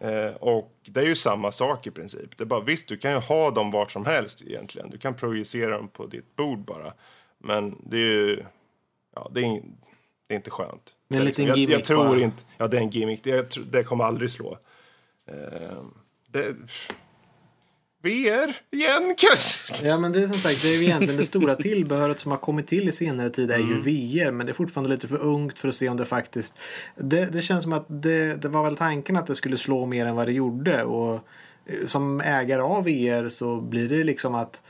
Eh, 0.00 0.34
och 0.34 0.76
det 0.84 1.00
är 1.00 1.06
ju 1.06 1.14
samma 1.14 1.52
sak 1.52 1.86
i 1.86 1.90
princip. 1.90 2.36
Det 2.38 2.44
är 2.44 2.46
bara, 2.46 2.60
visst, 2.60 2.88
du 2.88 2.96
kan 2.96 3.10
ju 3.12 3.18
ha 3.18 3.50
dem 3.50 3.70
vart 3.70 3.90
som 3.90 4.04
helst 4.06 4.42
egentligen. 4.42 4.90
Du 4.90 4.98
kan 4.98 5.14
projicera 5.14 5.76
dem 5.76 5.88
på 5.88 6.06
ditt 6.06 6.36
bord 6.36 6.58
bara. 6.58 6.92
Men 7.38 7.78
det 7.86 7.96
är 7.96 8.00
ju, 8.00 8.44
ja, 9.14 9.30
det 9.34 9.40
är, 9.40 9.44
in- 9.44 9.76
det 10.26 10.34
är 10.34 10.36
inte 10.36 10.50
skönt. 10.50 10.96
Det 11.08 11.14
är 11.16 11.20
en 11.20 11.24
liten 11.26 11.44
jag, 11.46 11.50
jag 11.52 11.58
gimmick 11.58 11.84
tror 11.84 12.04
bara. 12.08 12.20
inte, 12.20 12.42
ja 12.58 12.68
det 12.68 12.76
är 12.76 12.80
en 12.80 12.90
gimmick. 12.90 13.24
Det, 13.24 13.30
jag 13.30 13.46
det 13.72 13.84
kommer 13.84 14.04
aldrig 14.04 14.30
slå. 14.30 14.58
Eh, 15.26 15.82
det, 16.28 16.54
VR 18.04 18.56
igen 18.70 19.14
kanske? 19.16 19.86
Ja 19.88 19.98
men 19.98 20.12
det 20.12 20.22
är 20.22 20.28
som 20.28 20.38
sagt, 20.38 20.62
det 20.62 20.68
är 20.68 20.72
ju 20.76 20.84
egentligen 20.84 21.16
det 21.16 21.24
stora 21.26 21.54
tillbehöret 21.54 22.20
som 22.20 22.30
har 22.30 22.38
kommit 22.38 22.66
till 22.66 22.88
i 22.88 22.92
senare 22.92 23.30
tid 23.30 23.50
är 23.50 23.56
Mm. 23.56 23.68
ju 23.68 23.80
VR. 23.80 24.30
Men 24.30 24.46
det 24.46 24.52
är 24.52 24.54
fortfarande 24.54 24.90
lite 24.90 25.08
för 25.08 25.16
ungt 25.22 25.58
för 25.58 25.68
att 25.68 25.74
se 25.74 25.88
om 25.88 25.96
det 25.96 26.04
faktiskt... 26.04 26.58
Det, 26.96 27.32
det 27.32 27.42
känns 27.42 27.62
som 27.62 27.72
att 27.72 27.84
det, 27.88 28.42
det 28.42 28.48
var 28.48 28.64
väl 28.64 28.76
tanken 28.76 29.16
att 29.16 29.26
det 29.26 29.34
skulle 29.36 29.56
slå 29.56 29.86
mer 29.86 30.06
än 30.06 30.14
vad 30.16 30.26
det 30.26 30.32
gjorde. 30.32 30.84
Och 30.84 31.14
eh, 31.66 31.86
som 31.86 32.20
ägare 32.20 32.60
av 32.62 32.84
VR 32.84 33.28
så 33.28 33.60
blir 33.60 33.88
det 33.88 34.04
liksom 34.04 34.34
att 34.34 34.62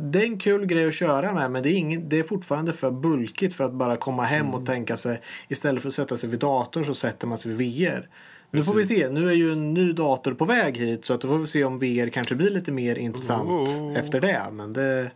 det 0.00 0.18
är 0.18 0.24
en 0.24 0.38
kul 0.38 0.66
grej 0.66 0.88
att 0.88 0.94
köra 0.94 1.32
med 1.32 1.50
men 1.50 1.62
det 1.62 1.68
är, 1.68 1.74
ingen, 1.74 2.08
det 2.08 2.18
är 2.18 2.22
fortfarande 2.22 2.72
för 2.72 2.90
bulkigt 2.90 3.54
för 3.54 3.64
att 3.64 3.72
bara 3.72 3.96
komma 3.96 4.22
hem 4.24 4.40
Mm. 4.46 4.54
och 4.54 4.66
tänka 4.66 4.96
sig 4.96 5.20
istället 5.48 5.82
för 5.82 5.88
att 5.88 5.94
sätta 5.94 6.16
sig 6.16 6.30
vid 6.30 6.40
datorn 6.40 6.84
så 6.84 6.94
sätter 6.94 7.26
man 7.26 7.38
sig 7.38 7.52
vid 7.52 7.80
VR. 7.88 8.08
Nu 8.52 8.64
får 8.64 8.74
vi 8.74 8.86
se. 8.86 9.08
Nu 9.08 9.28
är 9.28 9.32
ju 9.32 9.52
en 9.52 9.74
ny 9.74 9.92
dator 9.92 10.34
på 10.34 10.44
väg 10.44 10.76
hit 10.76 11.04
så 11.04 11.14
att 11.14 11.20
då 11.20 11.28
får 11.28 11.38
vi 11.38 11.46
se 11.46 11.64
om 11.64 11.78
VR 11.78 12.10
kanske 12.10 12.34
blir 12.34 12.50
lite 12.50 12.72
mer 12.72 12.96
intressant 12.98 13.48
Oh. 13.50 13.98
efter 13.98 14.20
det. 14.20 14.46
Men 14.52 14.72
det, 14.72 15.10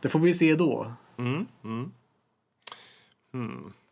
det 0.00 0.08
får 0.08 0.18
vi 0.18 0.34
se 0.34 0.54
då. 0.54 0.86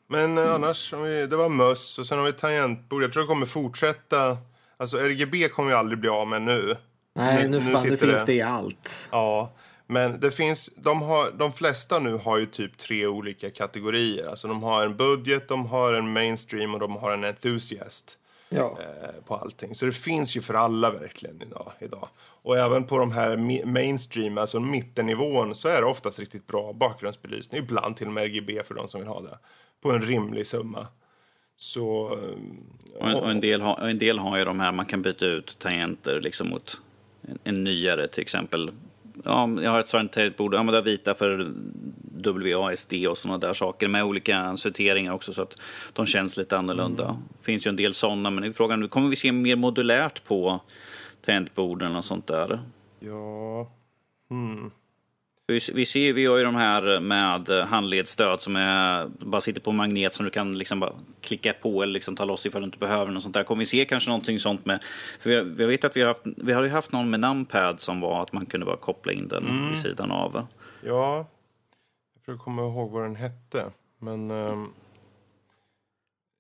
Men 0.09 0.39
eh, 0.39 0.55
annars, 0.55 0.93
om 0.93 1.03
vi, 1.03 1.27
det 1.27 1.37
var 1.37 1.49
möss 1.49 1.99
och 1.99 2.07
sen 2.07 2.19
har 2.19 2.27
vi 2.27 2.33
tangentbord. 2.33 3.03
Jag 3.03 3.13
tror 3.13 3.23
det 3.23 3.27
kommer 3.27 3.47
fortsätta. 3.47 4.37
Alltså 4.77 4.99
RGB 4.99 5.49
kommer 5.49 5.69
vi 5.69 5.75
aldrig 5.75 5.99
bli 5.99 6.09
av 6.09 6.29
med 6.29 6.43
nu. 6.43 6.77
Nej, 7.15 7.49
nu, 7.49 7.61
fan, 7.61 7.87
nu 7.89 7.97
finns 7.97 8.25
det 8.25 8.35
i 8.35 8.43
allt. 8.43 9.09
Ja, 9.13 9.53
men 9.87 10.21
det 10.21 10.31
finns, 10.31 10.71
de, 10.77 11.03
har, 11.03 11.31
de 11.31 11.53
flesta 11.53 11.99
nu 11.99 12.17
har 12.17 12.39
ju 12.39 12.47
typ 12.47 12.79
tre 12.79 13.07
olika 13.07 13.51
kategorier. 13.51 14.27
Alltså 14.27 14.49
de 14.49 14.63
har 14.63 14.87
en 14.87 14.97
budget, 14.97 15.49
de 15.49 15.67
har 15.67 15.93
en 15.93 16.13
mainstream 16.13 16.75
och 16.75 16.81
de 16.81 16.97
har 16.97 17.13
en 17.13 17.25
enthusiast 17.25 18.19
Ja. 18.53 18.79
eh, 18.81 19.25
på 19.27 19.37
allting. 19.37 19.75
Så 19.75 19.87
det 19.87 19.93
finns 19.93 20.37
ju 20.37 20.41
för 20.41 20.55
alla 20.55 20.91
verkligen 20.91 21.43
idag. 21.43 21.73
idag. 21.79 22.09
Och 22.43 22.59
även 22.59 22.85
på 22.85 22.99
de 22.99 23.13
här 23.13 23.37
mainstream, 23.67 24.39
alltså 24.39 24.61
mittennivån, 24.61 25.55
så 25.55 25.69
är 25.69 25.81
det 25.81 25.87
oftast 25.87 26.19
riktigt 26.19 26.47
bra 26.47 26.73
bakgrundsbelysning. 26.73 27.63
Ibland 27.63 27.97
till 27.97 28.07
och 28.07 28.13
med 28.13 28.25
RGB 28.25 28.63
för 28.63 28.75
de 28.75 28.89
som 28.89 29.01
vill 29.01 29.09
ha 29.09 29.21
det. 29.21 29.39
På 29.83 29.93
en 29.93 30.03
rimlig 30.03 30.47
summa. 30.47 30.87
Så... 31.57 32.13
eh, 32.13 33.01
Och 33.01 33.09
en, 33.09 33.15
och 33.17 33.31
en, 33.31 33.41
del 33.41 33.61
har, 33.61 33.81
och 33.81 33.91
en 33.91 33.99
del 33.99 34.19
har 34.19 34.39
ju 34.39 34.45
de 34.45 34.61
här, 34.61 34.73
man 34.73 34.87
kan 34.87 35.03
byta 35.03 35.27
ut 35.27 35.59
tangenter 35.59 36.21
liksom 36.21 36.49
mot 36.49 36.81
en, 37.23 37.39
en 37.45 37.65
nyare 37.65 38.09
till 38.09 38.23
exempel. 38.23 38.71
Ja, 39.25 39.49
jag 39.63 39.71
har 39.71 39.81
ett 39.81 39.89
sånt 39.89 40.13
tangentbord, 40.13 40.55
ja 40.55 40.63
men 40.63 40.73
det 40.73 40.79
är 40.79 40.83
vita 40.83 41.15
för 41.15 41.53
WASD 42.27 43.07
och 43.09 43.19
sådana 43.19 43.39
där 43.39 43.53
saker 43.53 43.89
med 43.89 44.05
olika 44.05 44.57
sorteringar 44.57 45.13
också 45.13 45.33
så 45.33 45.43
att 45.43 45.57
de 45.93 46.07
känns 46.07 46.37
lite 46.37 46.59
annorlunda. 46.59 47.05
Mm. 47.05 47.17
finns 47.43 47.67
ju 47.67 47.69
en 47.69 47.77
del 47.77 47.95
sådana, 47.95 48.31
men 48.31 48.55
frågan 48.55 48.81
nu 48.81 48.89
kommer 48.89 49.09
vi 49.09 49.17
se 49.17 49.33
mer 49.33 49.57
modulärt 49.57 50.25
på 50.25 50.61
tangentborden 51.25 51.97
och 51.97 52.05
sånt 52.05 52.27
där? 52.27 52.61
Ja... 53.01 53.71
Mm. 54.31 54.71
Vi, 55.47 55.61
vi 55.75 55.87
ser 55.87 56.13
vi 56.13 56.27
har 56.27 56.39
ju 56.39 56.45
de 56.45 56.55
här 56.55 57.01
med 57.01 57.49
handledsstöd 57.49 58.41
som 58.41 58.57
är, 58.57 59.07
bara 59.19 59.41
sitter 59.41 59.61
på 59.61 59.73
magnet 59.73 60.15
som 60.15 60.25
du 60.25 60.31
kan 60.31 60.59
liksom 60.59 60.81
bara 60.81 60.93
klicka 61.21 61.53
på 61.53 61.83
eller 61.83 61.93
liksom 61.93 62.17
ta 62.17 62.25
loss 62.25 62.47
ifall 62.47 62.61
du 62.61 62.65
inte 62.65 62.79
behöver 62.79 63.13
något 63.13 63.23
sånt 63.23 63.35
där. 63.35 63.43
Kommer 63.43 63.59
vi 63.59 63.67
se 63.67 63.85
kanske 63.85 64.11
någonting 64.11 64.39
sånt 64.39 64.67
med, 64.67 64.85
för 65.21 65.31
vi, 65.31 65.41
vi 65.41 65.65
vet 65.67 65.85
att 65.85 65.97
vi 65.97 66.01
har 66.01 66.09
haft, 66.09 66.23
vi 66.25 66.53
har 66.53 66.63
ju 66.63 66.69
haft 66.69 66.93
någon 66.93 67.11
med 67.11 67.21
numpad 67.21 67.81
som 67.81 68.01
var 68.01 68.23
att 68.23 68.33
man 68.33 68.47
kunde 68.47 68.67
bara 68.67 68.77
koppla 68.77 69.13
in 69.13 69.29
den 69.29 69.47
Mm. 69.47 69.71
vid 69.71 69.79
sidan 69.79 70.11
av. 70.11 70.47
Ja, 70.87 70.87
jag 70.89 71.27
försöker 72.31 72.45
komma 72.45 72.63
ihåg 72.63 72.91
vad 72.91 73.03
den 73.03 73.17
hette. 73.17 73.71
Men... 73.99 74.31
ehm, 74.31 74.73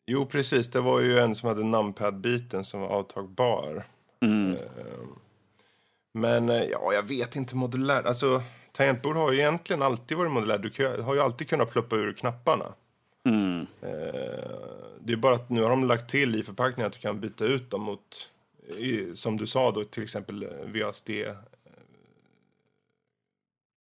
jo, 0.06 0.26
precis. 0.26 0.70
Det 0.70 0.80
var 0.80 1.00
ju 1.00 1.18
en 1.18 1.34
som 1.34 1.48
hade 1.48 1.64
numpad-biten 1.64 2.64
som 2.64 2.80
var 2.80 2.88
avtagbar. 2.88 3.84
Mm. 4.20 4.52
Ehm, 4.52 5.18
men 6.12 6.48
eh, 6.48 6.62
ja, 6.62 6.92
jag 6.92 7.02
vet 7.02 7.36
inte 7.36 7.56
modulär. 7.56 8.02
Alltså, 8.02 8.42
tangentbord 8.72 9.16
har 9.16 9.32
ju 9.32 9.38
egentligen 9.38 9.82
alltid 9.82 10.18
varit 10.18 10.32
modulär. 10.32 10.58
Du 10.58 11.02
har 11.02 11.14
ju 11.14 11.20
alltid 11.20 11.48
kunnat 11.48 11.70
pluppa 11.70 11.96
ur 11.96 12.12
knapparna. 12.12 12.74
Mm. 13.24 13.66
Eh, 13.82 14.50
det 15.00 15.12
är 15.12 15.16
bara 15.16 15.34
att 15.34 15.50
nu 15.50 15.62
har 15.62 15.70
de 15.70 15.84
lagt 15.84 16.10
till 16.10 16.40
i 16.40 16.42
förpackningen 16.42 16.86
att 16.86 16.92
du 16.92 17.00
kan 17.00 17.20
byta 17.20 17.44
ut 17.44 17.70
dem 17.70 17.82
mot, 17.82 18.30
som 19.14 19.36
du 19.36 19.46
sa 19.46 19.70
då, 19.70 19.84
till 19.84 20.02
exempel 20.02 20.46
VSD 20.64 21.10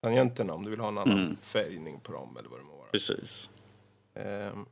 tangenterna 0.07 0.53
om 0.53 0.63
du 0.63 0.69
vill 0.69 0.79
ha 0.79 0.87
en 0.87 0.97
annan 0.97 1.17
Mm. 1.19 1.37
färgning 1.41 1.99
på 1.99 2.11
dem 2.11 2.37
eller 2.39 2.49
vad 2.49 2.59
det 2.59 2.63
må 2.63 2.75
vara. 2.77 2.87
Precis. 2.91 3.49
Ehm, 4.15 4.65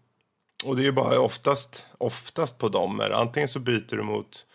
och 0.65 0.75
det 0.75 0.81
är 0.81 0.83
ju 0.83 0.91
bara 0.91 1.19
oftast, 1.19 1.86
oftast 1.97 2.57
på 2.57 2.69
dem 2.69 2.99
är 2.99 3.09
antingen 3.09 3.47
så 3.49 3.59
byter 3.59 3.95
du 3.95 4.01
mot 4.03 4.45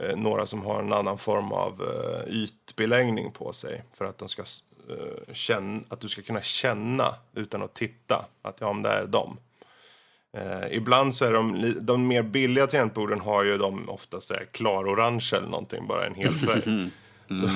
eh, 0.00 0.16
några 0.16 0.46
som 0.46 0.62
har 0.62 0.82
en 0.82 0.92
annan 0.92 1.18
form 1.18 1.52
av 1.52 1.82
eh, 1.82 2.34
ytbeläggning 2.34 3.30
på 3.32 3.52
sig 3.52 3.82
för 3.96 4.04
att 4.04 4.18
de 4.18 4.28
ska 4.28 4.42
eh, 4.42 5.32
känna, 5.32 5.82
att 5.88 6.00
du 6.00 6.08
ska 6.08 6.22
kunna 6.22 6.42
känna 6.42 7.14
utan 7.34 7.62
att 7.62 7.74
titta 7.74 8.24
att 8.42 8.56
ja, 8.60 8.72
men 8.72 8.82
det 8.82 8.88
är 8.90 9.06
dem. 9.06 9.36
Eh, 10.36 10.66
ibland 10.76 11.14
så 11.14 11.24
är 11.24 11.32
de, 11.32 11.74
de 11.80 12.06
mer 12.06 12.22
billiga 12.22 12.66
tangentborden 12.66 13.20
har 13.20 13.44
ju 13.44 13.58
de 13.58 13.88
ofta 13.88 14.20
så 14.20 14.34
här 14.34 14.44
klar-orange 14.52 15.30
eller 15.36 15.48
någonting, 15.48 15.86
bara 15.86 16.06
en 16.06 16.14
hel 16.14 16.32
färg. 16.34 16.90
Så, 17.28 17.48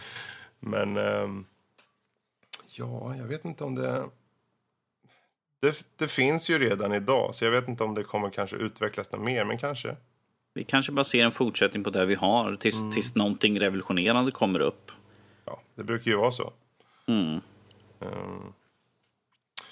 men 0.60 0.96
ehm, 0.96 1.44
ja, 2.74 3.14
jag 3.16 3.24
vet 3.24 3.44
inte 3.44 3.64
om 3.64 3.74
det 3.74 4.04
det, 5.62 5.84
det 5.96 6.08
finns 6.08 6.50
ju 6.50 6.58
redan 6.58 6.92
idag, 6.94 7.34
så 7.34 7.44
jag 7.44 7.52
vet 7.52 7.68
inte 7.68 7.84
om 7.84 7.94
det 7.94 8.04
kommer 8.04 8.30
kanske 8.30 8.56
utvecklas 8.56 9.12
något 9.12 9.20
mer, 9.20 9.44
men 9.44 9.58
kanske. 9.58 9.96
Vi 10.54 10.64
kanske 10.64 10.92
bara 10.92 11.04
ser 11.04 11.24
en 11.24 11.32
fortsättning 11.32 11.84
på 11.84 11.90
det 11.90 12.04
vi 12.06 12.14
har 12.14 12.56
tills, 12.56 12.80
Mm. 12.80 12.92
tills 12.92 13.14
någonting 13.14 13.60
revolutionerande 13.60 14.30
kommer 14.30 14.60
upp. 14.60 14.90
Ja, 15.44 15.60
det 15.74 15.84
brukar 15.84 16.10
ju 16.10 16.16
vara 16.16 16.30
så. 16.30 16.52
Mm. 17.06 17.40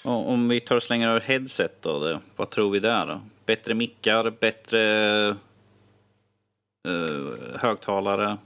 Och 0.03 0.29
om 0.29 0.49
vi 0.49 0.59
tar 0.59 0.75
och 0.75 0.83
slänger 0.83 1.07
över 1.07 1.21
headset 1.21 1.81
då, 1.81 1.99
det, 1.99 2.19
vad 2.35 2.49
tror 2.49 2.71
vi 2.71 2.79
där 2.79 3.07
då? 3.07 3.21
Bättre 3.45 3.73
mickar, 3.73 4.29
bättre 4.29 5.27
eh, 6.87 7.59
högtalare, 7.59 8.37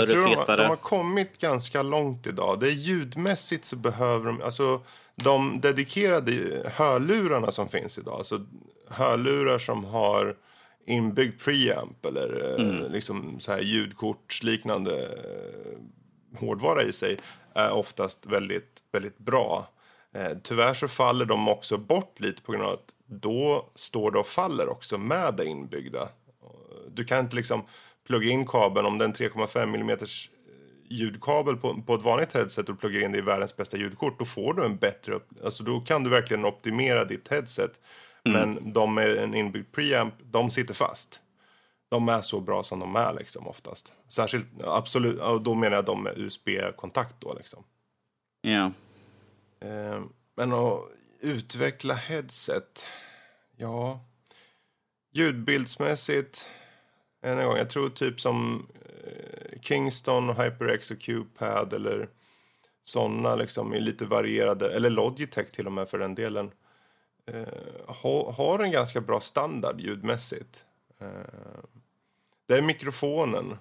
jag 0.00 0.08
större, 0.08 0.22
tror 0.22 0.30
de, 0.30 0.36
fetare? 0.36 0.62
de 0.62 0.68
har 0.68 0.76
kommit 0.76 1.38
ganska 1.38 1.82
långt 1.82 2.26
idag. 2.26 2.60
Det 2.60 2.68
är 2.68 2.72
ljudmässigt 2.72 3.64
så 3.64 3.76
behöver 3.76 4.26
de, 4.26 4.42
alltså 4.42 4.80
de 5.14 5.60
dedikerade 5.60 6.32
hörlurarna 6.74 7.50
som 7.50 7.68
finns 7.68 7.98
idag, 7.98 8.14
alltså 8.14 8.40
hörlurar 8.88 9.58
som 9.58 9.84
har 9.84 10.36
inbyggd 10.86 11.40
preamp 11.44 12.06
eller 12.06 12.58
eh, 12.58 12.90
liksom 12.90 13.40
så 13.40 13.52
här 13.52 13.60
ljudkortsliknande 13.60 15.02
eh, 15.02 16.38
hårdvara 16.38 16.82
i 16.82 16.92
sig 16.92 17.18
är 17.54 17.72
oftast 17.72 18.26
väldigt, 18.26 18.82
väldigt 18.92 19.18
bra. 19.18 19.68
Eh, 20.14 20.32
tyvärr 20.42 20.74
så 20.74 20.88
faller 20.88 21.24
de 21.24 21.48
också 21.48 21.78
bort 21.78 22.20
lite 22.20 22.42
på 22.42 22.52
grund 22.52 22.64
av 22.64 22.72
att 22.72 22.94
då 23.06 23.70
står 23.74 24.10
det 24.10 24.18
och 24.18 24.26
faller 24.26 24.68
också 24.68 24.98
med 24.98 25.34
det 25.34 25.46
inbyggda. 25.46 26.08
Du 26.92 27.04
kan 27.04 27.18
inte 27.18 27.36
liksom 27.36 27.64
plugga 28.06 28.30
in 28.30 28.46
kabeln 28.46 28.86
om 28.86 28.98
den 28.98 29.12
3,5 29.12 29.62
mm 29.62 29.98
ljudkabel 30.90 31.56
på, 31.56 31.82
på 31.82 31.94
ett 31.94 32.02
vanligt 32.02 32.32
headset 32.32 32.68
och 32.68 32.80
pluggar 32.80 33.00
in 33.00 33.12
det 33.12 33.18
i 33.18 33.20
världens 33.20 33.56
bästa 33.56 33.76
ljudkort. 33.76 34.18
Då 34.18 34.24
får 34.24 34.54
du 34.54 34.64
en 34.64 34.76
bättre, 34.76 35.20
alltså 35.44 35.64
då 35.64 35.80
kan 35.80 36.02
du 36.02 36.10
verkligen 36.10 36.44
optimera 36.44 37.04
ditt 37.04 37.28
headset. 37.28 37.80
Men 38.24 38.72
de 38.72 38.94
med 38.94 39.18
en 39.18 39.34
inbyggd 39.34 39.72
preamp, 39.72 40.14
de 40.22 40.50
sitter 40.50 40.74
fast. 40.74 41.20
De 41.88 42.08
är 42.08 42.20
så 42.20 42.40
bra 42.40 42.62
som 42.62 42.80
de 42.80 42.96
är 42.96 43.12
liksom 43.12 43.48
oftast. 43.48 43.92
Särskilt, 44.08 44.46
absolut, 44.64 45.20
och 45.20 45.42
då 45.42 45.54
menar 45.54 45.76
jag 45.76 45.84
de 45.84 46.02
med 46.02 46.18
USB-kontakt 46.18 47.14
då 47.18 47.34
liksom. 47.34 47.64
Ja. 48.40 48.72
Eh, 49.60 50.00
men 50.36 50.52
att 50.52 50.80
utveckla 51.20 51.94
headset, 51.94 52.86
ja. 53.56 54.00
Ljudbildsmässigt, 55.12 56.48
än 57.22 57.38
en 57.38 57.46
gång, 57.46 57.56
jag 57.56 57.70
tror 57.70 57.88
typ 57.88 58.20
som 58.20 58.66
eh, 59.04 59.60
Kingston, 59.60 60.28
HyperX 60.28 60.90
och 60.90 60.98
Q-Pad 61.00 61.72
eller 61.72 62.08
sådana 62.82 63.36
liksom 63.36 63.74
i 63.74 63.80
lite 63.80 64.04
varierade, 64.04 64.72
eller 64.72 64.90
Logitech 64.90 65.50
till 65.50 65.66
och 65.66 65.72
med 65.72 65.88
för 65.88 65.98
den 65.98 66.14
delen. 66.14 66.50
Eh, 67.32 67.94
ha, 67.94 68.32
har 68.32 68.58
en 68.58 68.72
ganska 68.72 69.00
bra 69.00 69.20
standard 69.20 69.80
ljudmässigt. 69.80 70.64
Eh, 71.00 71.06
det 72.48 72.54
är 72.58 72.62
mikrofonen. 72.62 73.56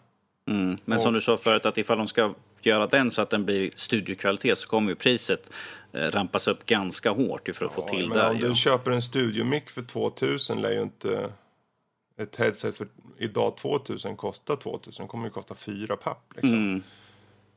Mm. 0.47 0.77
Men 0.85 0.99
som 0.99 1.13
du 1.13 1.21
sa 1.21 1.37
förut, 1.37 1.65
att 1.65 1.77
ifall 1.77 1.97
de 1.97 2.07
ska 2.07 2.33
göra 2.61 2.87
den 2.87 3.11
så 3.11 3.21
att 3.21 3.29
den 3.29 3.45
blir 3.45 3.71
studiokvalitet 3.75 4.57
så 4.57 4.67
kommer 4.67 4.89
ju 4.89 4.95
priset 4.95 5.51
eh, 5.93 5.99
rampas 6.01 6.47
upp 6.47 6.65
ganska 6.65 7.11
hårt 7.11 7.49
för 7.53 7.65
att 7.65 7.71
få 7.73 7.81
Ja, 7.87 7.93
till 7.97 8.09
men 8.09 8.17
det. 8.17 8.29
om 8.29 8.37
ju. 8.37 8.47
du 8.47 8.55
köper 8.55 8.91
en 8.91 9.01
studiomick 9.01 9.69
för 9.69 9.81
2000 9.81 10.61
lär 10.61 10.71
ju 10.71 10.81
inte 10.81 11.29
ett 12.19 12.35
headset 12.35 12.77
för 12.77 12.87
idag 13.17 13.57
2000 13.57 14.17
kosta 14.17 14.55
2000. 14.55 15.07
kommer 15.07 15.25
ju 15.25 15.31
kosta 15.31 15.55
fyra 15.55 15.95
papp. 15.95 16.33
Liksom. 16.35 16.57
Mm. 16.59 16.83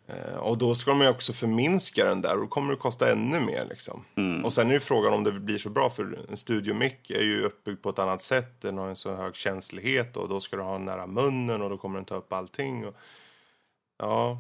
Eh, 0.07 0.37
och 0.37 0.59
då 0.59 0.75
ska 0.75 0.91
de 0.91 1.01
ju 1.01 1.09
också 1.09 1.33
förminska 1.33 2.05
den 2.05 2.23
där 2.23 2.35
och 2.35 2.41
då 2.41 2.47
kommer 2.47 2.71
det 2.73 2.79
kosta 2.79 3.13
ännu 3.13 3.41
mer. 3.41 3.67
Liksom. 3.71 4.05
Mm. 4.15 4.45
Och 4.45 4.53
sen 4.53 4.69
är 4.69 4.73
ju 4.73 4.81
frågan 4.81 5.13
om 5.13 5.25
det 5.25 5.33
blir 5.33 5.59
så 5.59 5.69
bra 5.71 5.91
för 5.91 6.19
en 6.31 6.37
studiomick 6.37 7.11
är 7.11 7.23
ju 7.23 7.43
uppbyggd 7.45 7.83
på 7.83 7.91
ett 7.91 7.99
annat 7.99 8.23
sätt. 8.23 8.61
Den 8.61 8.79
har 8.79 8.89
en 8.89 8.97
så 8.97 9.15
hög 9.15 9.37
känslighet 9.37 10.17
och 10.17 10.29
då 10.29 10.41
ska 10.41 10.57
du 10.57 10.63
ha 10.63 10.73
den 10.73 10.85
nära 10.85 11.07
munnen 11.07 11.63
och 11.63 11.71
då 11.71 11.77
kommer 11.77 11.97
den 11.97 12.05
ta 12.05 12.15
upp 12.15 12.33
allting. 12.33 12.87
Och, 12.87 12.97
ja, 13.99 14.39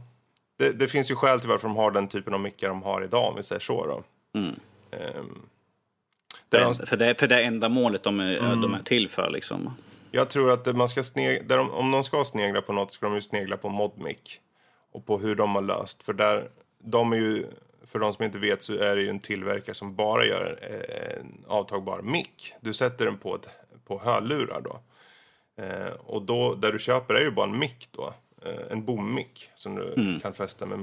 det, 0.59 0.73
det 0.73 0.89
finns 0.89 1.11
ju 1.11 1.14
skäl 1.14 1.41
till 1.41 1.49
varför 1.49 1.68
de 1.68 1.77
har 1.77 1.91
den 1.91 2.09
typen 2.09 2.35
av 2.35 2.41
mickar 2.41 2.68
de 2.68 2.83
har 2.83 3.05
idag 3.05 3.29
om 3.29 3.37
vi 3.37 3.43
säger 3.43 3.61
så 3.61 3.87
då. 3.87 4.03
Mm. 4.41 4.55
Ehm, 4.91 5.43
För, 6.51 6.59
det, 6.61 6.87
för, 6.87 6.97
det, 6.97 7.14
för 7.14 7.27
det 7.27 7.43
enda 7.43 7.68
målet 7.68 8.03
de 8.03 8.20
är, 8.20 8.37
Mm. 8.39 8.61
de 8.61 8.75
är 8.75 8.83
till 8.83 9.09
för 9.09 9.31
liksom. 9.31 9.75
Jag 10.15 10.31
tror 10.31 10.53
att 10.53 10.77
man 10.77 10.89
ska 10.89 11.01
sneg- 11.01 11.47
där 11.47 11.57
de, 11.57 11.71
om 11.71 11.91
de 11.91 12.05
ska 12.05 12.25
snegla 12.25 12.63
på 12.63 12.73
något 12.73 12.93
ska 12.93 13.07
de 13.07 13.15
ju 13.15 13.21
snegla 13.21 13.57
på 13.57 13.69
Modmic. 13.69 14.41
Och 14.93 15.07
på 15.07 15.19
hur 15.19 15.35
de 15.35 15.55
har 15.55 15.63
löst. 15.63 16.03
För 16.03 16.13
där, 16.13 16.51
de 16.79 17.13
är 17.13 17.17
ju, 17.17 17.47
för 17.87 17.99
de 17.99 18.15
som 18.15 18.25
inte 18.25 18.39
vet 18.39 18.63
så 18.63 18.75
är 18.75 18.97
det 18.97 19.03
ju 19.03 19.09
en 19.11 19.21
tillverkare 19.21 19.75
som 19.75 19.95
bara 19.97 20.25
gör 20.25 20.59
eh, 20.63 21.19
en 21.21 21.45
avtagbar 21.47 22.03
mick. 22.03 22.55
Du 22.61 22.75
sätter 22.75 23.05
den 23.05 23.19
på, 23.19 23.35
ett, 23.35 23.49
på 23.87 23.99
hörlurar 23.99 24.61
då. 24.61 24.81
Eh, 25.63 25.93
och 26.07 26.23
då, 26.23 26.55
där 26.55 26.73
du 26.73 26.79
köper 26.79 27.15
är 27.15 27.21
ju 27.21 27.31
bara 27.31 27.47
en 27.51 27.59
mick 27.59 27.89
då. 27.91 28.15
Eh, 28.45 28.73
en 28.73 28.85
bommick 28.85 29.51
som 29.55 29.75
du 29.75 30.21
kan 30.23 30.35
fästa 30.35 30.67
med 30.67 30.79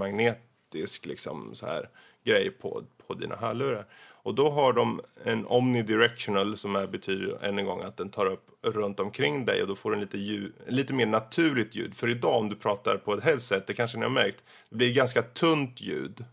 optisk 0.69 1.05
liksom 1.05 1.55
så 1.55 1.65
här 1.65 1.89
grej 2.23 2.51
på, 2.51 2.83
på 3.07 3.13
dina 3.13 3.35
hörlurar. 3.35 3.85
Och 4.21 4.35
då 4.35 4.49
har 4.49 4.73
de 4.73 5.01
en 5.23 5.45
omnidirectional 5.45 6.57
som 6.57 6.75
är, 6.75 6.87
betyder 6.87 7.43
än 7.43 7.59
en 7.59 7.65
gång 7.65 7.81
att 7.81 7.97
den 7.97 8.09
tar 8.09 8.25
upp 8.25 8.49
runt 8.61 8.99
omkring 8.99 9.45
dig 9.45 9.61
och 9.61 9.67
då 9.67 9.75
får 9.75 9.91
du 9.91 9.97
lite, 9.99 10.17
ljud, 10.17 10.53
lite 10.67 10.93
mer 10.93 11.05
naturligt 11.05 11.75
ljud. 11.75 11.95
För 11.95 12.09
idag 12.09 12.39
om 12.39 12.49
du 12.49 12.55
pratar 12.55 12.97
på 12.97 13.13
ett 13.13 13.23
headset, 13.23 13.67
det 13.67 13.73
kanske 13.73 13.97
ni 13.97 14.03
har 14.03 14.09
märkt, 14.09 14.43
det 14.69 14.75
blir 14.75 14.93
ganska 14.93 15.21
tunt 15.21 15.81
ljud. 15.81 16.25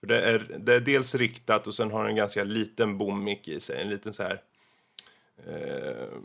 För 0.00 0.06
det 0.06 0.20
är, 0.20 0.56
det 0.58 0.74
är 0.74 0.80
dels 0.80 1.14
riktat 1.14 1.66
och 1.66 1.74
sen 1.74 1.90
har 1.90 2.00
den 2.00 2.10
en 2.10 2.16
ganska 2.16 2.44
liten 2.44 2.98
bommick 2.98 3.48
i 3.48 3.60
sig, 3.60 3.82
en 3.82 3.88
liten 3.88 4.12
så 4.12 4.22
här 4.22 4.42
eh, 5.46 6.18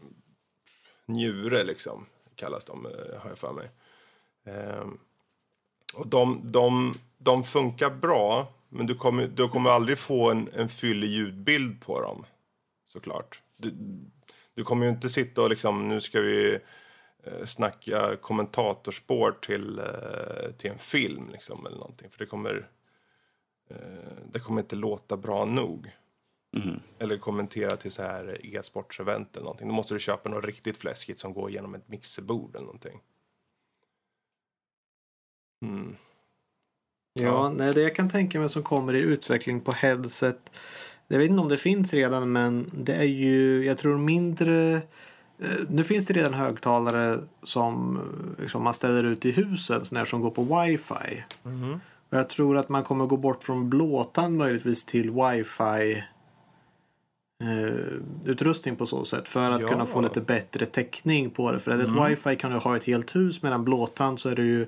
njure 1.05 1.63
liksom, 1.63 2.05
kallas 2.35 2.65
de, 2.65 2.85
eh, 2.85 3.19
har 3.19 3.29
jag 3.29 3.37
för 3.37 3.53
mig. 3.53 3.69
Eh, 4.45 4.87
och 5.93 6.07
de, 6.07 6.41
de, 6.43 6.93
de 7.17 7.43
funkar 7.43 7.89
bra, 7.89 8.53
men 8.69 8.85
du 8.85 8.95
kommer, 8.95 9.27
du 9.27 9.49
kommer 9.49 9.69
aldrig 9.69 9.97
få 9.97 10.31
en, 10.31 10.49
en 10.53 10.69
fyllig 10.69 11.07
ljudbild 11.07 11.81
på 11.81 12.01
dem. 12.01 12.25
Såklart. 12.85 13.41
Du, 13.57 13.73
du 14.53 14.63
kommer 14.63 14.85
ju 14.85 14.91
inte 14.91 15.09
sitta 15.09 15.41
och 15.41 15.49
liksom, 15.49 15.87
nu 15.87 16.01
ska 16.01 16.21
vi 16.21 16.59
eh, 17.23 17.45
snacka 17.45 18.15
kommentatorspår 18.15 19.31
till, 19.31 19.79
eh, 19.79 20.51
till 20.57 20.71
en 20.71 20.79
film 20.79 21.29
liksom, 21.31 21.65
eller 21.65 21.77
någonting. 21.77 22.09
För 22.09 22.19
det 22.19 22.25
kommer, 22.25 22.69
eh, 23.69 23.77
det 24.31 24.39
kommer 24.39 24.61
inte 24.61 24.75
låta 24.75 25.17
bra 25.17 25.45
nog. 25.45 25.91
Mhm. 26.51 26.79
Eller 26.99 27.17
kommentera 27.17 27.75
till 27.75 27.91
så 27.91 28.01
här 28.01 28.55
e-sportsevent 28.55 29.35
eller 29.35 29.43
någonting. 29.43 29.67
Då 29.67 29.73
måste 29.73 29.93
du 29.93 29.99
köpa 29.99 30.29
något 30.29 30.45
riktigt 30.45 30.77
fläskigt 30.77 31.19
som 31.19 31.33
går 31.33 31.51
genom 31.51 31.75
ett 31.75 31.87
mixerbord 31.87 32.55
eller 32.55 32.65
någonting. 32.65 32.99
Mm. 35.61 35.95
Ja, 37.23 37.49
nej, 37.49 37.73
det 37.73 37.81
jag 37.81 37.95
kan 37.95 38.09
tänka 38.09 38.39
mig 38.39 38.49
som 38.49 38.63
kommer 38.63 38.93
i 38.93 38.99
utveckling 38.99 39.61
på 39.61 39.71
headset. 39.71 40.51
Jag 41.07 41.17
vet 41.19 41.29
inte 41.29 41.41
om 41.41 41.49
det 41.49 41.57
finns 41.57 41.93
redan 41.93 42.31
men 42.31 42.71
det 42.73 42.93
är 42.93 43.03
ju, 43.03 43.65
jag 43.65 43.77
tror 43.77 43.97
mindre 43.97 44.73
eh, 44.73 44.81
nu 45.69 45.83
finns 45.83 46.05
det 46.05 46.13
redan 46.13 46.33
högtalare 46.33 47.19
som 47.43 47.99
liksom, 48.39 48.63
man 48.63 48.73
ställer 48.73 49.03
ut 49.03 49.25
i 49.25 49.31
husen 49.31 49.85
sådana 49.85 50.05
som 50.05 50.21
går 50.21 50.31
på 50.31 50.43
wifi. 50.43 51.23
Mhm. 51.43 51.79
Och 52.09 52.17
jag 52.17 52.29
tror 52.29 52.57
att 52.57 52.69
man 52.69 52.83
kommer 52.83 53.05
gå 53.05 53.17
bort 53.17 53.43
från 53.43 53.69
blåtand 53.69 54.37
möjligtvis 54.37 54.85
till 54.85 55.11
wifi 55.11 56.03
eh, 57.43 58.29
utrustning 58.31 58.75
på 58.75 58.85
så 58.85 59.05
sätt 59.05 59.29
för 59.29 59.51
att 59.51 59.61
Ja. 59.61 59.67
kunna 59.67 59.85
få 59.85 60.01
lite 60.01 60.21
bättre 60.21 60.65
täckning 60.65 61.29
på 61.29 61.51
det. 61.51 61.59
För 61.59 61.71
att 61.71 61.79
ett 61.81 62.09
wifi 62.09 62.35
kan 62.35 62.51
du 62.51 62.57
ha 62.57 62.73
i 62.73 62.77
ett 62.77 62.85
helt 62.85 63.15
hus 63.15 63.43
medan 63.43 63.63
blåtand 63.63 64.19
så 64.19 64.29
är 64.29 64.35
det 64.35 64.43
ju 64.43 64.67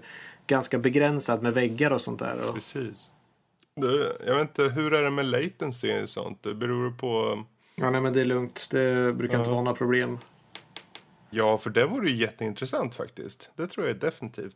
ganska 0.50 0.80
begränsat 0.80 1.41
med 1.41 1.54
väggar 1.54 1.91
och 1.91 2.02
sånt 2.02 2.20
där. 2.20 2.36
Och, 2.47 2.54
Precis. 2.54 3.12
Det, 3.76 4.18
jag 4.28 4.34
vet 4.34 4.41
inte, 4.41 4.64
hur 4.64 4.93
är 4.93 5.04
det 5.04 5.10
med 5.10 5.26
latency 5.26 6.02
och 6.02 6.10
sånt? 6.10 6.43
Det 6.43 6.54
beror 6.54 6.91
på... 6.91 7.43
ja, 7.76 7.89
nej, 7.89 8.02
men 8.02 8.14
det 8.14 8.22
är 8.22 8.26
lugnt. 8.26 8.68
Det 8.72 9.16
brukar 9.16 9.38
inte 9.38 9.50
Ja. 9.50 9.54
vara 9.54 9.64
några 9.64 9.78
problem. 9.78 10.18
Ja, 11.30 11.58
för 11.58 11.70
det 11.70 11.86
vore 11.86 12.10
ju 12.10 12.16
jätteintressant 12.16 12.95
faktiskt. 12.95 13.50
Det 13.56 13.68
tror 13.68 13.88
jag 13.88 13.95
definitivt. 14.00 14.56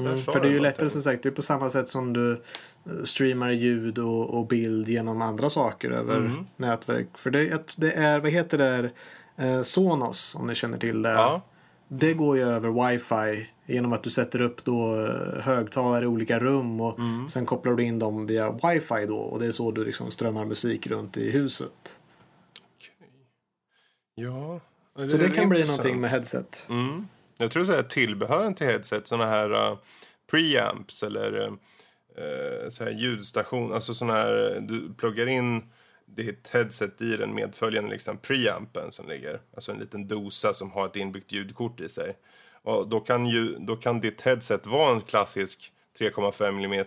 Mm, 0.00 0.22
för 0.22 0.40
det 0.40 0.48
är 0.48 0.52
ju 0.52 0.60
lättare 0.60 0.90
som 0.90 1.02
sagt. 1.02 1.22
Det 1.22 1.28
är 1.28 1.30
på 1.30 1.42
samma 1.42 1.70
sätt 1.70 1.88
som 1.88 2.12
du 2.12 2.32
eh, 2.32 3.02
streamar 3.04 3.50
ljud 3.50 3.98
och, 3.98 4.30
och 4.38 4.46
bild 4.46 4.88
genom 4.88 5.22
andra 5.22 5.50
saker 5.50 5.90
över 5.90 6.16
Mm. 6.16 6.46
nätverk. 6.56 7.18
För 7.18 7.30
det, 7.30 7.62
det 7.76 7.92
är, 7.92 8.20
vad 8.20 8.30
heter 8.30 8.58
det? 8.58 8.90
Eh, 9.36 9.62
Sonos 9.62 10.34
om 10.34 10.46
ni 10.46 10.54
känner 10.54 10.78
till 10.78 11.02
det. 11.02 11.10
Ja, 11.12 11.40
Det 11.94 12.14
går 12.14 12.36
ju 12.36 12.42
över 12.42 12.90
wifi 12.90 13.48
genom 13.66 13.92
att 13.92 14.02
du 14.02 14.10
sätter 14.10 14.40
upp 14.40 14.64
då 14.64 15.00
eh, 15.00 15.40
högtalare 15.42 16.04
i 16.04 16.06
olika 16.08 16.38
rum 16.40 16.80
och 16.80 16.98
Mm. 16.98 17.28
sen 17.28 17.46
kopplar 17.46 17.74
du 17.74 17.82
in 17.82 17.98
dem 17.98 18.26
via 18.26 18.50
wifi 18.50 19.06
då 19.08 19.16
och 19.16 19.38
det 19.40 19.46
är 19.46 19.52
så 19.52 19.70
du 19.72 19.84
liksom 19.84 20.10
strömmar 20.10 20.44
musik 20.44 20.86
runt 20.86 21.16
i 21.16 21.30
huset. 21.30 21.98
ja. 24.14 24.60
Så 24.94 25.16
det, 25.16 25.30
kan 25.30 25.48
bli 25.48 25.64
någonting 25.64 26.00
med 26.00 26.10
headset. 26.10 26.66
Mm. 26.68 27.08
Jag 27.38 27.50
tror 27.50 27.64
så 27.64 27.72
här 27.72 27.82
tillbehören 27.82 28.54
till 28.54 28.66
headset, 28.66 29.06
såna 29.06 29.26
här 29.26 29.52
uh, 29.70 29.78
preamps 30.30 31.02
eller 31.02 31.46
uh, 31.48 32.68
så 32.68 32.84
här 32.84 32.90
ljudstation, 32.90 33.72
alltså 33.72 33.94
såna 33.94 34.12
här, 34.12 34.58
du 34.68 34.94
pluggar 34.94 35.26
in 35.26 35.62
ditt 36.14 36.48
headset 36.48 37.02
i 37.02 37.16
den 37.16 37.34
medföljande 37.34 37.90
liksom 37.90 38.18
preampen 38.18 38.92
som 38.92 39.08
ligger, 39.08 39.40
alltså 39.54 39.72
en 39.72 39.78
liten 39.78 40.08
dosa 40.08 40.54
som 40.54 40.70
har 40.70 40.86
ett 40.86 40.96
inbyggt 40.96 41.32
ljudkort 41.32 41.80
i 41.80 41.88
sig. 41.88 42.16
Och 42.62 42.88
då 42.88 43.00
kan, 43.00 43.26
ju, 43.26 43.56
då 43.58 43.76
kan 43.76 44.00
ditt 44.00 44.20
headset 44.20 44.66
vara 44.66 44.90
en 44.90 45.00
klassisk 45.00 45.72
3,5 45.98 46.64
mm 46.64 46.86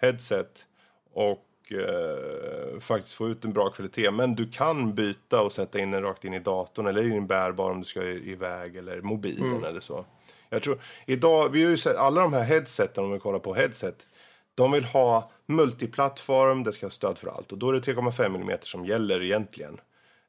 headset 0.00 0.66
och 1.12 1.72
eh, 1.72 2.80
faktiskt 2.80 3.14
få 3.14 3.28
ut 3.28 3.44
en 3.44 3.52
bra 3.52 3.70
kvalitet. 3.70 4.10
Men 4.10 4.34
du 4.34 4.48
kan 4.48 4.94
byta 4.94 5.42
och 5.42 5.52
sätta 5.52 5.78
in 5.78 5.90
den 5.90 6.02
rakt 6.02 6.24
in 6.24 6.34
i 6.34 6.38
datorn 6.38 6.86
eller 6.86 7.02
i 7.02 7.08
din 7.08 7.26
bärbar 7.26 7.70
om 7.70 7.78
du 7.78 7.84
ska 7.84 8.02
iväg 8.02 8.76
eller 8.76 9.00
mobilen 9.00 9.64
eller 9.64 9.80
så. 9.80 10.04
Jag 10.48 10.62
tror, 10.62 10.80
idag, 11.06 11.48
vi 11.48 11.62
har 11.62 11.70
ju 11.70 11.76
sett 11.76 11.96
alla 11.96 12.20
de 12.20 12.32
här 12.32 12.42
headseten 12.42 13.04
om 13.04 13.12
vi 13.12 13.18
kollar 13.18 13.38
på 13.38 13.54
headset. 13.54 14.06
De 14.54 14.72
vill 14.72 14.84
ha 14.84 15.30
multiplattform, 15.46 16.64
det 16.64 16.72
ska 16.72 16.86
ha 16.86 16.90
stöd 16.90 17.18
för 17.18 17.28
allt 17.28 17.52
och 17.52 17.58
då 17.58 17.68
är 17.68 17.72
det 17.72 17.80
3,5 17.80 18.34
mm 18.34 18.58
som 18.62 18.86
gäller 18.86 19.22
egentligen. 19.22 19.80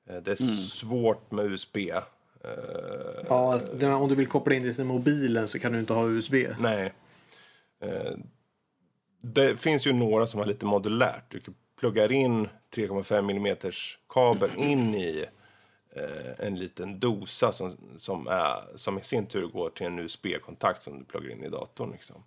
Eh, 0.10 0.16
Det 0.16 0.32
är 0.32 0.36
svårt 0.68 1.32
med 1.32 1.46
USB. 1.46 1.78
Eh, 1.78 2.00
Ja, 3.30 3.54
alltså, 3.54 3.88
om 3.88 4.10
du 4.10 4.16
vill 4.16 4.28
koppla 4.28 4.56
in 4.56 4.64
det 4.64 4.74
till 4.74 4.84
mobilen 4.84 5.48
så 5.48 5.60
kan 5.60 5.72
du 5.72 5.80
inte 5.80 5.94
ha 5.94 6.08
USB. 6.08 6.34
Nej. 6.60 6.94
Eh, 7.82 8.12
det 9.22 9.58
finns 9.58 9.88
ju 9.88 9.94
några 9.94 10.28
som 10.28 10.40
har 10.40 10.48
lite 10.48 10.66
modulärt. 10.66 11.24
Du 11.32 11.40
kan 11.40 11.56
pluggar 11.80 12.12
in 12.12 12.48
3,5 12.76 13.30
mm 13.32 13.58
kabel 14.10 14.52
in 14.58 14.96
i 14.96 15.26
en 16.38 16.56
liten 16.60 17.00
dosa 17.00 17.52
som, 17.52 17.78
som, 17.98 18.28
är, 18.28 18.56
som 18.76 18.98
i 18.98 19.02
sin 19.02 19.26
tur 19.26 19.48
går 19.48 19.70
till 19.70 19.86
en 19.86 20.00
USB-kontakt 20.00 20.84
som 20.84 21.00
du 21.00 21.06
pluggar 21.06 21.32
in 21.32 21.44
i 21.44 21.50
datorn. 21.50 21.92
Liksom. 21.92 22.24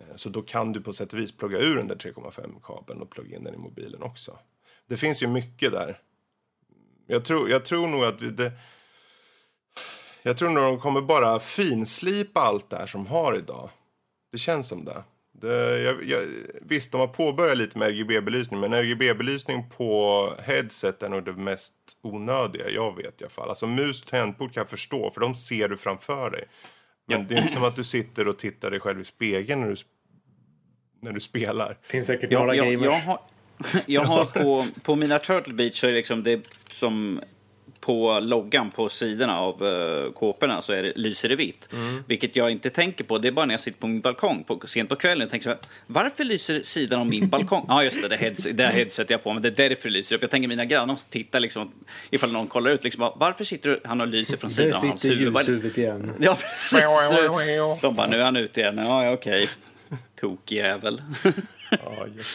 Eh, 0.00 0.16
så 0.16 0.28
då 0.28 0.42
kan 0.42 0.72
du 0.72 0.80
på 0.80 0.92
sätt 0.92 1.12
och 1.12 1.18
vis 1.18 1.32
plugga 1.32 1.58
ur 1.58 1.76
den 1.76 1.88
där 1.88 1.96
3,5 1.96 2.60
kabeln 2.62 3.02
och 3.02 3.10
plugga 3.10 3.36
in 3.36 3.44
den 3.44 3.54
i 3.54 3.58
mobilen 3.58 4.02
också. 4.02 4.38
Det 4.86 4.96
finns 4.96 5.22
ju 5.22 5.26
mycket 5.26 5.72
där. 5.72 5.96
Jag 7.06 7.24
tror, 7.24 7.50
jag 7.50 7.64
tror 7.64 7.88
nog 7.88 8.04
att 8.04 8.22
vi, 8.22 8.30
det, 8.30 8.52
jag 10.22 10.36
tror 10.36 10.50
nog 10.50 10.64
de 10.64 10.80
kommer 10.80 11.00
bara 11.00 11.40
finslipa 11.40 12.40
allt 12.40 12.70
det 12.70 12.76
här 12.76 12.86
som 12.86 13.06
har 13.06 13.36
idag. 13.36 13.70
Det 14.32 14.38
känns 14.38 14.68
som 14.68 14.84
det. 14.84 15.02
det 15.32 15.80
jag, 15.80 16.04
jag, 16.04 16.20
visst, 16.62 16.92
de 16.92 17.00
har 17.00 17.08
påbörjat 17.08 17.58
lite 17.58 17.78
med 17.78 17.88
RGB-belysning, 17.88 18.60
men 18.60 18.74
RGB-belysning 18.74 19.70
på 19.76 20.34
headset 20.38 21.02
är 21.02 21.08
nog 21.08 21.24
det 21.24 21.32
mest 21.32 21.74
onödiga 22.02 22.70
jag 22.70 22.96
vet 22.96 23.20
i 23.20 23.24
alla 23.24 23.30
fall. 23.30 23.48
Alltså 23.48 23.66
mus 23.66 24.02
och 24.02 24.08
tangentbord 24.08 24.52
kan 24.52 24.60
jag 24.60 24.68
förstå, 24.68 25.10
för 25.10 25.20
de 25.20 25.34
ser 25.34 25.68
du 25.68 25.76
framför 25.76 26.30
dig. 26.30 26.44
Men 27.08 27.26
det 27.26 27.34
är 27.34 27.38
inte 27.40 27.52
som 27.52 27.64
att 27.64 27.76
du 27.76 27.84
sitter 27.84 28.28
och 28.28 28.38
tittar 28.38 28.70
dig 28.70 28.80
själv 28.80 29.00
i 29.00 29.04
spegeln 29.04 29.60
när 29.60 29.68
du, 29.68 29.76
när 31.02 31.12
du 31.12 31.20
spelar. 31.20 31.78
finns 31.88 32.06
säkert 32.06 32.32
Jag, 32.32 32.40
några 32.40 32.54
jag, 32.54 32.66
gamers. 32.66 32.84
jag 32.84 33.00
har, 33.00 33.20
jag 33.86 34.04
har 34.04 34.24
på, 34.24 34.66
på 34.82 34.96
mina 34.96 35.18
Turtle 35.18 35.54
Beach 35.54 35.80
så 35.80 35.86
är 35.86 35.90
det 35.90 35.96
liksom 35.96 36.22
det 36.22 36.40
som 36.70 37.20
på 37.80 38.20
loggan 38.20 38.70
på 38.70 38.88
sidorna 38.88 39.40
av 39.40 39.62
uh, 39.62 40.12
kåporna 40.12 40.62
så 40.62 40.72
är 40.72 40.82
det, 40.82 40.92
lyser 40.96 41.28
det 41.28 41.36
vitt. 41.36 41.68
Vilket 42.06 42.36
jag 42.36 42.50
inte 42.50 42.70
tänker 42.70 43.04
på. 43.04 43.18
Det 43.18 43.28
är 43.28 43.32
bara 43.32 43.46
när 43.46 43.54
jag 43.54 43.60
sitter 43.60 43.78
på 43.80 43.86
min 43.86 44.00
balkong 44.00 44.44
på, 44.44 44.60
sent 44.64 44.88
på 44.88 44.96
kvällen 44.96 45.24
och 45.24 45.30
tänker 45.30 45.44
så 45.44 45.50
här, 45.50 45.58
varför 45.86 46.24
lyser 46.24 46.60
sidan 46.62 47.00
av 47.00 47.06
min 47.06 47.28
balkong? 47.34 47.64
Ja, 47.68 47.84
just 47.84 48.02
det, 48.02 48.08
det, 48.08 48.16
heads, 48.16 48.48
det 48.52 48.66
headset 48.66 49.10
jag 49.10 49.24
på 49.24 49.32
men 49.32 49.42
det 49.42 49.48
är 49.48 49.68
därför 49.68 49.88
det 49.88 49.92
lyser 49.92 50.16
upp. 50.16 50.22
Jag 50.22 50.30
tänker 50.30 50.48
mina 50.48 50.64
grannar 50.64 50.86
måste 50.86 51.10
titta 51.10 51.38
liksom, 51.38 51.72
ifall 52.10 52.32
någon 52.32 52.46
kollar 52.46 52.70
ut, 52.70 52.84
liksom, 52.84 53.12
varför 53.16 53.44
sitter 53.44 53.80
han 53.84 54.00
och 54.00 54.06
lyser 54.08 54.36
från 54.36 54.48
Där 54.48 54.54
sidan 54.56 54.72
av 54.76 54.86
hans 54.86 55.00
sitter 55.00 55.16
huvud? 55.16 55.32
Vad- 55.32 55.42
ljushuvudet 55.42 55.78
igen. 55.78 56.12
Ja, 56.20 56.34
precis. 56.40 56.84
De 57.80 57.94
bara, 57.94 58.06
nu 58.06 58.16
är 58.16 58.24
han 58.24 58.36
ute 58.36 58.60
igen. 58.60 58.78
Ja, 58.78 59.12
okej. 59.12 59.48
Tokjävel. 60.20 61.02
Ja, 61.70 62.06
just. 62.16 62.30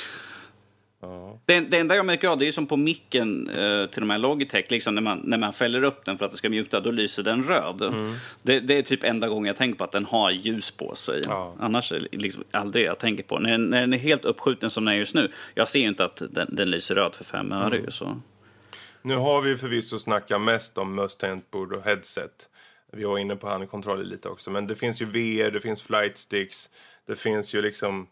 Ja. 1.04 1.40
Det, 1.46 1.60
det 1.60 1.78
enda 1.78 1.96
jag 1.96 2.06
märker 2.06 2.28
av 2.28 2.38
det 2.38 2.48
är 2.48 2.52
som 2.52 2.68
på 2.68 2.78
micken 2.78 3.50
eh, 3.50 3.86
till 3.86 4.02
de 4.02 4.10
här 4.10 4.18
Logitech, 4.18 4.72
liksom 4.72 4.96
när 4.96 5.02
man, 5.02 5.22
när 5.24 5.38
man 5.38 5.54
fäller 5.54 5.84
upp 5.84 6.06
den 6.06 6.18
för 6.18 6.26
att 6.26 6.32
det 6.32 6.38
ska 6.38 6.50
muta, 6.50 6.80
då 6.80 6.92
lyser 6.92 7.24
den 7.24 7.44
röd. 7.44 7.94
Det, 8.42 8.60
det 8.60 8.78
är 8.78 8.82
typ 8.82 9.04
enda 9.04 9.28
gången 9.28 9.46
jag 9.46 9.58
tänker 9.58 9.78
på 9.78 9.84
att 9.84 9.92
den 9.92 10.06
har 10.06 10.32
ljus 10.32 10.72
på 10.72 10.96
sig. 10.96 11.22
Ja. 11.26 11.56
Annars 11.60 11.92
är 11.92 12.00
det 12.00 12.18
liksom 12.18 12.44
aldrig 12.52 12.86
jag 12.86 13.00
tänker 13.00 13.24
på. 13.24 13.40
När, 13.40 13.58
när 13.58 13.82
den 13.82 13.94
är 13.94 13.98
helt 13.98 14.26
uppskjuten 14.26 14.70
som 14.70 14.86
den 14.86 14.94
är 14.94 14.98
just 14.98 15.16
nu, 15.16 15.32
jag 15.54 15.70
ser 15.70 15.80
ju 15.80 15.88
inte 15.88 16.06
att 16.06 16.22
den, 16.30 16.56
den 16.56 16.72
lyser 16.72 16.96
röd 16.96 17.16
för 17.16 17.24
fem 17.24 17.52
öre. 17.52 17.92
Så. 17.92 18.22
Nu 19.02 19.16
har 19.16 19.42
vi 19.42 19.58
förvisso 19.58 20.00
snackat 20.00 20.42
mest 20.42 20.78
om 20.78 20.96
möss, 20.96 21.16
tangentbord 21.16 21.74
och 21.74 21.84
headset. 21.84 22.50
Vi 22.92 23.04
var 23.04 23.18
inne 23.18 23.36
på 23.36 23.48
handkontroller 23.48 24.04
lite 24.04 24.30
också. 24.30 24.52
Men 24.52 24.68
det 24.68 24.76
finns 24.76 25.02
ju 25.02 25.06
VR, 25.06 25.52
det 25.52 25.62
finns 25.62 25.82
flight 25.82 26.18
sticks. 26.18 26.70
Det 27.08 27.16
finns 27.16 27.56
ju 27.56 27.62
liksom, 27.62 28.08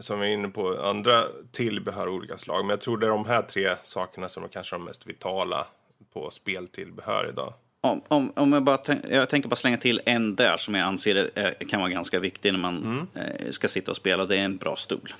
som 0.00 0.20
vi 0.20 0.26
är 0.26 0.30
inne 0.30 0.48
på, 0.48 0.82
andra 0.82 1.24
tillbehör 1.50 2.06
av 2.06 2.14
olika 2.14 2.38
slag. 2.38 2.64
Men 2.64 2.70
jag 2.70 2.80
tror 2.80 2.98
det 2.98 3.06
är 3.06 3.10
de 3.10 3.24
här 3.24 3.42
tre 3.42 3.76
sakerna 3.82 4.28
som 4.28 4.44
är 4.44 4.48
kanske 4.48 4.76
de 4.76 4.84
mest 4.84 5.06
vitala 5.06 5.66
på 6.12 6.30
speltillbehör 6.30 7.28
idag. 7.28 7.54
Om, 7.80 8.02
om, 8.08 8.32
om 8.36 8.52
jag, 8.52 8.62
bara 8.62 8.76
tänk, 8.76 9.04
jag 9.10 9.30
tänker 9.30 9.48
bara 9.48 9.56
slänga 9.56 9.76
till 9.76 10.00
en 10.06 10.34
där 10.34 10.56
som 10.56 10.74
jag 10.74 10.86
anser 10.86 11.30
eh, 11.34 11.68
kan 11.68 11.80
vara 11.80 11.90
ganska 11.90 12.18
viktig 12.18 12.52
när 12.52 12.60
man 12.60 13.06
eh, 13.14 13.50
ska 13.50 13.68
sitta 13.68 13.90
och 13.90 13.96
spela. 13.96 14.26
Det 14.26 14.36
är 14.36 14.44
en 14.44 14.56
bra 14.56 14.76
stol. 14.76 15.14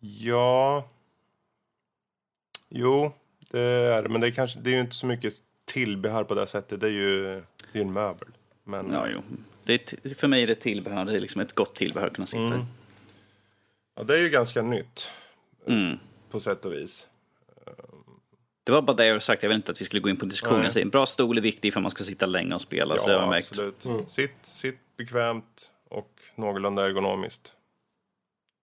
Ja... 0.00 0.88
Jo, 2.70 3.12
det 3.50 3.60
är. 3.60 4.08
Men 4.08 4.20
det 4.20 4.26
är, 4.26 4.30
kanske, 4.30 4.60
det 4.60 4.70
är 4.70 4.74
ju 4.74 4.80
inte 4.80 4.94
så 4.94 5.06
mycket 5.06 5.34
tillbehör 5.64 6.24
på 6.24 6.34
det 6.34 6.46
sättet. 6.46 6.80
Det 6.80 6.86
är 6.86 6.90
ju 6.90 7.42
det 7.72 7.78
är 7.78 7.82
en 7.82 7.92
möbel. 7.92 8.28
Men, 8.64 8.90
Ja, 8.92 9.06
jo. 9.14 9.22
Det 9.64 9.92
är, 9.92 10.14
för 10.14 10.28
mig 10.28 10.42
är 10.42 10.46
det 10.46 10.54
tillbehör. 10.54 11.04
Det 11.04 11.16
är 11.16 11.20
liksom 11.20 11.40
ett 11.40 11.52
gott 11.52 11.74
tillbehör 11.74 12.06
att 12.06 12.12
kunna 12.12 12.26
sitta 12.26 12.56
i. 12.56 12.64
ja, 13.98 14.04
det 14.04 14.14
är 14.14 14.22
ju 14.22 14.28
ganska 14.28 14.62
nytt 14.62 15.10
Mm. 15.66 15.98
på 16.30 16.40
sätt 16.40 16.64
och 16.64 16.72
vis. 16.72 17.08
Det 18.64 18.72
var 18.72 18.82
bara 18.82 18.96
det 18.96 19.06
jag 19.06 19.22
sagt. 19.22 19.42
Jag 19.42 19.48
vill 19.48 19.56
inte 19.56 19.72
att 19.72 19.80
vi 19.80 19.84
skulle 19.84 20.00
gå 20.00 20.08
in 20.08 20.16
på 20.16 20.26
diskussionen. 20.26 20.64
Jag 20.64 20.76
En 20.76 20.90
bra 20.90 21.06
stol 21.06 21.38
är 21.38 21.42
viktig 21.42 21.72
för 21.72 21.80
man 21.80 21.90
ska 21.90 22.04
sitta 22.04 22.26
länge 22.26 22.54
och 22.54 22.60
spela. 22.60 22.98
så 22.98 23.06
det 23.06 23.12
har 23.12 23.20
jag 23.20 23.28
märkt. 23.28 23.48
absolut. 23.48 24.10
Sitt, 24.10 24.36
sitt 24.42 24.78
bekvämt 24.96 25.72
och 25.88 26.20
någorlunda 26.36 26.84
ergonomiskt. 26.84 27.52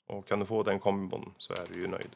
Och 0.07 0.27
kan 0.27 0.39
du 0.39 0.45
få 0.45 0.63
den 0.63 0.79
kombon 0.79 1.31
så 1.37 1.53
är 1.53 1.65
du 1.73 1.79
ju 1.79 1.87
nöjd. 1.87 2.09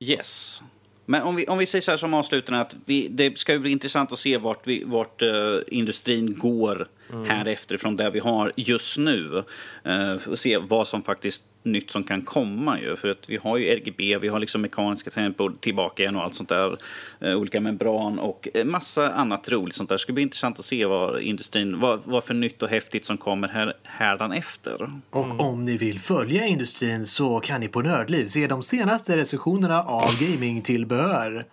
Yes. 0.00 0.62
Men 1.06 1.22
om 1.22 1.36
vi, 1.36 1.46
om 1.46 1.58
vi 1.58 1.66
säger 1.66 1.82
så 1.82 1.90
här 1.90 1.98
som 1.98 2.14
avslutande 2.14 2.60
att 2.60 2.76
vi, 2.84 3.08
det 3.08 3.38
ska 3.38 3.52
ju 3.52 3.58
bli 3.58 3.70
intressant 3.70 4.12
att 4.12 4.18
se 4.18 4.38
vart, 4.38 4.66
vi, 4.66 4.84
vart 4.84 5.22
eh, 5.22 5.56
industrin 5.66 6.38
går 6.38 6.88
här 7.26 7.46
efterifrån 7.46 7.96
där 7.96 8.10
vi 8.10 8.18
har 8.18 8.52
just 8.56 8.98
nu. 8.98 9.44
Uh, 9.86 10.28
och 10.28 10.38
se 10.38 10.58
vad 10.58 10.88
som 10.88 11.02
faktiskt 11.02 11.44
nytt 11.72 11.90
som 11.90 12.04
kan 12.04 12.22
komma 12.22 12.80
ju. 12.80 12.96
För 12.96 13.08
att 13.08 13.28
vi 13.28 13.36
har 13.36 13.56
ju 13.56 13.68
RGB, 13.68 14.18
vi 14.18 14.28
har 14.28 14.40
liksom 14.40 14.62
mekaniska 14.62 15.10
tangentbord 15.10 15.60
tillbaka 15.60 16.02
igen 16.02 16.16
och 16.16 16.22
allt 16.22 16.34
sånt 16.34 16.48
där. 16.48 16.78
Eh, 17.20 17.34
olika 17.34 17.60
membran 17.60 18.18
och 18.18 18.48
eh, 18.54 18.64
massa 18.64 19.10
annat 19.10 19.48
roligt 19.48 19.74
sånt 19.74 19.88
där. 19.88 19.96
Det 19.96 20.00
ska 20.00 20.12
bli 20.12 20.22
intressant 20.22 20.58
att 20.58 20.64
se 20.64 20.86
vad 20.86 21.20
industrin, 21.20 21.80
vad, 21.80 22.00
vad 22.04 22.24
för 22.24 22.34
nytt 22.34 22.62
och 22.62 22.68
häftigt 22.68 23.04
som 23.04 23.16
kommer 23.16 23.48
här, 23.48 23.74
härdan 23.82 24.32
efter. 24.32 24.90
Och 25.10 25.24
mm. 25.24 25.40
om 25.40 25.64
ni 25.64 25.76
vill 25.76 26.00
följa 26.00 26.46
industrin 26.46 27.06
så 27.06 27.40
kan 27.40 27.60
ni 27.60 27.68
på 27.68 27.80
Nördliv 27.80 28.26
se 28.26 28.46
de 28.46 28.62
senaste 28.62 29.16
recensionerna 29.16 29.82
av 29.82 30.20
gamingtillbehör. 30.20 31.44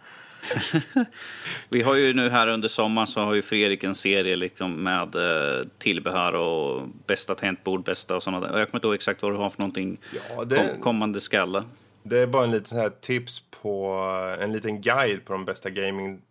vi 1.70 1.82
har 1.82 1.96
ju 1.96 2.14
nu 2.14 2.30
här 2.30 2.48
under 2.48 2.68
sommaren 2.68 3.08
så 3.08 3.22
har 3.22 3.34
ju 3.34 3.42
Fredrik 3.42 3.84
en 3.84 3.96
serie 3.96 4.36
liksom 4.36 4.84
med 4.84 5.16
eh, 5.16 5.64
tillbehör 5.78 6.34
och 6.34 6.88
bästa 7.08 7.36
tangentbord, 7.36 7.84
bästa 7.84 8.16
och 8.16 8.24
sådana 8.24 8.48
där. 8.48 8.60
Jag 8.60 8.68
kommer 8.72 8.78
inte 8.78 8.88
ihåg 8.88 8.96
exakt 8.96 9.24
vad 9.24 9.32
du 9.32 9.38
har 9.38 9.50
för 9.50 9.62
någonting 9.62 9.98
ja, 10.30 10.46
det, 10.46 10.58
kom, 10.58 10.82
kommande 10.82 11.22
skalle. 11.22 11.64
Det 12.04 12.20
är 12.20 12.28
bara 12.28 12.44
en 12.44 12.52
liten 12.52 12.78
här 12.78 12.90
tips 12.90 13.40
på 13.62 13.94
en 14.40 14.54
liten 14.54 14.82
guide 14.82 15.26
på 15.26 15.34
de 15.34 15.46
bästa 15.46 15.70
gaming 15.70 16.22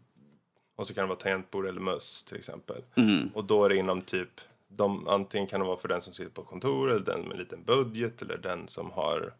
och 0.76 0.86
så 0.86 0.94
kan 0.94 1.02
det 1.04 1.08
vara 1.08 1.18
tangentbord 1.18 1.66
eller 1.66 1.80
möss 1.80 2.24
till 2.24 2.36
exempel. 2.36 2.82
Mm. 2.94 3.30
Och 3.34 3.44
då 3.44 3.64
är 3.64 3.68
det 3.68 3.76
inom 3.76 4.02
typ 4.02 4.40
de, 4.68 5.08
antingen 5.08 5.46
kan 5.46 5.60
det 5.60 5.66
vara 5.66 5.76
för 5.76 5.88
den 5.88 6.02
som 6.02 6.12
sitter 6.12 6.30
på 6.30 6.42
kontor 6.42 6.90
eller 6.90 7.04
den 7.04 7.20
med 7.20 7.32
en 7.32 7.38
liten 7.38 7.64
budget 7.64 8.22
eller 8.22 8.36
den 8.36 8.68
som 8.68 8.90
har 8.90 9.32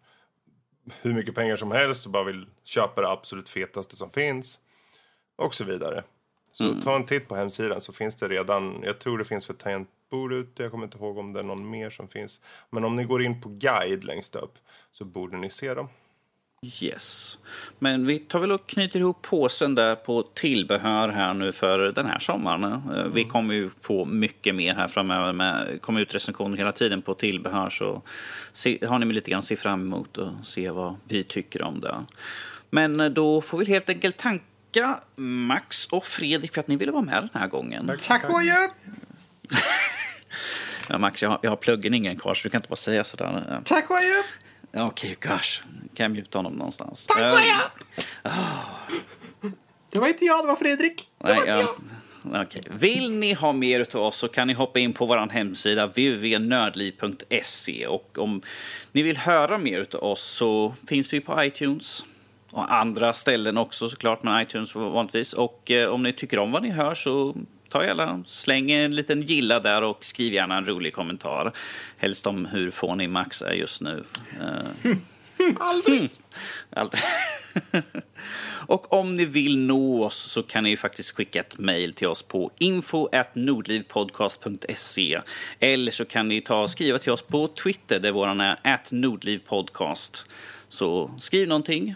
hur 1.03 1.15
mycket 1.15 1.35
pengar 1.35 1.57
som 1.57 1.71
helst 1.71 2.07
och 2.07 2.13
bara 2.13 2.25
vill 2.25 2.47
köpa 2.65 3.01
det 3.01 3.09
absolut 3.09 3.49
fetaste 3.49 3.97
som 3.97 4.11
finns. 4.11 4.61
Och 5.37 5.55
så 5.55 5.65
vidare. 5.65 6.05
Så 6.53 6.65
mm. 6.65 6.81
ta 6.81 6.97
en 6.97 7.07
titt 7.07 7.29
på 7.29 7.37
hemsidan 7.37 7.81
så 7.81 7.93
finns 7.93 8.17
det 8.17 8.29
redan, 8.29 8.83
jag 8.83 8.99
tror 8.99 9.19
det 9.19 9.25
finns 9.25 9.47
för 9.47 9.55
tangentbord 9.55 10.33
ute, 10.33 10.63
jag 10.63 10.73
kommer 10.73 10.85
inte 10.85 10.99
ihåg 10.99 11.19
om 11.19 11.33
det 11.33 11.41
är 11.41 11.45
någon 11.45 11.71
mer 11.71 11.91
som 11.91 12.09
finns. 12.09 12.41
Men 12.71 12.85
om 12.85 12.97
ni 12.97 13.05
går 13.05 13.23
in 13.23 13.41
på 13.41 13.49
guide 13.49 14.05
längst 14.05 14.37
upp 14.37 14.59
så 14.93 15.05
borde 15.05 15.37
ni 15.37 15.51
se 15.51 15.75
dem. 15.75 15.89
Yes. 16.83 17.39
Men 17.79 18.07
vi 18.07 18.19
tar 18.19 18.39
väl 18.39 18.53
och 18.53 18.67
knyter 18.67 19.01
ihop 19.01 19.23
påsen 19.23 19.75
där 19.75 19.95
på 19.95 20.23
tillbehör 20.23 21.09
här 21.09 21.35
nu 21.35 21.53
för 21.53 21.79
den 21.79 22.07
här 22.07 22.19
sommaren. 22.19 22.65
Mm. 22.65 23.13
Vi 23.13 23.25
kommer 23.25 23.55
ju 23.55 23.71
få 23.81 24.05
mycket 24.05 24.55
mer 24.55 24.75
här 24.75 24.89
framöver. 24.89 25.33
Med, 25.33 25.83
kommer 25.83 26.01
ut 26.01 26.15
recensioner 26.15 26.57
hela 26.57 26.73
tiden 26.73 27.03
på 27.03 27.15
tillbehör. 27.15 27.71
Så 27.71 28.03
se, 28.53 28.87
har 28.87 28.99
ni 28.99 29.13
lite 29.13 29.31
grann 29.31 29.39
att 29.39 29.45
se 29.45 29.57
fram 29.57 29.81
emot 29.81 30.19
och 30.19 30.33
se 30.43 30.71
vad 30.71 30.97
vi 31.05 31.25
tycker 31.25 31.63
om 31.63 31.81
det. 31.81 31.95
Men 32.71 33.01
eh, 33.01 33.09
då 33.09 33.41
får 33.41 33.59
vi 33.59 33.65
helt 33.65 33.89
enkelt 33.89 34.17
tacka 34.75 35.01
Max 35.17 35.87
och 35.87 36.05
Fredrik 36.05 36.55
för 36.55 36.61
att 36.61 36.69
ni 36.69 36.77
ville 36.77 36.93
vara 36.93 37.03
med 37.03 37.29
den 37.33 37.41
här 37.41 37.49
gången. 37.49 37.97
Tack 38.01 38.31
och 38.31 38.39
adjö! 38.39 38.69
ja, 40.89 40.99
Max, 40.99 41.23
jag 41.23 41.31
har, 41.31 41.39
jag 41.43 41.51
har 41.51 41.57
pluggen 41.57 42.19
kvar 42.19 42.35
så 42.35 42.43
du 42.43 42.51
kan 42.51 42.59
inte 42.59 42.69
bara 42.69 42.77
säga 42.77 43.05
sådär. 43.05 43.61
Tack 43.65 43.91
och 43.91 43.97
adjö! 43.97 44.23
Okej, 44.73 45.17
okay, 45.19 45.31
gosh. 45.31 45.63
Kan 45.95 46.05
jag 46.05 46.11
muta 46.11 46.39
honom 46.39 46.53
någonstans? 46.53 47.07
Tack 47.07 47.33
och 47.33 47.41
ja. 47.41 47.71
Det 49.91 49.99
var 49.99 50.09
inte 50.09 50.25
jag, 50.25 50.45
det 50.45 50.49
var 50.49 50.57
Fredrik. 50.57 51.09
Det 51.19 51.25
Nej, 51.25 51.35
var 51.35 51.41
inte 51.41 51.51
jag. 51.51 51.69
Okay. 52.43 52.63
Vill 52.71 53.11
ni 53.11 53.33
ha 53.33 53.53
mer 53.53 53.97
av 53.97 54.03
oss 54.03 54.17
så 54.17 54.29
kan 54.29 54.47
ni 54.47 54.55
hoppa 54.55 54.79
in 54.79 54.93
på 54.93 55.07
vår 55.07 55.31
hemsida 55.31 55.87
www.nördliv.se 55.87 57.87
och 57.87 58.19
om 58.19 58.43
ni 58.93 59.03
vill 59.03 59.17
höra 59.17 59.59
mer 59.59 59.87
av 59.93 60.05
oss 60.05 60.25
så 60.25 60.75
finns 60.87 61.13
vi 61.13 61.21
på 61.21 61.45
iTunes 61.45 62.07
och 62.55 62.75
andra 62.75 63.13
ställen 63.13 63.59
också 63.59 63.89
såklart, 63.89 64.23
men 64.23 64.43
iTunes 64.43 64.75
vanligtvis. 64.75 65.33
Och 65.33 65.71
eh, 65.71 65.89
om 65.89 66.03
ni 66.03 66.13
tycker 66.13 66.39
om 66.39 66.53
vad 66.53 66.63
ni 66.63 66.71
hör 66.71 66.95
så 66.95 67.35
ta 67.69 67.85
gärna, 67.85 68.23
släng 68.27 68.71
en 68.71 68.97
liten 68.97 69.23
gilla 69.23 69.61
där 69.61 69.83
och 69.83 70.05
skriv 70.05 70.33
gärna 70.33 70.57
en 70.57 70.65
rolig 70.65 70.95
kommentar. 70.95 71.53
Helst 71.99 72.27
om 72.27 72.47
hur 72.47 72.71
fånig 72.71 73.11
Max 73.11 73.43
är 73.43 73.53
just 73.53 73.83
nu. 73.83 74.05
Mm. 74.41 74.67
Aldrig! 75.61 76.11
Aldrig. 76.71 77.03
och 78.67 78.93
om 78.93 79.17
ni 79.17 79.25
vill 79.25 79.59
nå 79.59 80.05
oss 80.05 80.17
så 80.17 80.43
kan 80.43 80.65
ni 80.65 80.77
faktiskt 80.77 81.17
skicka 81.17 81.41
ett 81.41 81.59
mejl 81.59 81.93
till 81.93 82.09
oss 82.09 82.23
på 82.23 82.51
info.nordlivpodcast.se 82.59 85.21
eller 85.61 85.93
så 85.93 86.05
kan 86.05 86.29
ni 86.29 86.41
ta 86.41 86.63
och 86.63 86.71
skriva 86.71 86.99
till 86.99 87.13
oss 87.13 87.23
på 87.23 87.49
Twitter 87.49 88.01
där 88.01 88.13
våran 88.13 88.41
är 88.41 88.95
nordlivpodcast. 88.95 90.27
Så 90.69 91.11
skriv 91.19 91.49
någonting, 91.49 91.95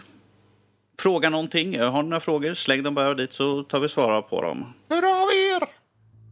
fråga 0.99 1.29
någonting. 1.29 1.79
Har 1.79 2.03
ni 2.03 2.09
några 2.09 2.19
frågor, 2.19 2.53
släng 2.53 2.83
dem 2.83 2.95
bara 2.95 3.13
dit 3.13 3.33
så 3.33 3.63
tar 3.63 3.79
vi 3.79 3.89
svara 3.89 4.21
på 4.21 4.41
dem. 4.41 4.73
Hör 4.89 4.97
av 4.97 5.29
er! 5.31 5.79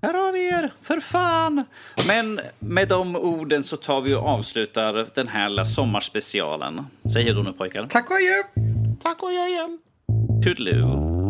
Hör 0.01 0.27
av 0.29 0.37
er, 0.37 0.71
för 0.81 0.99
fan! 0.99 1.63
Men 2.07 2.39
med 2.59 2.87
de 2.87 3.15
orden 3.15 3.63
så 3.63 3.77
tar 3.77 4.01
vi 4.01 4.15
och 4.15 4.27
avslutar 4.27 5.07
den 5.15 5.27
här 5.27 5.63
sommarspecialen. 5.63 6.85
Säg 7.13 7.23
hej 7.23 7.33
då 7.33 7.41
nu 7.41 7.53
pojkar. 7.53 7.87
Tack 7.87 8.09
och 8.09 8.15
adjö! 8.15 8.43
Tack 9.03 9.23
och 9.23 9.29
adjö 9.29 9.47
igen! 9.47 9.79
Toodaloo! 10.43 11.26